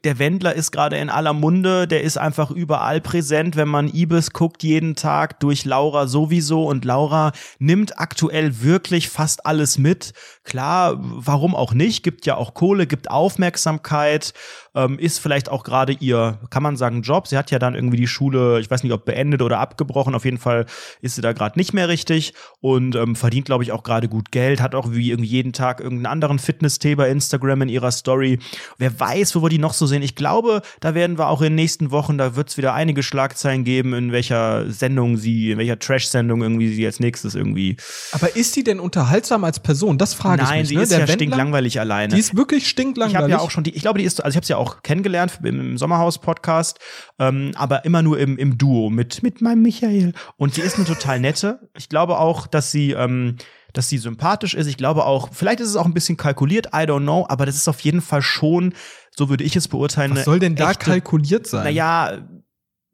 Der 0.04 0.18
Wendler 0.18 0.56
ist 0.56 0.72
gerade 0.72 0.98
in 0.98 1.12
aller 1.12 1.34
Munde. 1.34 1.88
Der 1.88 2.02
ist 2.02 2.18
einfach 2.18 2.50
überall 2.50 3.00
präsent, 3.00 3.56
wenn 3.56 3.68
man 3.68 3.94
Ibis 3.94 4.32
guckt, 4.32 4.64
jeden 4.64 4.96
Tag 4.96 5.40
durch 5.40 5.66
Laura 5.66 6.08
sowieso. 6.08 6.66
Und 6.66 6.84
Laura 6.84 7.32
nimmt 7.60 8.00
aktuell 8.00 8.64
wirklich 8.64 9.10
fast 9.10 9.46
alles 9.46 9.78
mit. 9.78 10.14
Klar, 10.46 10.96
warum 10.98 11.54
auch 11.54 11.76
nicht? 11.76 12.02
Gibt 12.02 12.26
ja 12.26 12.38
auch 12.38 12.56
Kohle, 12.56 12.88
gibt 12.88 13.12
Aufmerksamkeit. 13.12 14.34
Ähm, 14.74 14.98
ist 14.98 15.20
vielleicht 15.20 15.50
auch 15.50 15.64
gerade 15.64 15.94
ihr, 15.94 16.40
kann 16.50 16.64
man 16.64 16.76
sagen, 16.76 17.04
Job. 17.04 17.28
Sie 17.28 17.38
hat 17.38 17.52
ja 17.52 17.60
dann 17.60 17.76
irgendwie 17.76 17.98
die 17.98 18.08
Schule, 18.08 18.60
ich 18.60 18.70
weiß 18.70 18.82
nicht, 18.82 18.92
ob 18.94 19.06
beendet 19.06 19.44
oder 19.44 19.60
abgebrochen. 19.60 20.16
Auf 20.16 20.26
jeden 20.26 20.40
Fall 20.40 20.66
ist 21.02 21.16
sie 21.16 21.22
da 21.22 21.36
gerade 21.36 21.45
nicht 21.56 21.74
mehr 21.74 21.88
richtig 21.88 22.34
und 22.62 22.96
ähm, 22.96 23.16
verdient, 23.16 23.46
glaube 23.46 23.64
ich, 23.64 23.72
auch 23.72 23.84
gerade 23.84 24.08
gut 24.08 24.32
Geld. 24.32 24.62
Hat 24.62 24.76
auch 24.76 24.92
wie 24.92 25.12
irgendwie 25.12 25.30
jeden 25.30 25.54
Tag 25.54 25.80
irgendeinen 25.80 26.08
anderen 26.12 26.40
Fitness-Tee 26.40 26.96
bei 26.96 27.10
Instagram 27.10 27.62
in 27.64 27.70
ihrer 27.70 27.92
Story. 27.92 28.40
Wer 28.78 29.00
weiß, 29.00 29.36
wo 29.36 29.42
wir 29.44 29.50
die 29.50 29.58
noch 29.60 29.74
so 29.74 29.86
sehen. 29.86 30.02
Ich 30.02 30.16
glaube, 30.16 30.62
da 30.80 30.96
werden 30.96 31.18
wir 31.18 31.28
auch 31.30 31.42
in 31.42 31.48
den 31.50 31.56
nächsten 31.56 31.92
Wochen, 31.92 32.18
da 32.18 32.36
wird 32.36 32.50
es 32.50 32.58
wieder 32.58 32.74
einige 32.74 33.04
Schlagzeilen 33.04 33.64
geben, 33.64 33.94
in 33.94 34.12
welcher 34.12 34.70
Sendung 34.72 35.18
sie, 35.18 35.52
in 35.52 35.58
welcher 35.58 35.78
Trash-Sendung 35.80 36.42
irgendwie 36.42 36.74
sie 36.74 36.86
als 36.86 37.00
nächstes 37.00 37.36
irgendwie. 37.36 37.78
aber 38.12 38.36
ist 38.36 38.56
die 38.56 38.64
denn 38.64 38.80
unterhaltsam 38.80 39.44
als 39.44 39.60
Person? 39.60 39.98
Das 39.98 40.14
frage 40.14 40.42
ich 40.44 40.50
Nein, 40.50 40.60
mich. 40.62 40.70
sie 40.70 40.76
ne? 40.76 40.82
ist 40.84 40.90
Der 40.92 41.00
ja 41.00 41.08
Wendler, 41.08 41.16
stinklangweilig 41.16 41.80
alleine. 41.80 42.14
Die 42.14 42.20
ist 42.20 42.36
wirklich 42.36 42.64
Ich 42.64 42.70
stinklangweilig. 42.70 43.16
habe 43.22 43.30
ja 43.32 43.40
auch 43.40 43.52
schon 43.52 43.64
die, 43.64 43.76
ich 43.76 43.82
glaube, 43.82 44.00
die 44.00 44.06
ist, 44.06 44.24
also 44.24 44.34
ich 44.34 44.38
habe 44.38 44.46
sie 44.46 44.52
ja 44.54 44.58
auch 44.58 44.82
kennengelernt 44.84 45.40
im, 45.44 45.78
Sommerhaus-Podcast, 45.78 46.80
ähm, 47.20 47.52
aber 47.56 47.86
immer 47.86 48.02
nur 48.02 48.20
im, 48.20 48.38
im 48.38 48.58
Duo 48.58 48.90
mit, 48.90 49.24
mit 49.24 49.42
meinem 49.42 49.62
Michael. 49.62 50.14
Und 50.38 50.54
sie 50.56 50.62
ist 50.62 50.76
eine 50.78 50.86
total 50.86 51.20
nette. 51.26 51.60
Ich 51.78 51.90
glaube 51.90 52.18
auch, 52.20 52.48
dass 52.48 52.72
sie, 52.72 52.92
ähm, 52.92 53.36
dass 53.74 53.90
sie 53.90 53.98
sympathisch 53.98 54.54
ist. 54.54 54.68
Ich 54.68 54.78
glaube 54.78 55.06
auch, 55.06 55.30
vielleicht 55.34 55.60
ist 55.60 55.70
es 55.70 55.76
auch 55.76 55.86
ein 55.86 55.94
bisschen 55.94 56.18
kalkuliert, 56.18 56.68
I 56.68 56.86
don't 56.88 57.02
know, 57.02 57.26
aber 57.28 57.46
das 57.46 57.56
ist 57.56 57.68
auf 57.68 57.80
jeden 57.82 58.02
Fall 58.02 58.22
schon, 58.22 58.74
so 59.16 59.30
würde 59.30 59.44
ich 59.44 59.56
es 59.56 59.68
beurteilen. 59.68 60.16
Was 60.16 60.26
soll 60.26 60.40
denn 60.40 60.56
da 60.56 60.72
echte- 60.72 60.86
kalkuliert 60.86 61.48
sein? 61.48 61.64
Naja, 61.66 62.20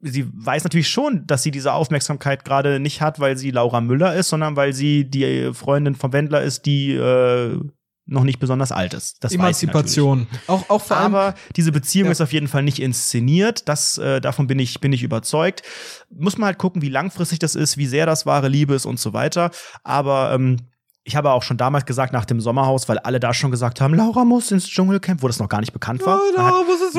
sie 0.00 0.26
weiß 0.34 0.64
natürlich 0.64 0.88
schon, 0.88 1.24
dass 1.26 1.42
sie 1.44 1.52
diese 1.52 1.72
Aufmerksamkeit 1.72 2.44
gerade 2.44 2.80
nicht 2.80 3.00
hat, 3.00 3.20
weil 3.20 3.36
sie 3.36 3.52
Laura 3.52 3.80
Müller 3.80 4.14
ist, 4.16 4.28
sondern 4.30 4.56
weil 4.56 4.72
sie 4.72 5.08
die 5.08 5.50
Freundin 5.52 5.94
vom 5.94 6.12
Wendler 6.12 6.42
ist, 6.42 6.66
die 6.66 6.92
äh, 6.94 7.58
noch 8.06 8.24
nicht 8.24 8.40
besonders 8.40 8.72
alt 8.72 8.94
ist. 8.94 9.22
Das. 9.22 9.32
Emanzipation. 9.32 10.26
Auch, 10.48 10.68
auch 10.70 10.82
vor 10.82 10.96
allem. 10.96 11.14
Aber 11.14 11.34
diese 11.56 11.70
Beziehung 11.72 12.06
Ja. 12.06 12.12
ist 12.12 12.20
auf 12.20 12.32
jeden 12.32 12.48
Fall 12.48 12.62
nicht 12.62 12.80
inszeniert. 12.80 13.68
Das, 13.68 13.96
äh, 13.98 14.20
davon 14.20 14.46
bin 14.48 14.58
ich, 14.58 14.80
bin 14.80 14.92
ich 14.92 15.02
überzeugt. 15.02 15.62
Muss 16.10 16.36
man 16.38 16.46
halt 16.46 16.58
gucken, 16.58 16.82
wie 16.82 16.88
langfristig 16.88 17.38
das 17.38 17.54
ist, 17.54 17.76
wie 17.76 17.86
sehr 17.86 18.04
das 18.06 18.26
wahre 18.26 18.48
Liebe 18.48 18.74
ist 18.74 18.86
und 18.86 18.98
so 18.98 19.12
weiter. 19.12 19.50
Aber 19.84 20.32
ähm, 20.34 20.56
ich 21.04 21.16
habe 21.16 21.30
auch 21.32 21.42
schon 21.42 21.56
damals 21.56 21.84
gesagt, 21.86 22.12
nach 22.12 22.24
dem 22.24 22.40
Sommerhaus, 22.40 22.88
weil 22.88 22.98
alle 22.98 23.18
da 23.18 23.34
schon 23.34 23.50
gesagt 23.50 23.80
haben, 23.80 23.94
Laura 23.94 24.24
muss 24.24 24.50
ins 24.52 24.66
Dschungelcamp, 24.68 25.22
wo 25.22 25.26
das 25.26 25.38
noch 25.40 25.48
gar 25.48 25.60
nicht 25.60 25.72
bekannt 25.72 26.04
war. 26.06 26.18
Oh, 26.20 26.36
Man 26.36 26.46
hat- 26.46 26.54
da, 26.54 26.58
was 26.68 26.80
ist 26.88 26.94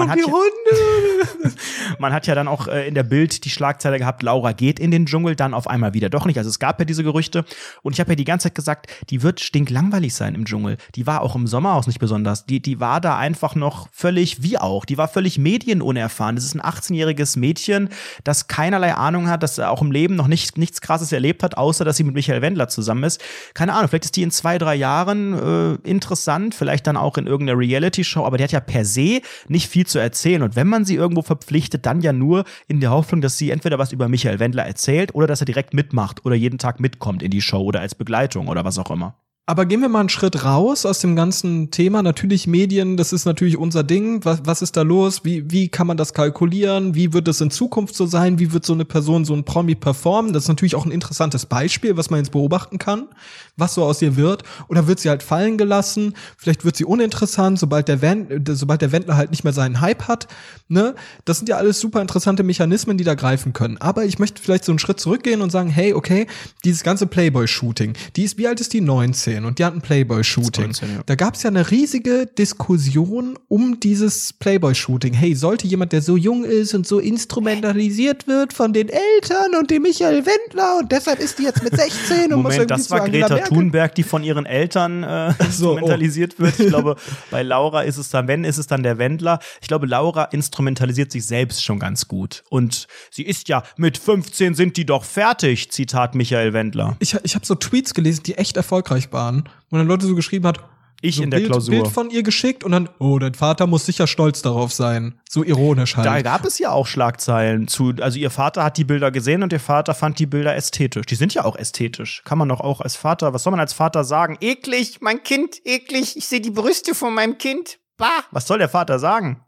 man 1.99 2.11
hat 2.13 2.28
ja- 2.28 2.34
dann 2.36 2.47
auch 2.47 2.67
äh, 2.67 2.88
in 2.88 2.95
der 2.95 3.03
Bild 3.03 3.45
die 3.45 3.49
Schlagzeile 3.49 3.99
gehabt, 3.99 4.24
Laura 4.24 4.53
geht 4.53 4.80
in 4.80 4.91
den 4.91 5.05
Dschungel, 5.05 5.36
dann 5.36 5.53
auf 5.53 5.67
einmal 5.67 5.93
wieder 5.93 6.09
doch 6.09 6.26
nicht. 6.26 6.38
Also 6.38 6.49
es 6.49 6.59
gab 6.59 6.80
ja 6.80 6.86
diese 6.86 7.03
Gerüchte. 7.03 7.45
Und 7.82 7.93
ich 7.93 7.99
habe 7.99 8.11
ja 8.11 8.15
die 8.15 8.24
ganze 8.24 8.45
Zeit 8.45 8.55
gesagt, 8.55 8.88
die 9.09 9.21
wird 9.21 9.39
stinklangweilig 9.39 10.13
sein 10.15 10.36
im 10.36 10.45
Dschungel. 10.45 10.78
Die 10.95 11.05
war 11.05 11.21
auch 11.21 11.36
im 11.36 11.47
Sommerhaus 11.47 11.88
nicht 11.88 11.99
besonders. 11.99 12.45
Die, 12.45 12.59
die 12.59 12.80
war 12.80 13.01
da 13.01 13.17
einfach 13.17 13.55
noch 13.55 13.88
völlig, 13.91 14.41
wie 14.41 14.57
auch, 14.57 14.86
die 14.86 14.97
war 14.97 15.07
völlig 15.07 15.38
medienunerfahren. 15.38 16.36
Das 16.36 16.45
ist 16.45 16.55
ein 16.55 16.61
18-jähriges 16.61 17.38
Mädchen, 17.38 17.89
das 18.24 18.47
keinerlei 18.47 18.95
Ahnung 18.95 19.30
hat, 19.30 19.43
das 19.43 19.59
auch 19.59 19.82
im 19.82 19.91
Leben 19.91 20.15
noch 20.15 20.28
nicht, 20.28 20.57
nichts 20.57 20.82
Krasses 20.82 21.11
erlebt 21.11 21.43
hat, 21.43 21.57
außer 21.57 21.86
dass 21.86 21.97
sie 21.97 22.03
mit 22.03 22.15
Michael 22.15 22.41
Wendler 22.41 22.67
zusammen 22.67 23.03
ist. 23.03 23.21
Keine 23.53 23.74
Ahnung, 23.74 23.89
vielleicht 23.89 24.05
ist 24.05 24.15
die 24.15 24.24
in 24.24 24.32
zwei, 24.32 24.57
drei 24.57 24.76
Jahren 24.76 25.78
äh, 25.86 25.89
interessant, 25.89 26.55
vielleicht 26.55 26.88
dann 26.88 26.97
auch 26.97 27.17
in 27.17 27.28
irgendeiner 27.28 27.59
Reality-Show, 27.59 28.26
aber 28.26 28.38
die 28.38 28.43
hat 28.43 28.51
ja 28.51 28.59
per 28.59 28.86
se 28.86 29.21
nicht 29.47 29.67
viel 29.69 29.86
zu 29.86 29.99
erzählen. 29.99 30.41
Und 30.41 30.55
wenn 30.55 30.67
man 30.67 30.86
sie 30.86 30.95
irgendwo 31.14 31.22
verpflichtet, 31.22 31.86
dann 31.86 32.01
ja 32.01 32.11
nur 32.11 32.43
in 32.68 32.80
der 32.80 32.91
Hoffnung, 32.91 33.22
dass 33.22 33.38
sie 33.38 33.51
entweder 33.51 33.78
was 33.78 33.91
über 33.91 34.09
Michael 34.09 34.39
Wendler 34.39 34.66
erzählt 34.66 35.14
oder 35.14 35.28
dass 35.28 35.41
er 35.41 35.45
direkt 35.45 35.74
mitmacht 35.74 36.26
oder 36.26 36.36
jeden 36.36 36.57
Tag 36.57 36.80
mitkommt 36.80 37.22
in 37.22 37.32
die 37.32 37.41
Show 37.41 37.61
oder 37.61 37.82
als 37.82 37.95
Begleitung 37.95 38.47
oder 38.47 38.66
was 38.66 38.80
auch 38.80 38.91
immer. 38.91 39.16
Aber 39.45 39.65
gehen 39.65 39.81
wir 39.81 39.89
mal 39.89 39.99
einen 39.99 40.07
Schritt 40.07 40.45
raus 40.45 40.85
aus 40.85 40.99
dem 40.99 41.17
ganzen 41.17 41.69
Thema. 41.69 42.01
Natürlich 42.01 42.47
Medien, 42.47 42.95
das 42.95 43.11
ist 43.11 43.25
natürlich 43.25 43.57
unser 43.57 43.83
Ding. 43.83 44.23
Was, 44.23 44.39
was 44.45 44.61
ist 44.61 44.77
da 44.77 44.83
los? 44.83 45.25
Wie, 45.25 45.51
wie 45.51 45.67
kann 45.67 45.85
man 45.85 45.97
das 45.97 46.13
kalkulieren? 46.13 46.95
Wie 46.95 47.11
wird 47.11 47.27
es 47.27 47.41
in 47.41 47.51
Zukunft 47.51 47.93
so 47.93 48.05
sein? 48.05 48.39
Wie 48.39 48.53
wird 48.53 48.65
so 48.65 48.71
eine 48.71 48.85
Person, 48.85 49.25
so 49.25 49.33
ein 49.33 49.43
Promi 49.43 49.75
performen? 49.75 50.31
Das 50.31 50.43
ist 50.43 50.47
natürlich 50.47 50.75
auch 50.75 50.85
ein 50.85 50.93
interessantes 50.93 51.45
Beispiel, 51.45 51.97
was 51.97 52.09
man 52.09 52.21
jetzt 52.21 52.31
beobachten 52.31 52.77
kann, 52.77 53.09
was 53.57 53.73
so 53.73 53.83
aus 53.83 54.01
ihr 54.01 54.15
wird. 54.15 54.43
Oder 54.69 54.87
wird 54.87 55.01
sie 55.01 55.09
halt 55.09 55.23
fallen 55.23 55.57
gelassen? 55.57 56.13
Vielleicht 56.37 56.63
wird 56.63 56.77
sie 56.77 56.85
uninteressant, 56.85 57.59
sobald 57.59 57.89
der, 57.89 58.01
Wen 58.01 58.31
äh, 58.31 58.55
sobald 58.55 58.81
der 58.81 58.93
Wendler 58.93 59.17
halt 59.17 59.31
nicht 59.31 59.43
mehr 59.43 59.51
seinen 59.51 59.81
Hype 59.81 60.07
hat. 60.07 60.29
Ne? 60.69 60.95
Das 61.25 61.39
sind 61.39 61.49
ja 61.49 61.57
alles 61.57 61.81
super 61.81 62.01
interessante 62.01 62.43
Mechanismen, 62.43 62.97
die 62.97 63.03
da 63.03 63.15
greifen 63.15 63.51
können. 63.51 63.75
Aber 63.79 64.05
ich 64.05 64.19
möchte 64.19 64.41
vielleicht 64.41 64.63
so 64.63 64.71
einen 64.71 64.79
Schritt 64.79 65.01
zurückgehen 65.01 65.41
und 65.41 65.49
sagen, 65.49 65.69
hey, 65.69 65.93
okay, 65.93 66.27
dieses 66.63 66.83
ganze 66.83 67.07
Playboy-Shooting, 67.07 67.91
die 68.15 68.23
ist, 68.23 68.37
wie 68.37 68.47
alt 68.47 68.61
ist 68.61 68.71
die? 68.71 68.79
19 68.79 69.32
und 69.39 69.59
die 69.59 69.65
hat 69.65 69.73
ein 69.73 69.81
Playboy-Shooting. 69.81 70.65
19, 70.65 70.89
ja. 70.89 71.01
Da 71.05 71.15
gab 71.15 71.36
es 71.36 71.43
ja 71.43 71.49
eine 71.49 71.69
riesige 71.71 72.25
Diskussion 72.25 73.38
um 73.47 73.79
dieses 73.79 74.34
Playboy-Shooting. 74.34 75.13
Hey, 75.13 75.36
sollte 75.36 75.67
jemand, 75.67 75.91
der 75.91 76.01
so 76.01 76.17
jung 76.17 76.43
ist 76.43 76.73
und 76.73 76.86
so 76.88 76.99
instrumentalisiert 76.99 78.27
wird 78.27 78.53
von 78.53 78.73
den 78.73 78.89
Eltern 78.89 79.55
und 79.59 79.71
dem 79.71 79.84
Michael 79.84 80.25
Wendler 80.25 80.77
und 80.79 80.91
deshalb 80.91 81.19
ist 81.19 81.39
die 81.39 81.43
jetzt 81.43 81.63
mit 81.63 81.75
16 81.75 82.34
und 82.34 82.41
muss 82.41 82.53
Moment, 82.53 82.53
irgendwie 82.53 82.67
das 82.67 82.84
zu 82.86 82.91
war 82.91 83.01
Angela 83.01 83.27
Greta 83.27 83.36
Merkel. 83.36 83.57
Thunberg, 83.57 83.95
die 83.95 84.03
von 84.03 84.23
ihren 84.23 84.45
Eltern 84.45 85.03
äh, 85.03 85.34
so, 85.49 85.71
oh. 85.71 85.77
instrumentalisiert 85.77 86.39
wird. 86.39 86.59
Ich 86.59 86.67
glaube, 86.67 86.95
bei 87.31 87.43
Laura 87.43 87.81
ist 87.81 87.97
es 87.97 88.09
dann, 88.09 88.27
wenn, 88.27 88.43
ist 88.43 88.57
es 88.57 88.67
dann 88.67 88.84
der 88.84 88.97
Wendler. 88.97 89.39
Ich 89.61 89.67
glaube, 89.67 89.86
Laura 89.86 90.25
instrumentalisiert 90.25 91.11
sich 91.11 91.25
selbst 91.25 91.63
schon 91.63 91.79
ganz 91.79 92.07
gut. 92.07 92.43
Und 92.49 92.88
sie 93.09 93.23
ist 93.23 93.49
ja, 93.49 93.63
mit 93.77 93.97
15 93.97 94.55
sind 94.55 94.77
die 94.77 94.86
doch 94.86 95.03
fertig, 95.03 95.71
Zitat 95.71 96.15
Michael 96.15 96.53
Wendler. 96.53 96.95
Ich, 96.99 97.15
ich 97.23 97.36
habe 97.36 97.45
so 97.45 97.55
Tweets 97.55 97.93
gelesen, 97.93 98.23
die 98.23 98.36
echt 98.36 98.57
erfolgreich 98.57 99.11
waren, 99.11 99.22
wo 99.69 99.78
dann 99.78 99.88
Leute 99.88 100.05
so 100.05 100.15
geschrieben 100.15 100.47
hat, 100.47 100.59
Ich 101.01 101.17
so 101.17 101.24
in 101.24 101.32
der 101.32 101.39
Bild, 101.39 101.51
Klausur. 101.51 101.71
Bild 101.71 101.88
von 101.89 102.09
ihr 102.09 102.24
geschickt 102.24 102.63
und 102.63 102.71
dann, 102.71 102.88
oh, 102.97 103.19
dein 103.19 103.34
Vater 103.34 103.67
muss 103.67 103.86
sicher 103.86 104.07
stolz 104.07 104.41
darauf 104.41 104.71
sein. 104.71 105.19
So 105.30 105.43
ironisch 105.43 105.97
halt. 105.97 106.05
Da 106.05 106.21
gab 106.21 106.45
es 106.45 106.59
ja 106.59 106.71
auch 106.71 106.88
Schlagzeilen 106.88 107.67
zu. 107.67 107.93
Also 107.99 108.17
ihr 108.19 108.30
Vater 108.30 108.63
hat 108.63 108.78
die 108.78 108.86
Bilder 108.86 109.11
gesehen 109.11 109.43
und 109.43 109.51
ihr 109.51 109.59
Vater 109.59 109.93
fand 109.93 110.17
die 110.19 110.26
Bilder 110.26 110.55
ästhetisch. 110.55 111.05
Die 111.05 111.15
sind 111.15 111.34
ja 111.34 111.43
auch 111.43 111.57
ästhetisch. 111.57 112.21
Kann 112.24 112.38
man 112.38 112.47
doch 112.47 112.61
auch 112.61 112.80
als 112.80 112.95
Vater, 112.95 113.34
was 113.34 113.43
soll 113.43 113.51
man 113.51 113.59
als 113.59 113.74
Vater 113.74 114.05
sagen? 114.05 114.38
Eklig, 114.39 114.99
mein 115.01 115.21
Kind, 115.24 115.57
eklig. 115.65 116.15
Ich 116.15 116.28
sehe 116.28 116.39
die 116.39 116.51
Brüste 116.51 116.95
von 116.95 117.13
meinem 117.13 117.38
Kind. 117.38 117.80
Bah. 117.97 118.24
Was 118.32 118.47
soll 118.47 118.59
der 118.59 118.69
Vater 118.69 118.97
sagen? 118.97 119.41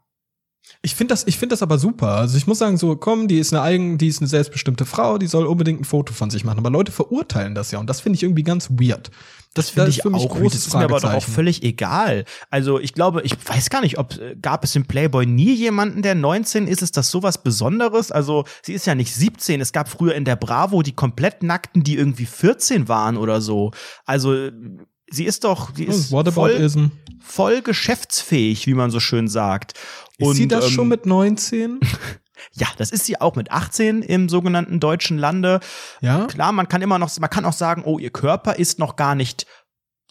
Ich 0.82 0.94
finde 0.94 1.12
das, 1.12 1.26
ich 1.26 1.38
finde 1.38 1.52
das 1.52 1.62
aber 1.62 1.78
super. 1.78 2.08
Also 2.08 2.36
ich 2.36 2.46
muss 2.46 2.58
sagen, 2.58 2.76
so, 2.76 2.96
komm, 2.96 3.28
die 3.28 3.38
ist 3.38 3.52
eine 3.52 3.62
eigen, 3.62 3.98
die 3.98 4.08
ist 4.08 4.20
eine 4.20 4.26
selbstbestimmte 4.26 4.84
Frau, 4.84 5.16
die 5.16 5.28
soll 5.28 5.46
unbedingt 5.46 5.80
ein 5.80 5.84
Foto 5.84 6.12
von 6.12 6.28
sich 6.28 6.44
machen. 6.44 6.58
Aber 6.58 6.70
Leute 6.70 6.90
verurteilen 6.90 7.54
das 7.54 7.70
ja 7.70 7.78
und 7.78 7.88
das 7.88 8.00
finde 8.00 8.16
ich 8.16 8.24
irgendwie 8.24 8.42
ganz 8.42 8.68
weird. 8.70 9.10
Das 9.56 9.70
finde 9.70 9.90
ich 9.90 10.02
für 10.02 10.10
mich 10.10 10.22
auch. 10.24 10.28
großes 10.36 10.52
Das 10.64 10.66
ist 10.68 10.74
mir 10.74 10.84
aber 10.84 11.00
doch 11.00 11.12
auch 11.14 11.22
völlig 11.22 11.62
egal. 11.62 12.24
Also 12.50 12.78
ich 12.78 12.92
glaube, 12.94 13.22
ich 13.22 13.32
weiß 13.44 13.70
gar 13.70 13.80
nicht, 13.80 13.98
ob 13.98 14.16
äh, 14.18 14.36
gab 14.40 14.64
es 14.64 14.76
im 14.76 14.86
Playboy 14.86 15.26
nie 15.26 15.54
jemanden, 15.54 16.02
der 16.02 16.14
19 16.14 16.66
ist. 16.68 16.82
Ist 16.82 16.96
das 16.96 17.10
sowas 17.10 17.42
Besonderes? 17.42 18.12
Also 18.12 18.44
sie 18.62 18.72
ist 18.74 18.86
ja 18.86 18.94
nicht 18.94 19.14
17. 19.14 19.60
Es 19.60 19.72
gab 19.72 19.88
früher 19.88 20.14
in 20.14 20.24
der 20.24 20.36
Bravo 20.36 20.82
die 20.82 20.92
komplett 20.92 21.42
nackten, 21.42 21.82
die 21.82 21.96
irgendwie 21.96 22.26
14 22.26 22.88
waren 22.88 23.16
oder 23.16 23.40
so. 23.40 23.70
Also 24.04 24.34
äh, 24.34 24.52
sie 25.10 25.24
ist 25.24 25.44
doch, 25.44 25.74
sie 25.74 25.84
ist 25.84 26.12
Oh, 26.12 26.16
voll, 26.22 26.26
Whataboutism. 26.26 26.86
voll 27.20 27.62
geschäftsfähig, 27.62 28.66
wie 28.66 28.74
man 28.74 28.90
so 28.90 29.00
schön 29.00 29.28
sagt. 29.28 29.72
Ist 30.18 30.34
sie 30.36 30.48
das 30.48 30.66
ähm, 30.66 30.70
schon 30.70 30.88
mit 30.88 31.06
19? 31.06 31.80
Ja, 32.52 32.66
das 32.78 32.90
ist 32.90 33.04
sie 33.06 33.20
auch 33.20 33.36
mit 33.36 33.50
18 33.50 34.02
im 34.02 34.28
sogenannten 34.28 34.80
deutschen 34.80 35.18
Lande. 35.18 35.60
Ja. 36.00 36.26
Klar, 36.26 36.52
man 36.52 36.68
kann 36.68 36.82
immer 36.82 36.98
noch, 36.98 37.10
man 37.18 37.30
kann 37.30 37.44
auch 37.44 37.52
sagen, 37.52 37.82
oh, 37.84 37.98
ihr 37.98 38.10
Körper 38.10 38.54
ist 38.56 38.78
noch 38.78 38.96
gar 38.96 39.14
nicht, 39.14 39.46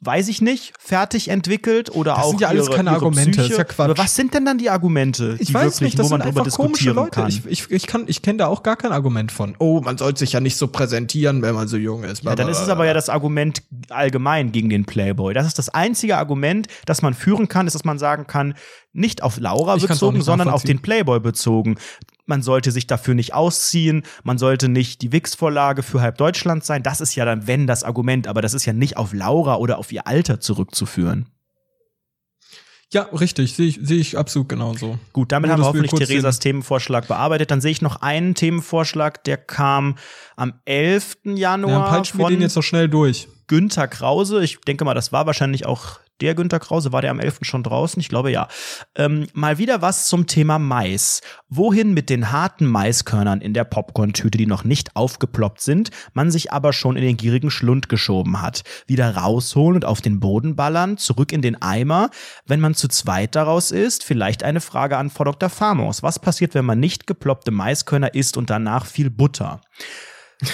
weiß 0.02 0.28
ich 0.28 0.42
nicht, 0.42 0.74
fertig 0.78 1.30
entwickelt 1.30 1.90
oder 1.90 2.16
Das 2.16 2.26
auch 2.26 2.30
sind 2.32 2.42
ja 2.42 2.50
alles 2.50 2.68
ihre, 2.68 2.76
keine 2.76 2.90
ihre 2.90 2.96
Argumente, 2.98 3.32
Psyche. 3.40 3.54
ist 3.54 3.58
ja 3.58 3.64
Quatsch. 3.64 3.90
Aber 3.90 3.98
was 3.98 4.16
sind 4.16 4.34
denn 4.34 4.46
dann 4.46 4.58
die 4.58 4.70
Argumente, 4.70 5.38
Ich 5.40 5.48
die 5.48 5.54
weiß 5.54 5.64
wirklich, 5.64 5.82
nicht, 5.82 6.00
das 6.00 6.06
wo 6.08 6.10
man 6.12 6.22
sind 6.22 6.30
drüber 6.36 6.42
einfach 6.46 6.56
komische 6.58 6.84
diskutieren 6.84 6.96
Leute. 6.96 7.12
kann? 7.22 7.30
Ich, 7.30 7.46
ich, 7.48 7.72
ich, 7.72 7.88
kann, 7.88 8.04
ich 8.08 8.22
kenne 8.22 8.38
da 8.40 8.48
auch 8.48 8.62
gar 8.62 8.76
kein 8.76 8.92
Argument 8.92 9.32
von. 9.32 9.56
Oh, 9.58 9.82
man 9.82 9.98
sollte 9.98 10.20
sich 10.20 10.34
ja 10.34 10.42
nicht 10.42 10.58
so 10.58 10.68
präsentieren, 10.68 11.42
wenn 11.42 11.56
man 11.56 11.68
so 11.70 11.78
jung 11.78 12.04
ist. 12.04 12.24
ja, 12.24 12.36
dann 12.36 12.50
ist 12.50 12.60
es 12.60 12.68
aber 12.70 12.86
ja 12.86 12.94
das 12.94 13.08
Argument 13.10 13.64
allgemein 13.90 14.52
gegen 14.52 14.70
den 14.70 14.86
Playboy. 14.86 15.34
Das 15.34 15.48
ist 15.48 15.58
das 15.58 15.70
einzige 15.70 16.18
Argument, 16.18 16.68
das 16.86 17.02
man 17.02 17.14
führen 17.14 17.48
kann, 17.48 17.66
ist, 17.66 17.74
dass 17.74 17.86
man 17.86 17.98
sagen 17.98 18.28
kann, 18.28 18.54
nicht 18.92 19.24
auf 19.24 19.40
Laura 19.40 19.78
Ich 19.78 19.88
bezogen, 19.88 20.22
sondern 20.22 20.50
auf 20.50 20.64
den 20.64 20.82
Playboy 20.82 21.20
bezogen. 21.22 21.78
Man 22.26 22.42
sollte 22.42 22.72
sich 22.72 22.88
dafür 22.88 23.14
nicht 23.14 23.34
ausziehen, 23.34 24.04
man 24.24 24.38
sollte 24.38 24.68
nicht 24.68 25.02
die 25.02 25.12
Wix-Vorlage 25.12 25.84
für 25.84 26.02
halb 26.02 26.18
Deutschland 26.18 26.64
sein. 26.66 26.84
Das 26.84 27.02
ist 27.02 27.16
ja 27.16 27.26
dann, 27.26 27.48
wenn, 27.48 27.68
das 27.68 27.84
Argument, 27.84 28.28
aber 28.28 28.42
das 28.42 28.54
ist 28.54 28.66
ja 28.66 28.74
nicht 28.74 28.98
auf 28.98 29.14
Laura 29.14 29.58
oder 29.58 29.78
auf 29.78 29.92
ihr 29.92 30.08
Alter 30.08 30.40
zurückzuführen. 30.40 31.28
Ja, 32.94 33.04
richtig, 33.12 33.56
sehe 33.56 33.68
ich, 33.68 33.80
sehe 33.82 33.98
ich 33.98 34.18
absolut 34.18 34.48
genauso. 34.48 35.00
Gut, 35.12 35.32
damit 35.32 35.50
Nur, 35.50 35.54
haben 35.54 35.60
wir 35.60 35.64
wir 35.64 35.68
hoffentlich 35.68 35.92
kurz 35.92 36.08
Theresas 36.08 36.40
Themenvorschlag 36.40 37.08
bearbeitet. 37.08 37.52
Dann 37.52 37.60
sehe 37.60 37.72
ich 37.72 37.82
noch 37.82 37.98
einen 37.98 38.36
Themenvorschlag, 38.36 39.24
der 39.24 39.38
kam 39.38 39.96
am 40.36 40.54
11. 40.66 41.18
Ja, 41.24 41.34
Januar 41.34 41.90
peitschen 41.90 42.20
wir 42.20 42.30
den 42.30 42.42
jetzt 42.42 42.56
noch 42.56 42.64
schnell 42.64 42.88
durch. 42.88 43.28
Günther 43.48 43.88
Krause. 43.88 44.44
Ich 44.44 44.60
denke 44.62 44.86
mal, 44.86 44.94
das 44.94 45.12
war 45.12 45.26
wahrscheinlich 45.26 45.66
auch 45.66 46.00
der 46.22 46.36
Günther 46.36 46.60
Krause. 46.60 46.92
War 46.92 47.02
der 47.02 47.12
am 47.12 47.20
11. 47.20 47.40
schon 47.42 47.64
draußen? 47.64 48.00
Ich 48.00 48.10
glaube 48.10 48.32
ja. 48.32 48.48
Ähm, 48.96 49.28
mal 49.34 49.58
wieder 49.58 49.82
was 49.82 50.08
zum 50.08 50.28
Thema 50.28 50.60
Mais. 50.60 51.22
Wohin 51.50 51.94
mit 51.94 52.10
den 52.10 52.32
harten 52.32 52.66
Maiskörnern 52.66 53.42
in 53.42 53.54
der 53.54 53.64
Popcorn-Tüte, 53.64 54.38
die 54.38 54.46
noch 54.46 54.64
nicht 54.64 54.96
aufgeploppt 54.96 55.62
sind, 55.62 55.92
man 56.14 56.32
sich 56.32 56.52
aber 56.52 56.74
schon 56.74 56.96
in 56.96 57.04
den 57.04 57.18
gierigen 57.18 57.52
Schlund 57.52 57.90
geschoben 57.90 58.42
hat. 58.42 58.64
Wieder 58.88 59.16
rausholen 59.16 59.76
und 59.76 59.86
auf 59.86 60.02
den 60.02 60.20
Boden 60.20 60.56
ballern, 60.56 60.98
zurück 60.98 61.32
in 61.32 61.42
den 61.42 61.62
Eimer. 61.62 62.10
Wenn 62.46 62.60
man 62.60 62.76
zu 62.76 62.88
zweit 62.88 63.36
daraus 63.36 63.72
isst, 63.72 64.04
vielleicht 64.04 64.44
eine 64.44 64.62
Frage 64.62 64.98
an 64.98 65.10
Frau 65.10 65.26
Dr. 65.26 65.50
Famos. 65.50 66.04
Was 66.04 66.20
passiert, 66.20 66.54
wenn 66.56 66.66
man 66.66 66.80
nicht 66.80 67.08
geploppte 67.08 67.52
Maiskörner 67.52 68.14
isst 68.14 68.38
und 68.38 68.50
danach 68.50 68.86
viel 68.86 69.10
Butter? 69.10 69.62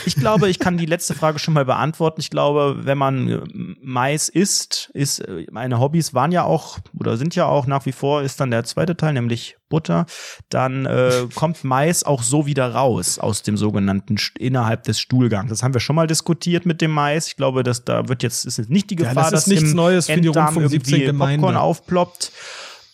Ich 0.05 0.15
glaube, 0.15 0.47
ich 0.47 0.59
kann 0.59 0.77
die 0.77 0.85
letzte 0.85 1.15
Frage 1.15 1.39
schon 1.39 1.53
mal 1.55 1.65
beantworten. 1.65 2.21
Ich 2.21 2.29
glaube, 2.29 2.81
wenn 2.83 2.97
man 2.97 3.27
äh, 3.29 3.41
Mais 3.81 4.29
isst, 4.29 4.91
ist 4.93 5.19
äh, 5.19 5.47
meine 5.51 5.79
Hobbys 5.79 6.13
waren 6.13 6.31
ja 6.31 6.43
auch 6.43 6.77
oder 6.97 7.17
sind 7.17 7.35
ja 7.35 7.45
auch 7.45 7.65
nach 7.65 7.85
wie 7.85 7.91
vor 7.91 8.21
ist 8.21 8.39
dann 8.39 8.51
der 8.51 8.63
zweite 8.63 8.95
Teil, 8.95 9.13
nämlich 9.13 9.57
Butter. 9.69 10.05
Dann 10.49 10.85
äh, 10.85 11.27
kommt 11.35 11.63
Mais 11.63 12.03
auch 12.03 12.21
so 12.21 12.45
wieder 12.45 12.73
raus 12.73 13.17
aus 13.17 13.41
dem 13.41 13.57
sogenannten 13.57 14.17
innerhalb 14.37 14.83
des 14.83 14.99
Stuhlgangs. 14.99 15.49
Das 15.49 15.63
haben 15.63 15.73
wir 15.73 15.81
schon 15.81 15.95
mal 15.95 16.07
diskutiert 16.07 16.65
mit 16.65 16.79
dem 16.81 16.91
Mais. 16.91 17.27
Ich 17.27 17.35
glaube, 17.35 17.63
dass 17.63 17.83
da 17.83 18.07
wird 18.07 18.21
jetzt 18.23 18.45
ist 18.45 18.57
jetzt 18.57 18.69
nicht 18.69 18.89
die 18.91 18.95
Ja, 18.95 19.09
Gefahr, 19.09 19.31
das 19.31 19.47
ist 19.47 19.47
dass 19.47 19.47
nichts 19.47 19.73
Neues 19.73 20.05
für 20.05 20.21
die 20.21 20.27
Rundfunk 20.27 20.69
17 20.69 20.93
irgendwie 20.93 21.11
Popcorn 21.17 21.37
Gemeinde. 21.37 21.59
aufploppt. 21.59 22.31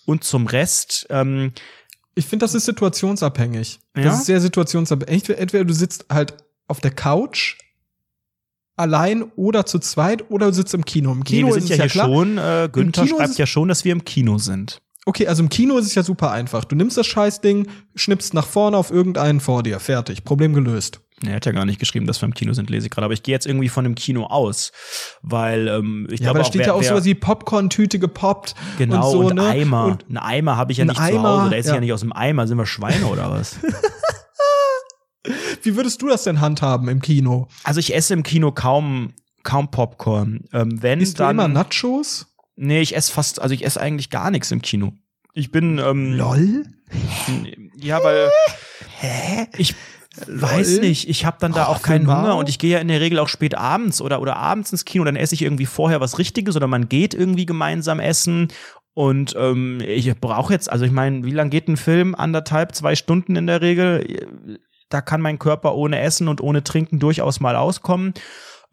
Und 0.06 0.24
zum 0.24 0.48
Rest 0.48 1.06
ähm, 1.10 1.52
Ich 2.16 2.26
finde, 2.28 2.46
das 2.46 2.56
ist 2.56 2.66
situationsabhängig. 2.66 3.80
Ja? 3.96 4.04
Das 4.04 4.20
ist 4.20 4.26
sehr 4.28 4.40
situationsabhängig. 4.40 5.30
Entweder 5.30 5.66
du 5.66 5.74
sitzt 5.74 6.06
halt 6.10 6.34
auf 6.68 6.82
der 6.82 6.92
Couch 6.92 7.58
allein 8.76 9.24
oder 9.36 9.66
zu 9.66 9.80
zweit 9.80 10.30
oder 10.30 10.48
du 10.48 10.54
sitzt 10.54 10.74
im 10.74 10.86
Kino. 10.86 11.12
Im 11.12 11.20
nee, 11.20 11.24
Kino 11.26 11.48
wir 11.48 11.58
ist 11.58 11.68
sind 11.68 11.78
ja 11.78 11.86
ja 11.86 11.92
hier 11.92 11.92
klar. 11.92 12.08
schon. 12.08 12.38
Äh, 12.38 12.70
Günther 12.72 13.08
schreibt 13.08 13.38
ja 13.38 13.46
schon, 13.46 13.68
dass 13.68 13.84
wir 13.84 13.92
im 13.92 14.06
Kino 14.06 14.38
sind. 14.38 14.82
Okay, 15.06 15.26
also 15.28 15.42
im 15.42 15.50
Kino 15.50 15.78
ist 15.78 15.86
es 15.86 15.96
ja 15.96 16.04
super 16.04 16.32
einfach. 16.32 16.66
Du 16.66 16.76
nimmst 16.76 16.98
das 16.98 17.08
Scheißding, 17.08 17.68
schnippst 17.96 18.34
nach 18.34 18.46
vorne 18.46 18.78
auf 18.78 18.92
irgendeinen 18.92 19.40
vor 19.40 19.64
dir. 19.64 19.80
Fertig. 19.80 20.26
Problem 20.26 20.54
gelöst. 20.54 21.00
Er 21.26 21.36
hat 21.36 21.46
ja 21.46 21.52
gar 21.54 21.66
nicht 21.66 21.80
geschrieben, 21.80 22.06
dass 22.06 22.22
wir 22.22 22.28
im 22.28 22.34
Kino 22.34 22.54
sind, 22.54 22.70
lese 22.70 22.86
ich 22.88 22.92
gerade. 22.92 23.06
Aber 23.06 23.14
ich 23.14 23.24
gehe 23.24 23.34
jetzt 23.34 23.48
irgendwie 23.48 23.70
von 23.70 23.86
dem 23.86 23.96
Kino 23.96 24.26
aus. 24.26 24.72
Weil 25.22 25.68
ähm, 25.70 26.08
ich 26.12 26.20
Ja, 26.20 26.26
glaube 26.26 26.30
aber 26.32 26.40
da 26.40 26.46
steht 26.46 26.60
wer, 26.60 26.68
ja 26.68 26.74
auch 26.74 26.84
sowas 26.84 27.06
wie 27.06 27.16
Popcorn-Tüte 27.16 27.98
gepoppt. 28.00 28.54
Genau, 28.78 29.06
und 29.06 29.12
so, 29.12 29.20
und 29.28 29.36
ne? 29.36 29.48
Eimer. 29.48 29.86
Und 29.86 30.06
Einen 30.08 30.18
Eimer 30.18 30.58
habe 30.58 30.74
ich 30.74 30.78
ja 30.78 30.84
Ein 30.84 30.90
nicht 30.90 30.98
zu 30.98 31.04
Eimer, 31.04 31.42
Hause. 31.42 31.50
Da 31.50 31.56
esse 31.56 31.60
ich 31.60 31.68
ja. 31.68 31.76
ja 31.76 31.82
nicht 31.82 31.94
aus 31.94 32.02
dem 32.02 32.14
Eimer. 32.14 32.46
Sind 32.46 32.58
wir 32.58 32.66
Schweine 32.68 33.08
oder 33.08 33.32
was? 33.32 33.58
wie 35.64 35.76
würdest 35.76 36.02
du 36.02 36.08
das 36.08 36.24
denn 36.24 36.42
handhaben 36.42 36.88
im 36.90 37.02
Kino? 37.02 37.48
also 37.64 37.80
ich 37.80 37.96
esse 37.96 38.14
im 38.14 38.24
Kino 38.24 38.52
kaum, 38.52 39.14
kaum 39.44 39.70
Popcorn. 39.72 40.46
Ähm, 40.54 40.82
wenn 40.82 41.00
Isst 41.02 41.20
du 41.20 41.24
dann. 41.24 41.32
immer 41.36 41.48
Nachos? 41.48 42.28
nee, 42.56 42.82
ich 42.82 42.96
esse 42.96 43.12
fast, 43.12 43.42
also 43.42 43.54
ich 43.54 43.64
esse 43.66 43.80
eigentlich 43.80 44.10
gar 44.10 44.32
nichts 44.32 44.52
im 44.52 44.62
Kino. 44.62 44.94
Ich 45.34 45.52
bin, 45.52 45.78
ähm, 45.78 46.14
LOL? 46.14 46.64
ja, 47.76 48.04
weil 48.04 48.30
ich 49.58 49.76
weiß 50.26 50.80
nicht, 50.80 51.08
ich 51.10 51.26
habe 51.26 51.38
dann 51.40 51.52
da 51.52 51.68
Oh, 51.68 51.74
auch 51.74 51.82
keinen 51.84 52.08
Hunger 52.08 52.38
und 52.38 52.50
ich 52.50 52.58
gehe 52.58 52.72
ja 52.72 52.80
in 52.80 52.88
der 52.88 53.02
Regel 53.02 53.20
auch 53.20 53.28
spät 53.28 53.56
abends 53.56 54.02
oder, 54.02 54.20
oder 54.22 54.38
abends 54.38 54.72
ins 54.72 54.84
Kino, 54.86 55.04
dann 55.04 55.16
esse 55.16 55.36
ich 55.36 55.44
irgendwie 55.44 55.68
vorher 55.68 56.02
was 56.02 56.18
Richtiges 56.18 56.56
oder 56.56 56.66
man 56.68 56.90
geht 56.90 57.14
irgendwie 57.14 57.46
gemeinsam 57.46 58.00
essen. 58.00 58.48
Und 58.96 59.36
ähm, 59.38 59.80
ich 59.86 60.12
brauche 60.20 60.52
jetzt, 60.52 60.72
also 60.72 60.84
ich 60.86 60.92
meine, 60.92 61.24
wie 61.24 61.30
lang 61.32 61.52
geht 61.52 61.68
ein 61.68 61.78
Film? 61.78 62.16
Anderthalb, 62.16 62.74
zwei 62.74 62.96
Stunden 62.96 63.36
in 63.36 63.46
der 63.46 63.62
Regel. 63.62 64.58
Da 64.90 65.02
kann 65.02 65.22
mein 65.22 65.40
Körper 65.40 65.76
ohne 65.76 66.00
Essen 66.00 66.28
und 66.28 66.42
ohne 66.42 66.64
Trinken 66.64 67.00
durchaus 67.00 67.40
mal 67.40 67.56
auskommen. 67.56 68.14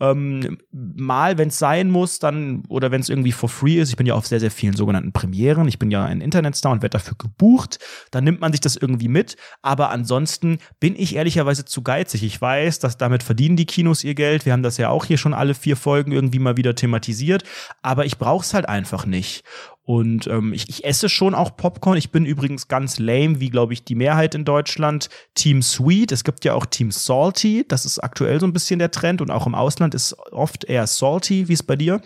Ähm, 0.01 0.59
mal, 0.73 1.39
wenn 1.39 1.49
es 1.49 1.59
sein 1.61 1.89
muss, 1.89 2.19
dann 2.19 2.65
oder 2.69 2.91
wenn 2.91 3.01
es 3.01 3.09
irgendwie 3.09 3.31
for 3.31 3.49
free 3.49 3.79
ist. 3.81 3.91
Ich 3.91 3.97
bin 3.97 4.07
ja 4.07 4.15
auf 4.15 4.27
sehr, 4.27 4.41
sehr 4.41 4.51
vielen 4.51 4.75
sogenannten 4.75 5.13
Premieren. 5.13 5.69
Ich 5.69 5.79
bin 5.79 5.91
ja 5.91 6.05
ein 6.05 6.21
Internetstar 6.21 6.73
und 6.73 6.83
werde 6.83 6.99
dafür 6.99 7.15
gebucht. 7.17 7.79
Dann 8.11 8.25
nimmt 8.25 8.41
man 8.41 8.53
sich 8.53 8.61
das 8.61 8.75
irgendwie 8.75 9.07
mit. 9.07 9.37
Aber 9.63 9.91
ansonsten 9.91 10.59
bin 10.81 10.97
ich 10.97 11.15
ehrlicherweise 11.15 11.65
zu 11.65 11.83
geizig. 11.83 12.25
Ich 12.25 12.41
weiß, 12.41 12.81
dass 12.81 12.97
damit 12.97 13.23
verdienen 13.23 13.57
die 13.57 13.67
Kinos 13.67 14.03
ihr 14.03 14.17
Geld. 14.17 14.45
Wir 14.45 14.53
haben 14.53 14.65
das 14.65 14.79
ja 14.79 14.89
auch 14.89 15.05
hier 15.05 15.17
schon 15.19 15.33
alle 15.33 15.55
vier 15.55 15.77
Folgen 15.77 16.11
irgendwie 16.11 16.41
mal 16.41 16.57
wieder 16.57 16.75
thematisiert. 16.75 17.45
Aber 17.81 18.05
ich 18.05 18.19
brauche 18.19 18.45
es 18.45 18.53
halt 18.53 18.69
einfach 18.69 19.07
nicht. 19.07 19.45
Und 19.85 20.27
ähm, 20.29 20.55
ich, 20.55 20.69
ich 20.71 20.85
esse 20.85 21.11
schon 21.11 21.35
auch 21.35 21.57
Popcorn. 21.57 21.99
Ich 21.99 22.11
bin 22.11 22.25
übrigens 22.25 22.69
ganz 22.69 22.99
lame, 22.99 23.41
wie 23.41 23.51
glaube 23.51 23.75
ich 23.75 23.85
die 23.85 23.95
Mehrheit 23.95 24.35
in 24.35 24.47
Deutschland. 24.47 25.11
Team 25.35 25.61
Sweet. 25.61 26.11
Es 26.11 26.25
gibt 26.25 26.45
ja 26.47 26.55
auch 26.55 26.65
Team 26.65 26.91
Salty. 26.91 27.67
Das 27.69 27.85
ist 27.85 27.99
aktuell 27.99 28.41
so 28.41 28.47
ein 28.47 28.55
bisschen 28.55 28.79
der 28.79 28.91
Trend. 28.91 29.21
Und 29.21 29.31
auch 29.31 29.47
im 29.47 29.55
Ausland 29.55 29.95
ist 29.95 30.17
oft 30.33 30.65
eher 30.65 30.87
Salty. 30.87 31.49
Wie 31.49 31.53
ist 31.53 31.65
bei 31.65 31.77
dir? 31.77 32.01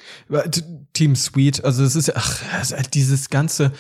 Team 0.93 1.15
Sweet, 1.15 1.65
also 1.65 1.85
es 1.85 1.95
ist 1.95 2.17
ach, 2.17 2.43
ist 2.61 2.95
dieses 2.95 3.31
ganze 3.31 3.73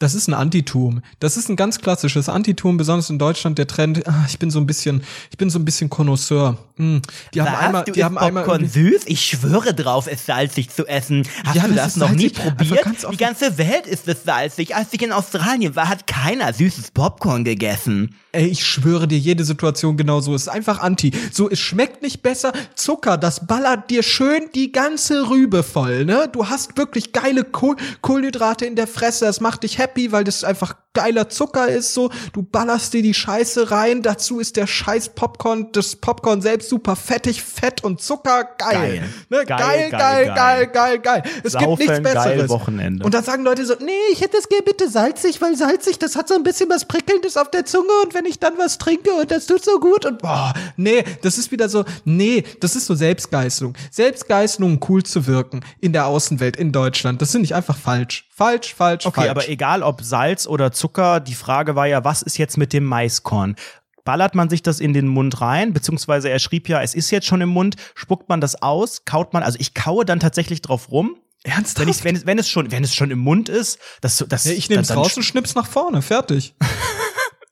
das 0.00 0.14
ist 0.14 0.28
ein 0.28 0.34
Antitum. 0.34 1.02
Das 1.20 1.36
ist 1.36 1.48
ein 1.48 1.56
ganz 1.56 1.78
klassisches 1.80 2.28
Antitum, 2.28 2.76
besonders 2.76 3.10
in 3.10 3.18
Deutschland 3.18 3.58
der 3.58 3.66
Trend. 3.66 4.06
Ah, 4.08 4.24
ich 4.28 4.38
bin 4.38 4.50
so 4.50 4.58
ein 4.58 4.66
bisschen, 4.66 5.02
ich 5.30 5.38
bin 5.38 5.50
so 5.50 5.58
ein 5.58 5.64
bisschen 5.64 5.88
Connoisseur. 5.88 6.58
Hm, 6.76 7.00
Die 7.32 7.40
haben 7.40 7.54
einmal, 7.54 7.84
die 7.84 8.02
haben 8.04 8.18
einmal 8.18 8.44
irgendwie- 8.44 8.90
süß? 8.90 9.02
Ich 9.06 9.24
schwöre 9.24 9.72
drauf, 9.74 10.08
es 10.10 10.26
salzig 10.26 10.70
zu 10.70 10.86
essen. 10.86 11.26
Hast 11.46 11.54
Ja, 11.56 11.68
du 11.68 11.74
das 11.74 11.94
das 11.94 11.96
noch 11.96 12.10
nie 12.10 12.30
probiert? 12.30 12.82
ganz. 12.84 13.06
Die 13.08 13.16
ganze 13.16 13.56
Welt 13.58 13.86
ist 13.86 14.08
es 14.08 14.24
salzig. 14.24 14.74
Als 14.74 14.88
ich 14.92 15.00
in 15.00 15.12
Australien 15.12 15.76
war, 15.76 15.88
hat 15.88 16.06
keiner 16.08 16.52
süßes 16.52 16.90
Popcorn 16.90 17.44
gegessen. 17.44 18.16
Ey, 18.32 18.46
ich 18.48 18.66
schwöre 18.66 19.06
dir, 19.06 19.18
jede 19.18 19.44
Situation 19.44 19.96
genauso. 19.96 20.34
Ist 20.34 20.48
einfach 20.48 20.80
anti. 20.80 21.12
So, 21.32 21.48
es 21.48 21.60
schmeckt 21.60 22.02
nicht 22.02 22.22
besser. 22.22 22.52
Zucker, 22.74 23.16
das 23.16 23.46
ballert 23.46 23.90
dir 23.90 24.02
schön 24.02 24.42
die 24.56 24.72
ganze 24.72 25.30
Rübe 25.30 25.62
voll, 25.62 26.04
ne? 26.04 26.28
Du 26.32 26.48
hast 26.48 26.76
wirklich 26.76 27.12
geile 27.12 27.44
Kohl 27.44 27.76
Kohlenhydrate 28.00 28.66
in 28.66 28.74
der 28.74 28.88
Fresse. 28.88 29.26
Das 29.26 29.40
macht 29.40 29.62
dich 29.62 29.78
happy, 29.84 30.12
weil 30.12 30.24
das 30.24 30.44
einfach 30.44 30.76
geiler 30.94 31.28
Zucker 31.28 31.68
ist, 31.68 31.92
so. 31.92 32.10
Du 32.32 32.42
ballerst 32.42 32.94
dir 32.94 33.02
die 33.02 33.14
Scheiße 33.14 33.70
rein. 33.70 34.02
Dazu 34.02 34.40
ist 34.40 34.56
der 34.56 34.66
scheiß 34.66 35.10
Popcorn, 35.10 35.68
das 35.72 35.96
Popcorn 35.96 36.40
selbst 36.40 36.70
super 36.70 36.96
fettig, 36.96 37.42
fett 37.42 37.84
und 37.84 38.00
Zucker. 38.00 38.44
Geil. 38.58 38.72
Geil. 38.72 39.02
Ne? 39.28 39.44
Geil, 39.44 39.46
Geil, 39.46 39.90
geil, 39.90 39.90
geil, 39.90 40.26
geil, 40.34 40.34
geil. 40.34 40.98
geil, 40.98 41.22
geil. 41.22 41.32
Es 41.42 41.52
Saufen, 41.52 41.68
gibt 41.68 41.78
nichts 41.80 42.02
geil, 42.02 42.14
Besseres. 42.14 42.48
Wochenende. 42.50 43.04
Und 43.04 43.12
da 43.14 43.22
sagen 43.22 43.44
Leute 43.44 43.66
so, 43.66 43.74
nee, 43.80 43.92
ich 44.12 44.20
hätte 44.20 44.36
es 44.36 44.48
gerne 44.48 44.62
bitte 44.64 44.88
salzig, 44.88 45.40
weil 45.40 45.56
salzig, 45.56 45.98
das 45.98 46.16
hat 46.16 46.28
so 46.28 46.34
ein 46.34 46.42
bisschen 46.42 46.70
was 46.70 46.84
Prickelndes 46.86 47.36
auf 47.36 47.50
der 47.50 47.64
Zunge 47.64 47.88
und 48.04 48.14
wenn 48.14 48.24
ich 48.24 48.38
dann 48.38 48.54
was 48.58 48.78
trinke 48.78 49.10
und 49.12 49.30
das 49.30 49.46
tut 49.46 49.64
so 49.64 49.80
gut 49.80 50.06
und 50.06 50.20
boah, 50.22 50.52
nee, 50.76 51.04
das 51.22 51.38
ist 51.38 51.50
wieder 51.50 51.68
so, 51.68 51.84
nee, 52.04 52.44
das 52.60 52.76
ist 52.76 52.86
so 52.86 52.94
Selbstgeißelung. 52.94 53.74
Selbstgeißelung, 53.90 54.80
cool 54.88 55.02
zu 55.02 55.26
wirken 55.26 55.64
in 55.80 55.92
der 55.92 56.06
Außenwelt, 56.06 56.56
in 56.56 56.72
Deutschland, 56.72 57.20
das 57.20 57.32
finde 57.32 57.46
ich 57.46 57.54
einfach 57.54 57.76
falsch. 57.76 58.28
Falsch, 58.36 58.74
falsch, 58.74 59.06
Okay, 59.06 59.14
falsch. 59.20 59.30
aber 59.30 59.48
egal 59.48 59.82
ob 59.82 60.02
Salz 60.02 60.46
oder 60.46 60.72
Zucker. 60.72 60.83
Die 61.20 61.34
Frage 61.34 61.76
war 61.76 61.86
ja, 61.86 62.04
was 62.04 62.22
ist 62.22 62.38
jetzt 62.38 62.56
mit 62.58 62.72
dem 62.72 62.84
Maiskorn? 62.84 63.56
Ballert 64.04 64.34
man 64.34 64.50
sich 64.50 64.62
das 64.62 64.80
in 64.80 64.92
den 64.92 65.08
Mund 65.08 65.40
rein, 65.40 65.72
beziehungsweise 65.72 66.28
er 66.28 66.38
schrieb 66.38 66.68
ja, 66.68 66.82
es 66.82 66.94
ist 66.94 67.10
jetzt 67.10 67.26
schon 67.26 67.40
im 67.40 67.48
Mund, 67.48 67.76
spuckt 67.94 68.28
man 68.28 68.40
das 68.40 68.60
aus, 68.60 69.06
kaut 69.06 69.32
man, 69.32 69.42
also 69.42 69.58
ich 69.58 69.72
kaue 69.74 70.04
dann 70.04 70.20
tatsächlich 70.20 70.60
drauf 70.60 70.90
rum. 70.90 71.16
Ernsthaft? 71.42 71.80
Wenn, 71.80 71.88
ich, 71.88 72.04
wenn, 72.04 72.16
es, 72.16 72.26
wenn, 72.26 72.38
es 72.38 72.48
schon, 72.48 72.70
wenn 72.70 72.84
es 72.84 72.94
schon 72.94 73.10
im 73.10 73.18
Mund 73.18 73.48
ist, 73.48 73.78
das, 74.00 74.24
das 74.28 74.44
ja, 74.44 74.52
ich 74.52 74.68
nehme 74.68 74.82
es 74.82 74.94
raus 74.94 75.16
und 75.16 75.22
schnipp's 75.22 75.54
nach 75.54 75.66
vorne. 75.66 76.02
Fertig. 76.02 76.54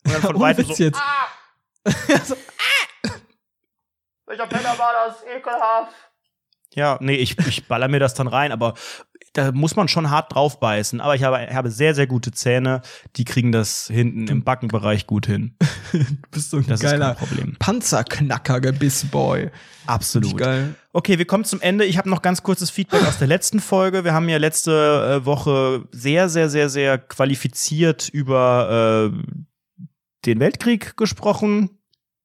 Und 0.05 0.15
dann 0.15 0.23
von 0.23 0.41
weitem 0.41 0.65
so, 0.65 0.75
jetzt. 0.83 1.01
Welcher 4.27 4.49
Penner 4.49 4.77
war 4.77 4.93
das? 5.07 5.23
Ekelhaft. 5.23 5.95
Ja, 6.75 6.99
nee, 7.01 7.17
ich, 7.17 7.39
ich 7.47 7.69
baller 7.69 7.89
mir 7.89 8.01
das 8.01 8.15
dann 8.15 8.27
rein, 8.27 8.51
aber 8.51 8.75
da 9.33 9.53
muss 9.53 9.77
man 9.77 9.89
schon 9.89 10.11
hart 10.11 10.35
drauf 10.35 10.61
beißen. 10.61 11.01
Aber 11.01 11.15
ich 11.15 11.23
habe, 11.23 11.47
ich 11.49 11.55
habe 11.55 11.71
sehr, 11.71 11.95
sehr 11.95 12.07
gute 12.07 12.33
Zähne, 12.33 12.83
die 13.17 13.25
kriegen 13.25 13.53
das 13.53 13.87
hinten 13.87 14.29
im 14.29 14.45
Backenbereich 14.45 15.07
gut 15.07 15.27
hin. 15.27 15.57
Du 15.93 15.99
bist 16.31 16.51
so 16.51 16.59
ein 16.59 16.67
Das 16.67 16.81
ist 16.83 16.91
geiler 16.91 17.15
kein 17.15 17.29
Problem. 17.29 17.57
Panzerknacker-Gebissboy. 17.59 19.51
Absolut. 19.87 20.37
Geil. 20.37 20.75
Okay, 20.93 21.19
wir 21.19 21.25
kommen 21.25 21.45
zum 21.45 21.61
Ende. 21.61 21.85
Ich 21.85 21.99
habe 21.99 22.11
noch 22.11 22.23
ganz 22.23 22.43
kurzes 22.43 22.71
Feedback 22.71 23.07
aus 23.07 23.19
der 23.19 23.29
letzten 23.29 23.61
Folge. 23.61 24.05
Wir 24.05 24.13
haben 24.13 24.29
ja 24.29 24.37
letzte 24.37 25.21
äh, 25.23 25.27
Woche 25.27 25.89
sehr, 25.91 26.29
sehr, 26.29 26.51
sehr, 26.51 26.69
sehr 26.69 26.99
qualifiziert 26.99 28.09
über 28.09 29.11
äh, 29.11 29.87
den 30.27 30.41
Weltkrieg 30.41 30.97
gesprochen 30.97 31.82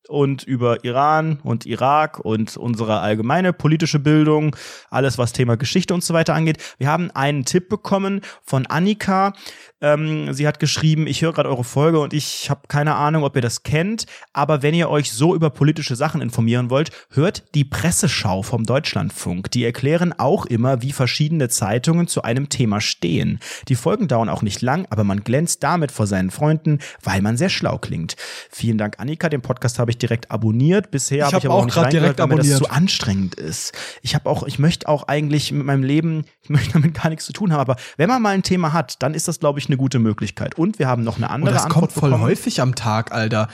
und 0.07 0.43
über 0.43 0.83
Iran 0.83 1.39
und 1.43 1.65
Irak 1.65 2.19
und 2.19 2.57
unsere 2.57 2.99
allgemeine 2.99 3.53
politische 3.53 3.99
Bildung, 3.99 4.55
alles 4.89 5.17
was 5.17 5.33
Thema 5.33 5.57
Geschichte 5.57 5.93
und 5.93 6.03
so 6.03 6.13
weiter 6.13 6.33
angeht. 6.33 6.57
Wir 6.77 6.87
haben 6.87 7.11
einen 7.11 7.45
Tipp 7.45 7.69
bekommen 7.69 8.21
von 8.43 8.65
Annika. 8.65 9.33
Ähm, 9.79 10.33
sie 10.33 10.47
hat 10.47 10.59
geschrieben, 10.59 11.05
ich 11.05 11.21
höre 11.21 11.33
gerade 11.33 11.49
eure 11.49 11.63
Folge 11.63 11.99
und 11.99 12.13
ich 12.13 12.49
habe 12.49 12.61
keine 12.67 12.95
Ahnung, 12.95 13.23
ob 13.23 13.35
ihr 13.35 13.41
das 13.43 13.61
kennt, 13.61 14.05
aber 14.33 14.63
wenn 14.63 14.73
ihr 14.73 14.89
euch 14.89 15.11
so 15.11 15.35
über 15.35 15.51
politische 15.51 15.95
Sachen 15.95 16.21
informieren 16.21 16.71
wollt, 16.71 16.89
hört 17.11 17.43
die 17.53 17.63
Presseschau 17.63 18.41
vom 18.41 18.63
Deutschlandfunk. 18.63 19.51
Die 19.51 19.63
erklären 19.63 20.13
auch 20.17 20.47
immer, 20.47 20.81
wie 20.81 20.91
verschiedene 20.91 21.49
Zeitungen 21.49 22.07
zu 22.07 22.23
einem 22.23 22.49
Thema 22.49 22.81
stehen. 22.81 23.39
Die 23.67 23.75
Folgen 23.75 24.07
dauern 24.07 24.29
auch 24.29 24.41
nicht 24.41 24.61
lang, 24.61 24.87
aber 24.89 25.03
man 25.03 25.23
glänzt 25.23 25.61
damit 25.61 25.91
vor 25.91 26.07
seinen 26.07 26.31
Freunden, 26.31 26.79
weil 27.03 27.21
man 27.21 27.37
sehr 27.37 27.49
schlau 27.49 27.77
klingt. 27.77 28.15
Vielen 28.49 28.79
Dank, 28.79 28.99
Annika. 28.99 29.29
Den 29.29 29.41
Podcast 29.41 29.77
habe 29.77 29.91
ich 29.91 29.96
direkt 30.01 30.31
abonniert. 30.31 30.91
Bisher 30.91 31.17
Ich 31.17 31.23
habe 31.23 31.35
hab 31.35 31.43
ich 31.43 31.45
aber 31.45 31.55
auch 31.55 31.61
auch 31.61 31.65
nicht 31.65 31.77
reingehört, 31.77 32.19
weil 32.19 32.27
mir 32.27 32.37
das 32.37 32.57
zu 32.57 32.69
anstrengend 32.69 33.35
ist. 33.35 33.73
Ich 34.01 34.15
habe 34.15 34.29
auch, 34.29 34.43
ich 34.43 34.59
möchte 34.59 34.87
auch 34.87 35.07
eigentlich 35.07 35.51
mit 35.51 35.65
meinem 35.65 35.83
Leben, 35.83 36.25
ich 36.41 36.49
möchte 36.49 36.73
damit 36.73 36.93
gar 36.93 37.09
nichts 37.09 37.25
zu 37.25 37.33
tun 37.33 37.51
haben, 37.51 37.61
aber 37.61 37.75
wenn 37.97 38.09
man 38.09 38.21
mal 38.21 38.29
ein 38.29 38.43
Thema 38.43 38.73
hat, 38.73 39.01
dann 39.01 39.13
ist 39.13 39.27
das, 39.27 39.39
glaube 39.39 39.59
ich, 39.59 39.67
eine 39.67 39.77
gute 39.77 39.99
Möglichkeit. 39.99 40.55
Und 40.55 40.79
wir 40.79 40.87
haben 40.87 41.03
noch 41.03 41.17
eine 41.17 41.27
Und 41.27 41.33
andere 41.33 41.53
das 41.53 41.65
Antwort 41.65 41.81
kommt 41.81 41.93
voll 41.93 42.09
bekommen. 42.09 42.23
häufig 42.23 42.61
am 42.61 42.75
Tag, 42.75 43.11
Alter. 43.11 43.47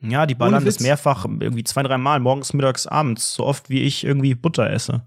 Ja, 0.00 0.26
die 0.26 0.34
ballern 0.34 0.64
das 0.64 0.80
mehrfach, 0.80 1.24
irgendwie 1.24 1.64
zwei, 1.64 1.82
drei 1.82 1.98
Mal, 1.98 2.20
morgens, 2.20 2.52
mittags, 2.52 2.86
abends, 2.86 3.34
so 3.34 3.44
oft 3.44 3.68
wie 3.68 3.82
ich 3.82 4.04
irgendwie 4.04 4.34
Butter 4.34 4.70
esse. 4.70 5.02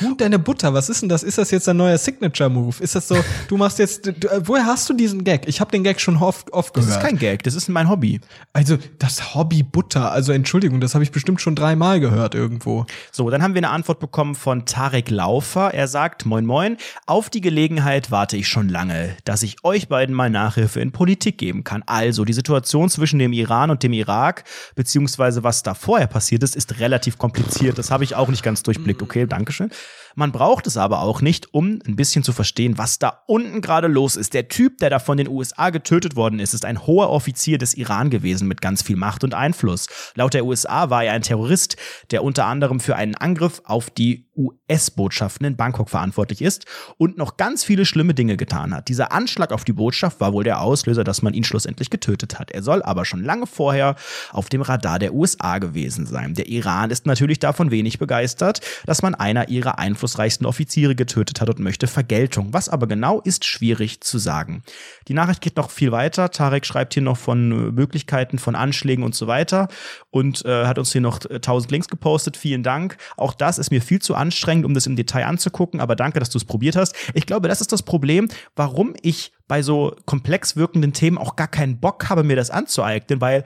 Du 0.00 0.08
und 0.08 0.20
deine 0.20 0.38
Butter, 0.38 0.74
was 0.74 0.88
ist 0.88 1.02
denn 1.02 1.08
das? 1.08 1.22
Ist 1.22 1.38
das 1.38 1.50
jetzt 1.50 1.68
ein 1.68 1.76
neuer 1.76 1.96
Signature-Move? 1.98 2.82
Ist 2.82 2.94
das 2.94 3.08
so, 3.08 3.16
du 3.48 3.56
machst 3.56 3.78
jetzt, 3.78 4.06
du, 4.06 4.12
woher 4.46 4.66
hast 4.66 4.88
du 4.88 4.94
diesen 4.94 5.24
Gag? 5.24 5.48
Ich 5.48 5.60
habe 5.60 5.70
den 5.70 5.82
Gag 5.82 6.00
schon 6.00 6.16
oft, 6.16 6.52
oft 6.52 6.76
Das 6.76 6.86
gehört. 6.86 7.02
ist 7.02 7.08
kein 7.08 7.18
Gag, 7.18 7.42
das 7.42 7.54
ist 7.54 7.68
mein 7.68 7.88
Hobby. 7.88 8.20
also, 8.52 8.76
das 8.98 9.34
Hobby 9.34 9.62
Butter, 9.62 10.12
also 10.12 10.32
Entschuldigung, 10.32 10.80
das 10.80 10.94
habe 10.94 11.04
ich 11.04 11.10
bestimmt 11.12 11.40
schon 11.40 11.54
dreimal 11.54 12.00
gehört 12.00 12.34
irgendwo. 12.34 12.86
So, 13.10 13.30
dann 13.30 13.42
haben 13.42 13.54
wir 13.54 13.60
eine 13.60 13.70
Antwort 13.70 13.98
bekommen 14.00 14.34
von 14.34 14.66
Tarek 14.66 15.10
Laufer. 15.10 15.72
Er 15.72 15.88
sagt, 15.88 16.26
moin 16.26 16.44
moin, 16.46 16.76
auf 17.06 17.30
die 17.30 17.40
Gelegenheit 17.40 18.10
warte 18.10 18.36
ich 18.36 18.48
schon 18.48 18.68
lange, 18.68 19.16
dass 19.24 19.42
ich 19.42 19.64
euch 19.64 19.88
beiden 19.88 20.14
mal 20.14 20.30
Nachhilfe 20.30 20.80
in 20.80 20.92
Politik 20.92 21.38
geben 21.38 21.64
kann. 21.64 21.82
Also, 21.86 22.24
die 22.24 22.32
Situation 22.32 22.88
zwischen 22.90 23.18
dem 23.18 23.32
Iran 23.32 23.70
und 23.70 23.82
dem 23.82 23.92
Irak, 23.92 24.44
beziehungsweise 24.74 25.42
was 25.42 25.62
da 25.62 25.74
vorher 25.74 26.06
passiert 26.06 26.42
ist, 26.42 26.56
ist 26.56 26.80
relativ 26.80 27.18
kompliziert. 27.18 27.78
Das 27.78 27.90
habe 27.90 28.04
ich 28.04 28.14
auch 28.14 28.28
nicht 28.28 28.42
ganz 28.42 28.62
durchblickt. 28.62 29.02
Okay, 29.02 29.26
Dankeschön. 29.26 29.61
Yeah. 29.62 29.68
Man 30.14 30.32
braucht 30.32 30.66
es 30.66 30.76
aber 30.76 31.00
auch 31.00 31.20
nicht, 31.20 31.54
um 31.54 31.78
ein 31.86 31.96
bisschen 31.96 32.22
zu 32.22 32.32
verstehen, 32.32 32.78
was 32.78 32.98
da 32.98 33.22
unten 33.26 33.60
gerade 33.60 33.88
los 33.88 34.16
ist. 34.16 34.34
Der 34.34 34.48
Typ, 34.48 34.78
der 34.78 34.90
da 34.90 34.98
von 34.98 35.16
den 35.16 35.28
USA 35.28 35.70
getötet 35.70 36.16
worden 36.16 36.38
ist, 36.38 36.54
ist 36.54 36.64
ein 36.64 36.86
hoher 36.86 37.10
Offizier 37.10 37.58
des 37.58 37.74
Iran 37.74 38.10
gewesen 38.10 38.48
mit 38.48 38.60
ganz 38.60 38.82
viel 38.82 38.96
Macht 38.96 39.24
und 39.24 39.34
Einfluss. 39.34 39.86
Laut 40.14 40.34
der 40.34 40.44
USA 40.44 40.90
war 40.90 41.04
er 41.04 41.12
ein 41.12 41.22
Terrorist, 41.22 41.76
der 42.10 42.24
unter 42.24 42.46
anderem 42.46 42.80
für 42.80 42.96
einen 42.96 43.14
Angriff 43.14 43.62
auf 43.64 43.90
die 43.90 44.26
US-Botschaften 44.34 45.46
in 45.46 45.56
Bangkok 45.56 45.90
verantwortlich 45.90 46.40
ist 46.40 46.64
und 46.96 47.18
noch 47.18 47.36
ganz 47.36 47.64
viele 47.64 47.84
schlimme 47.84 48.14
Dinge 48.14 48.36
getan 48.36 48.74
hat. 48.74 48.88
Dieser 48.88 49.12
Anschlag 49.12 49.52
auf 49.52 49.64
die 49.64 49.74
Botschaft 49.74 50.20
war 50.20 50.32
wohl 50.32 50.44
der 50.44 50.62
Auslöser, 50.62 51.04
dass 51.04 51.20
man 51.20 51.34
ihn 51.34 51.44
schlussendlich 51.44 51.90
getötet 51.90 52.38
hat. 52.38 52.50
Er 52.50 52.62
soll 52.62 52.82
aber 52.82 53.04
schon 53.04 53.22
lange 53.22 53.46
vorher 53.46 53.94
auf 54.30 54.48
dem 54.48 54.62
Radar 54.62 54.98
der 54.98 55.12
USA 55.12 55.58
gewesen 55.58 56.06
sein. 56.06 56.34
Der 56.34 56.48
Iran 56.48 56.90
ist 56.90 57.06
natürlich 57.06 57.40
davon 57.40 57.70
wenig 57.70 57.98
begeistert, 57.98 58.60
dass 58.86 59.02
man 59.02 59.14
einer 59.14 59.48
ihrer 59.48 59.78
einflussreichsten 60.02 60.46
Offiziere 60.46 60.94
getötet 60.96 61.40
hat 61.40 61.48
und 61.48 61.60
möchte 61.60 61.86
Vergeltung. 61.86 62.52
Was 62.52 62.68
aber 62.68 62.86
genau 62.86 63.20
ist 63.20 63.44
schwierig 63.44 64.00
zu 64.00 64.18
sagen. 64.18 64.62
Die 65.06 65.14
Nachricht 65.14 65.40
geht 65.40 65.56
noch 65.56 65.70
viel 65.70 65.92
weiter. 65.92 66.30
Tarek 66.30 66.66
schreibt 66.66 66.94
hier 66.94 67.02
noch 67.02 67.16
von 67.16 67.52
äh, 67.52 67.72
Möglichkeiten 67.72 68.38
von 68.38 68.56
Anschlägen 68.56 69.04
und 69.04 69.14
so 69.14 69.28
weiter 69.28 69.68
und 70.10 70.44
äh, 70.44 70.66
hat 70.66 70.78
uns 70.78 70.90
hier 70.90 71.00
noch 71.00 71.24
äh, 71.26 71.34
1000 71.34 71.70
Links 71.70 71.88
gepostet. 71.88 72.36
Vielen 72.36 72.64
Dank. 72.64 72.96
Auch 73.16 73.34
das 73.34 73.58
ist 73.58 73.70
mir 73.70 73.80
viel 73.80 74.02
zu 74.02 74.16
anstrengend, 74.16 74.64
um 74.64 74.74
das 74.74 74.86
im 74.86 74.96
Detail 74.96 75.26
anzugucken, 75.26 75.80
aber 75.80 75.94
danke, 75.94 76.18
dass 76.18 76.30
du 76.30 76.38
es 76.38 76.44
probiert 76.44 76.74
hast. 76.74 76.96
Ich 77.14 77.26
glaube, 77.26 77.48
das 77.48 77.60
ist 77.60 77.72
das 77.72 77.82
Problem, 77.82 78.28
warum 78.56 78.94
ich 79.02 79.32
bei 79.46 79.62
so 79.62 79.94
komplex 80.06 80.56
wirkenden 80.56 80.92
Themen 80.92 81.18
auch 81.18 81.36
gar 81.36 81.48
keinen 81.48 81.78
Bock 81.78 82.08
habe, 82.08 82.24
mir 82.24 82.36
das 82.36 82.50
anzueignen, 82.50 83.20
weil 83.20 83.44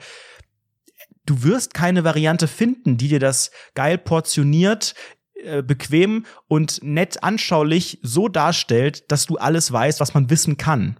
du 1.27 1.43
wirst 1.43 1.73
keine 1.73 2.03
Variante 2.03 2.47
finden, 2.47 2.97
die 2.97 3.09
dir 3.09 3.19
das 3.19 3.51
geil 3.75 3.97
portioniert, 3.97 4.95
äh, 5.43 5.61
bequem 5.61 6.25
und 6.47 6.79
nett 6.83 7.23
anschaulich 7.23 7.99
so 8.01 8.27
darstellt, 8.27 9.11
dass 9.11 9.25
du 9.25 9.37
alles 9.37 9.71
weißt, 9.71 9.99
was 9.99 10.13
man 10.13 10.29
wissen 10.29 10.57
kann. 10.57 10.99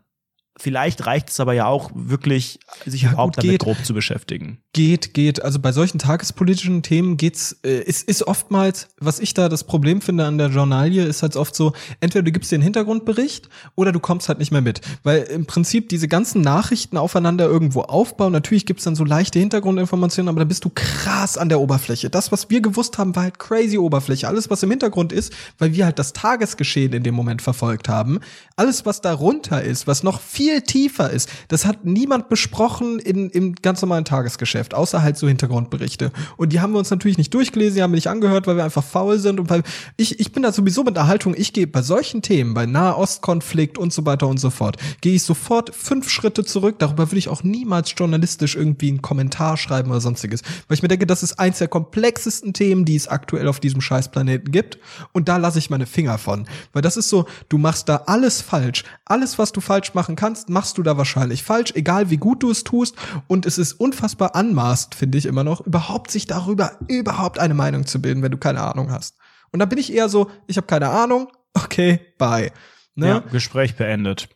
Vielleicht 0.60 1.06
reicht 1.06 1.30
es 1.30 1.40
aber 1.40 1.54
ja 1.54 1.68
auch 1.68 1.92
wirklich, 1.94 2.60
sich 2.86 3.04
Ja, 3.04 3.12
überhaupt 3.12 3.36
gut, 3.36 3.44
damit 3.44 3.52
geht. 3.52 3.62
grob 3.62 3.86
zu 3.86 3.94
beschäftigen. 3.94 4.60
Geht, 4.74 5.14
geht. 5.14 5.44
Also 5.44 5.60
bei 5.60 5.72
solchen 5.72 6.00
tagespolitischen 6.00 6.82
Themen 6.82 7.18
geht's, 7.18 7.58
äh, 7.64 7.82
ist, 7.82 8.08
ist 8.08 8.24
oftmals, 8.28 8.88
was 9.00 9.20
ich 9.20 9.34
da 9.34 9.50
das 9.50 9.64
Problem 9.66 10.02
finde 10.02 10.26
an 10.26 10.38
der 10.38 10.50
Journalie, 10.50 11.04
ist 11.04 11.22
halt 11.22 11.36
oft 11.36 11.56
so, 11.56 11.74
entweder 12.00 12.24
du 12.24 12.32
gibst 12.32 12.52
den 12.52 12.62
Hintergrundbericht 12.62 13.50
oder 13.76 13.92
du 13.92 14.00
kommst 14.00 14.30
halt 14.30 14.40
nicht 14.40 14.52
mehr 14.52 14.62
mit. 14.62 14.82
Weil 15.04 15.24
im 15.24 15.46
Prinzip 15.46 15.90
diese 15.90 16.08
ganzen 16.08 16.42
Nachrichten 16.42 16.98
aufeinander 16.98 17.46
irgendwo 17.46 17.82
aufbauen. 17.82 18.32
Natürlich 18.34 18.66
gibt's 18.66 18.84
dann 18.84 18.96
so 18.96 19.04
leichte 19.04 19.38
Hintergrundinformationen, 19.40 20.30
aber 20.30 20.40
da 20.40 20.46
bist 20.46 20.66
du 20.66 20.72
krass 20.74 21.38
an 21.38 21.50
der 21.50 21.60
Oberfläche. 21.60 22.10
Das, 22.10 22.32
was 22.32 22.50
wir 22.50 22.62
gewusst 22.62 22.98
haben, 22.98 23.16
war 23.16 23.24
halt 23.24 23.38
crazy 23.38 23.78
Oberfläche. 23.78 24.28
Alles, 24.28 24.50
was 24.50 24.64
im 24.64 24.72
Hintergrund 24.72 25.12
ist, 25.14 25.34
weil 25.60 25.74
wir 25.74 25.86
halt 25.86 26.00
das 26.00 26.14
Tagesgeschehen 26.14 26.94
in 26.94 27.04
dem 27.04 27.14
Moment 27.14 27.42
verfolgt 27.44 27.90
haben. 27.90 28.20
Alles, 28.56 28.86
was 28.86 29.02
darunter 29.02 29.62
ist, 29.62 29.86
was 29.86 30.02
noch 30.02 30.20
viel 30.20 30.47
tiefer 30.64 31.10
ist, 31.10 31.30
das 31.48 31.66
hat 31.66 31.86
niemand 31.86 32.30
besprochen 32.30 33.00
in, 33.00 33.30
im 33.30 33.56
ganz 33.56 33.82
normalen 33.82 34.06
Tagesgeschäft, 34.06 34.74
außer 34.74 35.02
halt 35.02 35.18
so 35.18 35.28
Hintergrundberichte. 35.28 36.12
Und 36.38 36.54
die 36.54 36.60
haben 36.60 36.74
wir 36.74 36.80
uns 36.80 36.90
natürlich 36.90 37.18
nicht 37.18 37.34
durchgelesen, 37.34 37.76
die 37.76 37.84
haben 37.84 37.92
wir 37.92 37.98
nicht 37.98 38.10
angehört, 38.10 38.48
weil 38.48 38.56
wir 38.56 38.64
einfach 38.64 38.84
faul 38.84 39.20
sind 39.20 39.40
und 39.40 39.50
weil 39.50 39.64
ich, 39.98 40.20
ich 40.20 40.32
bin 40.32 40.44
da 40.44 40.52
sowieso 40.52 40.84
mit 40.84 40.96
der 40.96 41.08
Haltung, 41.08 41.36
ich 41.38 41.54
gehe 41.54 41.68
bei 41.68 41.82
solchen 41.82 42.22
Themen, 42.22 42.54
bei 42.54 42.66
Nahostkonflikt 42.66 43.78
und 43.78 43.94
so 43.94 44.06
weiter 44.06 44.28
und 44.28 44.40
so 44.40 44.50
fort, 44.50 44.78
gehe 45.02 45.16
ich 45.16 45.24
sofort 45.24 45.74
fünf 45.76 46.10
Schritte 46.10 46.44
zurück. 46.44 46.76
Darüber 46.80 47.12
will 47.12 47.18
ich 47.18 47.30
auch 47.30 47.44
niemals 47.44 47.94
journalistisch 47.96 48.56
irgendwie 48.56 48.90
einen 48.90 49.02
Kommentar 49.02 49.58
schreiben 49.58 49.92
oder 49.92 50.02
sonstiges. 50.02 50.42
Weil 50.68 50.76
ich 50.76 50.82
mir 50.82 50.88
denke, 50.88 51.08
das 51.08 51.24
ist 51.24 51.40
eins 51.40 51.60
der 51.60 51.68
komplexesten 51.68 52.54
Themen, 52.54 52.86
die 52.86 52.96
es 52.96 53.08
aktuell 53.08 53.48
auf 53.48 53.60
diesem 53.60 53.82
Scheißplaneten 53.82 54.52
gibt. 54.52 54.78
Und 55.12 55.28
da 55.28 55.38
lasse 55.38 55.60
ich 55.60 55.70
meine 55.70 55.86
Finger 55.86 56.18
von. 56.18 56.48
Weil 56.74 56.82
das 56.82 56.98
ist 56.98 57.10
so, 57.10 57.26
du 57.50 57.58
machst 57.58 57.90
da 57.90 58.04
alles 58.06 58.42
falsch. 58.42 58.84
Alles, 59.06 59.40
was 59.40 59.52
du 59.52 59.62
falsch 59.62 59.94
machen 59.94 60.16
kannst, 60.16 60.37
machst 60.48 60.78
du 60.78 60.84
da 60.84 60.98
wahrscheinlich 60.98 61.44
falsch, 61.44 61.74
egal 61.76 62.10
wie 62.10 62.18
gut 62.18 62.44
du 62.44 62.52
es 62.52 62.64
tust. 62.64 62.96
Und 63.28 63.46
es 63.46 63.58
ist 63.58 63.74
unfassbar 63.74 64.36
anmaßt, 64.36 64.96
finde 64.96 65.18
ich 65.18 65.26
immer 65.26 65.44
noch, 65.44 65.66
überhaupt 65.66 66.12
sich 66.12 66.28
darüber 66.28 66.74
überhaupt 66.88 67.40
eine 67.40 67.54
Meinung 67.54 67.86
zu 67.86 68.02
bilden, 68.02 68.22
wenn 68.24 68.32
du 68.32 68.38
keine 68.38 68.62
Ahnung 68.62 68.92
hast. 68.92 69.16
Und 69.52 69.60
da 69.60 69.66
bin 69.66 69.78
ich 69.78 69.94
eher 69.94 70.10
so, 70.10 70.30
ich 70.48 70.58
habe 70.58 70.68
keine 70.68 70.90
Ahnung, 70.90 71.30
okay, 71.54 72.00
bye. 72.18 72.52
Ne? 72.96 73.08
Ja, 73.08 73.20
Gespräch 73.20 73.76
beendet. 73.76 74.30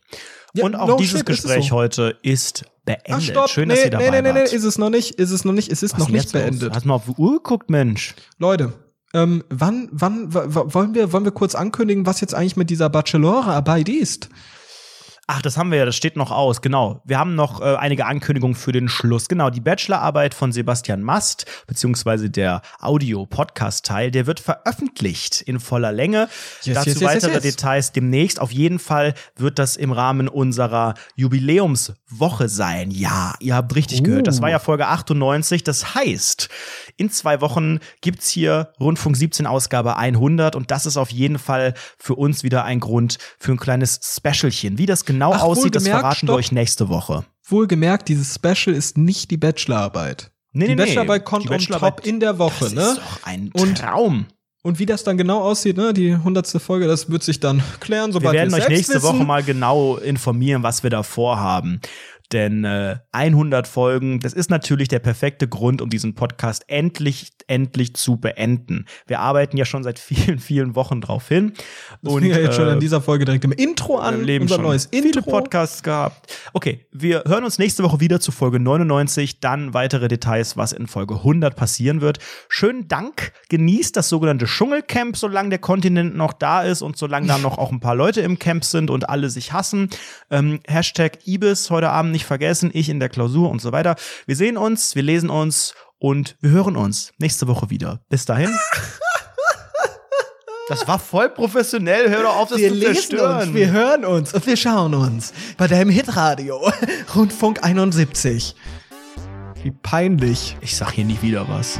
Ja, 0.54 0.64
und 0.64 0.74
auch 0.74 0.88
no 0.88 0.96
dieses 0.96 1.20
shit, 1.20 1.28
ist 1.28 1.38
es 1.38 1.44
Gespräch 1.44 1.68
so. 1.68 1.76
heute 1.76 2.18
ist 2.22 2.64
beendet. 2.84 3.06
Ach, 3.10 3.20
stopp. 3.20 3.48
Schön, 3.48 3.68
nee, 3.68 3.74
dass 3.74 3.84
ihr 3.84 3.90
dabei 3.90 4.10
nee, 4.10 4.22
nee, 4.22 4.32
nee, 4.32 4.40
wart. 4.40 4.52
ist 4.52 4.64
es 4.64 4.78
noch 4.78 4.90
nicht, 4.90 5.14
ist 5.14 5.30
es 5.30 5.44
noch 5.44 5.52
nicht, 5.52 5.72
es 5.72 5.82
ist 5.82 5.94
Was 5.94 6.00
noch 6.00 6.08
nicht 6.08 6.24
jetzt 6.24 6.34
los? 6.34 6.42
beendet. 6.42 6.74
Hast 6.74 6.84
du 6.84 6.88
mal 6.88 6.94
auf 6.94 7.04
die 7.06 7.12
Uhr 7.16 7.34
geguckt, 7.34 7.70
Mensch? 7.70 8.14
Leute, 8.38 8.72
ähm, 9.14 9.44
wann, 9.48 9.88
wann, 9.92 10.32
wollen 10.32 10.94
wir, 10.94 11.12
wollen 11.12 11.24
wir 11.24 11.32
kurz 11.32 11.54
ankündigen, 11.54 12.06
was 12.06 12.20
jetzt 12.20 12.34
eigentlich 12.34 12.56
mit 12.56 12.70
dieser 12.70 12.88
Bachelorarbeit 12.88 13.88
ist? 13.88 14.28
Ach, 15.28 15.40
das 15.40 15.56
haben 15.56 15.70
wir 15.70 15.78
ja, 15.78 15.84
das 15.84 15.94
steht 15.94 16.16
noch 16.16 16.32
aus, 16.32 16.62
genau. 16.62 17.00
Wir 17.04 17.16
haben 17.16 17.36
noch 17.36 17.60
äh, 17.60 17.76
einige 17.76 18.06
Ankündigungen 18.06 18.56
für 18.56 18.72
den 18.72 18.88
Schluss. 18.88 19.28
Genau, 19.28 19.50
die 19.50 19.60
Bachelorarbeit 19.60 20.34
von 20.34 20.50
Sebastian 20.50 21.00
Mast, 21.00 21.46
beziehungsweise 21.68 22.28
der 22.28 22.60
Audio-Podcast-Teil, 22.80 24.10
der 24.10 24.26
wird 24.26 24.40
veröffentlicht 24.40 25.40
in 25.42 25.60
voller 25.60 25.92
Länge. 25.92 26.28
Yes, 26.64 26.74
Dazu 26.74 26.88
yes, 26.88 27.00
yes, 27.00 27.08
weitere. 27.08 27.40
Details 27.40 27.92
demnächst. 27.92 28.40
Auf 28.40 28.50
jeden 28.50 28.80
Fall 28.80 29.14
wird 29.36 29.60
das 29.60 29.76
im 29.76 29.92
Rahmen 29.92 30.26
unserer 30.28 30.94
Jubiläumswoche 31.14 32.48
sein. 32.48 32.90
Ja, 32.90 33.34
ihr 33.38 33.54
habt 33.54 33.76
richtig 33.76 34.02
gehört. 34.02 34.26
Das 34.26 34.42
war 34.42 34.50
ja 34.50 34.58
Folge 34.58 34.88
98. 34.88 35.62
Das 35.62 35.94
heißt, 35.94 36.48
in 36.96 37.10
zwei 37.10 37.40
Wochen 37.40 37.78
gibt's 38.00 38.28
hier 38.28 38.72
Rundfunk 38.80 39.16
17 39.16 39.46
Ausgabe 39.46 39.96
100 39.96 40.56
und 40.56 40.72
das 40.72 40.84
ist 40.84 40.96
auf 40.96 41.10
jeden 41.10 41.38
Fall 41.38 41.74
für 41.96 42.16
uns 42.16 42.42
wieder 42.42 42.64
ein 42.64 42.80
Grund 42.80 43.18
für 43.38 43.52
ein 43.52 43.58
kleines 43.58 44.00
Specialchen. 44.02 44.78
Wie 44.78 44.86
das 44.86 45.04
genau 45.12 45.32
Ach, 45.32 45.42
aussieht, 45.42 45.74
das 45.74 45.84
verraten 45.86 46.04
wir 46.04 46.14
stopp. 46.16 46.36
euch 46.38 46.52
nächste 46.52 46.88
Woche. 46.88 47.24
Wohlgemerkt, 47.44 48.08
dieses 48.08 48.34
Special 48.34 48.74
ist 48.76 48.96
nicht 48.98 49.30
die 49.30 49.36
Bachelorarbeit. 49.36 50.30
Nee, 50.52 50.66
die 50.66 50.70
nee. 50.74 50.76
Bachelorarbeit 50.76 51.24
kommt 51.24 51.50
on 51.50 51.58
top 51.58 52.06
in 52.06 52.20
der 52.20 52.38
Woche, 52.38 52.64
Das 52.64 52.74
ne? 52.74 52.82
ist 52.82 52.98
doch 52.98 53.26
ein 53.26 53.50
Und- 53.54 53.78
Traum. 53.78 54.26
Und 54.64 54.78
wie 54.78 54.86
das 54.86 55.02
dann 55.02 55.16
genau 55.16 55.40
aussieht, 55.40 55.76
ne, 55.76 55.92
die 55.92 56.16
hundertste 56.16 56.60
Folge, 56.60 56.86
das 56.86 57.10
wird 57.10 57.24
sich 57.24 57.40
dann 57.40 57.60
klären, 57.80 58.10
Wir 58.10 58.12
sobald 58.12 58.34
wir, 58.34 58.38
werden 58.42 58.54
euch 58.54 58.60
selbst 58.60 58.70
nächste 58.76 58.94
wissen. 58.94 59.04
Woche 59.18 59.24
mal 59.24 59.42
genau 59.42 59.96
informieren, 59.96 60.62
was 60.62 60.84
wir 60.84 60.90
da 60.90 61.02
vorhaben. 61.02 61.80
Denn 62.30 62.64
äh, 62.64 62.96
100 63.12 63.66
Folgen, 63.66 64.20
das 64.20 64.32
ist 64.32 64.50
natürlich 64.50 64.88
der 64.88 65.00
perfekte 65.00 65.48
Grund, 65.48 65.82
um 65.82 65.90
diesen 65.90 66.14
Podcast 66.14 66.64
endlich, 66.68 67.32
endlich 67.46 67.94
zu 67.94 68.16
beenden. 68.16 68.86
Wir 69.06 69.20
arbeiten 69.20 69.56
ja 69.56 69.64
schon 69.64 69.82
seit 69.82 69.98
vielen, 69.98 70.38
vielen 70.38 70.74
Wochen 70.74 71.00
drauf 71.00 71.28
hin. 71.28 71.52
Das 72.02 72.14
fing 72.14 72.30
ja 72.30 72.38
jetzt 72.38 72.56
schon 72.56 72.68
äh, 72.68 72.72
in 72.72 72.80
dieser 72.80 73.00
Folge 73.00 73.24
direkt 73.24 73.44
im 73.44 73.52
Intro 73.52 73.98
an. 73.98 74.22
leben 74.24 74.44
unser 74.44 74.56
schon 74.56 74.64
neues 74.64 74.88
viele 74.92 75.06
Intro. 75.08 75.30
Podcasts 75.30 75.82
gehabt. 75.82 76.32
Okay, 76.52 76.86
wir 76.92 77.24
hören 77.26 77.44
uns 77.44 77.58
nächste 77.58 77.82
Woche 77.82 78.00
wieder 78.00 78.20
zu 78.20 78.32
Folge 78.32 78.60
99, 78.60 79.40
dann 79.40 79.74
weitere 79.74 80.08
Details, 80.08 80.56
was 80.56 80.72
in 80.72 80.86
Folge 80.86 81.16
100 81.16 81.56
passieren 81.56 82.00
wird. 82.00 82.18
Schönen 82.48 82.88
Dank, 82.88 83.32
genießt 83.48 83.96
das 83.96 84.08
sogenannte 84.08 84.46
Dschungelcamp, 84.46 85.16
solange 85.16 85.50
der 85.50 85.58
Kontinent 85.58 86.16
noch 86.16 86.32
da 86.32 86.62
ist 86.62 86.82
und 86.82 86.96
solange 86.96 87.26
da 87.26 87.38
noch 87.38 87.58
auch 87.58 87.72
ein 87.72 87.80
paar 87.80 87.94
Leute 87.94 88.20
im 88.20 88.38
Camp 88.38 88.64
sind 88.64 88.90
und 88.90 89.08
alle 89.08 89.30
sich 89.30 89.52
hassen. 89.52 89.90
Ähm, 90.30 90.60
Hashtag 90.66 91.26
Ibis 91.26 91.70
heute 91.70 91.90
Abend 91.90 92.12
nicht 92.12 92.21
vergessen, 92.24 92.70
ich 92.72 92.88
in 92.88 93.00
der 93.00 93.08
Klausur 93.08 93.50
und 93.50 93.60
so 93.60 93.72
weiter. 93.72 93.96
Wir 94.26 94.36
sehen 94.36 94.56
uns, 94.56 94.94
wir 94.94 95.02
lesen 95.02 95.30
uns 95.30 95.74
und 95.98 96.36
wir 96.40 96.50
hören 96.50 96.76
uns 96.76 97.12
nächste 97.18 97.46
Woche 97.48 97.70
wieder. 97.70 98.00
Bis 98.08 98.24
dahin. 98.24 98.50
Das 100.68 100.86
war 100.88 100.98
voll 100.98 101.28
professionell. 101.28 102.08
Hör 102.08 102.22
doch 102.22 102.36
auf, 102.36 102.48
das 102.48 102.58
wir 102.58 102.68
zu 102.68 102.74
lesen 102.74 102.94
zerstören. 102.94 103.48
uns, 103.48 103.54
wir 103.54 103.70
hören 103.70 104.04
uns 104.04 104.32
und 104.32 104.46
wir 104.46 104.56
schauen 104.56 104.94
uns 104.94 105.32
bei 105.56 105.66
deinem 105.66 105.90
Hitradio 105.90 106.70
Rundfunk 107.14 107.62
71. 107.62 108.54
Wie 109.62 109.70
peinlich. 109.70 110.56
Ich 110.60 110.76
sag 110.76 110.92
hier 110.92 111.04
nie 111.04 111.18
wieder 111.20 111.46
was. 111.48 111.78